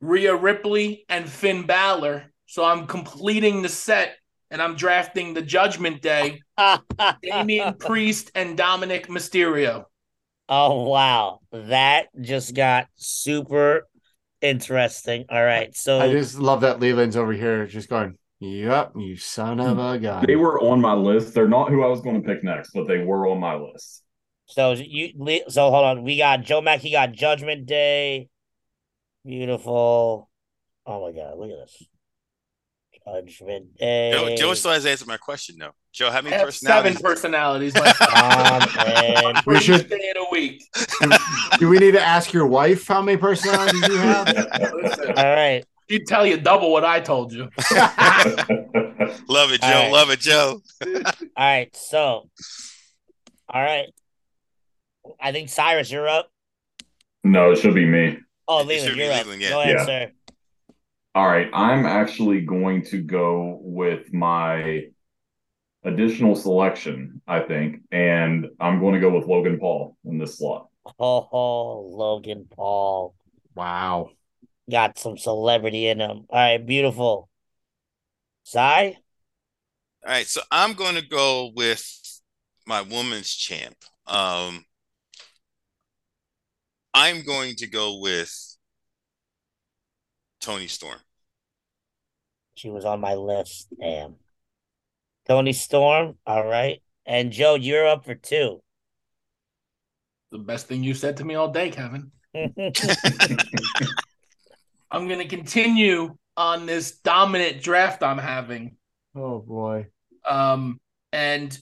Rhea 0.00 0.34
Ripley 0.34 1.04
and 1.08 1.28
Finn 1.28 1.66
Balor. 1.66 2.24
So 2.46 2.64
I'm 2.64 2.86
completing 2.86 3.62
the 3.62 3.68
set 3.68 4.16
and 4.50 4.62
I'm 4.62 4.76
drafting 4.76 5.34
the 5.34 5.42
Judgment 5.42 6.00
Day, 6.02 6.40
Damian 7.22 7.74
Priest 7.74 8.30
and 8.34 8.56
Dominic 8.56 9.08
Mysterio. 9.08 9.86
oh 10.48 10.82
wow, 10.88 11.40
that 11.52 12.08
just 12.20 12.54
got 12.54 12.86
super 12.96 13.88
interesting. 14.44 15.24
All 15.28 15.42
right, 15.42 15.74
so 15.74 16.00
I 16.00 16.12
just 16.12 16.38
love 16.38 16.60
that 16.60 16.78
Leland's 16.80 17.16
over 17.16 17.32
here 17.32 17.66
just 17.66 17.88
going, 17.88 18.16
Yep, 18.40 18.92
you 18.96 19.16
son 19.16 19.58
of 19.58 19.78
a 19.78 19.98
gun. 19.98 20.24
They 20.26 20.36
were 20.36 20.60
on 20.60 20.80
my 20.80 20.92
list. 20.92 21.34
They're 21.34 21.48
not 21.48 21.70
who 21.70 21.82
I 21.82 21.86
was 21.88 22.02
going 22.02 22.20
to 22.20 22.28
pick 22.28 22.44
next, 22.44 22.72
but 22.74 22.86
they 22.86 22.98
were 22.98 23.26
on 23.28 23.40
my 23.40 23.54
list. 23.54 24.02
so 24.46 24.72
you 24.72 25.40
so 25.48 25.70
hold 25.70 25.84
on. 25.84 26.02
We 26.04 26.18
got 26.18 26.42
Joe 26.42 26.60
Mack. 26.60 26.80
He 26.80 26.92
got 26.92 27.12
Judgment 27.12 27.66
Day. 27.66 28.28
Beautiful. 29.24 30.28
Oh 30.86 31.06
my 31.06 31.12
god, 31.18 31.38
look 31.38 31.50
at 31.50 31.56
this. 31.56 31.88
Judgment 33.06 33.76
Day. 33.76 34.12
Joe, 34.12 34.34
Joe 34.36 34.54
still 34.54 34.70
has 34.72 34.86
answered 34.86 35.08
my 35.08 35.16
question 35.18 35.56
though. 35.58 35.72
Joe, 35.92 36.10
how 36.10 36.18
I 36.18 36.22
many 36.22 36.36
have 36.36 36.54
seven 36.54 36.94
personalities? 36.96 37.72
personalities. 37.74 38.00
Like 38.00 39.24
Um, 39.24 39.42
We 39.46 39.60
should- 39.60 39.88
day 39.88 40.12
in 40.14 40.16
a 40.16 40.30
week. 40.30 40.62
Do 41.58 41.68
we 41.68 41.78
need 41.78 41.92
to 41.92 42.00
ask 42.02 42.32
your 42.32 42.46
wife 42.46 42.86
how 42.86 43.02
many 43.02 43.16
personalities 43.18 43.86
you 43.88 43.96
have? 43.96 44.26
Listen, 44.74 45.08
all 45.18 45.24
right. 45.24 45.64
she'd 45.90 46.06
tell 46.06 46.26
you 46.26 46.38
double 46.38 46.72
what 46.72 46.84
I 46.84 47.00
told 47.00 47.32
you. 47.32 47.48
Love 49.28 49.52
it, 49.52 49.60
Joe. 49.60 49.66
All 49.66 49.82
right. 49.82 49.92
Love 49.92 50.10
it, 50.10 50.20
Joe. 50.20 50.60
All 50.82 51.12
right, 51.36 51.74
so, 51.76 52.28
all 53.48 53.62
right. 53.62 53.86
I 55.20 55.32
think 55.32 55.48
Cyrus, 55.50 55.90
you're 55.90 56.08
up. 56.08 56.30
no, 57.22 57.52
it 57.52 57.58
should 57.58 57.74
be 57.74 57.84
me. 57.86 58.18
Oh, 58.48 58.60
It 58.60 58.66
Leland, 58.66 58.96
you're 58.96 59.12
up. 59.12 59.24
Leland, 59.26 59.42
yeah. 59.42 59.48
Go 59.50 59.60
ahead, 59.60 59.74
Yeah. 59.78 59.84
sir. 59.84 60.12
All 61.14 61.28
right, 61.28 61.48
I'm 61.52 61.86
actually 61.86 62.40
going 62.40 62.82
to 62.86 63.00
go 63.00 63.60
with 63.62 64.12
my 64.12 64.86
additional 65.84 66.34
selection, 66.34 67.22
I 67.28 67.40
think, 67.40 67.82
and 67.92 68.48
I'm 68.58 68.80
going 68.80 68.94
to 68.94 69.00
go 69.00 69.10
with 69.10 69.26
Logan 69.26 69.58
Paul 69.60 69.96
in 70.04 70.18
this 70.18 70.38
slot. 70.38 70.66
Oh, 70.98 71.28
oh, 71.30 71.80
Logan 71.82 72.46
Paul 72.50 73.14
wow. 73.54 74.10
got 74.68 74.98
some 74.98 75.16
celebrity 75.16 75.86
in 75.86 76.00
him. 76.00 76.26
All 76.28 76.28
right, 76.30 76.64
beautiful. 76.64 77.28
Cy, 78.42 78.96
All 80.04 80.12
right, 80.12 80.26
so 80.26 80.40
I'm 80.50 80.72
going 80.72 80.96
to 80.96 81.06
go 81.06 81.52
with 81.54 81.88
my 82.66 82.82
woman's 82.82 83.32
champ. 83.32 83.76
Um, 84.06 84.64
I'm 86.92 87.22
going 87.24 87.54
to 87.56 87.66
go 87.66 88.00
with 88.00 88.32
Toni 90.40 90.66
Storm. 90.66 90.98
She 92.54 92.70
was 92.70 92.84
on 92.84 93.00
my 93.00 93.14
list. 93.14 93.68
Damn. 93.80 94.16
Toni 95.26 95.52
Storm. 95.52 96.16
All 96.26 96.46
right, 96.46 96.82
and 97.06 97.32
Joe, 97.32 97.54
you're 97.54 97.86
up 97.86 98.04
for 98.04 98.14
two. 98.14 98.60
The 100.30 100.38
best 100.38 100.66
thing 100.66 100.82
you 100.82 100.94
said 100.94 101.16
to 101.18 101.24
me 101.24 101.34
all 101.34 101.48
day, 101.48 101.70
Kevin. 101.70 102.10
I'm 104.90 105.06
going 105.08 105.20
to 105.20 105.28
continue 105.28 106.16
on 106.36 106.66
this 106.66 106.98
dominant 106.98 107.62
draft 107.62 108.02
I'm 108.02 108.18
having. 108.18 108.76
Oh 109.14 109.38
boy. 109.38 109.86
Um, 110.28 110.80
and 111.12 111.56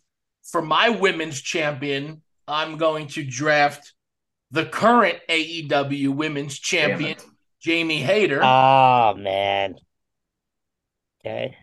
for 0.45 0.63
my 0.63 0.89
women's 0.89 1.41
champion, 1.41 2.23
I'm 2.49 2.79
going 2.79 3.09
to 3.09 3.23
draft 3.23 3.93
the 4.51 4.65
current 4.65 5.19
AEW 5.29 6.15
women's 6.15 6.59
champion. 6.59 7.17
Jamie 7.61 8.01
Hayter. 8.01 8.41
oh 8.43 9.15
man. 9.17 9.77
Okay. 11.25 11.57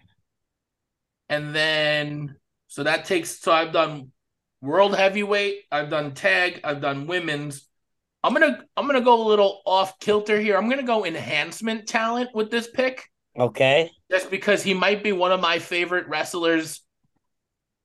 and 1.28 1.54
then, 1.54 2.36
so 2.68 2.84
that 2.84 3.06
takes, 3.06 3.40
so 3.40 3.52
I've 3.52 3.74
done 3.74 4.12
world 4.62 4.96
heavyweight, 4.96 5.64
I've 5.72 5.90
done 5.90 6.14
tag, 6.14 6.62
I've 6.64 6.82
done 6.82 7.08
women's. 7.08 7.66
I'm 8.24 8.34
gonna 8.34 8.64
I'm 8.76 8.86
gonna 8.86 9.00
go 9.00 9.22
a 9.22 9.28
little 9.28 9.62
off 9.66 9.98
kilter 10.00 10.40
here. 10.40 10.58
I'm 10.58 10.70
gonna 10.70 10.84
go 10.84 11.06
enhancement 11.06 11.88
talent 11.88 12.30
with 12.34 12.52
this 12.52 12.68
pick. 12.70 13.10
Okay. 13.38 13.92
just 14.12 14.30
because 14.30 14.62
he 14.64 14.74
might 14.74 15.04
be 15.04 15.12
one 15.14 15.32
of 15.32 15.40
my 15.40 15.60
favorite 15.60 16.08
wrestlers 16.10 16.82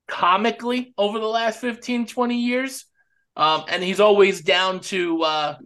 comically 0.09 0.93
over 0.99 1.19
the 1.19 1.27
last 1.27 1.61
15 1.61 2.07
20 2.07 2.37
years 2.37 2.87
um, 3.37 3.65
and 3.69 3.83
he's 3.83 4.01
always 4.01 4.41
down 4.43 4.81
to 4.81 5.23
uh, 5.23 5.57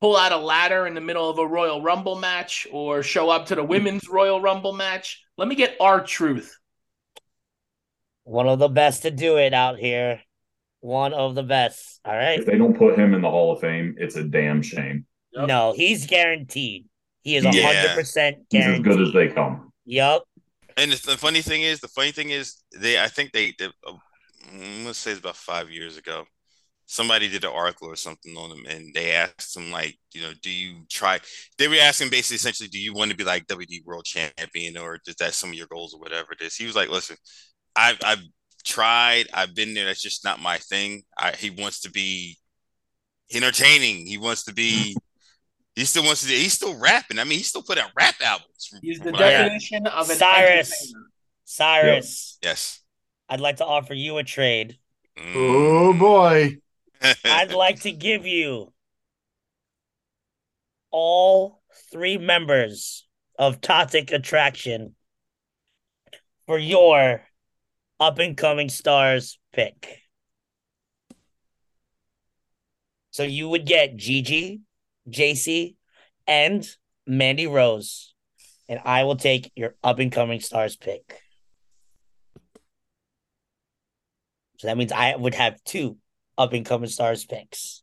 pull 0.00 0.16
out 0.16 0.32
a 0.32 0.36
ladder 0.36 0.86
in 0.86 0.94
the 0.94 1.00
middle 1.00 1.28
of 1.30 1.38
a 1.38 1.46
royal 1.46 1.80
rumble 1.82 2.16
match 2.16 2.66
or 2.70 3.02
show 3.02 3.30
up 3.30 3.46
to 3.46 3.54
the 3.54 3.64
women's 3.64 4.08
royal 4.08 4.40
rumble 4.40 4.72
match 4.72 5.22
let 5.38 5.48
me 5.48 5.54
get 5.54 5.76
R-Truth 5.80 6.56
One 8.24 8.48
of 8.48 8.58
the 8.58 8.68
best 8.68 9.02
to 9.02 9.10
do 9.10 9.36
it 9.38 9.52
out 9.54 9.78
here. 9.78 10.20
One 10.80 11.12
of 11.14 11.34
the 11.34 11.42
best. 11.42 12.00
All 12.04 12.14
right. 12.14 12.38
If 12.38 12.46
they 12.46 12.58
don't 12.58 12.76
put 12.76 12.98
him 12.98 13.12
in 13.14 13.20
the 13.22 13.30
Hall 13.30 13.52
of 13.52 13.60
Fame, 13.60 13.96
it's 13.98 14.16
a 14.16 14.22
damn 14.24 14.62
shame. 14.62 15.06
Yep. 15.32 15.48
No, 15.48 15.72
he's 15.76 16.06
guaranteed. 16.06 16.86
He 17.22 17.36
is 17.36 17.44
Yeah. 17.44 17.66
hundred 17.72 17.94
percent 17.96 18.36
He's 18.50 18.64
as 18.64 18.80
good 18.80 19.00
as 19.00 19.12
they 19.12 19.28
come. 19.28 19.72
Yep. 19.84 20.22
And 20.76 20.92
the, 20.92 21.12
the 21.12 21.16
funny 21.16 21.42
thing 21.42 21.62
is, 21.62 21.80
the 21.80 21.88
funny 21.88 22.12
thing 22.12 22.30
is, 22.30 22.62
they 22.78 23.00
I 23.02 23.08
think 23.08 23.32
they, 23.32 23.54
they 23.58 23.66
uh, 23.86 23.92
let's 24.84 24.98
say 24.98 25.10
it's 25.12 25.20
about 25.20 25.36
five 25.36 25.70
years 25.70 25.96
ago. 25.96 26.24
Somebody 26.88 27.28
did 27.28 27.44
an 27.44 27.50
article 27.52 27.88
or 27.88 27.96
something 27.96 28.36
on 28.36 28.50
him, 28.52 28.64
and 28.68 28.94
they 28.94 29.12
asked 29.12 29.56
him 29.56 29.72
like, 29.72 29.98
you 30.14 30.22
know, 30.22 30.32
do 30.40 30.50
you 30.50 30.84
try? 30.88 31.18
They 31.58 31.66
were 31.66 31.74
asking 31.80 32.10
basically, 32.10 32.36
essentially, 32.36 32.68
do 32.68 32.78
you 32.78 32.94
want 32.94 33.10
to 33.10 33.16
be 33.16 33.24
like 33.24 33.46
WD 33.48 33.84
World 33.84 34.04
Champion, 34.04 34.76
or 34.78 34.98
is 35.06 35.16
that 35.16 35.34
some 35.34 35.50
of 35.50 35.56
your 35.56 35.66
goals 35.66 35.94
or 35.94 36.00
whatever 36.00 36.32
it 36.32 36.44
is? 36.44 36.54
He 36.54 36.64
was 36.66 36.76
like, 36.76 36.88
listen, 36.88 37.16
I've 37.74 37.98
I've 38.04 38.22
tried, 38.64 39.26
I've 39.34 39.54
been 39.54 39.74
there. 39.74 39.86
That's 39.86 40.00
just 40.02 40.24
not 40.24 40.40
my 40.40 40.58
thing. 40.58 41.02
I, 41.18 41.32
he 41.32 41.50
wants 41.50 41.80
to 41.80 41.90
be 41.90 42.38
entertaining. 43.34 44.06
He 44.06 44.18
wants 44.18 44.44
to 44.44 44.54
be. 44.54 44.96
He 45.74 45.84
still 45.84 46.04
wants 46.04 46.22
to. 46.26 46.28
He's 46.32 46.52
still 46.54 46.78
rapping. 46.78 47.18
I 47.18 47.24
mean, 47.24 47.38
he 47.38 47.44
still 47.44 47.62
put 47.62 47.78
out 47.78 47.90
rap 47.98 48.14
albums. 48.24 48.70
he's 48.80 49.00
the 49.00 49.10
Well, 49.10 49.20
yeah. 49.20 49.42
definition 49.42 49.86
of 49.88 50.08
a 50.08 50.14
Cyrus. 50.14 50.72
entertainer. 50.72 51.06
Cyrus, 51.44 52.38
Yes. 52.42 52.80
I'd 53.28 53.40
like 53.40 53.56
to 53.56 53.66
offer 53.66 53.92
you 53.94 54.18
a 54.18 54.24
trade. 54.24 54.78
Oh 55.18 55.92
Mm. 55.94 55.98
boy. 55.98 56.56
I'd 57.24 57.52
like 57.54 57.80
to 57.82 57.92
give 57.92 58.26
you 58.26 58.72
all 60.90 61.62
three 61.92 62.18
members 62.18 63.06
of 63.38 63.60
Toxic 63.60 64.12
Attraction 64.12 64.94
for 66.46 66.58
your 66.58 67.22
up 67.98 68.18
and 68.18 68.36
coming 68.36 68.68
stars 68.68 69.38
pick. 69.52 70.02
So 73.10 73.22
you 73.22 73.48
would 73.48 73.66
get 73.66 73.96
Gigi, 73.96 74.60
Jacy, 75.08 75.76
and 76.26 76.66
Mandy 77.06 77.46
Rose. 77.46 78.14
And 78.68 78.80
I 78.84 79.04
will 79.04 79.16
take 79.16 79.50
your 79.54 79.74
up 79.82 79.98
and 80.00 80.12
coming 80.12 80.40
stars 80.40 80.76
pick. 80.76 81.20
So 84.58 84.66
that 84.66 84.76
means 84.76 84.92
I 84.92 85.14
would 85.14 85.34
have 85.34 85.62
two 85.64 85.96
up 86.38 86.52
and 86.52 86.66
coming 86.66 86.88
stars 86.88 87.24
picks. 87.24 87.82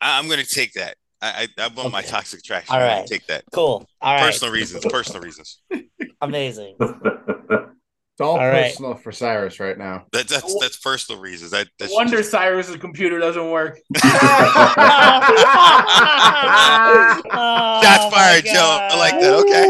I, 0.00 0.18
am 0.18 0.26
going 0.28 0.40
to 0.40 0.46
take 0.46 0.72
that. 0.74 0.96
I 1.22 1.48
I, 1.58 1.64
I 1.64 1.68
want 1.68 1.92
my 1.92 2.02
toxic 2.02 2.40
attraction. 2.40 2.74
All 2.74 2.80
I'm 2.80 2.98
gonna 2.98 3.08
take 3.08 3.26
that. 3.28 3.44
Cool. 3.50 3.88
All 4.02 4.14
right. 4.14 4.26
Personal 4.26 4.52
reasons. 4.52 4.84
Personal 4.84 5.22
reasons. 5.22 5.62
Amazing. 6.20 6.76
It's 6.78 8.20
all, 8.20 8.38
All 8.38 8.38
right. 8.38 8.64
personal 8.70 8.94
for 8.94 9.12
Cyrus 9.12 9.60
right 9.60 9.76
now. 9.76 10.06
That, 10.12 10.26
that's 10.28 10.58
that's 10.60 10.76
personal 10.78 11.20
reasons. 11.20 11.50
That 11.50 11.68
that's 11.78 11.92
wonder 11.92 12.16
just- 12.18 12.30
Cyrus's 12.30 12.76
computer 12.76 13.18
doesn't 13.18 13.50
work. 13.50 13.78
Oh, 13.94 14.00
Shots 17.82 18.14
fired, 18.14 18.44
oh 18.48 18.52
Joe. 18.52 18.88
I 18.90 18.96
like 18.98 19.20
that. 19.20 19.34
Okay. 19.34 19.64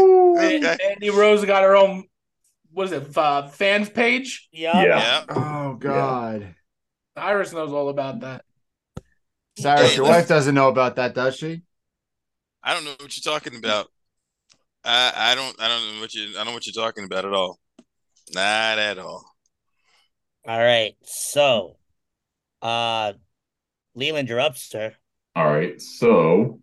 And 0.55 0.65
Okay. 0.65 0.77
Andy 0.91 1.09
Rose 1.09 1.43
got 1.45 1.63
her 1.63 1.75
own. 1.75 2.05
What 2.77 2.85
is 2.85 2.91
it? 2.91 3.17
Uh, 3.17 3.47
fans 3.47 3.89
page. 3.89 4.49
Yeah. 4.51 4.85
Yeah. 4.85 5.23
Oh 5.29 5.73
God. 5.79 6.53
Cyrus 7.17 7.51
knows 7.51 7.73
all 7.73 7.89
about 7.89 8.19
that. 8.19 8.45
Cyrus, 9.57 9.89
Hey, 9.89 9.95
your 9.95 10.05
wife 10.05 10.27
doesn't 10.27 10.53
know 10.53 10.67
about 10.67 10.97
that, 10.97 11.15
does 11.15 11.37
she? 11.37 11.63
I 12.61 12.75
don't 12.75 12.85
know 12.85 12.93
what 12.99 13.17
you're 13.17 13.33
talking 13.33 13.57
about. 13.57 13.87
I 14.85 15.11
I 15.15 15.33
don't 15.33 15.59
I 15.59 15.67
don't 15.67 15.95
know 15.95 16.01
what 16.01 16.13
you 16.13 16.29
I 16.29 16.33
don't 16.33 16.45
know 16.45 16.51
what 16.51 16.67
you're 16.67 16.85
talking 16.85 17.05
about 17.05 17.25
at 17.25 17.33
all. 17.33 17.57
Not 18.35 18.77
at 18.77 18.99
all. 18.99 19.25
All 20.47 20.59
right. 20.59 20.93
So, 21.01 21.77
uh, 22.61 23.13
Leland, 23.95 24.29
you're 24.29 24.39
up, 24.39 24.55
sir. 24.55 24.93
All 25.35 25.49
right. 25.49 25.81
So 25.81 26.61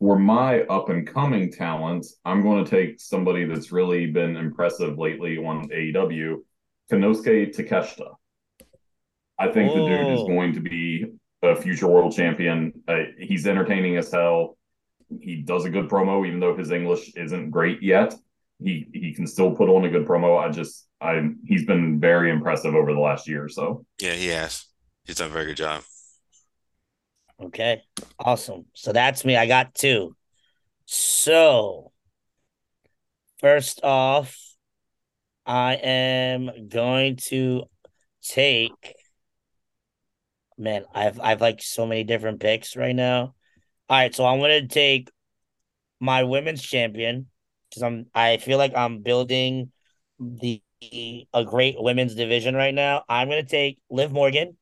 for 0.00 0.18
my 0.18 0.62
up 0.62 0.88
and 0.88 1.06
coming 1.06 1.50
talents, 1.52 2.16
I'm 2.24 2.42
going 2.42 2.64
to 2.64 2.70
take 2.70 3.00
somebody 3.00 3.44
that's 3.44 3.72
really 3.72 4.06
been 4.06 4.36
impressive 4.36 4.98
lately 4.98 5.38
on 5.38 5.68
AEW, 5.68 6.36
Konosuke 6.90 7.54
Takeshita. 7.54 8.12
I 9.38 9.48
think 9.48 9.72
the 9.72 9.86
dude 9.86 10.12
is 10.14 10.20
Oh. 10.20 10.26
going 10.28 10.52
to 10.54 10.60
be 10.60 11.06
a 11.42 11.56
future 11.56 11.88
world 11.88 12.14
champion. 12.14 12.72
Uh, 12.86 13.04
he's 13.18 13.46
entertaining 13.46 13.96
as 13.96 14.10
hell. 14.12 14.56
He 15.20 15.36
does 15.42 15.64
a 15.64 15.70
good 15.70 15.88
promo, 15.88 16.26
even 16.26 16.40
though 16.40 16.56
his 16.56 16.70
English 16.70 17.12
isn't 17.16 17.50
great 17.50 17.82
yet. 17.82 18.14
He 18.62 18.86
he 18.94 19.12
can 19.12 19.26
still 19.26 19.50
put 19.54 19.68
on 19.68 19.84
a 19.84 19.90
good 19.90 20.06
promo. 20.06 20.38
I 20.38 20.48
just 20.50 20.86
I 21.00 21.20
he's 21.44 21.66
been 21.66 21.98
very 22.00 22.30
impressive 22.30 22.74
over 22.74 22.92
the 22.92 23.00
last 23.00 23.28
year 23.28 23.44
or 23.44 23.48
so. 23.48 23.84
Yeah, 24.00 24.12
he 24.12 24.28
has. 24.28 24.66
He's 25.04 25.16
done 25.16 25.30
a 25.30 25.32
very 25.32 25.46
good 25.46 25.56
job. 25.56 25.82
Okay. 27.40 27.82
Awesome. 28.18 28.66
So 28.74 28.92
that's 28.92 29.24
me. 29.24 29.36
I 29.36 29.46
got 29.46 29.74
two. 29.74 30.16
So, 30.86 31.92
first 33.38 33.80
off, 33.82 34.36
I 35.46 35.74
am 35.74 36.68
going 36.68 37.16
to 37.28 37.64
take. 38.22 38.94
Man, 40.56 40.84
I've 40.94 41.20
I've 41.20 41.40
like 41.40 41.62
so 41.62 41.86
many 41.86 42.04
different 42.04 42.40
picks 42.40 42.76
right 42.76 42.94
now. 42.94 43.34
All 43.88 43.98
right, 43.98 44.14
so 44.14 44.24
I'm 44.24 44.40
gonna 44.40 44.68
take 44.68 45.10
my 46.00 46.24
women's 46.24 46.62
champion 46.62 47.26
because 47.68 47.82
I'm 47.82 48.06
I 48.14 48.36
feel 48.36 48.58
like 48.58 48.74
I'm 48.76 49.00
building 49.00 49.72
the 50.20 50.62
a 51.32 51.44
great 51.44 51.76
women's 51.78 52.14
division 52.14 52.54
right 52.54 52.74
now. 52.74 53.04
I'm 53.08 53.28
gonna 53.28 53.42
take 53.44 53.78
Liv 53.90 54.12
Morgan. 54.12 54.56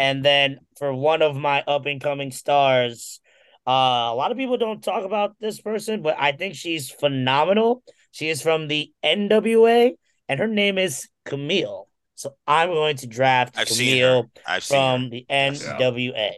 And 0.00 0.24
then 0.24 0.60
for 0.78 0.94
one 0.94 1.20
of 1.20 1.36
my 1.36 1.62
up 1.66 1.84
and 1.84 2.00
coming 2.00 2.30
stars, 2.30 3.20
uh, 3.66 4.08
a 4.10 4.14
lot 4.14 4.30
of 4.30 4.38
people 4.38 4.56
don't 4.56 4.82
talk 4.82 5.04
about 5.04 5.36
this 5.40 5.60
person, 5.60 6.00
but 6.00 6.16
I 6.18 6.32
think 6.32 6.54
she's 6.54 6.90
phenomenal. 6.90 7.82
She 8.10 8.30
is 8.30 8.40
from 8.40 8.66
the 8.66 8.90
NWA, 9.04 9.92
and 10.26 10.40
her 10.40 10.46
name 10.46 10.78
is 10.78 11.06
Camille. 11.26 11.86
So 12.14 12.34
I'm 12.46 12.70
going 12.70 12.96
to 12.96 13.06
draft 13.06 13.58
I've 13.58 13.68
seen 13.68 14.00
her. 14.00 14.08
Camille 14.08 14.30
I've 14.46 14.64
seen 14.64 14.78
her. 14.78 14.96
from 14.96 15.10
the 15.10 15.26
NWA. 15.30 16.32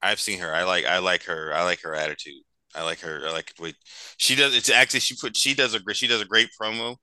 I've 0.00 0.20
seen 0.20 0.38
her. 0.38 0.54
I 0.54 0.62
like 0.62 0.84
I 0.84 0.98
like 0.98 1.24
her. 1.24 1.52
I 1.52 1.64
like 1.64 1.80
her 1.82 1.96
attitude. 1.96 2.44
I 2.72 2.84
like 2.84 3.00
her. 3.00 3.22
I 3.26 3.32
like 3.32 3.52
what 3.58 3.74
she 4.16 4.36
does. 4.36 4.56
It's 4.56 4.70
actually 4.70 5.00
she 5.00 5.16
put 5.20 5.36
she 5.36 5.54
does 5.54 5.74
a 5.74 5.80
great 5.80 5.96
she 5.96 6.06
does 6.06 6.20
a 6.20 6.24
great 6.24 6.50
promo, 6.60 6.94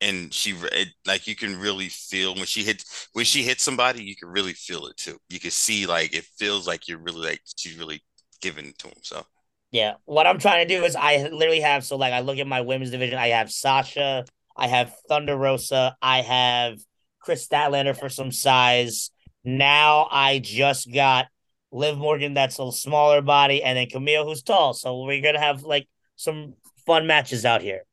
and 0.00 0.32
she 0.32 0.52
it, 0.72 0.88
like 1.06 1.26
you 1.26 1.36
can 1.36 1.58
really 1.58 1.88
feel 1.88 2.34
when 2.34 2.46
she 2.46 2.62
hits 2.64 3.08
when 3.12 3.24
she 3.24 3.42
hits 3.42 3.62
somebody 3.62 4.02
you 4.04 4.16
can 4.16 4.28
really 4.28 4.52
feel 4.54 4.86
it 4.86 4.96
too. 4.96 5.18
You 5.28 5.40
can 5.40 5.50
see 5.50 5.86
like 5.86 6.14
it 6.14 6.24
feels 6.38 6.66
like 6.66 6.88
you're 6.88 6.98
really 6.98 7.26
like 7.28 7.42
she's 7.56 7.76
really 7.78 8.02
giving 8.40 8.72
to 8.78 8.88
him. 8.88 8.94
So 9.02 9.24
Yeah, 9.72 9.94
what 10.04 10.26
I'm 10.26 10.38
trying 10.38 10.66
to 10.66 10.74
do 10.74 10.84
is 10.84 10.96
I 10.96 11.28
literally 11.28 11.60
have 11.60 11.84
so 11.84 11.96
like 11.96 12.12
I 12.12 12.20
look 12.20 12.38
at 12.38 12.46
my 12.46 12.60
women's 12.60 12.90
division. 12.90 13.18
I 13.18 13.28
have 13.28 13.50
Sasha, 13.52 14.24
I 14.56 14.66
have 14.66 14.94
Thunder 15.08 15.36
Rosa, 15.36 15.96
I 16.02 16.22
have 16.22 16.78
Kris 17.20 17.46
Statlander 17.46 17.96
for 17.96 18.08
some 18.08 18.32
size. 18.32 19.10
Now 19.44 20.08
I 20.10 20.40
just 20.40 20.92
got 20.92 21.26
Liv 21.72 21.96
Morgan, 21.96 22.34
that's 22.34 22.58
a 22.58 22.72
smaller 22.72 23.22
body, 23.22 23.62
and 23.62 23.78
then 23.78 23.88
Camille, 23.88 24.24
who's 24.24 24.42
tall. 24.42 24.74
So 24.74 25.04
we're 25.04 25.22
gonna 25.22 25.38
have 25.40 25.62
like 25.62 25.88
some 26.16 26.54
fun 26.84 27.06
matches 27.06 27.44
out 27.44 27.62
here. 27.62 27.84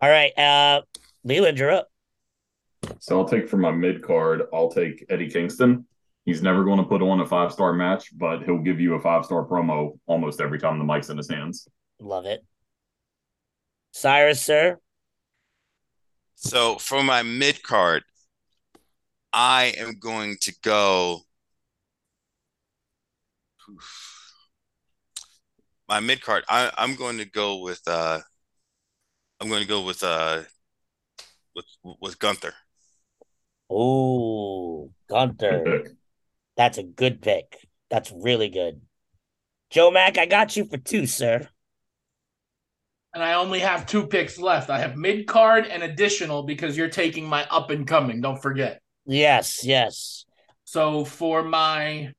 All 0.00 0.08
right, 0.10 0.36
uh, 0.38 0.82
Leland, 1.24 1.58
you're 1.58 1.70
up. 1.70 1.88
So 2.98 3.18
I'll 3.18 3.28
take 3.28 3.48
for 3.48 3.56
my 3.56 3.70
mid 3.70 4.02
card, 4.02 4.42
I'll 4.52 4.70
take 4.70 5.04
Eddie 5.10 5.30
Kingston. 5.30 5.86
He's 6.24 6.42
never 6.42 6.64
going 6.64 6.78
to 6.78 6.84
put 6.84 7.02
on 7.02 7.20
a 7.20 7.26
five 7.26 7.52
star 7.52 7.72
match, 7.72 8.16
but 8.16 8.42
he'll 8.42 8.58
give 8.62 8.80
you 8.80 8.94
a 8.94 9.00
five 9.00 9.24
star 9.24 9.44
promo 9.44 9.98
almost 10.06 10.40
every 10.40 10.58
time 10.58 10.78
the 10.78 10.84
mic's 10.84 11.10
in 11.10 11.16
his 11.16 11.30
hands. 11.30 11.66
Love 11.98 12.26
it. 12.26 12.44
Cyrus, 13.92 14.40
sir. 14.42 14.78
so 16.34 16.76
for 16.76 17.02
my 17.02 17.22
mid 17.22 17.62
card, 17.62 18.04
I 19.32 19.74
am 19.78 19.98
going 19.98 20.36
to 20.42 20.54
go. 20.62 21.20
My 25.88 26.00
mid 26.00 26.20
card, 26.22 26.44
I, 26.48 26.70
I'm 26.78 26.94
going 26.94 27.18
to 27.18 27.24
go 27.24 27.58
with 27.58 27.80
uh 27.86 28.20
I'm 29.40 29.48
going 29.48 29.62
to 29.62 29.68
go 29.68 29.82
with 29.82 30.02
uh 30.02 30.42
with 31.54 31.96
with 32.00 32.18
Gunther. 32.18 32.54
Oh, 33.70 34.90
Gunther. 35.08 35.84
That's 36.56 36.78
a 36.78 36.82
good 36.82 37.22
pick. 37.22 37.56
That's 37.88 38.12
really 38.12 38.48
good. 38.48 38.80
Joe 39.70 39.90
Mack, 39.90 40.18
I 40.18 40.26
got 40.26 40.56
you 40.56 40.64
for 40.64 40.76
two, 40.76 41.06
sir. 41.06 41.48
And 43.14 43.22
I 43.22 43.34
only 43.34 43.60
have 43.60 43.86
two 43.86 44.06
picks 44.06 44.38
left. 44.38 44.70
I 44.70 44.78
have 44.78 44.96
mid 44.96 45.26
card 45.26 45.66
and 45.66 45.82
additional 45.82 46.42
because 46.42 46.76
you're 46.76 46.88
taking 46.88 47.26
my 47.26 47.44
up 47.48 47.70
and 47.70 47.86
coming. 47.86 48.20
Don't 48.20 48.40
forget. 48.40 48.80
Yes, 49.04 49.64
yes. 49.64 50.24
So 50.64 51.04
for 51.04 51.42
my 51.42 52.12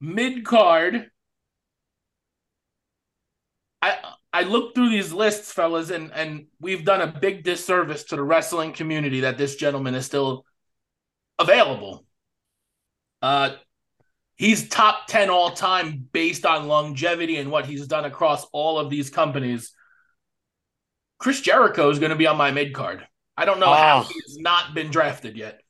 mid 0.00 0.44
card, 0.44 1.10
I 3.82 3.98
I 4.36 4.42
looked 4.42 4.74
through 4.74 4.90
these 4.90 5.12
lists, 5.14 5.50
fellas, 5.50 5.88
and 5.90 6.12
and 6.12 6.46
we've 6.60 6.84
done 6.84 7.00
a 7.00 7.06
big 7.06 7.42
disservice 7.42 8.04
to 8.04 8.16
the 8.16 8.22
wrestling 8.22 8.74
community 8.74 9.20
that 9.20 9.38
this 9.38 9.56
gentleman 9.56 9.94
is 9.94 10.04
still 10.04 10.44
available. 11.38 12.04
Uh 13.22 13.54
he's 14.36 14.68
top 14.68 15.06
10 15.06 15.30
all 15.30 15.52
time 15.52 16.06
based 16.12 16.44
on 16.44 16.68
longevity 16.68 17.38
and 17.38 17.50
what 17.50 17.64
he's 17.64 17.86
done 17.86 18.04
across 18.04 18.44
all 18.52 18.78
of 18.78 18.90
these 18.90 19.08
companies. 19.08 19.72
Chris 21.18 21.40
Jericho 21.40 21.88
is 21.88 21.98
going 21.98 22.10
to 22.10 22.16
be 22.16 22.26
on 22.26 22.36
my 22.36 22.50
mid 22.50 22.74
card. 22.74 23.06
I 23.38 23.46
don't 23.46 23.58
know 23.60 23.72
how 23.72 24.02
he's 24.02 24.36
not 24.38 24.74
been 24.74 24.90
drafted 24.90 25.34
yet. 25.38 25.62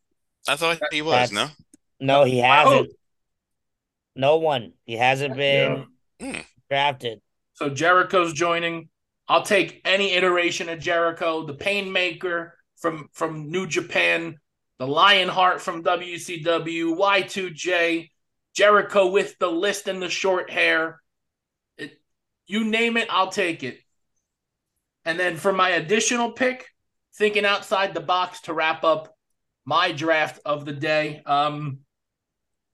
I 0.49 0.57
thought 0.57 0.79
he 0.91 1.03
was, 1.03 1.31
no? 1.31 1.43
That's- 1.43 1.57
No, 2.01 2.25
he 2.25 2.39
hasn't. 2.39 2.91
No 4.17 4.37
one. 4.39 4.73
He 4.85 4.97
hasn't 4.97 5.37
been 5.37 5.87
Hmm. 6.21 6.41
drafted. 6.69 7.21
So 7.57 7.71
Jericho's 7.71 8.35
joining. 8.35 8.91
I'll 9.29 9.43
take 9.43 9.81
any 9.85 10.13
iteration 10.13 10.69
of 10.69 10.79
Jericho, 10.79 11.47
the 11.47 11.55
Painmaker 11.55 12.51
from 12.77 13.09
from 13.13 13.51
New 13.51 13.67
Japan, 13.67 14.37
the 14.79 14.87
Lionheart 14.87 15.63
from 15.63 15.83
WCW, 15.83 16.97
Y2J, 16.97 18.11
Jericho 18.55 19.07
with 19.07 19.39
the 19.39 19.51
list 19.51 19.89
and 19.89 20.03
the 20.03 20.11
short 20.11 20.51
hair. 20.51 21.01
It, 21.79 21.99
you 22.47 22.65
name 22.65 22.99
it, 22.99 23.09
I'll 23.11 23.33
take 23.33 23.63
it. 23.63 23.79
And 25.07 25.19
then 25.19 25.37
for 25.37 25.53
my 25.53 25.71
additional 25.71 26.33
pick, 26.33 26.67
thinking 27.17 27.47
outside 27.47 27.95
the 27.95 28.01
box 28.01 28.43
to 28.43 28.53
wrap 28.53 28.85
up 28.85 29.17
my 29.65 29.93
draft 29.93 30.41
of 30.45 30.67
the 30.67 30.73
day. 30.75 31.23
Um, 31.25 31.79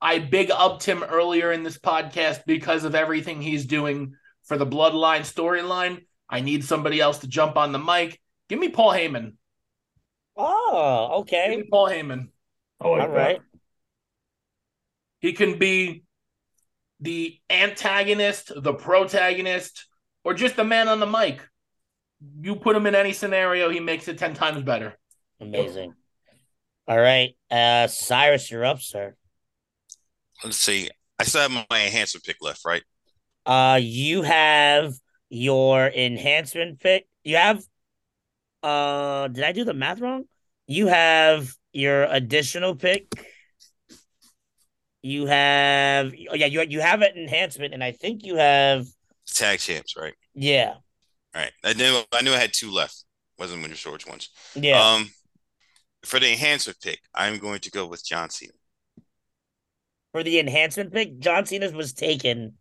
I 0.01 0.19
big 0.19 0.51
upped 0.51 0.85
him 0.85 1.05
earlier 1.05 1.53
in 1.53 1.63
this 1.63 1.79
podcast 1.79 2.41
because 2.47 2.83
of 2.83 2.97
everything 2.97 3.41
he's 3.41 3.67
doing 3.67 4.17
for 4.53 4.59
the 4.59 4.67
Bloodline 4.67 5.21
storyline. 5.21 6.05
I 6.29 6.41
need 6.41 6.63
somebody 6.63 7.01
else 7.01 7.21
to 7.21 7.27
jump 7.27 7.57
on 7.57 7.73
the 7.73 7.79
mic. 7.79 8.21
Give 8.51 8.59
me 8.59 8.69
Paul 8.69 8.93
Heyman. 8.93 9.33
Oh, 10.37 11.25
Give 11.27 11.39
okay. 11.39 11.57
me 11.57 11.63
Paul 11.71 11.89
Heyman. 11.89 12.29
Oh, 12.79 12.91
like 12.91 13.01
All 13.01 13.09
that. 13.09 13.15
right. 13.17 13.41
He 15.21 15.33
can 15.33 15.59
be 15.59 16.05
the 17.01 17.41
antagonist, 17.49 18.53
the 18.55 18.75
protagonist, 18.75 19.87
or 20.23 20.35
just 20.35 20.57
the 20.57 20.65
man 20.65 20.87
on 20.87 21.01
the 21.01 21.07
mic. 21.07 21.41
You 22.43 22.57
put 22.57 22.77
him 22.77 22.85
in 22.87 22.95
any 22.95 23.15
scenario, 23.15 23.71
he 23.71 23.81
makes 23.81 24.07
it 24.07 24.19
10 24.19 24.35
times 24.35 24.63
better. 24.63 24.99
Amazing. 25.41 25.95
All 26.87 27.01
right. 27.01 27.31
Uh 27.51 27.87
Cyrus, 27.87 28.51
you're 28.51 28.67
up, 28.67 28.83
sir. 28.83 29.15
Let's 30.45 30.59
see. 30.59 30.91
I 31.19 31.25
still 31.25 31.41
have 31.41 31.51
my 31.71 31.85
enhancement 31.87 32.25
pick 32.25 32.37
left, 32.43 32.67
right? 32.67 32.83
Uh 33.47 33.79
you 33.83 34.23
have 34.23 34.95
your 35.29 35.87
enhancement 35.87 36.81
pick. 36.81 37.07
You 37.25 37.37
have 37.37 37.65
uh 38.63 39.29
did 39.29 39.45
I 39.45 39.53
do 39.53 39.65
the 39.65 39.75
math 39.75 40.01
wrong? 40.01 40.25
You 40.67 40.87
have 40.87 41.55
your 41.73 42.05
additional 42.05 42.77
pick. 42.77 43.09
You 45.03 45.27
have 45.27 46.13
oh 46.31 46.35
yeah, 46.35 46.47
you 46.47 46.63
you 46.63 46.81
have 46.81 47.03
an 47.03 47.17
enhancement, 47.17 47.75
and 47.75 47.83
I 47.83 47.93
think 47.93 48.25
you 48.25 48.37
have 48.37 48.87
Tag 49.27 49.59
champs, 49.59 49.97
right? 49.97 50.15
yeah. 50.35 50.75
All 51.35 51.41
right. 51.41 51.53
I 51.65 51.73
knew 51.73 52.03
I 52.13 52.23
knew 52.23 52.33
I 52.33 52.39
had 52.39 52.53
two 52.53 52.71
left. 52.71 53.05
Wasn't 53.39 53.63
winter 53.63 53.91
which 53.91 54.07
ones. 54.07 54.29
Yeah. 54.55 54.81
Um, 54.81 55.11
for 56.05 56.21
the 56.21 56.31
enhancer 56.31 56.75
pick, 56.81 57.01
I'm 57.15 57.39
going 57.39 57.61
to 57.61 57.71
go 57.71 57.87
with 57.87 58.05
John 58.05 58.31
Cena. 58.31 58.53
For 60.13 60.23
the 60.23 60.39
enhancement 60.39 60.93
pick, 60.93 61.19
John 61.19 61.47
Cena's 61.47 61.73
was 61.73 61.93
taken 61.95 62.55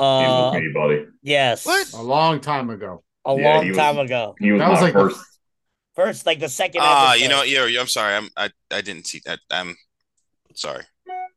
uh 0.00 0.50
with 0.54 0.62
me, 0.62 0.72
buddy. 0.74 1.06
yes. 1.22 1.66
What? 1.66 1.92
A 1.92 2.02
long 2.02 2.40
time 2.40 2.70
ago. 2.70 3.02
A 3.26 3.34
Yeah, 3.36 3.54
long 3.54 3.64
he 3.64 3.70
was- 3.70 3.78
time 3.78 3.98
ago. 3.98 4.34
He 4.38 4.50
was 4.52 4.60
That 4.60 4.70
was 4.70 4.78
my 4.80 4.84
like 4.86 4.94
the- 4.94 5.00
first. 5.10 5.20
First, 5.96 6.24
like 6.26 6.40
the 6.40 6.48
second 6.48 6.80
Ah, 6.82 7.10
episode. 7.10 7.22
you 7.22 7.28
know, 7.28 7.42
yeah, 7.42 7.80
I'm 7.80 7.86
sorry. 7.88 8.14
I'm 8.14 8.28
I, 8.36 8.50
I 8.70 8.80
didn't 8.80 9.06
see 9.06 9.20
that. 9.26 9.40
I'm 9.50 9.76
sorry. 10.54 10.84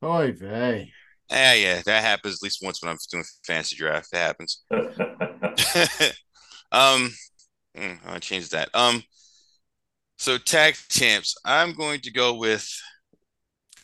Oy 0.03 0.31
vey. 0.31 0.91
Yeah, 1.29 1.53
yeah, 1.53 1.81
that 1.85 2.03
happens 2.03 2.35
at 2.35 2.43
least 2.43 2.59
once 2.63 2.81
when 2.81 2.91
I'm 2.91 2.97
doing 3.11 3.23
fantasy 3.45 3.75
draft. 3.75 4.11
That 4.11 4.27
happens. 4.27 4.63
um, 6.71 7.11
mm, 7.75 7.97
I'll 8.05 8.19
change 8.19 8.49
that. 8.49 8.69
Um, 8.73 9.03
so 10.17 10.37
tag 10.37 10.75
champs, 10.89 11.35
I'm 11.43 11.73
going 11.73 12.01
to 12.01 12.11
go 12.11 12.35
with. 12.35 12.67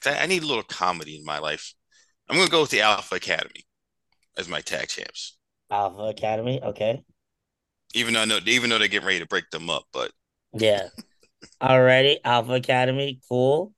I 0.05 0.19
I 0.19 0.25
need 0.27 0.43
a 0.43 0.47
little 0.47 0.63
comedy 0.63 1.17
in 1.17 1.25
my 1.25 1.39
life. 1.39 1.73
I'm 2.29 2.35
going 2.35 2.47
to 2.47 2.51
go 2.51 2.61
with 2.61 2.69
the 2.71 2.81
Alpha 2.81 3.15
Academy 3.15 3.65
as 4.39 4.47
my 4.49 4.61
tag 4.61 4.87
champs. 4.87 5.37
Alpha 5.69 6.03
Academy. 6.03 6.61
Okay. 6.63 7.03
Even 7.93 8.13
though 8.13 8.21
I 8.21 8.25
know, 8.25 8.39
even 8.45 8.69
though 8.69 8.79
they're 8.79 8.87
getting 8.87 9.07
ready 9.07 9.19
to 9.19 9.27
break 9.27 9.49
them 9.51 9.69
up, 9.69 9.83
but 9.91 10.11
Yeah. 10.53 10.89
Alrighty, 11.61 12.17
Alpha 12.23 12.53
Academy, 12.53 13.19
cool. 13.27 13.73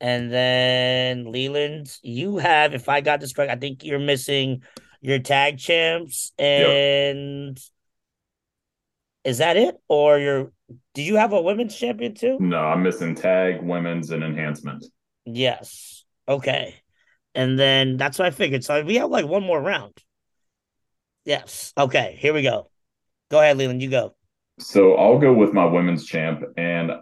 And 0.00 0.32
then 0.32 1.30
Leland, 1.30 1.96
you 2.02 2.38
have, 2.38 2.74
if 2.74 2.88
I 2.88 3.00
got 3.00 3.20
this 3.20 3.32
correct, 3.32 3.52
I 3.52 3.56
think 3.56 3.84
you're 3.84 3.98
missing 3.98 4.62
your 5.00 5.18
tag 5.18 5.58
champs 5.58 6.32
and 6.38 7.58
is 9.24 9.38
that 9.38 9.56
it? 9.56 9.76
Or 9.88 10.18
your 10.18 10.52
do 10.94 11.02
you 11.02 11.16
have 11.16 11.32
a 11.32 11.40
women's 11.40 11.76
champion 11.76 12.14
too? 12.14 12.38
no, 12.40 12.58
I'm 12.58 12.82
missing 12.82 13.14
tag, 13.14 13.62
women's, 13.62 14.10
and 14.10 14.22
enhancement. 14.24 14.84
Yes. 15.24 16.04
Okay. 16.28 16.81
And 17.34 17.58
then 17.58 17.96
that's 17.96 18.18
what 18.18 18.26
I 18.26 18.30
figured. 18.30 18.64
So 18.64 18.82
we 18.82 18.96
have 18.96 19.10
like 19.10 19.26
one 19.26 19.42
more 19.42 19.60
round. 19.60 19.94
Yes. 21.24 21.72
Okay, 21.78 22.16
here 22.18 22.34
we 22.34 22.42
go. 22.42 22.70
Go 23.30 23.40
ahead, 23.40 23.56
Leland, 23.56 23.82
you 23.82 23.90
go. 23.90 24.14
So 24.58 24.94
I'll 24.94 25.18
go 25.18 25.32
with 25.32 25.52
my 25.52 25.64
women's 25.64 26.04
champ, 26.04 26.42
and 26.56 26.92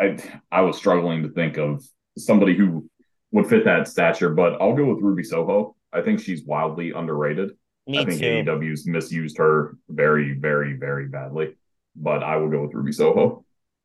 I 0.00 0.16
I 0.50 0.62
was 0.62 0.76
struggling 0.76 1.22
to 1.22 1.28
think 1.28 1.58
of 1.58 1.84
somebody 2.16 2.56
who 2.56 2.88
would 3.32 3.46
fit 3.46 3.64
that 3.64 3.88
stature, 3.88 4.30
but 4.30 4.60
I'll 4.60 4.74
go 4.74 4.86
with 4.86 5.02
Ruby 5.02 5.22
Soho. 5.22 5.76
I 5.92 6.02
think 6.02 6.20
she's 6.20 6.44
wildly 6.44 6.92
underrated. 6.92 7.50
Me 7.86 7.98
I 7.98 8.04
think 8.04 8.20
too. 8.20 8.26
AEW's 8.26 8.86
misused 8.86 9.36
her 9.38 9.76
very, 9.88 10.38
very, 10.38 10.74
very 10.76 11.08
badly. 11.08 11.56
But 11.96 12.22
I 12.22 12.36
will 12.36 12.48
go 12.48 12.62
with 12.62 12.74
Ruby 12.74 12.92
Soho. 12.92 13.44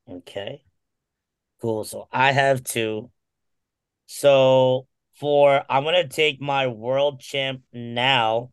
Okay. 0.09 0.63
Cool. 1.61 1.83
So 1.83 2.07
I 2.11 2.31
have 2.31 2.63
two. 2.63 3.11
So 4.05 4.87
for 5.19 5.63
I'm 5.69 5.83
gonna 5.83 6.07
take 6.07 6.41
my 6.41 6.67
world 6.67 7.19
champ 7.19 7.61
now, 7.73 8.51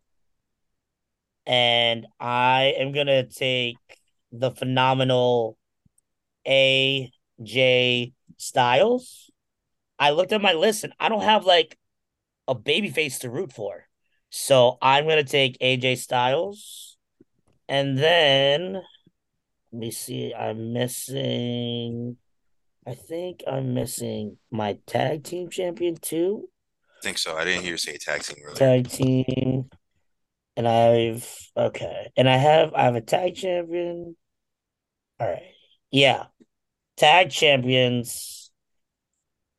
and 1.47 2.07
I 2.19 2.75
am 2.79 2.93
gonna 2.93 3.27
take 3.27 3.77
the 4.33 4.51
phenomenal 4.51 5.57
AJ 6.47 8.13
Styles. 8.37 9.31
I 9.99 10.11
looked 10.11 10.33
at 10.33 10.43
my 10.43 10.53
list 10.53 10.85
and 10.85 10.93
I 10.99 11.09
don't 11.09 11.23
have 11.23 11.47
like 11.47 11.79
a 12.49 12.55
baby 12.55 12.91
face 12.91 13.21
to 13.21 13.31
root 13.31 13.53
for. 13.53 13.87
So 14.31 14.77
I'm 14.83 15.07
gonna 15.09 15.25
take 15.25 15.59
AJ 15.61 15.99
Styles. 15.99 16.99
And 17.69 17.99
then 17.99 18.75
let 18.75 18.83
me 19.73 19.91
see, 19.91 20.35
I'm 20.35 20.73
missing 20.73 22.19
I 22.87 22.95
think 22.95 23.43
I'm 23.49 23.75
missing 23.75 24.39
my 24.51 24.79
tag 24.87 25.25
team 25.25 25.51
champion 25.51 25.97
too. 25.97 26.49
Think 27.07 27.19
so. 27.19 27.37
I 27.37 27.45
didn't 27.45 27.63
hear 27.63 27.71
you 27.71 27.77
say 27.77 27.97
tag 27.99 28.25
team 28.25 28.39
earlier. 28.43 28.57
Tag 28.57 28.89
team. 28.89 29.71
And 30.57 30.67
I've 30.67 31.33
okay. 31.57 32.11
And 32.17 32.29
I 32.29 32.37
have 32.37 32.75
I 32.75 32.83
have 32.83 32.97
a 32.97 33.01
tag 33.01 33.37
champion. 33.37 34.17
All 35.21 35.29
right. 35.29 35.55
Yeah. 35.93 36.25
Tag 36.97 37.31
champions. 37.31 38.51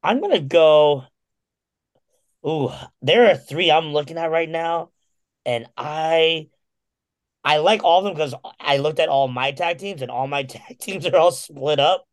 I'm 0.04 0.20
gonna 0.20 0.42
go. 0.42 1.06
Ooh, 2.46 2.70
there 3.02 3.32
are 3.32 3.38
three 3.38 3.72
I'm 3.72 3.94
looking 3.94 4.18
at 4.18 4.30
right 4.30 4.50
now, 4.50 4.90
and 5.46 5.68
I 5.78 6.50
I 7.46 7.60
like 7.60 7.82
all 7.86 8.00
of 8.00 8.04
them 8.04 8.14
because 8.14 8.36
I 8.60 8.76
looked 8.76 9.00
at 9.00 9.08
all 9.08 9.30
my 9.30 9.54
tag 9.54 9.78
teams, 9.78 10.02
and 10.02 10.12
all 10.12 10.28
my 10.28 10.44
tag 10.56 10.80
teams 10.80 11.06
are 11.06 11.16
all 11.16 11.32
split 11.32 11.80
up. 11.80 12.04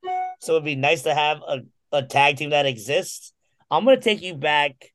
So 0.43 0.53
it'd 0.53 0.65
be 0.65 0.77
nice 0.77 1.03
to 1.03 1.13
have 1.13 1.39
a, 1.39 1.63
a 1.91 2.05
tag 2.05 2.37
team 2.37 2.51
that 2.51 2.67
exists. 2.67 3.33
I'm 3.69 3.85
gonna 3.85 4.01
take 4.01 4.23
you 4.23 4.37
back 4.37 4.94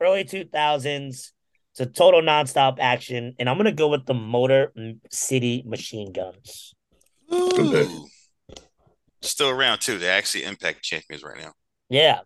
early 0.00 0.24
2000s 0.24 1.32
to 1.76 1.86
total 1.86 2.20
nonstop 2.22 2.78
action, 2.80 3.34
and 3.38 3.48
I'm 3.48 3.56
gonna 3.56 3.72
go 3.72 3.88
with 3.88 4.06
the 4.06 4.14
Motor 4.14 4.72
City 5.10 5.62
Machine 5.66 6.12
Guns. 6.12 6.74
Ooh. 7.32 8.06
Still 9.20 9.50
around 9.50 9.80
too. 9.80 9.98
They're 9.98 10.16
actually 10.16 10.44
Impact 10.44 10.82
champions 10.82 11.22
right 11.22 11.38
now. 11.38 11.52
Yeah. 11.88 12.20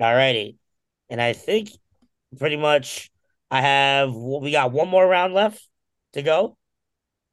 Alrighty. 0.00 0.56
And 1.08 1.20
I 1.20 1.32
think 1.32 1.70
pretty 2.38 2.56
much 2.56 3.10
I 3.50 3.60
have 3.60 4.14
we 4.14 4.50
got 4.50 4.72
one 4.72 4.88
more 4.88 5.06
round 5.06 5.34
left 5.34 5.66
to 6.14 6.22
go. 6.22 6.56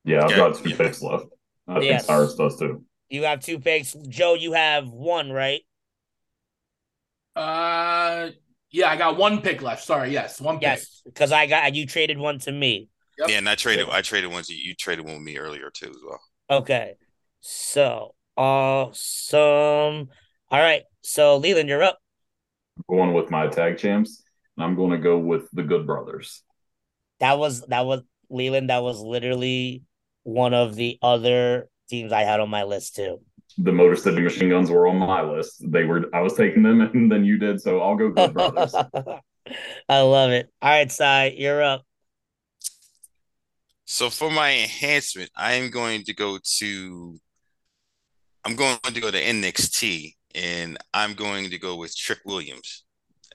Yeah, 0.06 0.20
I've 0.20 0.26
Okay. 0.26 0.36
got 0.36 0.56
two 0.56 0.70
Yeah. 0.70 0.78
picks 0.78 1.02
left. 1.02 1.26
I 1.68 1.80
Yes. 1.80 2.06
think 2.06 2.18
Cyrus 2.18 2.36
does 2.36 2.60
too. 2.60 2.86
You 3.10 3.24
have 3.24 3.40
two 3.40 3.60
picks. 3.60 3.94
Joe, 4.10 4.34
you 4.34 4.54
have 4.54 4.88
one, 4.90 5.32
right? 5.32 5.62
Uh, 7.36 8.30
yeah, 8.74 8.90
I 8.90 8.98
got 8.98 9.18
one 9.18 9.42
pick 9.42 9.62
left. 9.62 9.84
Sorry, 9.84 10.12
yes, 10.12 10.42
one 10.42 10.56
pick. 10.56 10.64
Yes, 10.64 11.02
because 11.06 11.32
I 11.32 11.46
got 11.46 11.76
you 11.76 11.86
traded 11.86 12.18
one 12.18 12.40
to 12.40 12.52
me. 12.52 12.90
Yep. 13.20 13.30
Yeah, 13.30 13.38
and 13.38 13.48
I 13.48 13.54
traded. 13.54 13.88
I 13.90 14.02
traded 14.02 14.32
ones. 14.32 14.50
You, 14.50 14.58
you 14.58 14.74
traded 14.74 15.06
one 15.06 15.14
with 15.14 15.24
me 15.24 15.38
earlier 15.38 15.70
too 15.70 15.90
as 15.90 15.98
well. 16.04 16.20
Okay. 16.50 16.96
So 17.40 18.16
awesome. 18.36 20.10
All 20.50 20.60
right. 20.60 20.82
So 21.02 21.38
Leland, 21.38 21.70
you're 21.70 21.84
up. 21.84 22.00
Going 22.90 23.14
with 23.14 23.30
my 23.30 23.48
tag 23.48 23.78
champs, 23.78 24.24
and 24.58 24.66
I'm 24.66 24.76
going 24.76 24.90
to 24.90 24.98
go 24.98 25.20
with 25.20 25.50
the 25.54 25.62
Good 25.62 25.86
Brothers. 25.86 26.42
That 27.20 27.38
was 27.38 27.62
that 27.68 27.86
was 27.86 28.02
Leland. 28.32 28.72
That 28.72 28.82
was 28.82 29.00
literally 29.00 29.84
one 30.24 30.56
of 30.56 30.74
the 30.74 30.98
other 31.04 31.70
teams 31.90 32.12
I 32.12 32.22
had 32.22 32.40
on 32.40 32.50
my 32.50 32.64
list 32.64 32.96
too. 32.96 33.20
The 33.58 33.72
Motor 33.72 33.96
City 33.96 34.22
Machine 34.22 34.50
Guns 34.50 34.72
were 34.72 34.88
on 34.88 34.98
my 34.98 35.22
list. 35.22 35.64
They 35.66 35.84
were. 35.84 36.06
I 36.14 36.22
was 36.22 36.34
taking 36.34 36.64
them, 36.64 36.82
and 36.94 37.12
then 37.12 37.24
you 37.24 37.38
did. 37.38 37.62
So 37.62 37.82
I'll 37.82 37.96
go 37.96 38.10
Good 38.10 38.34
Brothers. 38.34 38.74
I 39.90 40.02
love 40.02 40.32
it. 40.32 40.52
All 40.62 40.70
right, 40.70 40.92
Sai, 40.92 41.36
you're 41.38 41.62
up. 41.62 41.86
So 43.86 44.10
for 44.10 44.32
my 44.32 44.52
enhancement, 44.52 45.30
I 45.36 45.54
am 45.54 45.70
going 45.70 46.04
to 46.06 46.14
go 46.14 46.40
to. 46.58 47.20
I'm 48.46 48.56
going 48.56 48.78
to 48.84 49.00
go 49.02 49.12
to 49.12 49.22
NXT, 49.22 50.16
and 50.36 50.78
I'm 50.94 51.14
going 51.14 51.50
to 51.50 51.60
go 51.60 51.76
with 51.76 51.96
Trick 51.96 52.20
Williams 52.26 52.84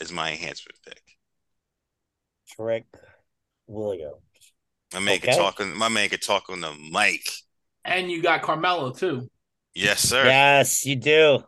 as 0.00 0.12
my 0.12 0.32
enhancement 0.32 0.78
pick. 0.84 1.02
Trick 2.50 2.86
Williams. 3.66 4.14
My 4.92 5.00
man 5.00 5.20
can 5.20 5.28
Okay. 5.28 5.38
talk 5.38 5.60
on. 5.60 5.76
My 5.76 5.88
man 5.88 6.08
can 6.08 6.18
talk 6.18 6.50
on 6.50 6.60
the 6.60 6.72
mic. 6.90 7.22
And 7.84 8.10
you 8.10 8.22
got 8.22 8.42
Carmelo 8.42 8.90
too. 8.90 9.30
Yes, 9.74 10.00
sir. 10.00 10.24
Yes, 10.24 10.84
you 10.84 10.96
do. 10.96 11.44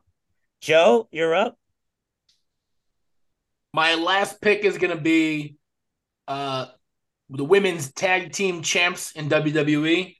Joe, 0.60 1.08
you're 1.10 1.34
up. 1.34 1.56
My 3.72 3.94
last 3.94 4.40
pick 4.40 4.64
is 4.64 4.78
gonna 4.78 5.00
be 5.00 5.56
uh 6.28 6.66
the 7.30 7.44
women's 7.44 7.92
tag 7.92 8.32
team 8.32 8.62
champs 8.62 9.12
in 9.12 9.28
WWE. 9.28 10.16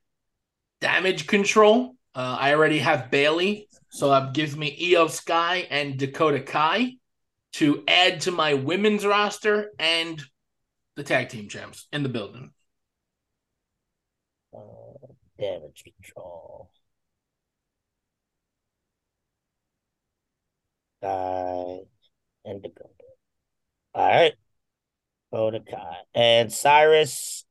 Damage 0.81 1.27
control. 1.27 1.97
Uh, 2.15 2.37
I 2.41 2.55
already 2.55 2.79
have 2.79 3.11
Bayley, 3.11 3.69
so 3.91 4.09
that 4.11 4.33
gives 4.33 4.57
me 4.57 4.77
Iyo 4.81 5.11
Sky 5.11 5.67
and 5.71 5.99
Dakota 5.99 6.41
Kai 6.41 6.97
to 7.55 7.83
add 7.89 8.21
to 8.23 8.31
my 8.31 8.55
women's 8.55 9.05
roster 9.05 9.71
and 9.79 10.23
the 10.97 11.03
tag 11.03 11.29
team 11.29 11.49
champs 11.49 11.87
in 11.93 12.03
the 12.03 12.09
building. 12.09 12.53
All 14.53 15.17
Damage 15.39 15.85
control. 15.85 16.70
Guy 21.03 21.81
and 22.45 22.63
the 22.63 22.71
All 23.95 24.09
right. 24.11 24.35
Odekai. 25.33 25.97
And 26.15 26.53
Cyrus, 26.53 27.45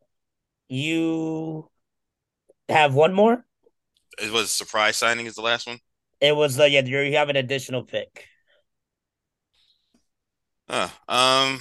you 0.67 1.69
have 2.67 2.93
one 2.93 3.13
more? 3.13 3.45
It 4.21 4.31
was 4.31 4.51
surprise 4.51 4.97
signing 4.97 5.25
is 5.25 5.35
the 5.35 5.41
last 5.41 5.67
one. 5.67 5.79
It 6.19 6.35
was 6.35 6.55
the 6.55 6.69
yeah, 6.69 6.81
you 6.83 7.15
have 7.15 7.29
an 7.29 7.37
additional 7.37 7.83
pick. 7.83 8.25
Uh, 10.67 10.89
um 11.07 11.59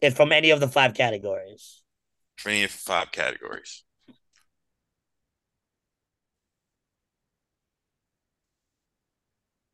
It's 0.00 0.16
from 0.16 0.32
any 0.32 0.50
of 0.50 0.60
the 0.60 0.68
five 0.68 0.94
categories. 0.94 1.82
for 2.36 2.50
any 2.50 2.64
of 2.64 2.70
five 2.70 3.10
categories. 3.10 3.82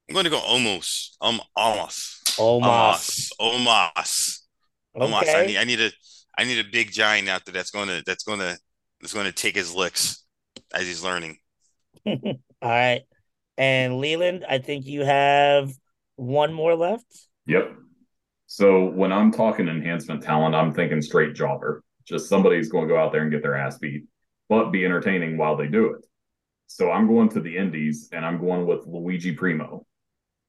I'm 0.08 0.14
going 0.14 0.24
to 0.24 0.30
go 0.30 0.38
almost. 0.38 1.16
Um, 1.20 1.40
almost. 1.56 2.38
Almost. 2.38 3.34
Almost. 3.38 4.46
Almost. 4.94 5.28
I 5.28 5.46
need. 5.46 5.50
Okay. 5.50 5.58
I 5.58 5.64
need 5.64 5.80
a. 5.80 5.90
I 6.36 6.44
need 6.44 6.58
a 6.58 6.68
big 6.70 6.90
giant 6.90 7.28
out 7.28 7.44
there 7.44 7.52
that's 7.52 7.70
going 7.70 7.88
to. 7.88 8.02
That's 8.06 8.24
going 8.24 8.40
to. 8.40 8.58
That's 9.00 9.14
going 9.14 9.26
to 9.26 9.32
take 9.32 9.54
his 9.54 9.74
licks 9.74 10.24
as 10.74 10.86
he's 10.86 11.02
learning. 11.02 11.38
All 12.06 12.38
right. 12.62 13.02
And 13.56 13.98
Leland, 13.98 14.44
I 14.48 14.58
think 14.58 14.86
you 14.86 15.04
have 15.04 15.72
one 16.16 16.52
more 16.52 16.74
left. 16.74 17.06
Yep. 17.46 17.72
So 18.46 18.86
when 18.86 19.12
I'm 19.12 19.32
talking 19.32 19.68
enhancement 19.68 20.22
talent, 20.22 20.54
I'm 20.54 20.72
thinking 20.72 21.02
straight 21.02 21.34
jobber. 21.34 21.82
Just 22.06 22.28
somebody's 22.28 22.68
going 22.68 22.88
to 22.88 22.94
go 22.94 23.00
out 23.00 23.12
there 23.12 23.22
and 23.22 23.30
get 23.30 23.42
their 23.42 23.56
ass 23.56 23.78
beat, 23.78 24.04
but 24.48 24.70
be 24.70 24.84
entertaining 24.84 25.36
while 25.36 25.56
they 25.56 25.66
do 25.66 25.94
it. 25.94 26.04
So 26.66 26.90
I'm 26.90 27.06
going 27.06 27.28
to 27.30 27.40
the 27.40 27.56
Indies 27.56 28.08
and 28.12 28.24
I'm 28.24 28.38
going 28.38 28.66
with 28.66 28.86
Luigi 28.86 29.32
Primo. 29.32 29.86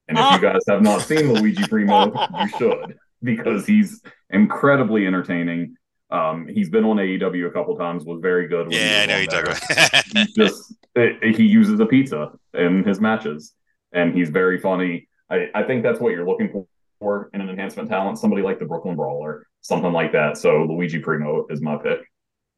And 0.08 0.18
if 0.18 0.32
you 0.34 0.40
guys 0.40 0.62
have 0.70 0.82
not 0.82 1.02
seen 1.02 1.34
Luigi 1.34 1.68
Primo, 1.68 2.14
you 2.40 2.48
should 2.58 2.98
because 3.24 3.66
he's 3.66 4.02
incredibly 4.30 5.08
entertaining. 5.08 5.76
Um, 6.12 6.48
he's 6.48 6.70
been 6.70 6.86
on 6.86 6.98
AEW 6.98 7.48
a 7.48 7.52
couple 7.52 7.76
times, 7.76 8.06
was 8.06 8.20
very 8.22 8.48
good. 8.48 8.68
when 8.68 8.72
he 8.72 8.78
Yeah, 8.78 9.02
I 9.02 9.06
know 9.08 9.18
you're 9.18 9.26
talking 9.28 9.54
there 9.76 9.88
about. 9.90 10.06
he's 10.14 10.34
just 10.36 10.74
it, 10.96 11.36
he 11.36 11.44
uses 11.44 11.80
a 11.80 11.86
pizza 11.86 12.32
in 12.54 12.84
his 12.84 13.02
matches 13.02 13.54
and 13.92 14.14
he's 14.14 14.30
very 14.30 14.60
funny 14.60 15.08
I, 15.30 15.50
I 15.56 15.64
think 15.64 15.84
that's 15.84 16.00
what 16.00 16.12
you're 16.14 16.26
looking 16.28 16.66
for 17.00 17.30
in 17.34 17.42
an 17.42 17.50
enhancement 17.50 17.90
talent 17.90 18.18
somebody 18.18 18.42
like 18.42 18.60
the 18.60 18.66
brooklyn 18.66 18.96
brawler 18.96 19.46
something 19.62 19.92
like 19.92 20.14
that 20.14 20.38
so 20.38 20.64
luigi 20.64 21.00
primo 21.00 21.48
is 21.50 21.62
my 21.62 21.76
pick 21.78 22.00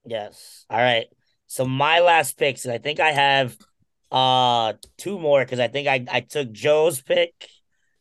Yes. 0.07 0.65
All 0.69 0.79
right. 0.79 1.07
So 1.47 1.65
my 1.65 1.99
last 1.99 2.37
picks, 2.37 2.63
and 2.65 2.73
I 2.73 2.77
think 2.77 2.99
I 2.99 3.11
have 3.11 3.57
uh 4.11 4.73
two 4.97 5.19
more 5.19 5.43
because 5.43 5.59
I 5.59 5.67
think 5.67 5.87
I, 5.87 6.05
I 6.09 6.19
took 6.21 6.51
Joe's 6.51 7.01
pick 7.01 7.33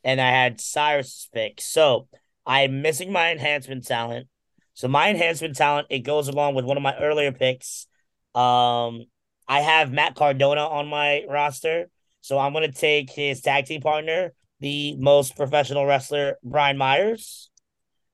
and 0.05 0.21
I 0.21 0.31
had 0.31 0.61
Cyrus's 0.61 1.29
pick. 1.33 1.61
So 1.61 2.09
I'm 2.47 2.83
missing 2.83 3.11
my 3.13 3.33
enhancement 3.33 3.87
talent. 3.87 4.29
So 4.75 4.89
my 4.89 5.11
enhancement 5.11 5.57
talent, 5.57 5.89
it 5.91 6.01
goes 6.01 6.29
along 6.29 6.55
with 6.55 6.65
one 6.65 6.77
of 6.77 6.83
my 6.83 6.97
earlier 6.97 7.33
picks. 7.33 7.87
Um, 8.35 9.07
I 9.49 9.61
have 9.61 9.91
Matt 9.93 10.15
Cardona 10.15 10.61
on 10.67 10.87
my 10.87 11.25
roster. 11.29 11.89
So 12.21 12.39
I'm 12.39 12.53
gonna 12.53 12.73
take 12.73 13.11
his 13.11 13.41
tag 13.41 13.67
team 13.67 13.81
partner, 13.81 14.33
the 14.61 14.97
most 14.99 15.37
professional 15.37 15.87
wrestler, 15.87 16.37
Brian 16.43 16.77
Myers. 16.77 17.51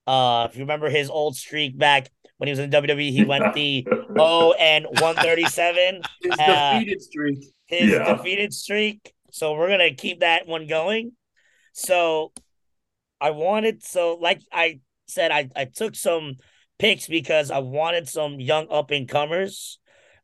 Uh, 0.06 0.48
if 0.50 0.56
you 0.56 0.62
remember 0.62 0.90
his 0.90 1.08
old 1.08 1.36
streak 1.36 1.78
back 1.78 2.10
when 2.36 2.48
he 2.48 2.50
was 2.52 2.58
in 2.58 2.70
WWE, 2.70 3.10
he 3.10 3.24
went 3.24 3.54
the 3.54 3.86
oh 4.18 4.52
and 4.52 4.84
137 4.84 6.02
His 6.22 6.32
Uh, 6.38 6.78
defeated 6.78 7.02
streak. 7.02 7.38
His 7.72 7.90
Yeah. 7.92 8.16
defeated 8.16 8.52
streak. 8.52 9.12
So 9.30 9.54
we're 9.54 9.68
gonna 9.68 9.94
keep 9.94 10.20
that 10.20 10.46
one 10.46 10.66
going. 10.66 11.12
So 11.72 12.32
I 13.20 13.30
wanted 13.30 13.82
so 13.82 14.16
like 14.20 14.40
I 14.52 14.80
said, 15.06 15.30
I, 15.30 15.48
I 15.56 15.64
took 15.64 15.94
some 15.94 16.36
picks 16.78 17.06
because 17.06 17.50
I 17.50 17.58
wanted 17.58 18.08
some 18.08 18.40
young 18.40 18.66
up 18.70 18.90
and 18.90 19.08
comers. 19.08 19.78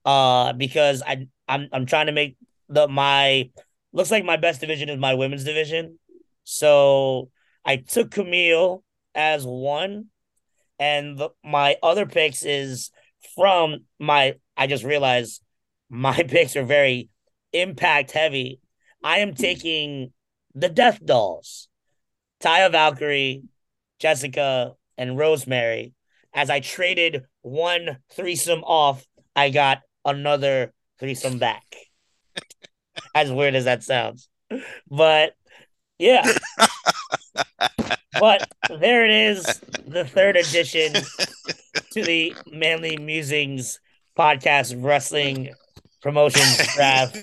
Uh 0.04 0.52
because 0.52 1.02
I 1.06 1.26
I'm 1.48 1.68
I'm 1.72 1.86
trying 1.86 2.06
to 2.06 2.12
make 2.12 2.36
the 2.68 2.86
my 2.86 3.50
looks 3.92 4.10
like 4.10 4.24
my 4.24 4.36
best 4.36 4.60
division 4.60 4.88
is 4.90 4.98
my 4.98 5.14
women's 5.14 5.44
division. 5.44 5.98
So 6.44 7.30
I 7.64 7.76
took 7.76 8.10
Camille 8.10 8.82
as 9.14 9.44
one, 9.44 10.06
and 10.78 11.18
the, 11.18 11.30
my 11.44 11.76
other 11.82 12.06
picks 12.06 12.42
is 12.44 12.90
from 13.34 13.84
my. 13.98 14.34
I 14.56 14.66
just 14.66 14.84
realized 14.84 15.42
my 15.90 16.22
picks 16.28 16.56
are 16.56 16.64
very 16.64 17.08
impact 17.52 18.12
heavy. 18.12 18.60
I 19.02 19.18
am 19.18 19.30
hmm. 19.30 19.34
taking 19.34 20.12
the 20.54 20.68
Death 20.68 21.00
Dollz, 21.04 21.66
Taya 22.40 22.70
Valkyrie, 22.70 23.44
Jessicka, 24.00 24.74
and 24.96 25.18
Rosemary. 25.18 25.94
As 26.34 26.50
I 26.50 26.60
traded 26.60 27.24
one 27.42 27.98
threesome 28.12 28.62
off, 28.64 29.06
I 29.34 29.50
got 29.50 29.80
another 30.04 30.72
threesome 30.98 31.38
back. 31.38 31.64
as 33.14 33.30
weird 33.30 33.54
as 33.54 33.64
that 33.64 33.82
sounds, 33.82 34.28
but 34.90 35.34
yeah. 35.98 36.26
but 38.20 38.48
there 38.78 39.04
it 39.04 39.10
is, 39.10 39.44
the 39.86 40.04
third 40.04 40.36
edition 40.36 40.92
to 41.92 42.02
the 42.02 42.34
Manly 42.46 42.96
Musings 42.96 43.80
podcast 44.16 44.74
wrestling 44.82 45.54
promotions 46.00 46.58
draft. 46.74 47.18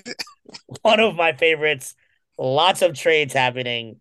One 0.82 1.00
of 1.00 1.14
my 1.16 1.32
favorites. 1.32 1.94
Lots 2.38 2.82
of 2.82 2.94
trades 2.94 3.32
happening. 3.32 4.00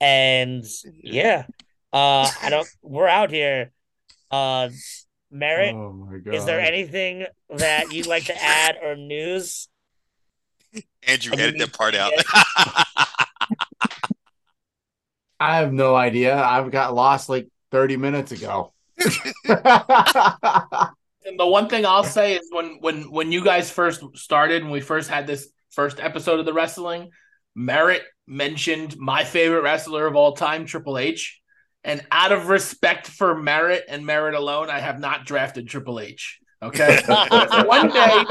And 0.00 0.64
yeah, 1.02 1.46
uh 1.92 2.30
I 2.42 2.48
don't 2.50 2.68
we're 2.82 3.08
out 3.08 3.30
here. 3.30 3.72
Uh 4.30 4.70
Merritt, 5.30 5.74
Oh 5.74 6.08
is 6.26 6.44
there 6.44 6.60
anything 6.60 7.26
that 7.50 7.92
you'd 7.92 8.06
like 8.06 8.26
to 8.26 8.40
add 8.40 8.76
or 8.82 8.94
news? 8.94 9.68
Andrew, 11.02 11.34
I 11.36 11.40
edit 11.40 11.58
that 11.58 11.72
part 11.72 11.94
out. 11.94 12.12
I 15.40 15.56
have 15.56 15.72
no 15.72 15.94
idea. 15.94 16.40
I've 16.40 16.70
got 16.70 16.94
lost 16.94 17.28
like 17.28 17.48
30 17.70 17.96
minutes 17.96 18.32
ago. 18.32 18.72
And 21.24 21.38
the 21.38 21.46
one 21.46 21.68
thing 21.68 21.86
I'll 21.86 22.04
say 22.04 22.34
is 22.36 22.48
when 22.50 22.78
when 22.80 23.10
when 23.10 23.32
you 23.32 23.42
guys 23.42 23.70
first 23.70 24.02
started 24.14 24.62
and 24.62 24.70
we 24.70 24.80
first 24.80 25.08
had 25.08 25.26
this 25.26 25.48
first 25.70 25.98
episode 26.00 26.38
of 26.38 26.46
the 26.46 26.52
wrestling, 26.52 27.10
Merritt 27.54 28.02
mentioned 28.26 28.96
my 28.98 29.24
favorite 29.24 29.62
wrestler 29.62 30.06
of 30.06 30.16
all 30.16 30.32
time, 30.32 30.66
Triple 30.66 30.98
H. 30.98 31.40
And 31.82 32.04
out 32.10 32.32
of 32.32 32.48
respect 32.48 33.06
for 33.06 33.36
Merritt 33.36 33.84
and 33.88 34.06
Merritt 34.06 34.34
alone, 34.34 34.70
I 34.70 34.80
have 34.80 34.98
not 34.98 35.26
drafted 35.26 35.68
Triple 35.68 36.00
H. 36.00 36.40
Okay. 36.62 37.02
one 37.66 37.90
day, 37.90 38.24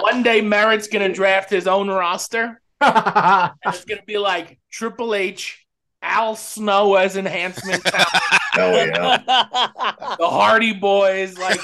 one 0.00 0.22
day 0.22 0.40
Merritt's 0.40 0.86
gonna 0.86 1.12
draft 1.12 1.50
his 1.50 1.66
own 1.66 1.88
roster. 1.88 2.60
And 2.80 3.52
it's 3.66 3.84
gonna 3.84 4.02
be 4.04 4.18
like 4.18 4.58
Triple 4.72 5.14
H, 5.14 5.64
Al 6.02 6.34
Snow 6.34 6.96
as 6.96 7.16
enhancement 7.16 7.84
talent, 7.84 8.08
hell 8.52 8.74
yeah 8.74 10.16
the 10.18 10.28
Hardy 10.28 10.72
Boys, 10.72 11.38
like 11.38 11.60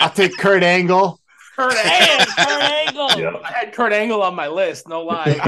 I'll 0.00 0.10
take 0.10 0.36
Kurt 0.38 0.62
Angle. 0.62 1.20
Kurt 1.56 1.72
Damn, 1.74 2.20
Angle. 2.36 2.36
Kurt 2.36 2.62
Angle. 2.62 3.20
yeah 3.20 3.36
I 3.44 3.52
had 3.52 3.72
Kurt 3.72 3.92
Angle 3.92 4.22
on 4.22 4.34
my 4.34 4.48
list, 4.48 4.88
no 4.88 5.02
lie. 5.02 5.38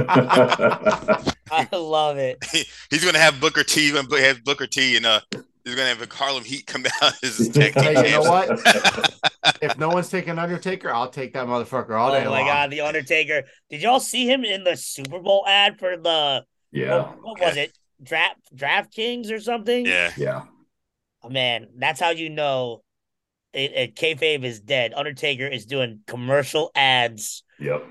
I 1.50 1.68
love 1.72 2.18
it. 2.18 2.44
he's 2.90 3.04
gonna 3.04 3.18
have 3.18 3.40
Booker 3.40 3.62
T. 3.64 3.82
He's 3.82 3.92
gonna 3.92 4.20
have 4.22 4.44
Booker 4.44 4.66
T. 4.66 4.96
and 4.96 5.06
uh, 5.06 5.20
he's 5.64 5.74
gonna 5.74 5.88
have 5.94 6.12
Harlem 6.12 6.44
Heat 6.44 6.66
come 6.66 6.84
out 7.02 7.12
as 7.22 7.38
his 7.38 7.48
tag 7.48 7.74
team 7.74 7.82
Hey, 7.84 8.10
you 8.10 8.16
know 8.16 8.22
what? 8.22 9.12
If 9.62 9.78
no 9.78 9.88
one's 9.88 10.10
taking 10.10 10.38
Undertaker, 10.38 10.92
I'll 10.92 11.08
take 11.08 11.32
that 11.32 11.46
motherfucker 11.46 11.98
all 11.98 12.10
Oh 12.10 12.14
day 12.14 12.26
Oh 12.26 12.30
my 12.30 12.40
long. 12.40 12.46
god, 12.46 12.70
the 12.70 12.82
Undertaker. 12.82 13.44
Did 13.70 13.80
y'all 13.80 14.00
see 14.00 14.30
him 14.30 14.44
in 14.44 14.64
the 14.64 14.76
Super 14.76 15.18
Bowl 15.18 15.44
ad 15.48 15.78
for 15.78 15.96
the 15.96 16.44
yeah 16.72 16.98
what, 16.98 17.22
what 17.22 17.40
was 17.40 17.56
it? 17.56 17.72
Draft 18.02 18.36
Draft 18.54 18.92
Kings 18.92 19.30
or 19.30 19.40
something? 19.40 19.86
Yeah, 19.86 20.12
yeah 20.16 20.42
Oh, 21.22 21.30
man, 21.30 21.68
that's 21.78 21.98
how 22.00 22.10
you 22.10 22.28
know 22.28 22.82
it, 23.56 23.72
it 23.72 23.94
kayfabe 23.96 24.44
is 24.44 24.60
dead. 24.60 24.92
Undertaker 24.94 25.46
is 25.46 25.66
doing 25.66 26.00
commercial 26.06 26.70
ads 26.74 27.42
yep 27.58 27.84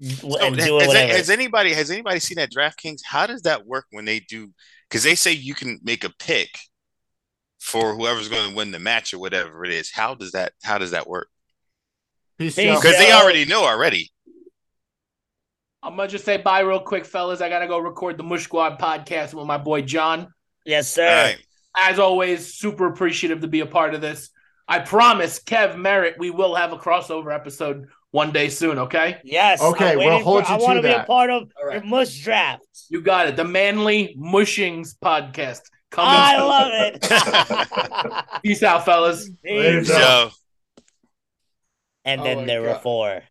So, 0.00 0.36
and 0.38 0.56
has, 0.56 0.64
doing 0.66 0.80
has- 0.80 0.88
whatever. 0.88 1.12
has 1.12 1.30
anybody 1.30 1.72
has 1.72 1.90
anybody 1.90 2.20
seen 2.20 2.36
that 2.36 2.52
DraftKings? 2.52 3.00
How 3.04 3.26
does 3.26 3.42
that 3.42 3.66
work 3.66 3.86
when 3.90 4.04
they 4.04 4.20
do? 4.20 4.52
Because 4.88 5.02
they 5.02 5.14
say 5.14 5.32
you 5.32 5.54
can 5.54 5.80
make 5.82 6.04
a 6.04 6.10
pick 6.18 6.50
for 7.58 7.94
whoever's 7.96 8.28
going 8.28 8.50
to 8.50 8.54
win 8.56 8.70
the 8.70 8.78
match 8.78 9.12
or 9.12 9.18
whatever 9.18 9.64
it 9.64 9.72
is. 9.72 9.90
How 9.90 10.14
does 10.14 10.32
that 10.32 10.52
How 10.62 10.78
does 10.78 10.92
that 10.92 11.08
work? 11.08 11.28
Peace, 12.38 12.54
Peace, 12.54 12.66
Joe. 12.66 12.76
Because 12.76 12.98
they 12.98 13.12
already 13.12 13.44
know 13.46 13.64
already. 13.64 14.12
I'm 15.82 15.96
gonna 15.96 16.08
just 16.08 16.24
say 16.24 16.36
bye 16.38 16.60
real 16.60 16.80
quick, 16.80 17.04
fellas. 17.04 17.40
I 17.40 17.48
gotta 17.48 17.66
go 17.66 17.78
record 17.78 18.16
the 18.18 18.22
Mush 18.24 18.42
Squad 18.44 18.78
podcast 18.78 19.34
with 19.34 19.46
my 19.46 19.58
boy 19.58 19.82
John. 19.82 20.28
yes, 20.64 20.90
sir. 20.90 21.06
All 21.08 21.14
right. 21.24 21.38
As 21.78 21.98
always, 21.98 22.54
super 22.54 22.86
appreciative 22.86 23.40
to 23.42 23.46
be 23.48 23.60
a 23.60 23.66
part 23.66 23.94
of 23.94 24.00
this. 24.00 24.30
I 24.68 24.80
promise, 24.80 25.38
Kev 25.40 25.76
Merritt, 25.78 26.18
we 26.18 26.30
will 26.30 26.54
have 26.54 26.72
a 26.72 26.76
crossover 26.76 27.32
episode 27.34 27.86
one 28.10 28.32
day 28.32 28.48
soon. 28.48 28.78
Okay. 28.78 29.18
Yes. 29.24 29.62
Okay, 29.62 29.92
I'm 29.92 29.98
we'll 29.98 30.08
waiting 30.08 30.24
hold 30.24 30.46
for- 30.46 30.52
you 30.52 30.58
I 30.58 30.62
want 30.62 30.76
to 30.78 30.82
be 30.82 30.92
a 30.92 31.04
part 31.04 31.30
of 31.30 31.50
All 31.60 31.66
right. 31.68 31.74
your 31.76 31.84
mush 31.84 32.18
draft. 32.22 32.62
You 32.88 33.00
got 33.00 33.28
it. 33.28 33.36
The 33.36 33.44
Manly 33.44 34.16
Mushings 34.18 34.96
podcast. 35.02 35.60
Coming. 35.90 36.10
I 36.18 36.36
soon. 36.36 36.48
love 36.48 38.24
it. 38.34 38.42
Peace 38.42 38.62
out, 38.64 38.84
fellas. 38.84 39.30
Peace. 39.44 39.86
Joe. 39.86 39.94
Joe. 39.98 40.30
and 42.04 42.20
Oh 42.20 42.24
then 42.24 42.36
my 42.38 42.44
there 42.44 42.62
were 42.62 42.74
four. 42.74 43.22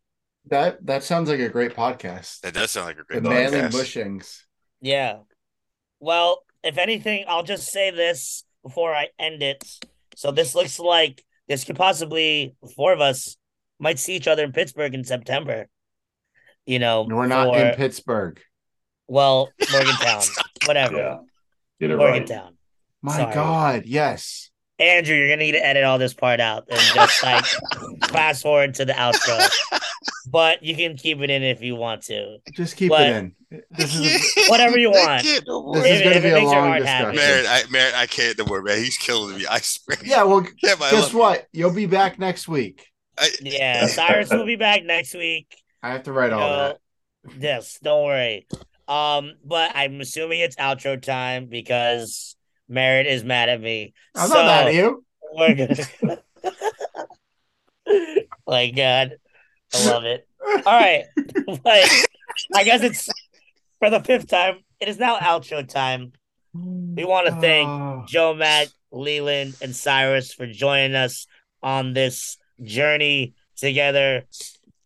That 0.47 0.85
that 0.85 1.03
sounds 1.03 1.29
like 1.29 1.39
a 1.41 1.49
great 1.49 1.73
podcast. 1.75 2.39
That 2.41 2.53
does 2.53 2.71
sound 2.71 2.87
like 2.87 2.97
a 2.99 3.03
great 3.03 3.21
podcast. 3.21 3.23
The 3.23 3.29
great 3.29 3.51
Manly 3.51 3.59
podcast. 3.59 3.73
Bushings. 3.73 4.41
Yeah. 4.81 5.17
Well, 5.99 6.43
if 6.63 6.77
anything, 6.77 7.25
I'll 7.27 7.43
just 7.43 7.67
say 7.71 7.91
this 7.91 8.45
before 8.63 8.93
I 8.95 9.09
end 9.19 9.43
it. 9.43 9.63
So 10.15 10.31
this 10.31 10.55
looks 10.55 10.79
like 10.79 11.23
this 11.47 11.63
could 11.63 11.75
possibly 11.75 12.55
four 12.75 12.93
of 12.93 13.01
us 13.01 13.37
might 13.79 13.99
see 13.99 14.15
each 14.15 14.27
other 14.27 14.43
in 14.43 14.51
Pittsburgh 14.51 14.93
in 14.93 15.03
September. 15.03 15.67
You 16.65 16.79
know, 16.79 17.03
We're 17.09 17.27
not 17.27 17.53
for- 17.53 17.59
in 17.59 17.75
Pittsburgh. 17.75 18.41
well, 19.07 19.49
Morgantown, 19.71 20.21
whatever, 20.65 20.97
Yeah. 20.97 21.17
Get 21.79 21.91
it 21.91 21.95
right. 21.97 22.09
Morgantown. 22.11 22.57
My 23.01 23.17
Sorry. 23.17 23.33
God, 23.35 23.83
yes. 23.85 24.49
Andrew, 24.79 25.15
you're 25.15 25.27
gonna 25.27 25.37
need 25.43 25.51
to 25.53 25.63
edit 25.65 25.83
all 25.83 25.97
this 25.99 26.13
part 26.13 26.39
out 26.39 26.65
and 26.69 26.79
just 26.79 27.23
like 27.23 27.45
fast 28.09 28.41
forward 28.41 28.73
to 28.75 28.85
the 28.85 28.93
outro. 28.93 29.79
But 30.35 30.63
you 30.63 30.75
can 30.75 30.97
keep 30.97 31.21
it 31.21 31.29
in 31.29 31.43
if 31.43 31.61
you 31.61 31.77
want 31.77 32.01
to. 32.07 32.39
Just 32.53 32.75
keep 32.75 32.89
But- 32.89 33.03
it 33.07 33.15
in. 33.15 33.35
This 33.71 33.95
is 33.95 34.35
a, 34.37 34.41
Whatever 34.49 34.77
you 34.77 34.91
want. 34.91 35.23
can't 35.23 35.45
no 35.47 35.63
more. 35.63 35.75
this 35.75 35.85
is 35.85 36.01
going 36.01 36.15
to 36.15 36.21
be 36.21 36.29
a 36.31 36.43
long 36.43 36.73
discussion. 36.77 37.15
Merritt, 37.15 37.45
I, 37.47 37.63
Merritt, 37.69 37.95
I 37.95 38.05
can't 38.05 38.37
no 38.37 38.43
more, 38.43 38.61
man. 38.61 38.79
He's 38.79 38.97
killing 38.97 39.37
me. 39.37 39.45
I 39.49 39.59
swear. 39.59 39.97
Yeah, 40.03 40.23
well, 40.23 40.41
Yeah, 40.61 40.75
guess 40.75 40.91
love- 40.91 41.13
what? 41.13 41.47
You'll 41.53 41.71
be 41.73 41.85
back 41.85 42.19
next 42.19 42.49
week. 42.49 42.85
I, 43.17 43.29
Yeah, 43.41 43.87
Cyrus 43.87 44.29
will 44.29 44.45
be 44.45 44.57
back 44.57 44.83
next 44.83 45.13
week. 45.13 45.55
I 45.81 45.91
have 45.91 46.03
to 46.03 46.11
write 46.11 46.33
all 46.33 46.41
No. 46.41 46.57
that. 46.57 46.77
Yes, 47.39 47.79
don't 47.81 48.03
worry. 48.05 48.45
Um, 48.89 49.35
but 49.45 49.71
I'm 49.73 50.01
assuming 50.01 50.41
it's 50.41 50.57
outro 50.57 51.01
time 51.01 51.45
because 51.47 52.35
Merritt 52.67 53.07
is 53.07 53.23
mad 53.23 53.47
at 53.47 53.61
me. 53.61 53.93
I'm 54.13 54.27
so 54.27 54.33
not 54.33 54.45
mad 54.47 54.67
at 54.67 54.73
you. 54.73 55.05
we're 55.33 55.55
gonna. 55.55 56.19
My 58.47 58.69
God, 58.71 59.13
I 59.75 59.89
love 59.91 60.05
it. 60.05 60.27
All 60.65 60.79
right, 60.79 61.05
but 61.63 62.07
I 62.53 62.63
guess 62.63 62.81
it's 62.81 63.09
for 63.79 63.89
the 63.89 63.99
fifth 63.99 64.27
time. 64.27 64.59
It 64.79 64.87
is 64.87 64.99
now 64.99 65.17
outro 65.17 65.67
time. 65.67 66.13
We 66.53 67.03
want 67.03 67.27
to 67.27 67.33
thank 67.33 67.67
Oh, 67.67 68.03
Joe, 68.07 68.33
Matt, 68.33 68.69
Leland, 68.91 69.55
and 69.61 69.75
Cyrus 69.75 70.33
for 70.33 70.47
joining 70.47 70.95
us 70.95 71.27
on 71.61 71.93
this 71.93 72.37
journey 72.63 73.33
together 73.57 74.23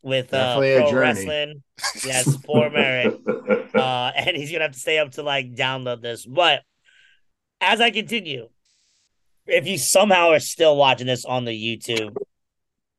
with 0.02 0.34
uh, 0.34 0.60
Definitely 0.60 0.74
a 0.74 0.90
pro 0.90 1.00
wrestling. 1.00 1.64
Yes, 2.06 2.38
poor 2.38 2.70
Merritt. 2.70 3.20
Uh, 3.70 4.12
and 4.16 4.36
he's 4.36 4.52
gonna 4.52 4.64
have 4.64 4.72
to 4.74 4.80
stay 4.80 4.98
up 4.98 5.12
to 5.12 5.22
like 5.22 5.54
download 5.54 6.02
this. 6.02 6.26
But 6.26 6.64
as 7.62 7.80
I 7.80 7.92
continue, 7.92 8.50
if 9.46 9.68
you 9.68 9.78
somehow 9.78 10.30
are 10.30 10.40
still 10.40 10.76
watching 10.76 11.06
this 11.08 11.24
on 11.24 11.46
the 11.46 11.52
YouTube, 11.52 12.16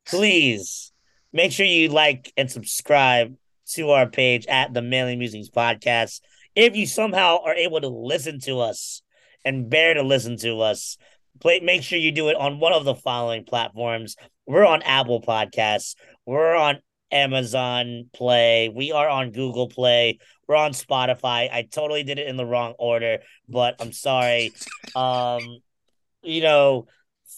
please 0.06 0.89
make 1.32 1.52
sure 1.52 1.66
you 1.66 1.88
like 1.88 2.32
and 2.36 2.50
subscribe 2.50 3.36
to 3.72 3.90
our 3.90 4.06
page 4.08 4.46
at 4.46 4.74
the 4.74 4.82
Manly 4.82 5.16
Musings 5.16 5.50
Podcast. 5.50 6.20
If 6.56 6.76
you 6.76 6.86
somehow 6.86 7.38
are 7.44 7.54
able 7.54 7.80
to 7.80 7.88
listen 7.88 8.40
to 8.40 8.60
us 8.60 9.02
and 9.44 9.70
bear 9.70 9.94
to 9.94 10.02
listen 10.02 10.36
to 10.38 10.60
us, 10.60 10.96
play, 11.40 11.60
make 11.60 11.82
sure 11.82 11.98
you 11.98 12.12
do 12.12 12.28
it 12.28 12.36
on 12.36 12.58
one 12.58 12.72
of 12.72 12.84
the 12.84 12.94
following 12.94 13.44
platforms. 13.44 14.16
We're 14.46 14.66
on 14.66 14.82
Apple 14.82 15.22
Podcasts. 15.22 15.94
We're 16.26 16.54
on 16.56 16.80
Amazon 17.12 18.10
Play. 18.12 18.68
We 18.68 18.92
are 18.92 19.08
on 19.08 19.30
Google 19.30 19.68
Play. 19.68 20.18
We're 20.48 20.56
on 20.56 20.72
Spotify. 20.72 21.48
I 21.52 21.68
totally 21.70 22.02
did 22.02 22.18
it 22.18 22.26
in 22.26 22.36
the 22.36 22.46
wrong 22.46 22.74
order, 22.78 23.18
but 23.48 23.76
I'm 23.80 23.92
sorry. 23.92 24.52
Um, 24.96 25.60
you 26.24 26.42
know, 26.42 26.88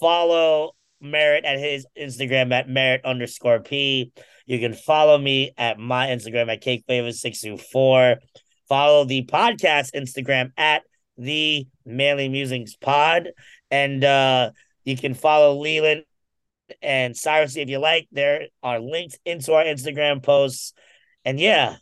follow 0.01 0.73
Merritt 1.03 1.45
at 1.45 1.59
his 1.59 1.87
Instagram 1.99 2.53
at 2.53 2.69
Merritt 2.69 3.05
underscore 3.05 3.61
P. 3.61 4.13
You 4.47 4.59
can 4.59 4.75
follow 4.75 5.19
me 5.19 5.53
at 5.59 5.79
my 5.79 6.09
Instagram 6.09 6.53
at 6.53 6.63
CakeFlavor624. 6.63 8.17
Follow 8.69 9.05
the 9.05 9.25
podcast 9.27 9.95
Instagram 9.95 10.53
at 10.57 10.83
the 11.19 11.67
Manly 11.85 12.29
Musings 12.29 12.77
Pod. 12.77 13.29
And 13.71 14.03
uh 14.05 14.51
you 14.85 14.97
can 14.97 15.15
follow 15.15 15.61
Leland 15.61 16.05
and 16.81 17.17
Cyrus 17.17 17.57
if 17.57 17.69
you 17.69 17.79
like. 17.79 18.09
There 18.13 18.47
are 18.63 18.81
links 18.81 19.17
into 19.25 19.53
our 19.53 19.65
Instagram 19.65 20.23
posts. 20.23 20.73
And 21.25 21.39
yeah, 21.39 21.77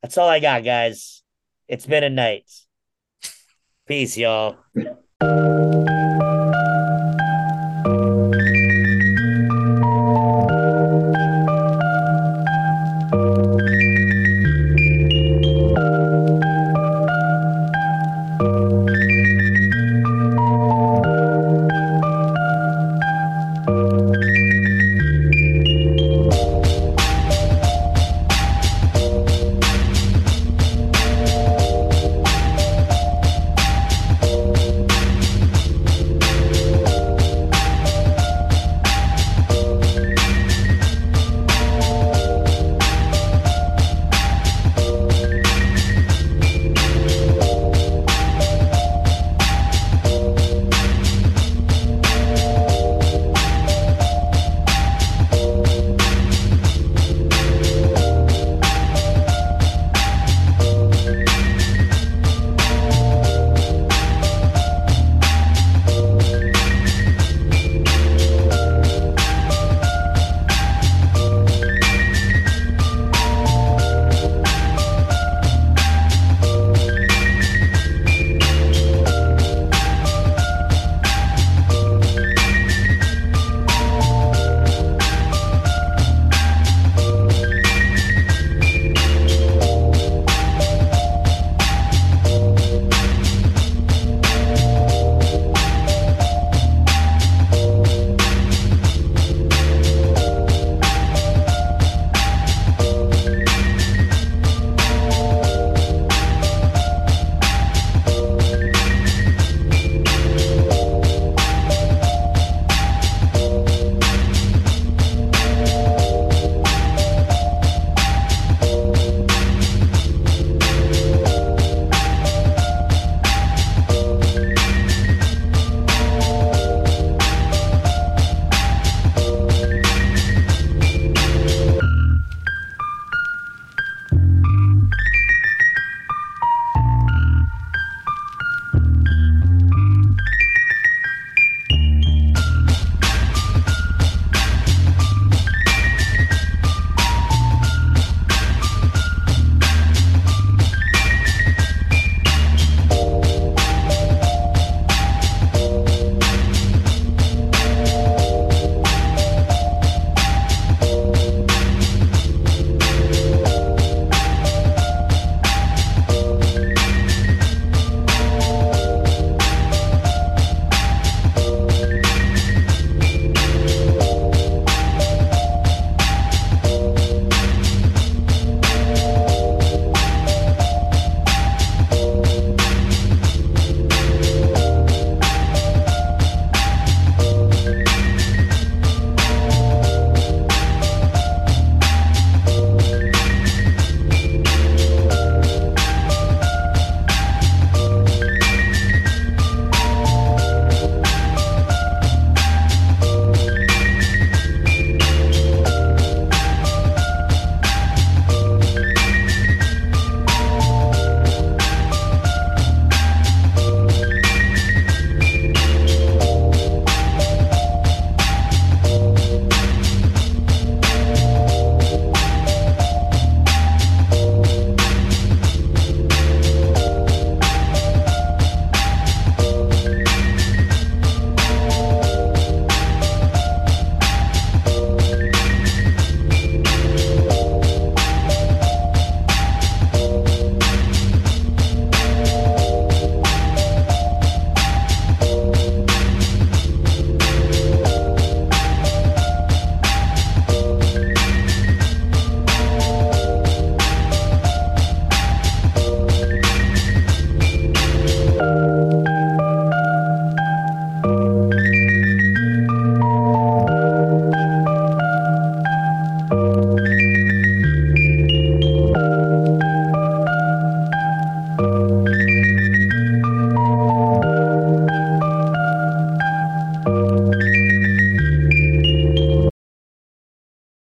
that's 0.00 0.18
all 0.18 0.28
I 0.28 0.40
got, 0.40 0.64
guys. 0.64 1.22
It's 1.68 1.86
been 1.86 2.04
a 2.04 2.10
night. 2.10 2.50
Peace, 3.86 4.16
y'all. 4.16 4.56